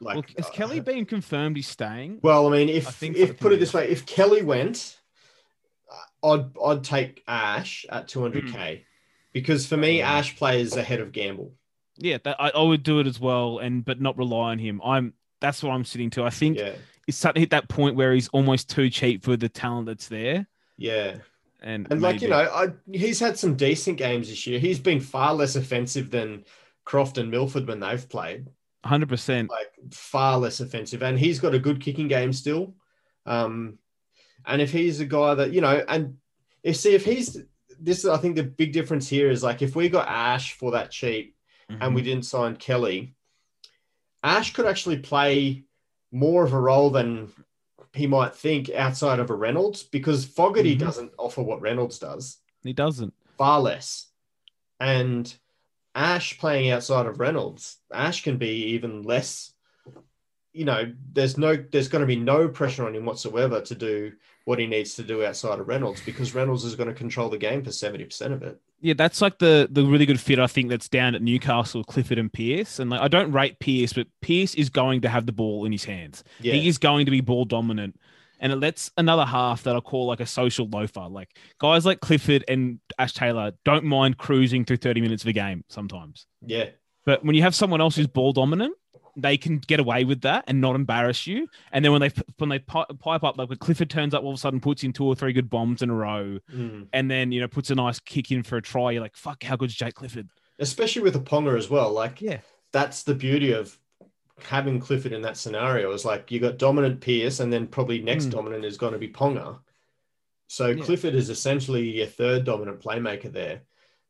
Like, 0.00 0.14
well, 0.14 0.24
has 0.36 0.46
uh, 0.46 0.50
Kelly 0.50 0.80
been 0.80 1.04
confirmed 1.04 1.56
he's 1.56 1.66
staying? 1.66 2.20
Well, 2.22 2.46
I 2.46 2.50
mean, 2.56 2.68
if 2.68 2.86
I 2.86 2.90
think 2.92 3.16
if 3.16 3.38
put 3.38 3.52
it 3.52 3.58
this 3.58 3.74
way, 3.74 3.88
if 3.88 4.06
Kelly 4.06 4.42
went, 4.42 4.96
uh, 4.96 4.97
I'd 6.22 6.46
I'd 6.64 6.84
take 6.84 7.22
Ash 7.28 7.86
at 7.90 8.08
200k 8.08 8.76
Hmm. 8.78 8.82
because 9.32 9.66
for 9.66 9.76
me, 9.76 9.98
Yeah. 9.98 10.12
Ash 10.18 10.36
plays 10.36 10.76
ahead 10.76 11.00
of 11.00 11.12
Gamble. 11.12 11.52
Yeah, 11.96 12.18
that, 12.24 12.36
I, 12.40 12.50
I 12.50 12.62
would 12.62 12.82
do 12.84 13.00
it 13.00 13.06
as 13.06 13.18
well, 13.18 13.58
and 13.58 13.84
but 13.84 14.00
not 14.00 14.16
rely 14.18 14.50
on 14.52 14.58
him. 14.58 14.80
I'm 14.84 15.14
that's 15.40 15.62
what 15.62 15.70
I'm 15.72 15.84
sitting 15.84 16.10
to. 16.10 16.24
I 16.24 16.30
think 16.30 16.58
Yeah, 16.58 16.74
it's 17.06 17.16
starting 17.18 17.40
to 17.40 17.40
hit 17.40 17.50
that 17.50 17.68
point 17.68 17.96
where 17.96 18.12
he's 18.14 18.28
almost 18.28 18.70
too 18.70 18.90
cheap 18.90 19.24
for 19.24 19.36
the 19.36 19.48
talent 19.48 19.86
that's 19.86 20.08
there. 20.08 20.46
yeah. 20.76 21.18
And, 21.60 21.88
And 21.90 22.00
like 22.00 22.22
you 22.22 22.28
know, 22.28 22.38
I, 22.38 22.68
he's 22.92 23.18
had 23.18 23.36
some 23.36 23.56
decent 23.56 23.98
games 23.98 24.28
this 24.28 24.46
year. 24.46 24.60
He's 24.60 24.78
been 24.78 25.00
far 25.00 25.34
less 25.34 25.56
offensive 25.56 26.08
than 26.08 26.44
Croft 26.84 27.18
and 27.18 27.32
Milford 27.32 27.66
when 27.66 27.80
they've 27.80 28.08
played. 28.08 28.46
100%. 28.84 29.48
Like 29.48 29.72
far 29.92 30.38
less 30.38 30.60
offensive, 30.60 31.02
and 31.02 31.18
he's 31.18 31.40
got 31.40 31.54
a 31.56 31.58
good 31.58 31.80
kicking 31.80 32.06
game 32.06 32.32
still. 32.32 32.74
Um, 33.26 33.78
and 34.46 34.60
if 34.62 34.70
he's 34.72 35.00
a 35.00 35.06
guy 35.06 35.34
that 35.34 35.52
you 35.52 35.60
know, 35.60 35.84
and 35.88 36.16
if 36.62 36.76
see 36.76 36.94
if 36.94 37.04
he's 37.04 37.38
this, 37.80 37.98
is 38.00 38.06
I 38.06 38.16
think 38.16 38.36
the 38.36 38.42
big 38.42 38.72
difference 38.72 39.08
here 39.08 39.30
is 39.30 39.42
like 39.42 39.62
if 39.62 39.76
we 39.76 39.88
got 39.88 40.08
Ash 40.08 40.52
for 40.54 40.72
that 40.72 40.90
cheap 40.90 41.34
and 41.68 41.80
Mm-hmm. 41.80 41.94
we 41.94 42.02
didn't 42.02 42.24
sign 42.24 42.56
Kelly, 42.56 43.14
Ash 44.24 44.52
could 44.52 44.66
actually 44.66 44.98
play 44.98 45.64
more 46.10 46.42
of 46.44 46.52
a 46.54 46.60
role 46.60 46.90
than 46.90 47.30
he 47.92 48.06
might 48.06 48.34
think 48.34 48.70
outside 48.70 49.18
of 49.18 49.30
a 49.30 49.34
Reynolds 49.34 49.82
because 49.82 50.24
Fogarty 50.24 50.74
Mhm. 50.74 50.78
doesn't 50.80 51.12
offer 51.18 51.42
what 51.42 51.60
Reynolds 51.60 51.98
does 51.98 52.38
he 52.62 52.72
doesn't. 52.72 53.14
far 53.36 53.60
less. 53.60 54.06
And 54.80 55.32
Ash 55.94 56.38
playing 56.38 56.70
outside 56.70 57.06
of 57.06 57.20
Reynolds, 57.20 57.78
Ash 57.92 58.22
can 58.22 58.36
be 58.38 58.48
even 58.74 59.02
less. 59.02 59.52
You 60.58 60.64
know, 60.64 60.92
there's 61.12 61.38
no, 61.38 61.56
there's 61.56 61.88
going 61.88 62.00
to 62.00 62.06
be 62.06 62.16
no 62.16 62.48
pressure 62.48 62.86
on 62.86 62.94
him 62.94 63.04
whatsoever 63.04 63.60
to 63.60 63.74
do 63.74 64.12
what 64.44 64.58
he 64.58 64.66
needs 64.66 64.94
to 64.94 65.02
do 65.02 65.24
outside 65.24 65.60
of 65.60 65.68
Reynolds 65.68 66.00
because 66.04 66.34
Reynolds 66.34 66.64
is 66.64 66.74
going 66.74 66.88
to 66.88 66.94
control 66.94 67.28
the 67.28 67.38
game 67.38 67.62
for 67.62 67.70
seventy 67.70 68.04
percent 68.04 68.32
of 68.32 68.42
it. 68.42 68.60
Yeah, 68.80 68.94
that's 68.96 69.20
like 69.20 69.38
the 69.38 69.68
the 69.70 69.84
really 69.84 70.06
good 70.06 70.20
fit 70.20 70.38
I 70.38 70.46
think 70.46 70.68
that's 70.70 70.88
down 70.88 71.14
at 71.14 71.22
Newcastle, 71.22 71.84
Clifford 71.84 72.18
and 72.18 72.32
Pearce. 72.32 72.78
And 72.78 72.90
like 72.90 73.00
I 73.00 73.08
don't 73.08 73.30
rate 73.32 73.58
Pearce, 73.60 73.92
but 73.92 74.06
Pearce 74.20 74.54
is 74.54 74.68
going 74.68 75.02
to 75.02 75.08
have 75.08 75.26
the 75.26 75.32
ball 75.32 75.64
in 75.64 75.72
his 75.72 75.84
hands. 75.84 76.24
Yeah, 76.40 76.54
He 76.54 76.66
is 76.68 76.78
going 76.78 77.04
to 77.06 77.10
be 77.10 77.20
ball 77.20 77.44
dominant. 77.44 77.98
And 78.40 78.52
it 78.52 78.56
lets 78.56 78.90
another 78.96 79.24
half 79.24 79.64
that 79.64 79.74
I 79.74 79.80
call 79.80 80.06
like 80.06 80.20
a 80.20 80.26
social 80.26 80.68
loafer. 80.68 81.08
Like 81.08 81.36
guys 81.60 81.84
like 81.84 82.00
Clifford 82.00 82.44
and 82.48 82.78
Ash 82.98 83.12
Taylor 83.12 83.52
don't 83.64 83.84
mind 83.84 84.16
cruising 84.16 84.64
through 84.64 84.76
30 84.78 85.00
minutes 85.00 85.22
of 85.24 85.28
a 85.28 85.32
game 85.32 85.64
sometimes. 85.68 86.26
yeah, 86.46 86.66
But 87.04 87.24
when 87.24 87.34
you 87.34 87.42
have 87.42 87.54
someone 87.54 87.80
else 87.80 87.96
who's 87.96 88.06
ball 88.06 88.32
dominant, 88.32 88.74
they 89.20 89.36
can 89.36 89.58
get 89.58 89.80
away 89.80 90.04
with 90.04 90.20
that 90.22 90.44
and 90.46 90.60
not 90.60 90.74
embarrass 90.76 91.26
you. 91.26 91.48
And 91.72 91.84
then 91.84 91.92
when 91.92 92.00
they 92.00 92.10
when 92.38 92.48
they 92.50 92.58
pipe 92.60 93.24
up, 93.24 93.36
like 93.36 93.48
when 93.48 93.58
Clifford 93.58 93.90
turns 93.90 94.14
up, 94.14 94.22
all 94.22 94.30
of 94.30 94.36
a 94.36 94.38
sudden 94.38 94.60
puts 94.60 94.84
in 94.84 94.92
two 94.92 95.04
or 95.04 95.14
three 95.14 95.32
good 95.32 95.50
bombs 95.50 95.82
in 95.82 95.90
a 95.90 95.94
row, 95.94 96.38
Mm. 96.54 96.86
and 96.92 97.10
then 97.10 97.32
you 97.32 97.40
know 97.40 97.48
puts 97.48 97.70
a 97.70 97.74
nice 97.74 97.98
kick 98.00 98.30
in 98.30 98.42
for 98.42 98.56
a 98.56 98.62
try. 98.62 98.92
You're 98.92 99.02
like, 99.02 99.16
fuck, 99.16 99.42
how 99.42 99.56
good's 99.56 99.74
Jake 99.74 99.94
Clifford? 99.94 100.28
especially 100.60 101.02
with 101.02 101.14
a 101.14 101.20
Ponga 101.20 101.56
as 101.56 101.70
well. 101.70 101.92
Like, 101.92 102.20
Yeah. 102.20 102.38
that's 102.72 103.04
the 103.04 103.14
beauty 103.14 103.52
of 103.52 103.78
having 104.42 104.80
Clifford 104.80 105.12
in 105.12 105.22
that 105.22 105.36
scenario 105.36 105.92
is 105.92 106.04
like 106.04 106.30
you 106.32 106.40
got 106.40 106.58
dominant 106.58 107.00
Pearce, 107.00 107.38
and 107.40 107.52
then 107.52 107.66
probably 107.66 108.00
next 108.02 108.24
Hmm. 108.24 108.30
dominant 108.30 108.64
is 108.64 108.76
going 108.76 108.92
to 108.92 108.98
be 108.98 109.08
Ponga. 109.08 109.58
So 110.48 110.68
Yeah. 110.68 110.82
Clifford 110.84 111.14
is 111.14 111.30
essentially 111.30 111.88
your 111.98 112.06
third 112.06 112.44
dominant 112.44 112.80
playmaker 112.80 113.30
there. 113.32 113.62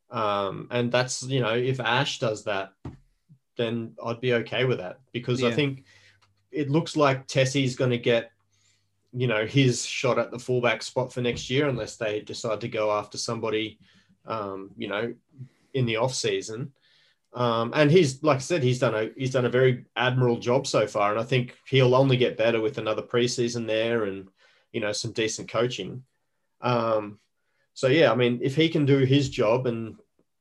Um, 0.09 0.67
and 0.71 0.91
that's 0.91 1.21
you 1.23 1.39
know 1.39 1.53
if 1.53 1.79
Ash 1.79 2.17
does 2.17 2.45
that, 2.45 2.73
then 3.59 3.93
I'd 4.03 4.21
be 4.21 4.33
okay 4.35 4.63
with 4.63 4.77
that 4.77 4.99
because 5.11 5.43
I 5.43 5.51
think 5.51 5.83
it 6.49 6.69
looks 6.69 6.95
like 6.95 7.27
Tessie's 7.27 7.75
going 7.75 7.91
to 7.91 7.97
get 7.97 8.31
you 9.11 9.27
know 9.27 9.45
his 9.45 9.85
shot 9.85 10.17
at 10.17 10.31
the 10.31 10.39
fullback 10.39 10.81
spot 10.81 11.11
for 11.11 11.21
next 11.21 11.49
year 11.49 11.67
unless 11.67 11.97
they 11.97 12.21
decide 12.21 12.61
to 12.61 12.67
go 12.67 12.91
after 12.91 13.17
somebody 13.17 13.79
um, 14.25 14.71
you 14.77 14.87
know 14.87 15.13
in 15.73 15.85
the 15.85 15.97
off 15.97 16.13
season. 16.15 16.71
Um, 17.33 17.71
and 17.75 17.91
he's 17.91 18.23
like 18.23 18.37
I 18.37 18.39
said, 18.39 18.63
he's 18.63 18.79
done 18.79 18.95
a 18.95 19.11
he's 19.15 19.31
done 19.31 19.45
a 19.45 19.49
very 19.49 19.85
admirable 19.95 20.39
job 20.39 20.65
so 20.65 20.87
far, 20.87 21.11
and 21.11 21.19
I 21.19 21.23
think 21.23 21.55
he'll 21.67 21.93
only 21.93 22.17
get 22.17 22.37
better 22.37 22.61
with 22.61 22.77
another 22.77 23.03
preseason 23.03 23.67
there 23.67 24.05
and 24.05 24.29
you 24.71 24.79
know 24.79 24.93
some 24.93 25.11
decent 25.11 25.49
coaching. 25.51 26.03
Um, 26.61 27.19
so 27.73 27.87
yeah, 27.87 28.11
I 28.11 28.15
mean, 28.15 28.39
if 28.41 28.55
he 28.55 28.69
can 28.69 28.85
do 28.85 28.99
his 28.99 29.29
job 29.29 29.67
and 29.67 29.97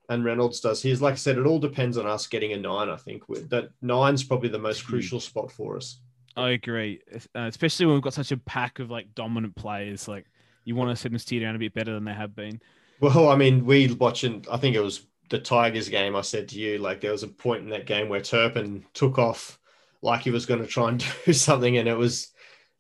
and 0.09 0.25
Reynolds 0.25 0.61
does 0.61 0.83
his, 0.83 1.03
like 1.03 1.13
I 1.15 1.17
said, 1.17 1.39
it 1.39 1.47
all 1.47 1.59
depends 1.59 1.99
on 1.99 2.07
us 2.07 2.27
getting 2.27 2.53
a 2.53 2.57
nine. 2.57 2.89
I 2.89 2.97
think 2.97 3.29
With- 3.29 3.51
that 3.51 3.71
nine's 3.83 4.25
probably 4.25 4.49
the 4.49 4.59
most 4.59 4.87
crucial 4.87 5.21
spot 5.21 5.51
for 5.53 5.77
us. 5.77 6.01
I 6.37 6.51
agree, 6.51 7.01
uh, 7.35 7.47
especially 7.49 7.87
when 7.87 7.97
we've 7.97 8.03
got 8.03 8.15
such 8.15 8.31
a 8.31 8.37
pack 8.37 8.79
of 8.79 8.91
like 8.91 9.15
dominant 9.15 9.57
players. 9.57 10.07
Like 10.07 10.25
you 10.65 10.77
want 10.77 10.91
to 10.91 10.97
see 10.97 11.09
them 11.09 11.19
steer 11.19 11.41
down 11.41 11.57
a 11.57 11.59
bit 11.59 11.75
better 11.75 11.93
than 11.93 12.05
they 12.05 12.15
have 12.15 12.37
been. 12.37 12.61
Well, 13.01 13.29
I 13.29 13.37
mean, 13.37 13.65
we 13.65 13.93
watching. 13.95 14.45
I 14.51 14.57
think 14.57 14.77
it 14.77 14.81
was 14.81 15.07
the 15.31 15.39
Tigers 15.39 15.89
game. 15.89 16.15
I 16.15 16.21
said 16.21 16.49
to 16.49 16.59
you, 16.59 16.79
like 16.79 17.01
there 17.01 17.13
was 17.13 17.23
a 17.25 17.29
point 17.29 17.63
in 17.65 17.71
that 17.71 17.87
game 17.87 18.09
where 18.09 18.21
Turpin 18.21 18.85
took 18.95 19.19
off 19.19 19.59
like 20.01 20.21
he 20.23 20.31
was 20.31 20.47
going 20.47 20.61
to 20.61 20.67
try 20.67 20.89
and 20.91 21.05
do 21.25 21.33
something, 21.33 21.77
and 21.77 21.89
it 21.89 21.97
was 21.97 22.29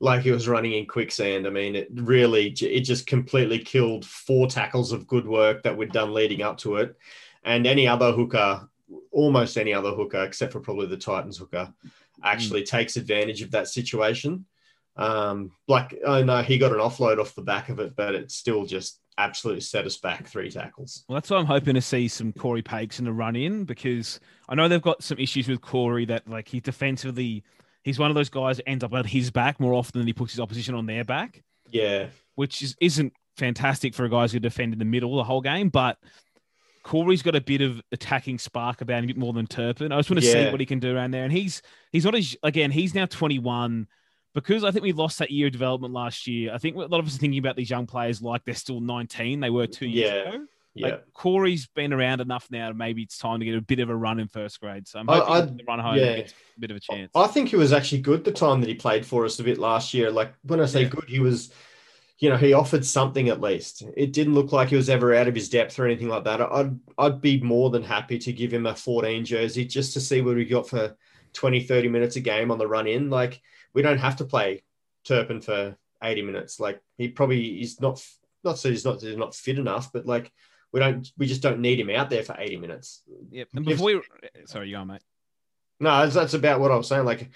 like 0.00 0.22
he 0.22 0.30
was 0.30 0.48
running 0.48 0.72
in 0.72 0.86
quicksand. 0.86 1.46
I 1.46 1.50
mean, 1.50 1.74
it 1.74 1.88
really, 1.92 2.48
it 2.48 2.80
just 2.80 3.06
completely 3.06 3.58
killed 3.58 4.04
four 4.04 4.46
tackles 4.46 4.92
of 4.92 5.06
good 5.06 5.26
work 5.26 5.62
that 5.62 5.76
we'd 5.76 5.92
done 5.92 6.14
leading 6.14 6.42
up 6.42 6.58
to 6.58 6.76
it, 6.76 6.96
and 7.44 7.66
any 7.66 7.88
other 7.88 8.12
hooker, 8.12 8.68
almost 9.10 9.56
any 9.56 9.74
other 9.74 9.90
hooker, 9.90 10.22
except 10.22 10.52
for 10.52 10.60
probably 10.60 10.86
the 10.86 10.96
Titans 10.96 11.38
hooker, 11.38 11.72
actually 12.22 12.62
takes 12.62 12.96
advantage 12.96 13.42
of 13.42 13.50
that 13.50 13.68
situation. 13.68 14.44
Um, 14.96 15.52
like, 15.68 15.96
I 16.06 16.22
know 16.22 16.42
he 16.42 16.58
got 16.58 16.72
an 16.72 16.78
offload 16.78 17.20
off 17.20 17.34
the 17.34 17.42
back 17.42 17.68
of 17.68 17.78
it, 17.78 17.94
but 17.94 18.14
it 18.14 18.30
still 18.30 18.66
just 18.66 19.00
absolutely 19.16 19.60
set 19.60 19.84
us 19.84 19.96
back 19.96 20.26
three 20.26 20.50
tackles. 20.50 21.04
Well, 21.08 21.14
that's 21.14 21.30
why 21.30 21.38
I'm 21.38 21.46
hoping 21.46 21.74
to 21.74 21.80
see 21.80 22.08
some 22.08 22.32
Cory 22.32 22.62
Paix 22.62 22.98
in 22.98 23.04
the 23.04 23.12
run 23.12 23.36
in 23.36 23.64
because 23.64 24.20
I 24.48 24.54
know 24.54 24.68
they've 24.68 24.80
got 24.80 25.02
some 25.02 25.18
issues 25.18 25.48
with 25.48 25.60
Cory 25.60 26.04
that 26.06 26.28
like 26.28 26.48
he 26.48 26.60
defensively, 26.60 27.44
he's 27.88 27.98
one 27.98 28.10
of 28.10 28.14
those 28.14 28.28
guys 28.28 28.58
that 28.58 28.68
ends 28.68 28.84
up 28.84 28.92
on 28.92 29.04
his 29.04 29.30
back 29.30 29.58
more 29.58 29.74
often 29.74 29.98
than 30.00 30.06
he 30.06 30.12
puts 30.12 30.32
his 30.32 30.40
opposition 30.40 30.74
on 30.74 30.86
their 30.86 31.04
back, 31.04 31.42
Yeah, 31.70 32.08
which 32.36 32.62
is, 32.62 32.76
isn't 32.80 33.12
fantastic 33.36 33.94
for 33.94 34.04
a 34.04 34.08
guy 34.10 34.28
who 34.28 34.38
defend 34.38 34.72
in 34.72 34.78
the 34.78 34.84
middle 34.84 35.16
the 35.16 35.24
whole 35.24 35.40
game. 35.40 35.68
But 35.68 35.98
Cory's 36.82 37.22
got 37.22 37.34
a 37.36 37.40
bit 37.40 37.60
of 37.60 37.82
attacking 37.92 38.38
spark 38.38 38.80
about 38.80 38.98
him, 38.98 39.04
a 39.04 39.06
bit 39.08 39.16
more 39.16 39.32
than 39.32 39.46
Turpin. 39.46 39.92
I 39.92 39.98
just 39.98 40.10
want 40.10 40.22
to 40.22 40.26
see 40.26 40.50
what 40.50 40.60
he 40.60 40.66
can 40.66 40.78
do 40.78 40.94
around 40.94 41.10
there. 41.10 41.24
And 41.24 41.32
he's 41.32 41.60
he's 41.92 42.04
not 42.04 42.14
as 42.14 42.36
again, 42.42 42.70
he's 42.70 42.94
now 42.94 43.06
21. 43.06 43.86
Because 44.34 44.62
I 44.62 44.70
think 44.70 44.84
we 44.84 44.92
lost 44.92 45.18
that 45.18 45.30
year 45.30 45.46
of 45.46 45.52
development 45.52 45.92
last 45.94 46.26
year. 46.26 46.52
I 46.54 46.58
think 46.58 46.76
a 46.76 46.80
lot 46.80 47.00
of 47.00 47.06
us 47.06 47.16
are 47.16 47.18
thinking 47.18 47.38
about 47.40 47.56
these 47.56 47.70
young 47.70 47.86
players 47.86 48.22
like 48.22 48.44
they're 48.44 48.54
still 48.54 48.80
19. 48.80 49.40
They 49.40 49.50
were 49.50 49.66
two 49.66 49.86
years 49.88 50.10
Yeah. 50.10 50.34
ago. 50.34 50.44
Yeah. 50.78 50.86
Like 50.88 51.12
Cory's 51.12 51.66
been 51.74 51.92
around 51.92 52.20
enough 52.20 52.46
now. 52.50 52.72
Maybe 52.72 53.02
it's 53.02 53.18
time 53.18 53.40
to 53.40 53.44
get 53.46 53.54
a 53.54 53.60
bit 53.60 53.78
of 53.80 53.90
a 53.90 53.96
run 53.96 54.18
in 54.20 54.28
first 54.28 54.60
grade. 54.60 54.86
So 54.88 54.98
I'm 55.00 55.10
I- 55.10 55.18
hoping 55.18 55.32
I'd- 55.34 55.56
the 55.58 55.64
run 55.64 55.78
home 55.78 55.96
yeah. 55.96 56.16
gets 56.16 56.32
a 56.56 56.60
bit 56.60 56.70
of 56.70 56.76
a 56.76 56.80
chance. 56.80 57.10
I 57.14 57.26
think 57.26 57.48
he 57.50 57.56
was 57.56 57.72
actually 57.72 58.00
good 58.02 58.24
the 58.24 58.32
time 58.32 58.60
that 58.60 58.68
he 58.68 58.74
played 58.74 59.04
for 59.06 59.24
us 59.24 59.38
a 59.38 59.44
bit 59.44 59.58
last 59.58 59.92
year. 59.94 60.10
Like 60.10 60.32
when 60.42 60.60
I 60.60 60.66
say 60.66 60.82
Yeah. 60.82 60.88
good, 60.88 61.04
he 61.08 61.18
was, 61.20 61.52
you 62.18 62.28
know, 62.30 62.36
he 62.36 62.52
offered 62.52 62.84
something 62.84 63.28
at 63.28 63.40
least. 63.40 63.82
It 63.96 64.12
didn't 64.12 64.34
look 64.34 64.52
like 64.52 64.68
he 64.70 64.76
was 64.76 64.88
ever 64.88 65.14
out 65.14 65.28
of 65.28 65.34
his 65.34 65.48
depth 65.48 65.78
or 65.78 65.84
anything 65.86 66.08
like 66.08 66.24
that. 66.24 66.40
I'd 66.40 66.78
I'd 66.98 67.20
be 67.20 67.40
more 67.40 67.70
than 67.70 67.82
happy 67.82 68.18
to 68.18 68.32
give 68.32 68.52
him 68.52 68.66
a 68.66 68.74
14 68.74 69.24
jersey 69.24 69.64
just 69.64 69.92
to 69.94 70.00
see 70.00 70.20
what 70.20 70.36
we 70.36 70.44
got 70.44 70.68
for 70.68 70.96
20, 71.34 71.60
30 71.64 71.88
minutes 71.88 72.16
a 72.16 72.20
game 72.20 72.50
on 72.50 72.58
the 72.58 72.66
run 72.66 72.86
in. 72.86 73.10
Like 73.10 73.40
we 73.74 73.82
don't 73.82 73.98
have 73.98 74.16
to 74.16 74.24
play 74.24 74.62
Turpin 75.04 75.40
for 75.40 75.76
80 76.02 76.22
minutes. 76.22 76.58
Like 76.58 76.80
he 76.96 77.08
probably 77.08 77.60
is 77.60 77.80
not 77.80 78.04
not 78.44 78.60
that 78.62 78.68
he's 78.70 78.84
not 78.84 79.00
he's 79.00 79.16
not 79.16 79.34
fit 79.34 79.58
enough, 79.58 79.92
but 79.92 80.06
like 80.06 80.32
we 80.72 80.80
don't 80.80 81.10
we 81.16 81.26
just 81.26 81.42
don't 81.42 81.60
need 81.60 81.80
him 81.80 81.90
out 81.90 82.10
there 82.10 82.22
for 82.22 82.36
80 82.38 82.56
minutes. 82.58 83.02
Yep. 83.30 83.48
And 83.54 83.64
before 83.64 83.86
we, 83.86 84.00
sorry, 84.46 84.68
you 84.68 84.76
go, 84.76 84.84
mate. 84.84 85.02
No, 85.80 86.00
that's, 86.00 86.14
that's 86.14 86.34
about 86.34 86.60
what 86.60 86.72
I 86.72 86.76
was 86.76 86.88
saying. 86.88 87.04
Like, 87.04 87.30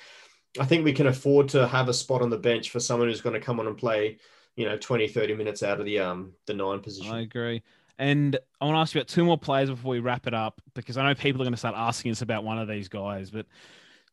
I 0.59 0.65
think 0.65 0.85
we 0.85 0.93
can 0.93 1.07
afford 1.07 1.51
to 1.51 1.67
have 1.67 1.89
a 1.89 1.95
spot 1.95 2.23
on 2.23 2.31
the 2.31 2.39
bench 2.39 2.71
for 2.71 2.81
someone 2.81 3.09
who's 3.09 3.21
going 3.21 3.35
to 3.35 3.41
come 3.41 3.61
on 3.61 3.69
and 3.69 3.77
play, 3.77 4.19
you 4.57 4.67
know, 4.67 4.77
20, 4.77 5.09
30 5.09 5.35
minutes 5.37 5.63
out 5.63 5.79
of 5.79 5.87
the 5.87 6.01
um 6.01 6.33
the 6.47 6.55
nine 6.55 6.81
position. 6.81 7.13
I 7.13 7.21
agree. 7.21 7.63
And 7.99 8.37
I 8.61 8.65
want 8.65 8.77
to 8.77 8.81
ask 8.81 8.95
you 8.95 9.01
about 9.01 9.09
two 9.09 9.25
more 9.25 9.39
players 9.39 9.71
before 9.71 9.93
we 9.93 10.01
wrap 10.01 10.27
it 10.27 10.35
up 10.35 10.61
because 10.75 10.97
I 10.97 11.07
know 11.07 11.15
people 11.15 11.41
are 11.41 11.45
going 11.45 11.53
to 11.53 11.59
start 11.59 11.75
asking 11.77 12.11
us 12.11 12.23
about 12.23 12.43
one 12.43 12.59
of 12.59 12.67
these 12.67 12.89
guys. 12.89 13.31
But 13.31 13.47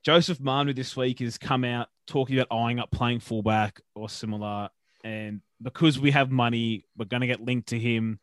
Joseph 0.03 0.39
Manu 0.39 0.74
this 0.74 0.95
week 0.95 1.20
has 1.20 1.38
come 1.38 1.63
out 1.63 1.88
talking 2.05 2.38
about 2.38 2.55
eyeing 2.55 2.80
up 2.80 2.91
playing 2.91 3.20
fullback 3.20 3.82
or 3.95 4.09
similar. 4.09 4.70
And 5.03 5.41
because 5.61 5.99
we 5.99 6.11
have 6.11 6.30
money, 6.30 6.86
we're 6.97 7.05
going 7.05 7.22
to 7.22 7.28
get 7.28 7.41
linked 7.41 7.70
to 7.70 7.80
him. 7.80 8.20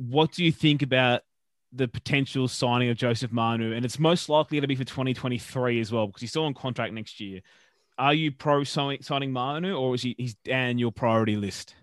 What 0.00 0.32
do 0.32 0.42
you 0.42 0.50
think 0.50 0.80
about 0.80 1.22
the 1.72 1.86
potential 1.86 2.48
signing 2.48 2.88
of 2.88 2.96
Joseph 2.96 3.32
Manu? 3.32 3.74
And 3.74 3.84
it's 3.84 3.98
most 3.98 4.30
likely 4.30 4.58
to 4.60 4.66
be 4.66 4.74
for 4.74 4.84
2023 4.84 5.78
as 5.78 5.92
well 5.92 6.06
because 6.06 6.22
he's 6.22 6.30
still 6.30 6.44
on 6.44 6.54
contract 6.54 6.94
next 6.94 7.20
year. 7.20 7.40
Are 7.98 8.14
you 8.14 8.32
pro 8.32 8.64
signing, 8.64 9.32
Manu 9.32 9.76
or 9.76 9.94
is 9.94 10.02
he 10.02 10.14
he's 10.16 10.34
down 10.36 10.78
your 10.78 10.90
priority 10.90 11.36
list? 11.36 11.74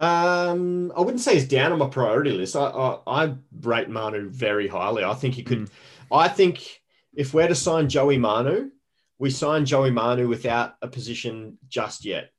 Um, 0.00 0.92
I 0.96 1.00
wouldn't 1.02 1.20
say 1.20 1.34
he's 1.34 1.46
down 1.46 1.70
on 1.70 1.78
my 1.78 1.86
priority 1.86 2.32
list. 2.32 2.56
I 2.56 2.64
I, 2.64 2.98
I 3.06 3.34
rate 3.60 3.88
Manu 3.88 4.28
very 4.28 4.66
highly. 4.66 5.04
I 5.04 5.14
think 5.14 5.34
he 5.34 5.44
could. 5.44 5.60
Mm. 5.60 5.70
I 6.10 6.26
think 6.26 6.82
if 7.14 7.32
we're 7.32 7.46
to 7.46 7.54
sign 7.54 7.88
Joey 7.88 8.18
Manu, 8.18 8.70
we 9.20 9.30
sign 9.30 9.66
Joey 9.66 9.92
Manu 9.92 10.26
without 10.26 10.74
a 10.82 10.88
position 10.88 11.58
just 11.68 12.04
yet. 12.04 12.32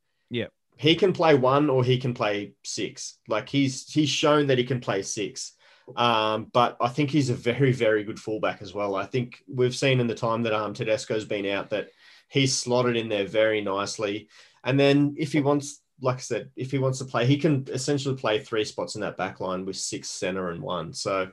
He 0.81 0.95
can 0.95 1.13
play 1.13 1.35
one 1.35 1.69
or 1.69 1.83
he 1.83 1.99
can 1.99 2.15
play 2.15 2.53
six. 2.63 3.19
Like 3.27 3.47
he's 3.47 3.87
he's 3.91 4.09
shown 4.09 4.47
that 4.47 4.57
he 4.57 4.63
can 4.63 4.79
play 4.79 5.03
six. 5.03 5.53
Um, 5.95 6.47
but 6.51 6.77
I 6.81 6.87
think 6.87 7.11
he's 7.11 7.29
a 7.29 7.35
very 7.35 7.71
very 7.71 8.03
good 8.03 8.19
fullback 8.19 8.63
as 8.63 8.73
well. 8.73 8.95
I 8.95 9.05
think 9.05 9.43
we've 9.47 9.75
seen 9.75 9.99
in 9.99 10.07
the 10.07 10.15
time 10.15 10.41
that 10.43 10.53
um 10.53 10.73
Tedesco's 10.73 11.25
been 11.25 11.45
out 11.45 11.69
that 11.69 11.89
he's 12.29 12.57
slotted 12.57 12.97
in 12.97 13.09
there 13.09 13.27
very 13.27 13.61
nicely. 13.61 14.27
And 14.63 14.79
then 14.79 15.15
if 15.19 15.33
he 15.33 15.41
wants, 15.41 15.81
like 16.01 16.15
I 16.15 16.21
said, 16.21 16.49
if 16.55 16.71
he 16.71 16.79
wants 16.79 16.97
to 16.97 17.05
play, 17.05 17.27
he 17.27 17.37
can 17.37 17.67
essentially 17.69 18.15
play 18.15 18.39
three 18.39 18.65
spots 18.65 18.95
in 18.95 19.01
that 19.01 19.17
back 19.17 19.39
line 19.39 19.65
with 19.65 19.75
six 19.75 20.09
center 20.09 20.49
and 20.49 20.63
one. 20.63 20.93
So, 20.93 21.29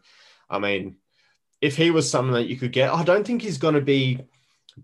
I 0.50 0.58
mean, 0.58 0.96
if 1.62 1.74
he 1.74 1.90
was 1.90 2.10
someone 2.10 2.34
that 2.34 2.48
you 2.48 2.56
could 2.56 2.72
get, 2.72 2.92
I 2.92 3.02
don't 3.02 3.26
think 3.26 3.40
he's 3.40 3.58
going 3.58 3.76
to 3.76 3.80
be 3.80 4.20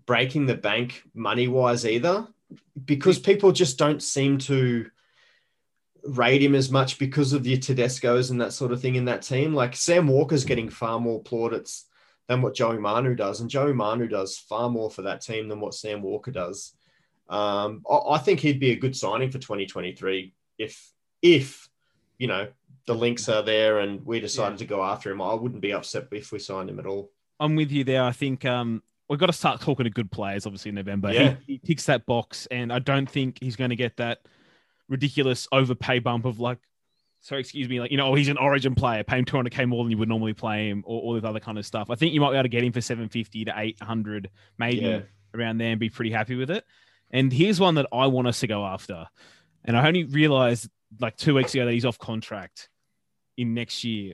breaking 0.07 0.47
the 0.47 0.55
bank 0.55 1.03
money 1.13 1.47
wise 1.47 1.85
either, 1.85 2.27
because 2.85 3.19
people 3.19 3.51
just 3.51 3.77
don't 3.77 4.01
seem 4.01 4.37
to 4.39 4.89
rate 6.03 6.41
him 6.41 6.55
as 6.55 6.69
much 6.69 6.99
because 6.99 7.33
of 7.33 7.43
the 7.43 7.57
Tedesco's 7.57 8.29
and 8.29 8.41
that 8.41 8.53
sort 8.53 8.71
of 8.71 8.81
thing 8.81 8.95
in 8.95 9.05
that 9.05 9.23
team. 9.23 9.53
Like 9.53 9.75
Sam 9.75 10.07
Walker's 10.07 10.45
getting 10.45 10.69
far 10.69 10.99
more 10.99 11.23
plaudits 11.23 11.85
than 12.27 12.41
what 12.41 12.55
Joey 12.55 12.79
Manu 12.79 13.15
does, 13.15 13.41
and 13.41 13.49
Joey 13.49 13.73
Manu 13.73 14.07
does 14.07 14.37
far 14.37 14.69
more 14.69 14.89
for 14.89 15.03
that 15.03 15.21
team 15.21 15.47
than 15.47 15.59
what 15.59 15.73
Sam 15.73 16.01
Walker 16.01 16.31
does. 16.31 16.73
Um, 17.29 17.83
I, 17.89 18.13
I 18.13 18.17
think 18.19 18.39
he'd 18.39 18.59
be 18.59 18.71
a 18.71 18.75
good 18.75 18.95
signing 18.95 19.31
for 19.31 19.39
2023 19.39 20.33
if 20.57 20.91
if 21.21 21.69
you 22.17 22.27
know 22.27 22.47
the 22.85 22.93
links 22.93 23.27
are 23.29 23.41
there 23.41 23.79
and 23.79 24.05
we 24.05 24.19
decided 24.19 24.59
to 24.59 24.65
go 24.65 24.83
after 24.83 25.11
him. 25.11 25.21
I 25.21 25.33
wouldn't 25.33 25.61
be 25.61 25.73
upset 25.73 26.07
if 26.11 26.31
we 26.31 26.39
signed 26.39 26.69
him 26.69 26.79
at 26.79 26.85
all. 26.85 27.11
I'm 27.39 27.55
with 27.55 27.71
you 27.71 27.83
there. 27.83 28.03
I 28.03 28.11
think 28.11 28.45
um, 28.45 28.83
we've 29.09 29.19
got 29.19 29.27
to 29.27 29.33
start 29.33 29.61
talking 29.61 29.83
to 29.85 29.89
good 29.89 30.11
players, 30.11 30.45
obviously, 30.45 30.69
in 30.69 30.75
November. 30.75 31.11
Yeah. 31.11 31.35
He, 31.45 31.53
he 31.53 31.57
ticks 31.59 31.85
that 31.85 32.05
box, 32.05 32.47
and 32.51 32.71
I 32.71 32.79
don't 32.79 33.09
think 33.09 33.37
he's 33.41 33.55
going 33.55 33.69
to 33.69 33.75
get 33.75 33.97
that 33.97 34.19
ridiculous 34.89 35.47
overpay 35.51 35.99
bump 35.99 36.25
of 36.25 36.39
like, 36.39 36.59
sorry, 37.21 37.41
excuse 37.41 37.67
me, 37.67 37.79
like, 37.79 37.91
you 37.91 37.97
know, 37.97 38.07
oh, 38.07 38.15
he's 38.15 38.29
an 38.29 38.37
origin 38.37 38.75
player, 38.75 39.03
pay 39.03 39.17
him 39.17 39.25
200K 39.25 39.67
more 39.67 39.83
than 39.83 39.91
you 39.91 39.97
would 39.97 40.09
normally 40.09 40.33
play 40.33 40.69
him, 40.69 40.83
or 40.85 41.01
all 41.01 41.13
this 41.13 41.23
other 41.23 41.39
kind 41.39 41.57
of 41.57 41.65
stuff. 41.65 41.89
I 41.89 41.95
think 41.95 42.13
you 42.13 42.21
might 42.21 42.31
be 42.31 42.35
able 42.35 42.43
to 42.43 42.49
get 42.49 42.63
him 42.63 42.71
for 42.71 42.81
750 42.81 43.45
to 43.45 43.53
800, 43.55 44.29
maybe 44.57 44.77
Yeah. 44.77 44.99
around 45.33 45.57
there, 45.57 45.71
and 45.71 45.79
be 45.79 45.89
pretty 45.89 46.11
happy 46.11 46.35
with 46.35 46.51
it. 46.51 46.63
And 47.11 47.31
here's 47.31 47.59
one 47.59 47.75
that 47.75 47.87
I 47.91 48.07
want 48.07 48.27
us 48.27 48.39
to 48.41 48.47
go 48.47 48.65
after. 48.65 49.05
And 49.63 49.77
I 49.77 49.87
only 49.87 50.03
realized 50.03 50.69
like 50.99 51.17
two 51.17 51.33
weeks 51.35 51.53
ago 51.53 51.65
that 51.65 51.71
he's 51.71 51.85
off 51.85 51.97
contract 51.97 52.69
in 53.37 53.53
next 53.53 53.83
year. 53.83 54.13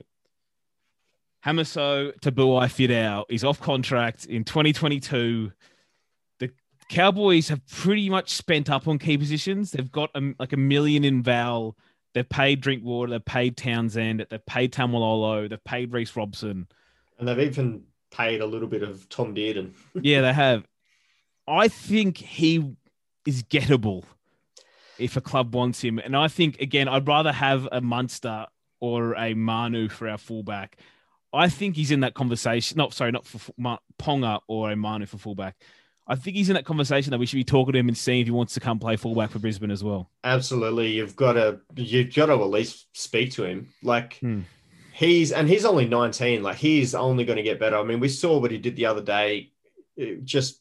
Hamiso 1.44 2.12
Tabuai-Fidow 2.20 3.24
is 3.28 3.44
off 3.44 3.60
contract 3.60 4.26
in 4.26 4.44
2022. 4.44 5.52
The 6.38 6.50
Cowboys 6.88 7.48
have 7.48 7.66
pretty 7.66 8.08
much 8.08 8.30
spent 8.30 8.70
up 8.70 8.86
on 8.86 8.98
key 8.98 9.18
positions. 9.18 9.72
They've 9.72 9.90
got 9.90 10.10
a, 10.14 10.34
like 10.38 10.52
a 10.52 10.56
million 10.56 11.04
in 11.04 11.22
Val. 11.22 11.76
They've 12.14 12.28
paid 12.28 12.60
Drinkwater. 12.60 13.10
They've 13.10 13.24
paid 13.24 13.56
Townsend. 13.56 14.26
They've 14.30 14.46
paid 14.46 14.72
Taumalolo. 14.72 15.48
They've 15.48 15.64
paid 15.64 15.92
Reece 15.92 16.14
Robson. 16.14 16.68
And 17.18 17.26
they've 17.26 17.38
even 17.40 17.84
paid 18.10 18.40
a 18.40 18.46
little 18.46 18.68
bit 18.68 18.82
of 18.82 19.08
Tom 19.08 19.34
Dearden. 19.34 19.72
yeah, 20.00 20.20
they 20.20 20.32
have. 20.32 20.64
I 21.48 21.68
think 21.68 22.18
he 22.18 22.76
is 23.26 23.42
gettable 23.42 24.04
if 24.98 25.16
a 25.16 25.20
club 25.20 25.54
wants 25.54 25.80
him. 25.80 25.98
And 25.98 26.16
I 26.16 26.28
think, 26.28 26.60
again, 26.60 26.86
I'd 26.86 27.08
rather 27.08 27.32
have 27.32 27.68
a 27.72 27.80
Munster 27.80 28.46
or 28.80 29.14
a 29.14 29.34
Manu 29.34 29.88
for 29.88 30.08
our 30.08 30.18
fullback. 30.18 30.76
I 31.32 31.48
think 31.48 31.76
he's 31.76 31.90
in 31.90 32.00
that 32.00 32.14
conversation. 32.14 32.76
Not 32.76 32.92
sorry, 32.92 33.12
not 33.12 33.26
for 33.26 33.52
Ponga 33.98 34.40
or 34.48 34.70
a 34.70 34.76
Manu 34.76 35.06
for 35.06 35.18
fullback. 35.18 35.56
I 36.06 36.16
think 36.16 36.36
he's 36.36 36.50
in 36.50 36.54
that 36.54 36.64
conversation 36.64 37.10
that 37.12 37.18
we 37.18 37.26
should 37.26 37.36
be 37.36 37.44
talking 37.44 37.72
to 37.72 37.78
him 37.78 37.88
and 37.88 37.96
seeing 37.96 38.20
if 38.20 38.26
he 38.26 38.32
wants 38.32 38.54
to 38.54 38.60
come 38.60 38.78
play 38.78 38.96
fullback 38.96 39.30
for 39.30 39.38
Brisbane 39.38 39.70
as 39.70 39.84
well. 39.84 40.10
Absolutely, 40.24 40.92
you've 40.92 41.16
got 41.16 41.34
to 41.34 41.60
you've 41.76 42.14
got 42.14 42.26
to 42.26 42.34
at 42.34 42.50
least 42.50 42.86
speak 42.92 43.32
to 43.32 43.44
him. 43.44 43.68
Like 43.82 44.18
hmm. 44.18 44.40
he's 44.92 45.32
and 45.32 45.48
he's 45.48 45.64
only 45.64 45.86
nineteen. 45.86 46.42
Like 46.42 46.56
he's 46.56 46.94
only 46.94 47.24
going 47.24 47.36
to 47.36 47.42
get 47.42 47.60
better. 47.60 47.76
I 47.76 47.84
mean, 47.84 48.00
we 48.00 48.08
saw 48.08 48.38
what 48.38 48.50
he 48.50 48.58
did 48.58 48.76
the 48.76 48.86
other 48.86 49.02
day. 49.02 49.52
It 49.96 50.24
just 50.24 50.60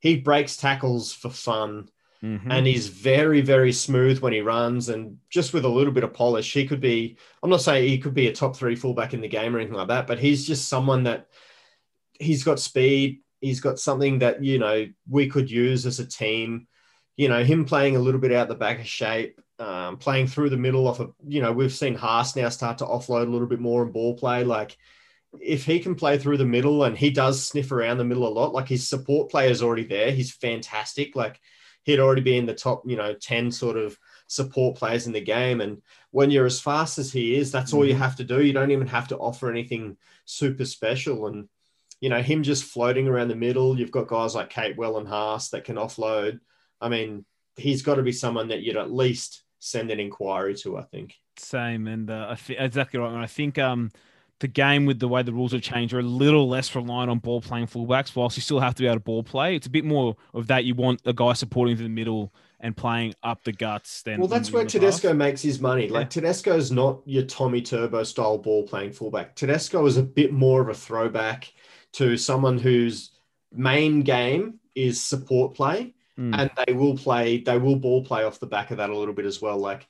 he 0.00 0.16
breaks 0.16 0.56
tackles 0.56 1.12
for 1.12 1.30
fun. 1.30 1.88
Mm-hmm. 2.22 2.50
And 2.50 2.66
he's 2.66 2.88
very, 2.88 3.40
very 3.40 3.72
smooth 3.72 4.18
when 4.18 4.32
he 4.32 4.40
runs, 4.40 4.88
and 4.88 5.18
just 5.30 5.52
with 5.52 5.64
a 5.64 5.68
little 5.68 5.92
bit 5.92 6.02
of 6.02 6.12
polish, 6.12 6.52
he 6.52 6.66
could 6.66 6.80
be. 6.80 7.16
I'm 7.42 7.50
not 7.50 7.60
saying 7.60 7.88
he 7.88 7.98
could 7.98 8.14
be 8.14 8.26
a 8.26 8.32
top 8.32 8.56
three 8.56 8.74
fullback 8.74 9.14
in 9.14 9.20
the 9.20 9.28
game 9.28 9.54
or 9.54 9.60
anything 9.60 9.76
like 9.76 9.88
that, 9.88 10.08
but 10.08 10.18
he's 10.18 10.46
just 10.46 10.68
someone 10.68 11.04
that 11.04 11.28
he's 12.18 12.42
got 12.42 12.58
speed. 12.58 13.20
He's 13.40 13.60
got 13.60 13.78
something 13.78 14.18
that 14.18 14.42
you 14.42 14.58
know 14.58 14.86
we 15.08 15.28
could 15.28 15.48
use 15.48 15.86
as 15.86 16.00
a 16.00 16.06
team. 16.06 16.66
You 17.16 17.28
know, 17.28 17.44
him 17.44 17.64
playing 17.64 17.94
a 17.94 18.00
little 18.00 18.20
bit 18.20 18.32
out 18.32 18.48
the 18.48 18.56
back 18.56 18.80
of 18.80 18.86
shape, 18.88 19.40
um, 19.60 19.96
playing 19.96 20.26
through 20.26 20.50
the 20.50 20.56
middle 20.56 20.88
of 20.88 21.00
a. 21.00 21.10
You 21.24 21.40
know, 21.40 21.52
we've 21.52 21.72
seen 21.72 21.94
Haas 21.94 22.34
now 22.34 22.48
start 22.48 22.78
to 22.78 22.84
offload 22.84 23.28
a 23.28 23.30
little 23.30 23.48
bit 23.48 23.60
more 23.60 23.84
in 23.84 23.92
ball 23.92 24.14
play. 24.14 24.42
Like 24.42 24.76
if 25.40 25.64
he 25.64 25.78
can 25.78 25.94
play 25.94 26.18
through 26.18 26.38
the 26.38 26.44
middle 26.44 26.84
and 26.84 26.96
he 26.96 27.10
does 27.10 27.44
sniff 27.44 27.70
around 27.70 27.98
the 27.98 28.04
middle 28.04 28.26
a 28.26 28.28
lot, 28.28 28.52
like 28.52 28.68
his 28.68 28.88
support 28.88 29.30
player 29.30 29.50
is 29.50 29.62
already 29.62 29.84
there. 29.84 30.10
He's 30.10 30.32
fantastic. 30.32 31.14
Like 31.14 31.40
he'd 31.88 32.00
already 32.00 32.20
be 32.20 32.36
in 32.36 32.44
the 32.44 32.54
top, 32.54 32.82
you 32.84 32.96
know, 32.96 33.14
10 33.14 33.50
sort 33.50 33.78
of 33.78 33.98
support 34.26 34.76
players 34.76 35.06
in 35.06 35.12
the 35.14 35.22
game. 35.22 35.62
And 35.62 35.80
when 36.10 36.30
you're 36.30 36.44
as 36.44 36.60
fast 36.60 36.98
as 36.98 37.10
he 37.10 37.34
is, 37.34 37.50
that's 37.50 37.72
all 37.72 37.82
you 37.82 37.94
mm-hmm. 37.94 38.02
have 38.02 38.16
to 38.16 38.24
do. 38.24 38.42
You 38.42 38.52
don't 38.52 38.72
even 38.72 38.86
have 38.88 39.08
to 39.08 39.16
offer 39.16 39.50
anything 39.50 39.96
super 40.26 40.66
special. 40.66 41.28
And, 41.28 41.48
you 42.02 42.10
know, 42.10 42.20
him 42.20 42.42
just 42.42 42.64
floating 42.64 43.08
around 43.08 43.28
the 43.28 43.36
middle, 43.36 43.78
you've 43.78 43.90
got 43.90 44.06
guys 44.06 44.34
like 44.34 44.52
Capewell 44.52 44.98
and 44.98 45.08
Haas 45.08 45.48
that 45.48 45.64
can 45.64 45.76
offload. 45.76 46.40
I 46.78 46.90
mean, 46.90 47.24
he's 47.56 47.80
got 47.80 47.94
to 47.94 48.02
be 48.02 48.12
someone 48.12 48.48
that 48.48 48.60
you'd 48.60 48.76
at 48.76 48.92
least 48.92 49.42
send 49.58 49.90
an 49.90 49.98
inquiry 49.98 50.56
to, 50.56 50.76
I 50.76 50.82
think. 50.82 51.14
Same. 51.38 51.86
And 51.86 52.10
uh, 52.10 52.26
I 52.28 52.34
th- 52.34 52.60
exactly 52.60 53.00
right. 53.00 53.14
And 53.14 53.22
I 53.22 53.26
think, 53.26 53.56
um, 53.56 53.92
the 54.40 54.48
game 54.48 54.86
with 54.86 55.00
the 55.00 55.08
way 55.08 55.22
the 55.22 55.32
rules 55.32 55.52
have 55.52 55.62
changed 55.62 55.92
are 55.92 55.98
a 55.98 56.02
little 56.02 56.48
less 56.48 56.74
reliant 56.74 57.10
on 57.10 57.18
ball 57.18 57.40
playing 57.40 57.66
fullbacks, 57.66 58.14
whilst 58.14 58.36
you 58.36 58.42
still 58.42 58.60
have 58.60 58.74
to 58.76 58.82
be 58.82 58.86
able 58.86 58.96
to 58.96 59.00
ball 59.00 59.22
play. 59.22 59.56
It's 59.56 59.66
a 59.66 59.70
bit 59.70 59.84
more 59.84 60.16
of 60.32 60.46
that. 60.46 60.64
You 60.64 60.74
want 60.74 61.00
a 61.04 61.12
guy 61.12 61.32
supporting 61.32 61.76
to 61.76 61.82
the 61.82 61.88
middle 61.88 62.32
and 62.60 62.76
playing 62.76 63.14
up 63.22 63.42
the 63.44 63.52
guts. 63.52 64.02
Then 64.02 64.20
well, 64.20 64.28
that's 64.28 64.52
where 64.52 64.64
Tedesco 64.64 65.12
makes 65.12 65.42
his 65.42 65.60
money. 65.60 65.88
Like 65.88 66.10
Tedesco 66.10 66.56
is 66.56 66.70
not 66.70 67.00
your 67.04 67.24
Tommy 67.24 67.62
Turbo 67.62 68.02
style 68.04 68.38
ball 68.38 68.64
playing 68.64 68.92
fullback. 68.92 69.34
Tedesco 69.34 69.84
is 69.86 69.96
a 69.96 70.02
bit 70.02 70.32
more 70.32 70.60
of 70.60 70.68
a 70.68 70.74
throwback 70.74 71.52
to 71.92 72.16
someone 72.16 72.58
whose 72.58 73.10
main 73.52 74.02
game 74.02 74.60
is 74.74 75.02
support 75.02 75.54
play, 75.54 75.94
mm. 76.18 76.36
and 76.36 76.50
they 76.64 76.72
will 76.72 76.96
play. 76.96 77.38
They 77.38 77.58
will 77.58 77.76
ball 77.76 78.04
play 78.04 78.24
off 78.24 78.40
the 78.40 78.46
back 78.46 78.70
of 78.70 78.76
that 78.76 78.90
a 78.90 78.96
little 78.96 79.14
bit 79.14 79.26
as 79.26 79.42
well. 79.42 79.58
Like 79.58 79.88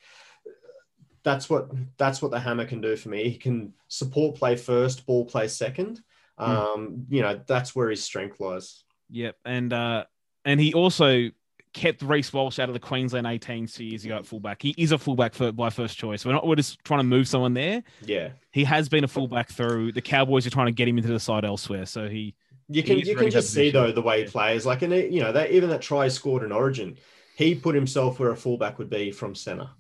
that's 1.23 1.51
what 1.51 1.71
that's 1.97 2.23
what 2.23 2.31
the 2.31 2.41
hammer 2.41 2.65
can 2.65 2.81
do 2.81 2.97
for 2.97 3.09
me. 3.09 3.29
He 3.29 3.37
can 3.37 3.75
support 3.89 4.37
play 4.37 4.57
first, 4.57 5.07
ball 5.07 5.25
play 5.25 5.49
second. 5.49 6.03
Hmm. 6.39 6.45
Um, 6.45 6.91
mm. 6.91 7.05
You 7.11 7.23
know, 7.23 7.41
that's 7.47 7.75
where 7.75 7.91
his 7.91 8.03
strength 8.03 8.41
lies. 8.41 8.85
Yep, 9.11 9.37
and 9.45 9.73
uh, 9.73 10.05
and 10.45 10.61
he 10.61 10.75
also 10.75 11.31
kept 11.73 12.03
Reece 12.03 12.33
Walsh 12.33 12.59
out 12.59 12.69
of 12.69 12.75
the 12.75 12.81
Queensland 12.81 13.27
18 13.27 13.67
two 13.67 13.85
years 13.85 14.05
ago 14.05 14.17
at 14.17 14.27
fullback. 14.27 14.63
He 14.63 14.75
is 14.77 14.93
a 14.93 14.99
fullback 14.99 15.35
for, 15.35 15.53
by 15.53 15.71
first 15.71 15.97
choice. 15.97 16.25
We're 16.25 16.33
not 16.33 16.47
we're 16.47 16.57
just 16.57 16.83
trying 16.85 17.01
to 17.01 17.05
move 17.05 17.29
someone 17.29 17.55
there. 17.55 17.83
Yeah, 18.03 18.31
he 18.51 18.65
has 18.65 18.89
been 18.89 19.05
a 19.05 19.09
fullback 19.09 19.51
through. 19.51 19.93
The 19.93 20.03
Cowboys 20.03 20.47
are 20.47 20.51
trying 20.51 20.67
to 20.67 20.73
get 20.73 20.89
him 20.89 20.99
into 20.99 21.11
the 21.11 21.21
side 21.21 21.45
elsewhere. 21.45 21.87
So 21.87 22.09
he 22.09 22.35
you 22.69 22.83
can 22.83 22.99
you 22.99 23.17
can 23.17 23.31
just 23.31 23.53
see 23.53 23.71
though 23.71 23.93
the 23.93 24.03
way 24.03 24.25
he 24.25 24.29
plays. 24.29 24.67
Like 24.67 24.83
and 24.83 24.93
you 24.93 25.21
know 25.21 25.33
that 25.33 25.51
even 25.51 25.71
that 25.71 25.83
try 25.83 26.09
scored 26.09 26.43
in 26.43 26.53
Origin, 26.53 26.99
he 27.37 27.55
put 27.55 27.75
himself 27.75 28.19
where 28.19 28.31
a 28.31 28.37
fullback 28.37 28.79
would 28.79 28.91
be 28.91 29.11
from 29.11 29.35
center. 29.35 29.71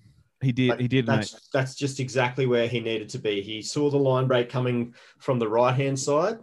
He 0.40 0.52
did. 0.52 0.80
he 0.80 0.86
did. 0.86 1.06
That's 1.06 1.32
mate. 1.32 1.42
that's 1.52 1.74
just 1.74 1.98
exactly 1.98 2.46
where 2.46 2.68
he 2.68 2.80
needed 2.80 3.08
to 3.10 3.18
be. 3.18 3.42
He 3.42 3.60
saw 3.60 3.90
the 3.90 3.96
line 3.96 4.28
break 4.28 4.48
coming 4.48 4.94
from 5.18 5.38
the 5.38 5.48
right 5.48 5.74
hand 5.74 5.98
side, 5.98 6.38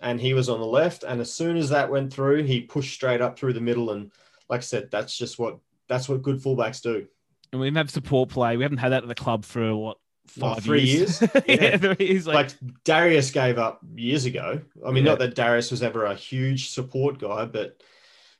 and 0.00 0.20
he 0.20 0.34
was 0.34 0.48
on 0.48 0.60
the 0.60 0.66
left. 0.66 1.02
And 1.02 1.20
as 1.20 1.32
soon 1.32 1.56
as 1.56 1.68
that 1.70 1.90
went 1.90 2.12
through, 2.12 2.44
he 2.44 2.60
pushed 2.60 2.94
straight 2.94 3.20
up 3.20 3.38
through 3.38 3.54
the 3.54 3.60
middle. 3.60 3.90
And 3.90 4.12
like 4.48 4.58
I 4.58 4.62
said, 4.62 4.88
that's 4.90 5.16
just 5.16 5.38
what 5.38 5.58
that's 5.88 6.08
what 6.08 6.22
good 6.22 6.40
fullbacks 6.40 6.80
do. 6.80 7.06
And 7.52 7.60
we 7.60 7.66
have 7.66 7.76
had 7.76 7.90
support 7.90 8.28
play. 8.28 8.56
We 8.56 8.62
haven't 8.62 8.78
had 8.78 8.90
that 8.90 9.02
at 9.02 9.08
the 9.08 9.14
club 9.16 9.44
for 9.44 9.74
what 9.74 9.96
five 10.28 10.58
oh, 10.58 10.60
three 10.60 10.82
years. 10.82 11.20
years? 11.20 11.42
yeah, 11.48 11.76
three 11.76 12.06
years. 12.06 12.26
Like, 12.26 12.36
like, 12.36 12.84
Darius 12.84 13.32
gave 13.32 13.58
up 13.58 13.80
years 13.94 14.24
ago. 14.24 14.60
I 14.86 14.90
mean, 14.92 15.04
yeah. 15.04 15.10
not 15.10 15.18
that 15.18 15.34
Darius 15.34 15.72
was 15.72 15.82
ever 15.82 16.04
a 16.04 16.14
huge 16.14 16.70
support 16.70 17.18
guy, 17.18 17.46
but 17.46 17.82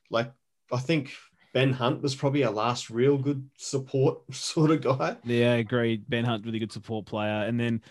like 0.09 0.31
I 0.71 0.77
think 0.77 1.11
Ben 1.53 1.73
Hunt 1.73 2.01
was 2.01 2.15
probably 2.15 2.43
our 2.43 2.51
last 2.51 2.89
real 2.89 3.17
good 3.17 3.49
support 3.57 4.19
sort 4.31 4.71
of 4.71 4.81
guy. 4.81 5.17
Yeah, 5.23 5.55
agreed. 5.55 6.09
Ben 6.09 6.25
Hunt, 6.25 6.45
really 6.45 6.59
good 6.59 6.71
support 6.71 7.05
player. 7.05 7.45
And 7.45 7.59
then 7.59 7.81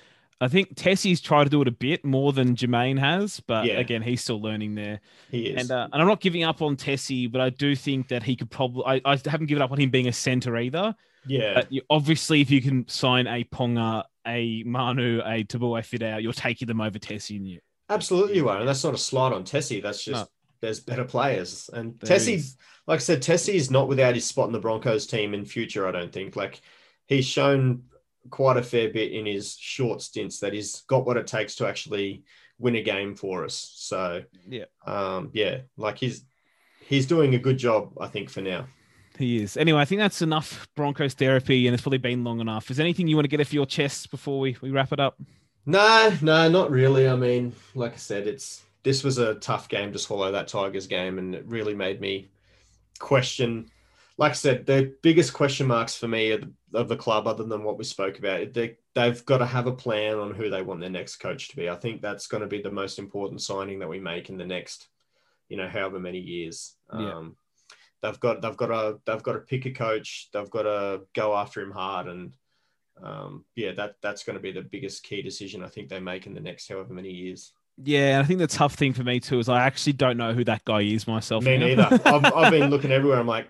I 0.40 0.48
think 0.48 0.74
Tesi's 0.74 1.20
tried 1.20 1.44
to 1.44 1.50
do 1.50 1.60
it 1.60 1.68
a 1.68 1.72
bit 1.72 2.04
more 2.04 2.32
than 2.32 2.56
Jamayne 2.56 2.98
has, 2.98 3.40
but 3.40 3.66
yeah. 3.66 3.74
again, 3.74 4.00
he's 4.00 4.22
still 4.22 4.40
learning 4.40 4.74
there. 4.74 5.00
He 5.30 5.48
is. 5.48 5.62
And, 5.62 5.70
uh, 5.70 5.88
and 5.92 6.00
I'm 6.00 6.08
not 6.08 6.20
giving 6.20 6.44
up 6.44 6.62
on 6.62 6.76
Tesi, 6.76 7.30
but 7.30 7.42
I 7.42 7.50
do 7.50 7.76
think 7.76 8.08
that 8.08 8.22
he 8.22 8.36
could 8.36 8.50
probably, 8.50 8.84
I, 8.86 9.00
I 9.04 9.18
haven't 9.26 9.46
given 9.46 9.60
up 9.60 9.70
on 9.70 9.78
him 9.78 9.90
being 9.90 10.08
a 10.08 10.12
center 10.12 10.56
either. 10.56 10.94
Yeah. 11.26 11.54
But 11.54 11.72
you, 11.72 11.82
obviously, 11.90 12.40
if 12.40 12.50
you 12.50 12.62
can 12.62 12.88
sign 12.88 13.26
a 13.26 13.44
Ponga, 13.44 14.04
a 14.26 14.62
Manu, 14.64 15.20
a 15.20 15.44
Tabuai-Fidow, 15.44 16.22
you're 16.22 16.32
taking 16.32 16.68
them 16.68 16.80
over 16.80 16.98
Tesi. 16.98 17.36
And 17.36 17.46
you, 17.46 17.60
Absolutely, 17.90 18.36
you 18.36 18.48
are. 18.48 18.60
And 18.60 18.68
that's 18.68 18.84
not 18.84 18.94
a 18.94 18.98
slide 18.98 19.34
on 19.34 19.44
Tesi. 19.44 19.82
That's 19.82 20.02
just, 20.02 20.24
no. 20.24 20.28
There's 20.60 20.80
better 20.80 21.04
players. 21.04 21.70
And 21.72 21.98
there 22.00 22.16
Tesi, 22.16 22.34
is 22.34 22.56
like 22.86 22.98
I 22.98 23.02
said, 23.02 23.22
Tesi 23.22 23.54
is 23.54 23.70
not 23.70 23.88
without 23.88 24.14
his 24.14 24.26
spot 24.26 24.46
in 24.46 24.52
the 24.52 24.60
Broncos 24.60 25.06
team 25.06 25.34
in 25.34 25.44
future. 25.44 25.86
I 25.86 25.92
don't 25.92 26.12
think. 26.12 26.36
Like 26.36 26.60
he's 27.06 27.26
shown 27.26 27.84
quite 28.28 28.56
a 28.56 28.62
fair 28.62 28.90
bit 28.90 29.12
in 29.12 29.26
his 29.26 29.56
short 29.56 30.02
stints 30.02 30.40
that 30.40 30.52
he's 30.52 30.82
got 30.82 31.06
what 31.06 31.16
it 31.16 31.26
takes 31.26 31.54
to 31.56 31.66
actually 31.66 32.24
win 32.58 32.76
a 32.76 32.82
game 32.82 33.14
for 33.14 33.44
us. 33.44 33.72
So 33.74 34.22
yeah, 34.48 34.66
um, 34.86 35.30
yeah, 35.32 35.62
like 35.76 35.98
he's 35.98 36.24
he's 36.80 37.06
doing 37.06 37.34
a 37.34 37.38
good 37.38 37.58
job, 37.58 37.92
I 38.00 38.08
think, 38.08 38.30
for 38.30 38.40
now. 38.42 38.66
He 39.18 39.42
is. 39.42 39.56
Anyway, 39.56 39.80
I 39.80 39.84
think 39.84 40.00
that's 40.00 40.22
enough 40.22 40.68
Broncos 40.76 41.14
therapy, 41.14 41.66
and 41.66 41.74
it's 41.74 41.82
probably 41.82 41.98
been 41.98 42.24
long 42.24 42.40
enough. 42.40 42.70
Is 42.70 42.76
there 42.76 42.84
anything 42.84 43.06
you 43.06 43.16
want 43.16 43.24
to 43.24 43.28
get 43.28 43.40
off 43.40 43.52
your 43.52 43.66
chest 43.66 44.10
before 44.10 44.40
we, 44.40 44.56
we 44.62 44.70
wrap 44.70 44.92
it 44.92 45.00
up? 45.00 45.20
No, 45.66 46.12
no, 46.22 46.48
not 46.48 46.70
really. 46.70 47.06
I 47.06 47.16
mean, 47.16 47.52
like 47.74 47.92
I 47.92 47.96
said, 47.96 48.26
it's 48.26 48.62
this 48.82 49.04
was 49.04 49.18
a 49.18 49.34
tough 49.36 49.68
game 49.68 49.92
to 49.92 49.98
swallow 49.98 50.32
that 50.32 50.48
Tigers 50.48 50.86
game, 50.86 51.18
and 51.18 51.34
it 51.34 51.46
really 51.46 51.74
made 51.74 52.00
me 52.00 52.30
question. 52.98 53.70
Like 54.16 54.32
I 54.32 54.34
said, 54.34 54.66
the 54.66 54.94
biggest 55.02 55.32
question 55.32 55.66
marks 55.66 55.96
for 55.96 56.08
me 56.08 56.32
of 56.32 56.42
the, 56.42 56.78
of 56.78 56.88
the 56.88 56.96
club, 56.96 57.26
other 57.26 57.44
than 57.44 57.64
what 57.64 57.78
we 57.78 57.84
spoke 57.84 58.18
about, 58.18 58.52
they, 58.52 58.76
they've 58.94 59.24
got 59.24 59.38
to 59.38 59.46
have 59.46 59.66
a 59.66 59.72
plan 59.72 60.18
on 60.18 60.34
who 60.34 60.50
they 60.50 60.62
want 60.62 60.80
their 60.80 60.90
next 60.90 61.16
coach 61.16 61.48
to 61.48 61.56
be. 61.56 61.68
I 61.68 61.76
think 61.76 62.02
that's 62.02 62.26
going 62.26 62.42
to 62.42 62.46
be 62.46 62.60
the 62.60 62.70
most 62.70 62.98
important 62.98 63.40
signing 63.40 63.78
that 63.78 63.88
we 63.88 63.98
make 63.98 64.28
in 64.28 64.36
the 64.36 64.44
next, 64.44 64.88
you 65.48 65.56
know, 65.56 65.68
however 65.68 65.98
many 65.98 66.18
years. 66.18 66.76
Yeah. 66.92 67.14
Um, 67.14 67.36
they've 68.02 68.20
got 68.20 68.42
they've 68.42 68.56
got 68.56 68.66
to 68.66 68.98
they've 69.06 69.22
got 69.22 69.32
to 69.32 69.40
pick 69.40 69.66
a 69.66 69.70
coach. 69.70 70.28
They've 70.32 70.50
got 70.50 70.62
to 70.62 71.02
go 71.14 71.34
after 71.34 71.60
him 71.60 71.70
hard, 71.70 72.06
and 72.06 72.34
um, 73.02 73.44
yeah, 73.56 73.72
that 73.72 73.96
that's 74.02 74.24
going 74.24 74.36
to 74.36 74.42
be 74.42 74.52
the 74.52 74.62
biggest 74.62 75.02
key 75.02 75.22
decision 75.22 75.64
I 75.64 75.68
think 75.68 75.88
they 75.88 76.00
make 76.00 76.26
in 76.26 76.34
the 76.34 76.40
next 76.40 76.68
however 76.68 76.92
many 76.92 77.10
years. 77.10 77.52
Yeah, 77.82 78.20
I 78.22 78.26
think 78.26 78.38
the 78.38 78.46
tough 78.46 78.74
thing 78.74 78.92
for 78.92 79.02
me 79.02 79.20
too 79.20 79.38
is 79.38 79.48
I 79.48 79.64
actually 79.64 79.94
don't 79.94 80.16
know 80.16 80.32
who 80.32 80.44
that 80.44 80.64
guy 80.64 80.82
is 80.82 81.06
myself. 81.06 81.44
Me 81.44 81.56
neither. 81.58 81.88
I've, 81.90 82.24
I've, 82.24 82.50
been 82.50 82.70
looking 82.70 82.92
everywhere. 82.92 83.18
I'm 83.18 83.26
like, 83.26 83.48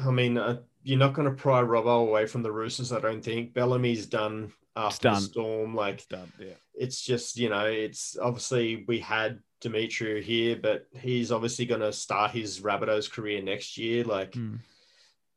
I 0.00 0.10
mean, 0.10 0.38
uh, 0.38 0.60
you're 0.82 0.98
not 0.98 1.14
going 1.14 1.28
to 1.28 1.34
pry 1.34 1.62
Robbo 1.62 2.06
away 2.06 2.26
from 2.26 2.42
the 2.42 2.52
Roosters, 2.52 2.92
I 2.92 3.00
don't 3.00 3.22
think. 3.22 3.54
Bellamy's 3.54 4.06
done 4.06 4.52
after 4.76 5.08
done. 5.08 5.14
the 5.14 5.20
storm. 5.20 5.74
Like, 5.74 5.94
it's 5.94 6.06
done. 6.06 6.32
Yeah. 6.38 6.54
It's 6.74 7.00
just, 7.00 7.36
you 7.36 7.48
know, 7.48 7.66
it's 7.66 8.16
obviously 8.20 8.84
we 8.86 9.00
had 9.00 9.40
Demetriou 9.62 10.22
here, 10.22 10.56
but 10.60 10.86
he's 10.94 11.32
obviously 11.32 11.66
going 11.66 11.80
to 11.80 11.92
start 11.92 12.32
his 12.32 12.60
Rabbitohs 12.60 13.10
career 13.10 13.42
next 13.42 13.78
year. 13.78 14.04
Like, 14.04 14.32
mm. 14.32 14.58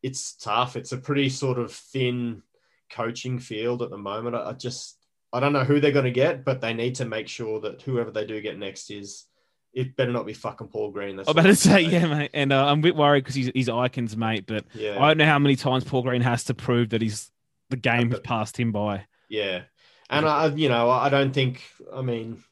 it's 0.03 0.33
tough. 0.35 0.75
It's 0.75 0.91
a 0.91 0.97
pretty 0.97 1.29
sort 1.29 1.57
of 1.59 1.71
thin 1.71 2.43
coaching 2.89 3.39
field 3.39 3.81
at 3.81 3.89
the 3.89 3.97
moment. 3.97 4.35
I, 4.35 4.49
I 4.49 4.53
just, 4.53 4.96
I 5.37 5.39
don't 5.39 5.53
know 5.53 5.63
who 5.63 5.79
they're 5.79 5.91
going 5.91 6.05
to 6.05 6.11
get, 6.11 6.43
but 6.43 6.61
they 6.61 6.73
need 6.73 6.95
to 6.95 7.05
make 7.05 7.27
sure 7.27 7.61
that 7.61 7.83
whoever 7.83 8.09
they 8.09 8.25
do 8.25 8.41
get 8.41 8.57
next 8.57 8.89
is 8.89 9.25
it 9.71 9.95
better 9.95 10.11
not 10.11 10.25
be 10.25 10.33
fucking 10.33 10.69
Paul 10.69 10.89
Green. 10.89 11.15
That's 11.15 11.29
I 11.29 11.33
better 11.33 11.53
say, 11.53 11.81
yeah, 11.81 12.07
mate. 12.07 12.31
And 12.33 12.51
uh, 12.51 12.65
I'm 12.65 12.79
a 12.79 12.81
bit 12.81 12.95
worried 12.95 13.23
because 13.23 13.35
he's, 13.35 13.51
he's 13.53 13.69
Icons, 13.69 14.17
mate. 14.17 14.45
But 14.47 14.65
yeah. 14.73 14.97
I 14.99 15.09
don't 15.09 15.19
know 15.19 15.25
how 15.25 15.37
many 15.37 15.55
times 15.55 15.83
Paul 15.83 16.01
Green 16.01 16.21
has 16.21 16.45
to 16.45 16.55
prove 16.55 16.89
that 16.89 17.03
he's 17.03 17.31
the 17.69 17.77
game 17.77 18.09
has 18.09 18.19
passed 18.21 18.57
him 18.59 18.71
by. 18.71 19.05
Yeah, 19.29 19.63
and 20.09 20.25
I, 20.25 20.47
you 20.47 20.69
know, 20.69 20.89
I 20.89 21.09
don't 21.09 21.33
think. 21.33 21.61
I 21.93 22.01
mean, 22.01 22.43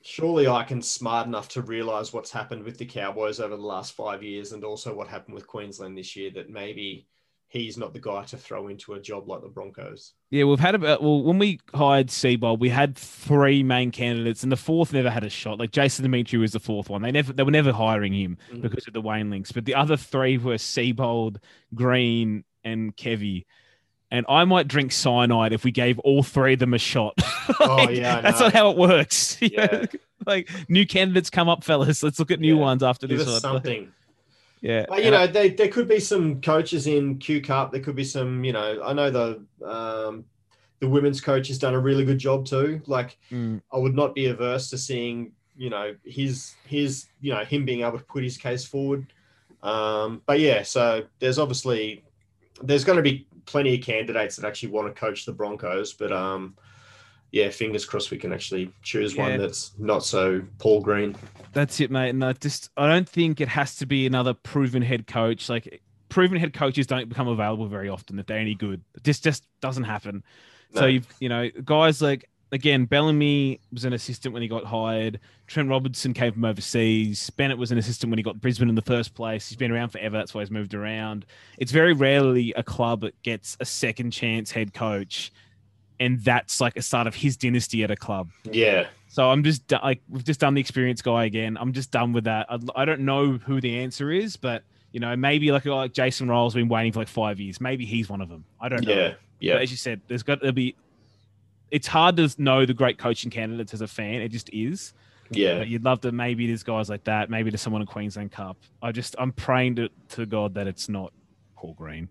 surely 0.00 0.48
I 0.48 0.62
can 0.62 0.80
smart 0.80 1.26
enough 1.26 1.50
to 1.50 1.60
realize 1.60 2.14
what's 2.14 2.30
happened 2.30 2.64
with 2.64 2.78
the 2.78 2.86
Cowboys 2.86 3.40
over 3.40 3.56
the 3.56 3.62
last 3.62 3.92
five 3.92 4.22
years 4.22 4.52
and 4.52 4.64
also 4.64 4.94
what 4.94 5.08
happened 5.08 5.34
with 5.34 5.46
Queensland 5.46 5.98
this 5.98 6.16
year 6.16 6.30
that 6.30 6.48
maybe 6.48 7.08
he's 7.48 7.78
not 7.78 7.92
the 7.92 8.00
guy 8.00 8.24
to 8.24 8.36
throw 8.36 8.68
into 8.68 8.94
a 8.94 9.00
job 9.00 9.28
like 9.28 9.40
the 9.42 9.48
Broncos. 9.48 10.12
Yeah, 10.30 10.44
we've 10.44 10.58
had 10.60 10.74
about 10.74 11.02
well 11.02 11.22
when 11.22 11.38
we 11.38 11.60
hired 11.74 12.08
Seibold, 12.08 12.58
we 12.58 12.68
had 12.68 12.96
three 12.96 13.62
main 13.62 13.90
candidates, 13.92 14.42
and 14.42 14.50
the 14.52 14.56
fourth 14.56 14.92
never 14.92 15.10
had 15.10 15.24
a 15.24 15.30
shot. 15.30 15.58
Like 15.58 15.70
Jason 15.70 16.04
Demetriou 16.06 16.40
was 16.40 16.52
the 16.52 16.60
fourth 16.60 16.90
one. 16.90 17.02
They 17.02 17.12
never 17.12 17.32
they 17.32 17.42
were 17.42 17.50
never 17.50 17.72
hiring 17.72 18.12
him 18.12 18.36
Mhm. 18.52 18.62
because 18.62 18.86
of 18.86 18.92
the 18.94 19.00
Wayne 19.00 19.30
links. 19.30 19.52
But 19.52 19.64
the 19.64 19.74
other 19.74 19.96
three 19.96 20.38
were 20.38 20.54
Seibold, 20.56 21.36
Green, 21.74 22.44
and 22.64 22.96
Kevy. 22.96 23.44
And 24.10 24.24
I 24.28 24.44
might 24.44 24.68
drink 24.68 24.92
cyanide 24.92 25.52
if 25.52 25.64
we 25.64 25.72
gave 25.72 25.98
all 26.00 26.22
three 26.22 26.52
of 26.54 26.58
them 26.60 26.74
a 26.74 26.78
shot. 26.78 27.14
Oh, 27.60 27.88
yeah, 27.88 28.18
I 28.18 28.20
that's 28.22 28.40
not 28.40 28.52
how 28.52 28.70
it 28.70 28.76
works. 28.76 29.38
Yeah. 29.40 29.86
like 30.26 30.50
new 30.68 30.84
candidates 30.84 31.30
come 31.30 31.48
up, 31.48 31.62
fellas. 31.62 32.02
Let's 32.02 32.18
look 32.18 32.30
at 32.32 32.40
new 32.40 32.56
Yeah. 32.56 32.60
ones 32.60 32.82
after 32.82 33.06
Give 33.06 33.18
this 33.18 33.28
one. 33.28 33.40
something. 33.40 33.92
Yeah, 34.60 34.86
But, 34.88 35.04
you 35.04 35.10
know, 35.10 35.26
they, 35.26 35.50
there 35.50 35.68
could 35.68 35.86
be 35.86 36.00
some 36.00 36.40
coaches 36.40 36.86
in 36.86 37.18
Q 37.18 37.40
Cup. 37.40 37.72
There 37.72 37.80
could 37.80 37.96
be 37.96 38.04
some, 38.04 38.42
you 38.44 38.52
know, 38.52 38.82
I 38.82 38.92
know 38.92 39.10
the 39.10 39.44
um, 39.66 40.24
the 40.80 40.88
women's 40.88 41.20
coach 41.20 41.48
has 41.48 41.58
done 41.58 41.74
a 41.74 41.78
really 41.78 42.04
good 42.04 42.18
job 42.18 42.46
too. 42.46 42.80
Like, 42.86 43.18
Mm. 43.30 43.60
I 43.72 43.78
would 43.78 43.94
not 43.94 44.14
be 44.14 44.26
averse 44.26 44.70
to 44.70 44.78
seeing, 44.78 45.32
you 45.56 45.70
know, 45.70 45.94
his 46.04 46.54
his, 46.66 47.06
you 47.20 47.32
know, 47.32 47.44
him 47.44 47.64
being 47.64 47.82
able 47.82 47.98
to 47.98 48.04
put 48.04 48.24
his 48.24 48.36
case 48.36 48.64
forward. 48.64 49.06
Um, 49.62 50.22
but 50.26 50.40
yeah, 50.40 50.62
so 50.62 51.04
there's 51.18 51.38
obviously 51.38 52.04
there's 52.62 52.84
going 52.84 52.96
to 52.96 53.02
be 53.02 53.26
plenty 53.46 53.74
of 53.74 53.84
candidates 53.84 54.36
that 54.36 54.46
actually 54.46 54.70
want 54.70 54.86
to 54.88 54.98
coach 54.98 55.24
the 55.24 55.32
Broncos, 55.32 55.92
but 55.92 56.12
um, 56.12 56.56
yeah, 57.36 57.50
fingers 57.50 57.84
crossed 57.84 58.10
we 58.10 58.16
can 58.18 58.32
actually 58.32 58.70
choose 58.82 59.14
Yeah. 59.14 59.28
one 59.28 59.38
that's 59.38 59.72
not 59.78 60.04
so 60.04 60.42
Paul 60.58 60.80
Green. 60.80 61.14
That's 61.52 61.80
it, 61.80 61.90
mate. 61.90 62.10
And 62.10 62.24
I 62.24 62.32
just 62.32 62.70
I 62.76 62.88
don't 62.88 63.08
think 63.08 63.40
it 63.40 63.48
has 63.48 63.76
to 63.76 63.86
be 63.86 64.06
another 64.06 64.32
proven 64.34 64.82
head 64.82 65.06
coach. 65.06 65.48
Like 65.48 65.82
proven 66.08 66.38
head 66.38 66.54
coaches 66.54 66.86
don't 66.86 67.08
become 67.08 67.28
available 67.28 67.66
very 67.66 67.88
often 67.88 68.18
if 68.18 68.26
they're 68.26 68.38
any 68.38 68.54
good. 68.54 68.80
This 69.02 69.20
just 69.20 69.44
doesn't 69.60 69.84
happen. 69.84 70.22
So 70.74 70.86
you've 70.86 71.06
you 71.20 71.28
know 71.28 71.48
guys 71.64 72.02
like 72.02 72.28
again 72.52 72.84
Bellamy 72.86 73.60
was 73.72 73.84
an 73.84 73.92
assistant 73.92 74.32
when 74.32 74.42
he 74.42 74.48
got 74.48 74.64
hired. 74.64 75.20
Trent 75.46 75.68
Robertson 75.68 76.12
came 76.14 76.32
from 76.32 76.44
overseas. 76.44 77.30
Bennett 77.30 77.58
was 77.58 77.70
an 77.70 77.78
assistant 77.78 78.10
when 78.10 78.18
he 78.18 78.22
got 78.22 78.40
Brisbane 78.40 78.68
in 78.68 78.74
the 78.74 78.82
first 78.82 79.14
place. 79.14 79.48
He's 79.48 79.56
been 79.56 79.70
around 79.72 79.90
forever. 79.90 80.16
That's 80.16 80.34
why 80.34 80.40
he's 80.42 80.50
moved 80.50 80.74
around. 80.74 81.26
It's 81.58 81.72
very 81.72 81.92
rarely 81.92 82.52
a 82.56 82.62
club 82.62 83.02
that 83.02 83.20
gets 83.22 83.56
a 83.60 83.64
second 83.64 84.10
chance 84.10 84.50
head 84.50 84.74
coach, 84.74 85.32
and 86.00 86.20
that's 86.22 86.60
like 86.60 86.76
a 86.76 86.82
start 86.82 87.06
of 87.06 87.14
his 87.14 87.36
dynasty 87.36 87.82
at 87.84 87.90
a 87.90 87.96
club. 87.96 88.30
Yeah, 88.44 88.86
So 89.08 89.30
I'm 89.30 89.42
just 89.42 89.70
like 89.70 90.00
we've 90.08 90.24
just 90.24 90.40
done 90.40 90.54
the 90.54 90.60
experience 90.60 91.02
guy 91.02 91.24
again. 91.24 91.56
I'm 91.60 91.72
just 91.72 91.90
done 91.90 92.12
with 92.12 92.24
that. 92.24 92.46
I, 92.50 92.58
I 92.74 92.84
don't 92.84 93.00
know 93.00 93.38
who 93.38 93.60
the 93.60 93.78
answer 93.78 94.10
is, 94.10 94.36
but 94.36 94.62
you 94.92 95.00
know 95.00 95.14
maybe 95.16 95.52
like 95.52 95.64
like 95.66 95.92
Jason 95.92 96.28
Ryles's 96.28 96.54
been 96.54 96.68
waiting 96.68 96.92
for 96.92 97.00
like 97.00 97.08
five 97.08 97.40
years. 97.40 97.60
Maybe 97.60 97.84
he's 97.84 98.08
one 98.08 98.20
of 98.20 98.28
them. 98.28 98.44
I 98.60 98.68
don't 98.68 98.84
know. 98.86 98.92
yeah, 98.92 99.08
But 99.10 99.18
yeah, 99.40 99.54
as 99.56 99.70
you 99.70 99.76
said, 99.76 100.00
there's 100.08 100.22
got 100.22 100.40
to 100.42 100.52
be. 100.52 100.74
It's 101.70 101.86
hard 101.88 102.16
to 102.18 102.30
know 102.38 102.64
the 102.64 102.74
great 102.74 102.96
coaching 102.98 103.30
candidates 103.30 103.74
as 103.74 103.80
a 103.80 103.88
fan. 103.88 104.22
It 104.22 104.28
just 104.28 104.48
is. 104.52 104.92
yeah. 105.30 105.58
But 105.58 105.68
you'd 105.68 105.84
love 105.84 106.00
to 106.02 106.12
maybe 106.12 106.46
there's 106.46 106.62
guys 106.62 106.88
like 106.88 107.02
that. 107.04 107.28
Maybe 107.28 107.50
there's 107.50 107.60
someone 107.60 107.82
in 107.82 107.88
Queensland 107.88 108.30
Cup. 108.32 108.56
I 108.82 108.92
just 108.92 109.16
I'm 109.18 109.32
praying 109.32 109.76
to, 109.76 109.88
to 110.10 110.26
God 110.26 110.54
that 110.54 110.66
it's 110.68 110.88
not 110.88 111.12
Paul 111.56 111.74
Green. 111.74 112.08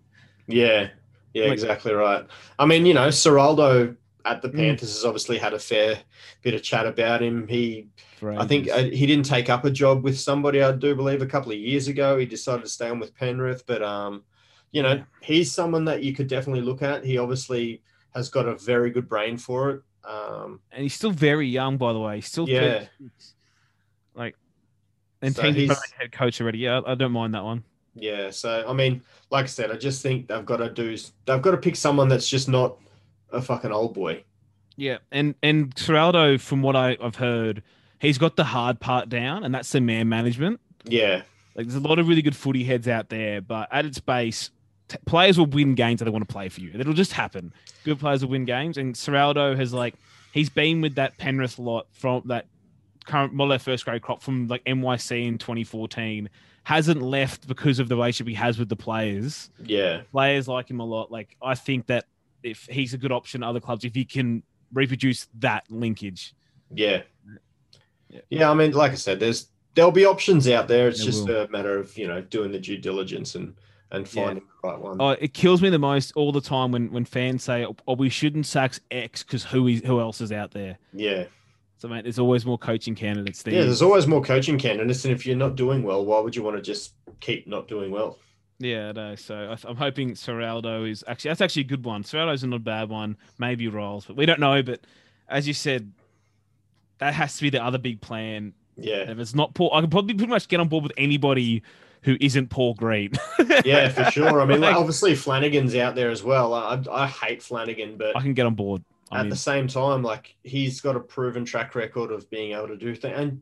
Yeah, 0.48 0.90
yeah, 1.36 1.52
exactly 1.52 1.94
right. 1.94 2.26
I 2.58 2.66
mean, 2.66 2.86
you 2.86 2.94
know, 2.94 3.10
Ciraldo 3.10 3.96
at 4.26 4.42
the 4.42 4.50
Mm. 4.50 4.56
Panthers 4.56 4.94
has 4.94 5.06
obviously 5.06 5.38
had 5.38 5.54
a 5.54 5.60
fair 5.60 6.00
bit 6.42 6.54
of 6.56 6.64
chat 6.64 6.88
about 6.88 7.22
him. 7.22 7.48
He, 7.48 7.88
I 8.24 8.48
think, 8.48 8.70
uh, 8.72 8.84
he 8.86 9.06
didn't 9.06 9.26
take 9.26 9.50
up 9.50 9.66
a 9.66 9.70
job 9.70 10.04
with 10.04 10.18
somebody. 10.20 10.64
I 10.64 10.72
do 10.72 10.96
believe 10.96 11.22
a 11.22 11.28
couple 11.28 11.52
of 11.52 11.60
years 11.60 11.88
ago 11.88 12.18
he 12.18 12.26
decided 12.26 12.64
to 12.64 12.70
stay 12.70 12.90
on 12.90 13.00
with 13.00 13.14
Penrith, 13.16 13.66
but 13.68 13.84
um, 13.84 14.24
you 14.72 14.82
know, 14.82 15.04
he's 15.22 15.52
someone 15.52 15.86
that 15.86 16.02
you 16.04 16.14
could 16.14 16.28
definitely 16.28 16.62
look 16.64 16.82
at. 16.82 17.06
He 17.06 17.18
obviously 17.20 17.84
has 18.16 18.30
got 18.30 18.48
a 18.48 18.56
very 18.56 18.90
good 18.90 19.08
brain 19.08 19.38
for 19.38 19.70
it. 19.70 19.82
Um, 20.10 20.60
and 20.72 20.82
he's 20.84 20.94
still 20.94 21.12
very 21.12 21.48
young, 21.48 21.78
by 21.78 21.94
the 21.94 22.00
way. 22.00 22.16
He's 22.16 22.26
still 22.28 22.48
Yeah. 22.50 22.80
36. 23.00 23.36
like, 24.16 24.36
and 25.22 25.36
So 25.36 25.52
he's- 25.52 25.92
head 26.00 26.12
coach 26.12 26.40
already. 26.42 26.60
Yeah, 26.60 26.82
I 26.86 26.96
don't 26.96 27.12
mind 27.12 27.34
that 27.36 27.44
one. 27.44 27.64
Yeah, 27.96 28.30
so 28.30 28.66
I 28.68 28.74
mean, 28.74 29.02
like 29.32 29.46
I 29.46 29.48
said, 29.48 29.72
I 29.72 29.78
just 29.78 30.02
think 30.02 30.28
they've 30.28 30.46
got 30.46 30.58
to 30.58 30.70
do. 30.70 30.98
They've 31.26 31.42
got 31.42 31.52
to 31.52 31.58
pick 31.58 31.76
someone 31.76 32.10
that's 32.10 32.28
just 32.28 32.50
not 32.50 32.78
a 33.32 33.42
fucking 33.42 33.72
old 33.72 33.94
boy. 33.94 34.24
Yeah, 34.76 34.98
and 35.12 35.36
and 35.42 35.74
Ciraldo, 35.76 36.40
from 36.40 36.62
what 36.62 36.76
I, 36.76 36.98
I've 37.02 37.16
heard, 37.16 37.64
he's 38.00 38.18
got 38.18 38.36
the 38.36 38.44
hard 38.44 38.80
part 38.80 39.10
down, 39.10 39.44
and 39.44 39.56
that's 39.56 39.72
the 39.72 39.80
man 39.80 40.10
management. 40.10 40.60
Yeah, 40.84 41.24
Like, 41.56 41.68
there's 41.68 41.76
a 41.76 41.88
lot 41.88 41.98
of 41.98 42.08
really 42.08 42.22
good 42.22 42.36
footy 42.36 42.64
heads 42.64 42.88
out 42.88 43.10
there, 43.10 43.42
but 43.42 43.70
at 43.72 43.86
its 43.86 44.00
base, 44.00 44.52
t- 44.88 44.98
players 45.06 45.38
will 45.40 45.48
win 45.48 45.74
games 45.74 46.00
that 46.00 46.06
they 46.06 46.12
want 46.12 46.28
to 46.28 46.32
play 46.32 46.50
for 46.50 46.62
you. 46.62 46.72
It'll 46.76 46.94
just 46.94 47.14
happen. 47.14 47.54
Good 47.86 48.00
players 48.00 48.24
will 48.24 48.32
win 48.32 48.46
games, 48.46 48.78
and 48.78 48.94
Ciraldo 48.94 49.58
has 49.58 49.74
like 49.74 49.96
he's 50.34 50.50
been 50.50 50.82
with 50.82 50.96
that 50.96 51.18
Penrith 51.18 51.58
lot 51.58 51.88
from 51.92 52.24
that 52.26 52.48
current 53.06 53.36
well, 53.36 53.48
their 53.48 53.60
first 53.60 53.86
grade 53.86 54.02
crop 54.02 54.22
from 54.22 54.48
like 54.48 54.64
NYC 54.66 55.26
in 55.26 55.38
2014. 55.38 56.30
Hasn't 56.66 57.02
left 57.02 57.48
because 57.48 57.80
of 57.80 57.88
the 57.90 57.96
relationship 57.96 58.28
he 58.28 58.34
has 58.36 58.58
with 58.60 58.70
the 58.70 58.76
players. 58.76 59.50
yeah. 59.64 60.02
Players 60.12 60.48
like 60.48 60.70
him 60.70 60.80
a 60.80 60.86
lot. 60.86 61.12
Like 61.12 61.38
I 61.42 61.56
think 61.56 61.86
that 61.88 62.06
if 62.44 62.66
he's 62.70 62.94
a 62.94 62.98
good 62.98 63.12
option 63.12 63.42
at 63.44 63.48
other 63.50 63.60
clubs, 63.60 63.86
if 63.86 63.96
he 63.96 64.04
can 64.04 64.44
reproduce 64.74 65.28
that 65.40 65.64
linkage. 65.70 66.34
Yeah. 66.74 67.04
Yeah. 68.10 68.22
Yeah, 68.30 68.52
I 68.52 68.54
mean, 68.54 68.72
like 68.72 68.92
I 68.92 68.96
said, 68.96 69.20
there's 69.20 69.48
there'll 69.76 69.92
be 69.92 70.06
options 70.06 70.48
out 70.50 70.68
there. 70.68 70.88
It's 70.88 71.00
There 71.00 71.06
just 71.06 71.28
will. 71.28 71.42
a 71.44 71.48
matter 71.50 71.78
of 71.78 71.96
you 71.98 72.08
know 72.08 72.22
doing 72.22 72.52
the 72.52 72.60
due 72.60 72.78
diligence 72.78 73.36
and 73.36 73.54
and 73.92 74.06
Yeah. 74.14 74.24
finding 74.26 74.44
the 74.64 74.68
right 74.70 74.80
one. 74.80 74.98
Oh, 75.00 75.10
it 75.10 75.34
kills 75.34 75.62
me 75.62 75.70
the 75.70 75.78
most 75.80 76.14
all 76.16 76.32
the 76.32 76.42
time 76.42 76.72
when 76.72 76.92
when 76.92 77.06
fans 77.06 77.44
say, 77.44 77.66
"Oh, 77.88 77.94
we 77.96 78.10
shouldn't 78.10 78.46
sack 78.48 78.74
X 78.90 79.22
because 79.24 79.44
who 79.44 79.68
is 79.68 79.82
who 79.86 80.00
else 80.00 80.20
is 80.22 80.32
out 80.32 80.52
there." 80.52 80.78
yeah, 80.94 81.26
So, 81.86 81.90
mate, 81.90 82.02
there's 82.02 82.18
always 82.18 82.48
more 82.48 82.58
coaching 82.58 82.96
candidates 82.96 83.44
there. 83.44 83.54
yeah. 83.54 83.62
There's 83.62 83.84
always 83.84 84.08
more 84.08 84.20
coaching 84.24 84.58
candidates, 84.58 85.06
and 85.06 85.14
if 85.14 85.24
you're 85.24 85.36
not 85.36 85.56
doing 85.56 85.84
well, 85.84 86.04
why 86.04 86.20
would 86.20 86.36
you 86.36 86.42
want 86.42 86.56
to 86.56 86.62
just 86.64 86.96
keep 87.20 87.46
not 87.46 87.68
doing 87.68 87.92
well? 87.92 88.18
Yeah, 88.58 88.90
I 88.90 88.92
know. 88.94 89.14
So 89.16 89.56
I'm 89.64 89.76
hoping 89.76 90.14
Ciraldo 90.14 90.90
is 90.90 91.04
actually 91.08 91.30
that's 91.30 91.42
actually 91.42 91.62
a 91.62 91.66
good 91.66 91.86
one. 91.86 92.02
Ciraldo's 92.02 92.44
not 92.44 92.56
a 92.56 92.60
bad 92.60 92.90
one. 92.90 93.18
Maybe 93.38 93.68
Ryles, 93.70 94.08
but 94.08 94.16
we 94.16 94.26
don't 94.26 94.40
know. 94.40 94.64
But 94.64 94.80
as 95.30 95.48
you 95.48 95.54
said, 95.54 95.92
that 96.98 97.14
has 97.14 97.36
to 97.36 97.44
be 97.44 97.52
the 97.52 97.64
other 97.64 97.78
big 97.78 98.02
plan. 98.02 98.54
Yeah, 98.78 99.12
If 99.12 99.20
it's 99.20 99.36
not 99.36 99.54
Paul, 99.54 99.70
I 99.72 99.82
can 99.82 99.92
probably 99.92 100.16
pretty 100.16 100.32
much 100.32 100.48
get 100.48 100.60
on 100.60 100.68
board 100.68 100.82
with 100.86 100.94
anybody 100.98 101.62
who 102.02 102.18
isn't 102.20 102.50
Paul 102.50 102.74
Green. 102.74 103.12
yeah, 103.64 103.90
for 103.90 104.06
sure. 104.10 104.42
I 104.42 104.46
mean, 104.46 104.60
like, 104.60 104.72
Like- 104.72 104.76
obviously 104.80 105.14
Flanagan's 105.14 105.76
out 105.76 105.94
there 105.94 106.10
as 106.10 106.24
well. 106.24 106.52
I 106.56 106.82
I 106.92 107.06
hate 107.06 107.44
Flanagan, 107.44 107.96
but 107.98 108.18
I 108.18 108.22
can 108.22 108.34
get 108.34 108.48
on 108.48 108.56
board. 108.56 108.84
I 109.12 109.20
at 109.20 109.24
mean, 109.24 109.30
the 109.30 109.36
same 109.36 109.68
time, 109.68 110.02
like 110.02 110.36
he's 110.44 110.82
got 110.82 110.96
a 110.96 111.00
proven 111.00 111.46
track 111.46 111.76
record 111.76 112.12
of 112.12 112.30
being 112.30 112.54
able 112.54 112.68
to 112.70 112.78
do 112.78 112.96
things, 112.96 113.16
and 113.18 113.42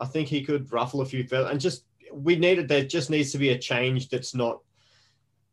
I 0.00 0.06
think 0.06 0.28
he 0.28 0.44
could 0.44 0.72
ruffle 0.72 1.00
a 1.00 1.06
few 1.06 1.24
feathers. 1.24 1.50
And 1.50 1.60
just 1.60 1.84
we 2.12 2.36
needed 2.36 2.68
there 2.68 2.84
just 2.84 3.10
needs 3.10 3.32
to 3.32 3.38
be 3.38 3.50
a 3.50 3.58
change 3.58 4.08
that's 4.08 4.34
not 4.34 4.60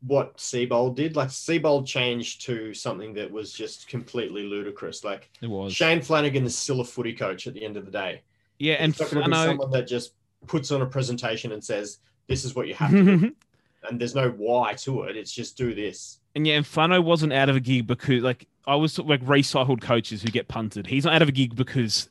what 0.02 0.38
Seibold 0.38 0.96
did. 0.96 1.16
Like 1.16 1.30
Seibold 1.30 1.86
changed 1.86 2.46
to 2.46 2.74
something 2.74 3.14
that 3.16 3.32
was 3.32 3.52
just 3.52 3.88
completely 3.88 4.44
ludicrous. 4.44 5.04
Like 5.04 5.30
it 5.42 5.50
was. 5.50 5.74
Shane 5.74 6.02
Flanagan 6.02 6.46
is 6.46 6.58
still 6.58 6.82
a 6.82 6.86
footy 6.86 7.14
coach 7.14 7.48
at 7.48 7.54
the 7.54 7.64
end 7.64 7.78
of 7.78 7.86
the 7.86 7.92
day. 7.92 8.22
Yeah, 8.60 8.76
and 8.76 8.94
He's 8.94 9.02
not 9.02 9.12
going 9.12 9.24
to 9.24 9.30
be 9.30 9.36
Flano. 9.36 9.46
someone 9.46 9.72
that 9.72 9.88
just 9.88 10.14
puts 10.48 10.72
on 10.72 10.82
a 10.82 10.86
presentation 10.86 11.52
and 11.52 11.64
says, 11.64 12.00
"This 12.28 12.46
is 12.46 12.56
what 12.56 12.68
you 12.68 12.76
have 12.76 12.92
to 12.92 13.04
do," 13.04 13.36
and 13.90 14.00
there's 14.00 14.16
no 14.16 14.30
why 14.30 14.74
to 14.74 15.04
it. 15.04 15.18
It's 15.18 15.32
just 15.32 15.58
do 15.58 15.74
this. 15.74 16.20
And 16.36 16.46
yeah, 16.46 16.56
and 16.56 16.66
Flano 16.66 17.04
wasn't 17.04 17.32
out 17.34 17.50
of 17.50 17.56
a 17.56 17.60
gig 17.60 17.88
because 17.88 18.22
like 18.22 18.48
I 18.68 18.76
was 18.76 19.00
like 19.00 19.24
recycled 19.24 19.82
coaches 19.82 20.22
who 20.22 20.30
get 20.30 20.48
punted. 20.48 20.88
He's 20.88 21.06
not 21.06 21.14
out 21.14 21.22
of 21.22 21.30
a 21.30 21.32
gig 21.32 21.56
because 21.56 22.10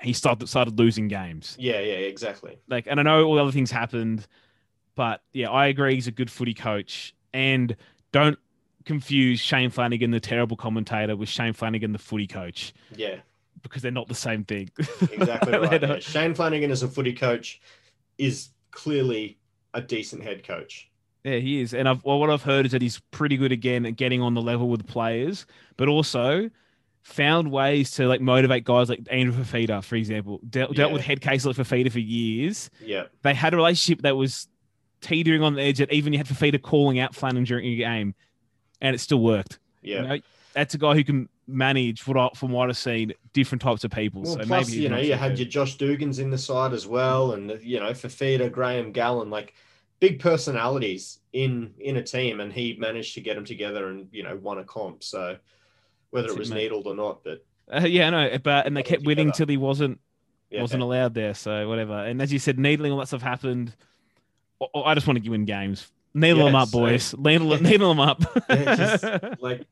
he 0.00 0.12
started 0.12 0.48
started 0.48 0.78
losing 0.78 1.08
games. 1.08 1.56
Yeah, 1.58 1.80
yeah, 1.80 1.94
exactly. 1.94 2.58
Like, 2.68 2.86
and 2.88 3.00
I 3.00 3.02
know 3.02 3.24
all 3.24 3.34
the 3.34 3.42
other 3.42 3.52
things 3.52 3.70
happened, 3.70 4.26
but 4.94 5.22
yeah, 5.32 5.50
I 5.50 5.66
agree 5.66 5.94
he's 5.94 6.06
a 6.06 6.12
good 6.12 6.30
footy 6.30 6.54
coach. 6.54 7.14
And 7.34 7.74
don't 8.12 8.38
confuse 8.84 9.40
Shane 9.40 9.70
Flanagan, 9.70 10.10
the 10.12 10.20
terrible 10.20 10.56
commentator, 10.56 11.16
with 11.16 11.28
Shane 11.28 11.52
Flanagan, 11.52 11.92
the 11.92 11.98
footy 11.98 12.26
coach, 12.26 12.72
Yeah. 12.94 13.16
because 13.62 13.82
they're 13.82 13.90
not 13.90 14.06
the 14.08 14.14
same 14.14 14.44
thing. 14.44 14.70
Exactly 15.10 15.52
right. 15.58 15.82
yeah. 15.82 15.98
Shane 15.98 16.34
Flanagan 16.34 16.70
as 16.70 16.82
a 16.82 16.88
footy 16.88 17.12
coach 17.12 17.60
is 18.16 18.50
clearly 18.70 19.38
a 19.74 19.80
decent 19.80 20.22
head 20.22 20.46
coach. 20.46 20.88
Yeah, 21.26 21.38
he 21.38 21.60
is. 21.60 21.74
And 21.74 21.88
I've, 21.88 22.04
well, 22.04 22.20
what 22.20 22.30
I've 22.30 22.44
heard 22.44 22.66
is 22.66 22.72
that 22.72 22.80
he's 22.80 23.00
pretty 23.10 23.36
good 23.36 23.50
again 23.50 23.84
at 23.84 23.96
getting 23.96 24.22
on 24.22 24.34
the 24.34 24.40
level 24.40 24.68
with 24.68 24.86
players, 24.86 25.44
but 25.76 25.88
also 25.88 26.48
found 27.02 27.50
ways 27.50 27.90
to 27.92 28.06
like 28.06 28.20
motivate 28.20 28.62
guys 28.62 28.88
like 28.88 29.00
Andrew 29.10 29.34
Fifita, 29.34 29.82
for 29.82 29.96
example. 29.96 30.40
Dealt, 30.48 30.76
dealt 30.76 30.92
with 30.92 31.02
head 31.02 31.20
case 31.20 31.44
like 31.44 31.56
Fifita 31.56 31.90
for 31.90 31.98
years. 31.98 32.70
Yeah. 32.80 33.04
They 33.22 33.34
had 33.34 33.54
a 33.54 33.56
relationship 33.56 34.02
that 34.02 34.16
was 34.16 34.46
teetering 35.00 35.42
on 35.42 35.54
the 35.54 35.62
edge 35.62 35.78
that 35.78 35.92
even 35.92 36.12
you 36.12 36.18
had 36.20 36.28
Fifita 36.28 36.62
calling 36.62 37.00
out 37.00 37.12
Flanagan 37.12 37.42
during 37.42 37.66
a 37.66 37.76
game, 37.76 38.14
and 38.80 38.94
it 38.94 39.00
still 39.00 39.20
worked. 39.20 39.58
Yeah. 39.82 40.02
You 40.02 40.06
know, 40.06 40.18
that's 40.52 40.74
a 40.74 40.78
guy 40.78 40.94
who 40.94 41.02
can 41.02 41.28
manage 41.48 42.06
what 42.06 42.16
I, 42.16 42.28
from 42.36 42.52
what 42.52 42.68
I've 42.68 42.76
seen 42.76 43.12
different 43.32 43.62
types 43.62 43.82
of 43.82 43.90
people. 43.90 44.22
Well, 44.22 44.34
so 44.34 44.44
plus, 44.44 44.68
maybe 44.68 44.80
you 44.80 44.88
know, 44.88 44.98
you 44.98 45.14
had 45.14 45.32
good. 45.32 45.40
your 45.40 45.48
Josh 45.48 45.76
Dugans 45.76 46.20
in 46.20 46.30
the 46.30 46.38
side 46.38 46.72
as 46.72 46.86
well, 46.86 47.32
and 47.32 47.58
you 47.62 47.80
know, 47.80 47.90
Fifita, 47.90 48.50
Graham 48.50 48.92
Gallen, 48.92 49.28
like 49.28 49.54
big 50.00 50.20
personalities 50.20 51.20
in 51.32 51.72
in 51.78 51.96
a 51.96 52.02
team, 52.02 52.40
and 52.40 52.52
he 52.52 52.76
managed 52.78 53.14
to 53.14 53.20
get 53.20 53.34
them 53.34 53.44
together 53.44 53.88
and 53.88 54.08
you 54.12 54.22
know 54.22 54.36
won 54.36 54.58
a 54.58 54.64
comp. 54.64 55.02
So 55.02 55.36
whether 56.10 56.28
That's 56.28 56.34
it 56.34 56.36
it, 56.36 56.38
was 56.40 56.50
mate. 56.50 56.56
needled 56.64 56.86
or 56.86 56.94
not, 56.94 57.22
but 57.24 57.44
Uh, 57.72 57.80
yeah, 57.86 58.06
I 58.06 58.10
know, 58.10 58.38
but 58.38 58.66
and 58.66 58.76
they 58.76 58.82
kept 58.82 59.04
winning 59.04 59.32
till 59.32 59.46
he 59.46 59.56
wasn't 59.56 60.00
yeah, 60.50 60.60
wasn't 60.60 60.82
allowed 60.82 61.14
there. 61.14 61.34
So 61.34 61.68
whatever. 61.68 61.94
And 62.04 62.22
as 62.22 62.32
you 62.32 62.38
said, 62.38 62.58
needling 62.58 62.92
all 62.92 62.98
that 62.98 63.08
stuff 63.08 63.22
happened. 63.22 63.74
I- 64.74 64.94
just 64.94 65.06
want 65.06 65.22
to 65.22 65.30
win 65.30 65.44
games. 65.44 65.90
Needle 66.14 66.38
Yeah, 66.38 66.44
them 66.46 66.54
up, 66.54 66.68
same. 66.68 66.80
boys. 66.82 67.14
Needle, 67.18 67.48
needle 67.60 67.88
them 67.90 68.00
up. 68.00 68.22
Yeah, 68.48 68.74
just- 68.76 69.04
like 69.40 69.66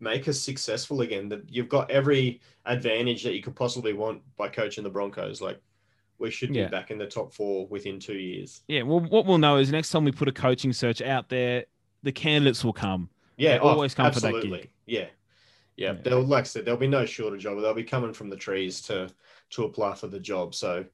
make 0.00 0.28
us 0.28 0.38
successful 0.40 1.00
again. 1.00 1.28
That 1.30 1.48
you've 1.48 1.68
got 1.68 1.90
every 1.90 2.40
advantage 2.66 3.22
that 3.22 3.34
you 3.34 3.42
could 3.42 3.56
possibly 3.56 3.92
want 3.94 4.20
by 4.36 4.48
coaching 4.48 4.84
the 4.84 4.90
Broncos. 4.90 5.40
Like 5.40 5.60
we 6.18 6.30
should 6.30 6.52
be 6.52 6.64
back 6.66 6.90
in 6.90 6.98
the 6.98 7.06
top 7.06 7.32
four 7.32 7.66
within 7.68 7.98
two 8.00 8.18
years. 8.18 8.62
yeah. 8.68 8.82
Well, 8.82 9.00
what 9.00 9.26
we'll 9.26 9.38
know 9.38 9.56
is 9.58 9.70
next 9.70 9.90
time 9.90 10.04
we 10.04 10.12
put 10.12 10.28
a 10.28 10.32
coaching 10.32 10.72
search 10.72 11.00
out 11.00 11.28
there, 11.28 11.64
the 12.02 12.12
candidates 12.12 12.64
will 12.64 12.72
come. 12.72 13.08
Yeah, 13.36 13.52
They 13.52 13.58
always 13.58 13.94
come 13.94 14.12
for 14.12 14.20
that 14.20 14.34
absolutely. 14.34 14.58
gig. 14.58 14.70
Yeah. 14.86 15.00
yeah, 15.76 15.92
Yeah. 15.92 15.98
They'll 16.02 16.22
like 16.22 16.42
I 16.44 16.46
said, 16.46 16.64
there'll 16.64 16.80
be 16.80 16.88
no 16.88 17.06
shortage 17.06 17.46
of 17.46 17.56
it. 17.56 17.60
They'll 17.60 17.74
be 17.74 17.84
coming 17.84 18.12
from 18.12 18.30
the 18.30 18.36
trees 18.36 18.80
to 18.82 19.08
to 19.50 19.64
apply 19.64 19.94
for 19.94 20.08
the 20.08 20.18
job. 20.20 20.54
So 20.54 20.84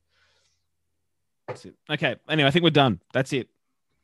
That's 1.48 1.64
it. 1.64 1.74
Okay. 1.90 2.16
Anyway, 2.28 2.46
I 2.46 2.51
think 2.51 2.62
we're 2.62 2.70
done. 2.70 3.01
That's 3.12 3.32
it. 3.32 3.48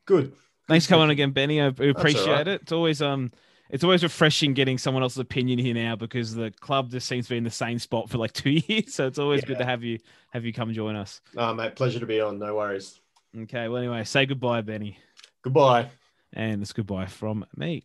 good. 0.07 0.33
Thanks 0.69 0.87
for 0.87 0.91
coming 0.91 1.05
on 1.05 1.11
again, 1.11 1.33
Benny. 1.33 1.61
I 1.61 1.67
I 1.67 1.69
appreciate 1.69 2.27
right. 2.29 2.47
it. 2.49 2.63
It's 2.63 2.73
always 2.73 3.03
um, 3.03 3.33
it's 3.71 3.85
always 3.85 4.03
refreshing 4.03 4.55
getting 4.55 4.79
someone 4.79 5.03
else's 5.03 5.19
opinion 5.19 5.59
here 5.59 5.75
now 5.75 5.97
because 5.97 6.35
the 6.35 6.51
club 6.61 6.91
just 6.91 7.07
seems 7.09 7.27
to 7.27 7.31
be 7.31 7.37
in 7.37 7.45
the 7.45 7.51
same 7.51 7.79
spot 7.79 8.11
for 8.11 8.19
like 8.19 8.33
two 8.35 8.51
years. 8.67 8.95
So 8.95 9.07
it's 9.07 9.19
always 9.19 9.45
good 9.45 9.59
to 9.59 9.65
have 9.65 9.83
you 9.83 9.99
have 10.33 10.45
you 10.45 10.53
come 10.53 10.73
join 10.73 10.97
us. 10.97 11.21
Uh, 11.37 11.53
mate, 11.55 11.77
pleasure 11.77 12.01
to 12.01 12.07
be 12.07 12.21
on. 12.21 12.39
No 12.39 12.55
worries. 12.57 13.01
Okay. 13.43 13.69
Well, 13.69 13.79
anyway, 13.79 14.05
say 14.05 14.27
goodbye, 14.27 14.61
Benny, 14.63 14.99
Goodbye. 15.43 15.91
and 16.33 16.63
it's 16.63 16.73
goodbye 16.73 17.07
from 17.07 17.47
me. 17.57 17.85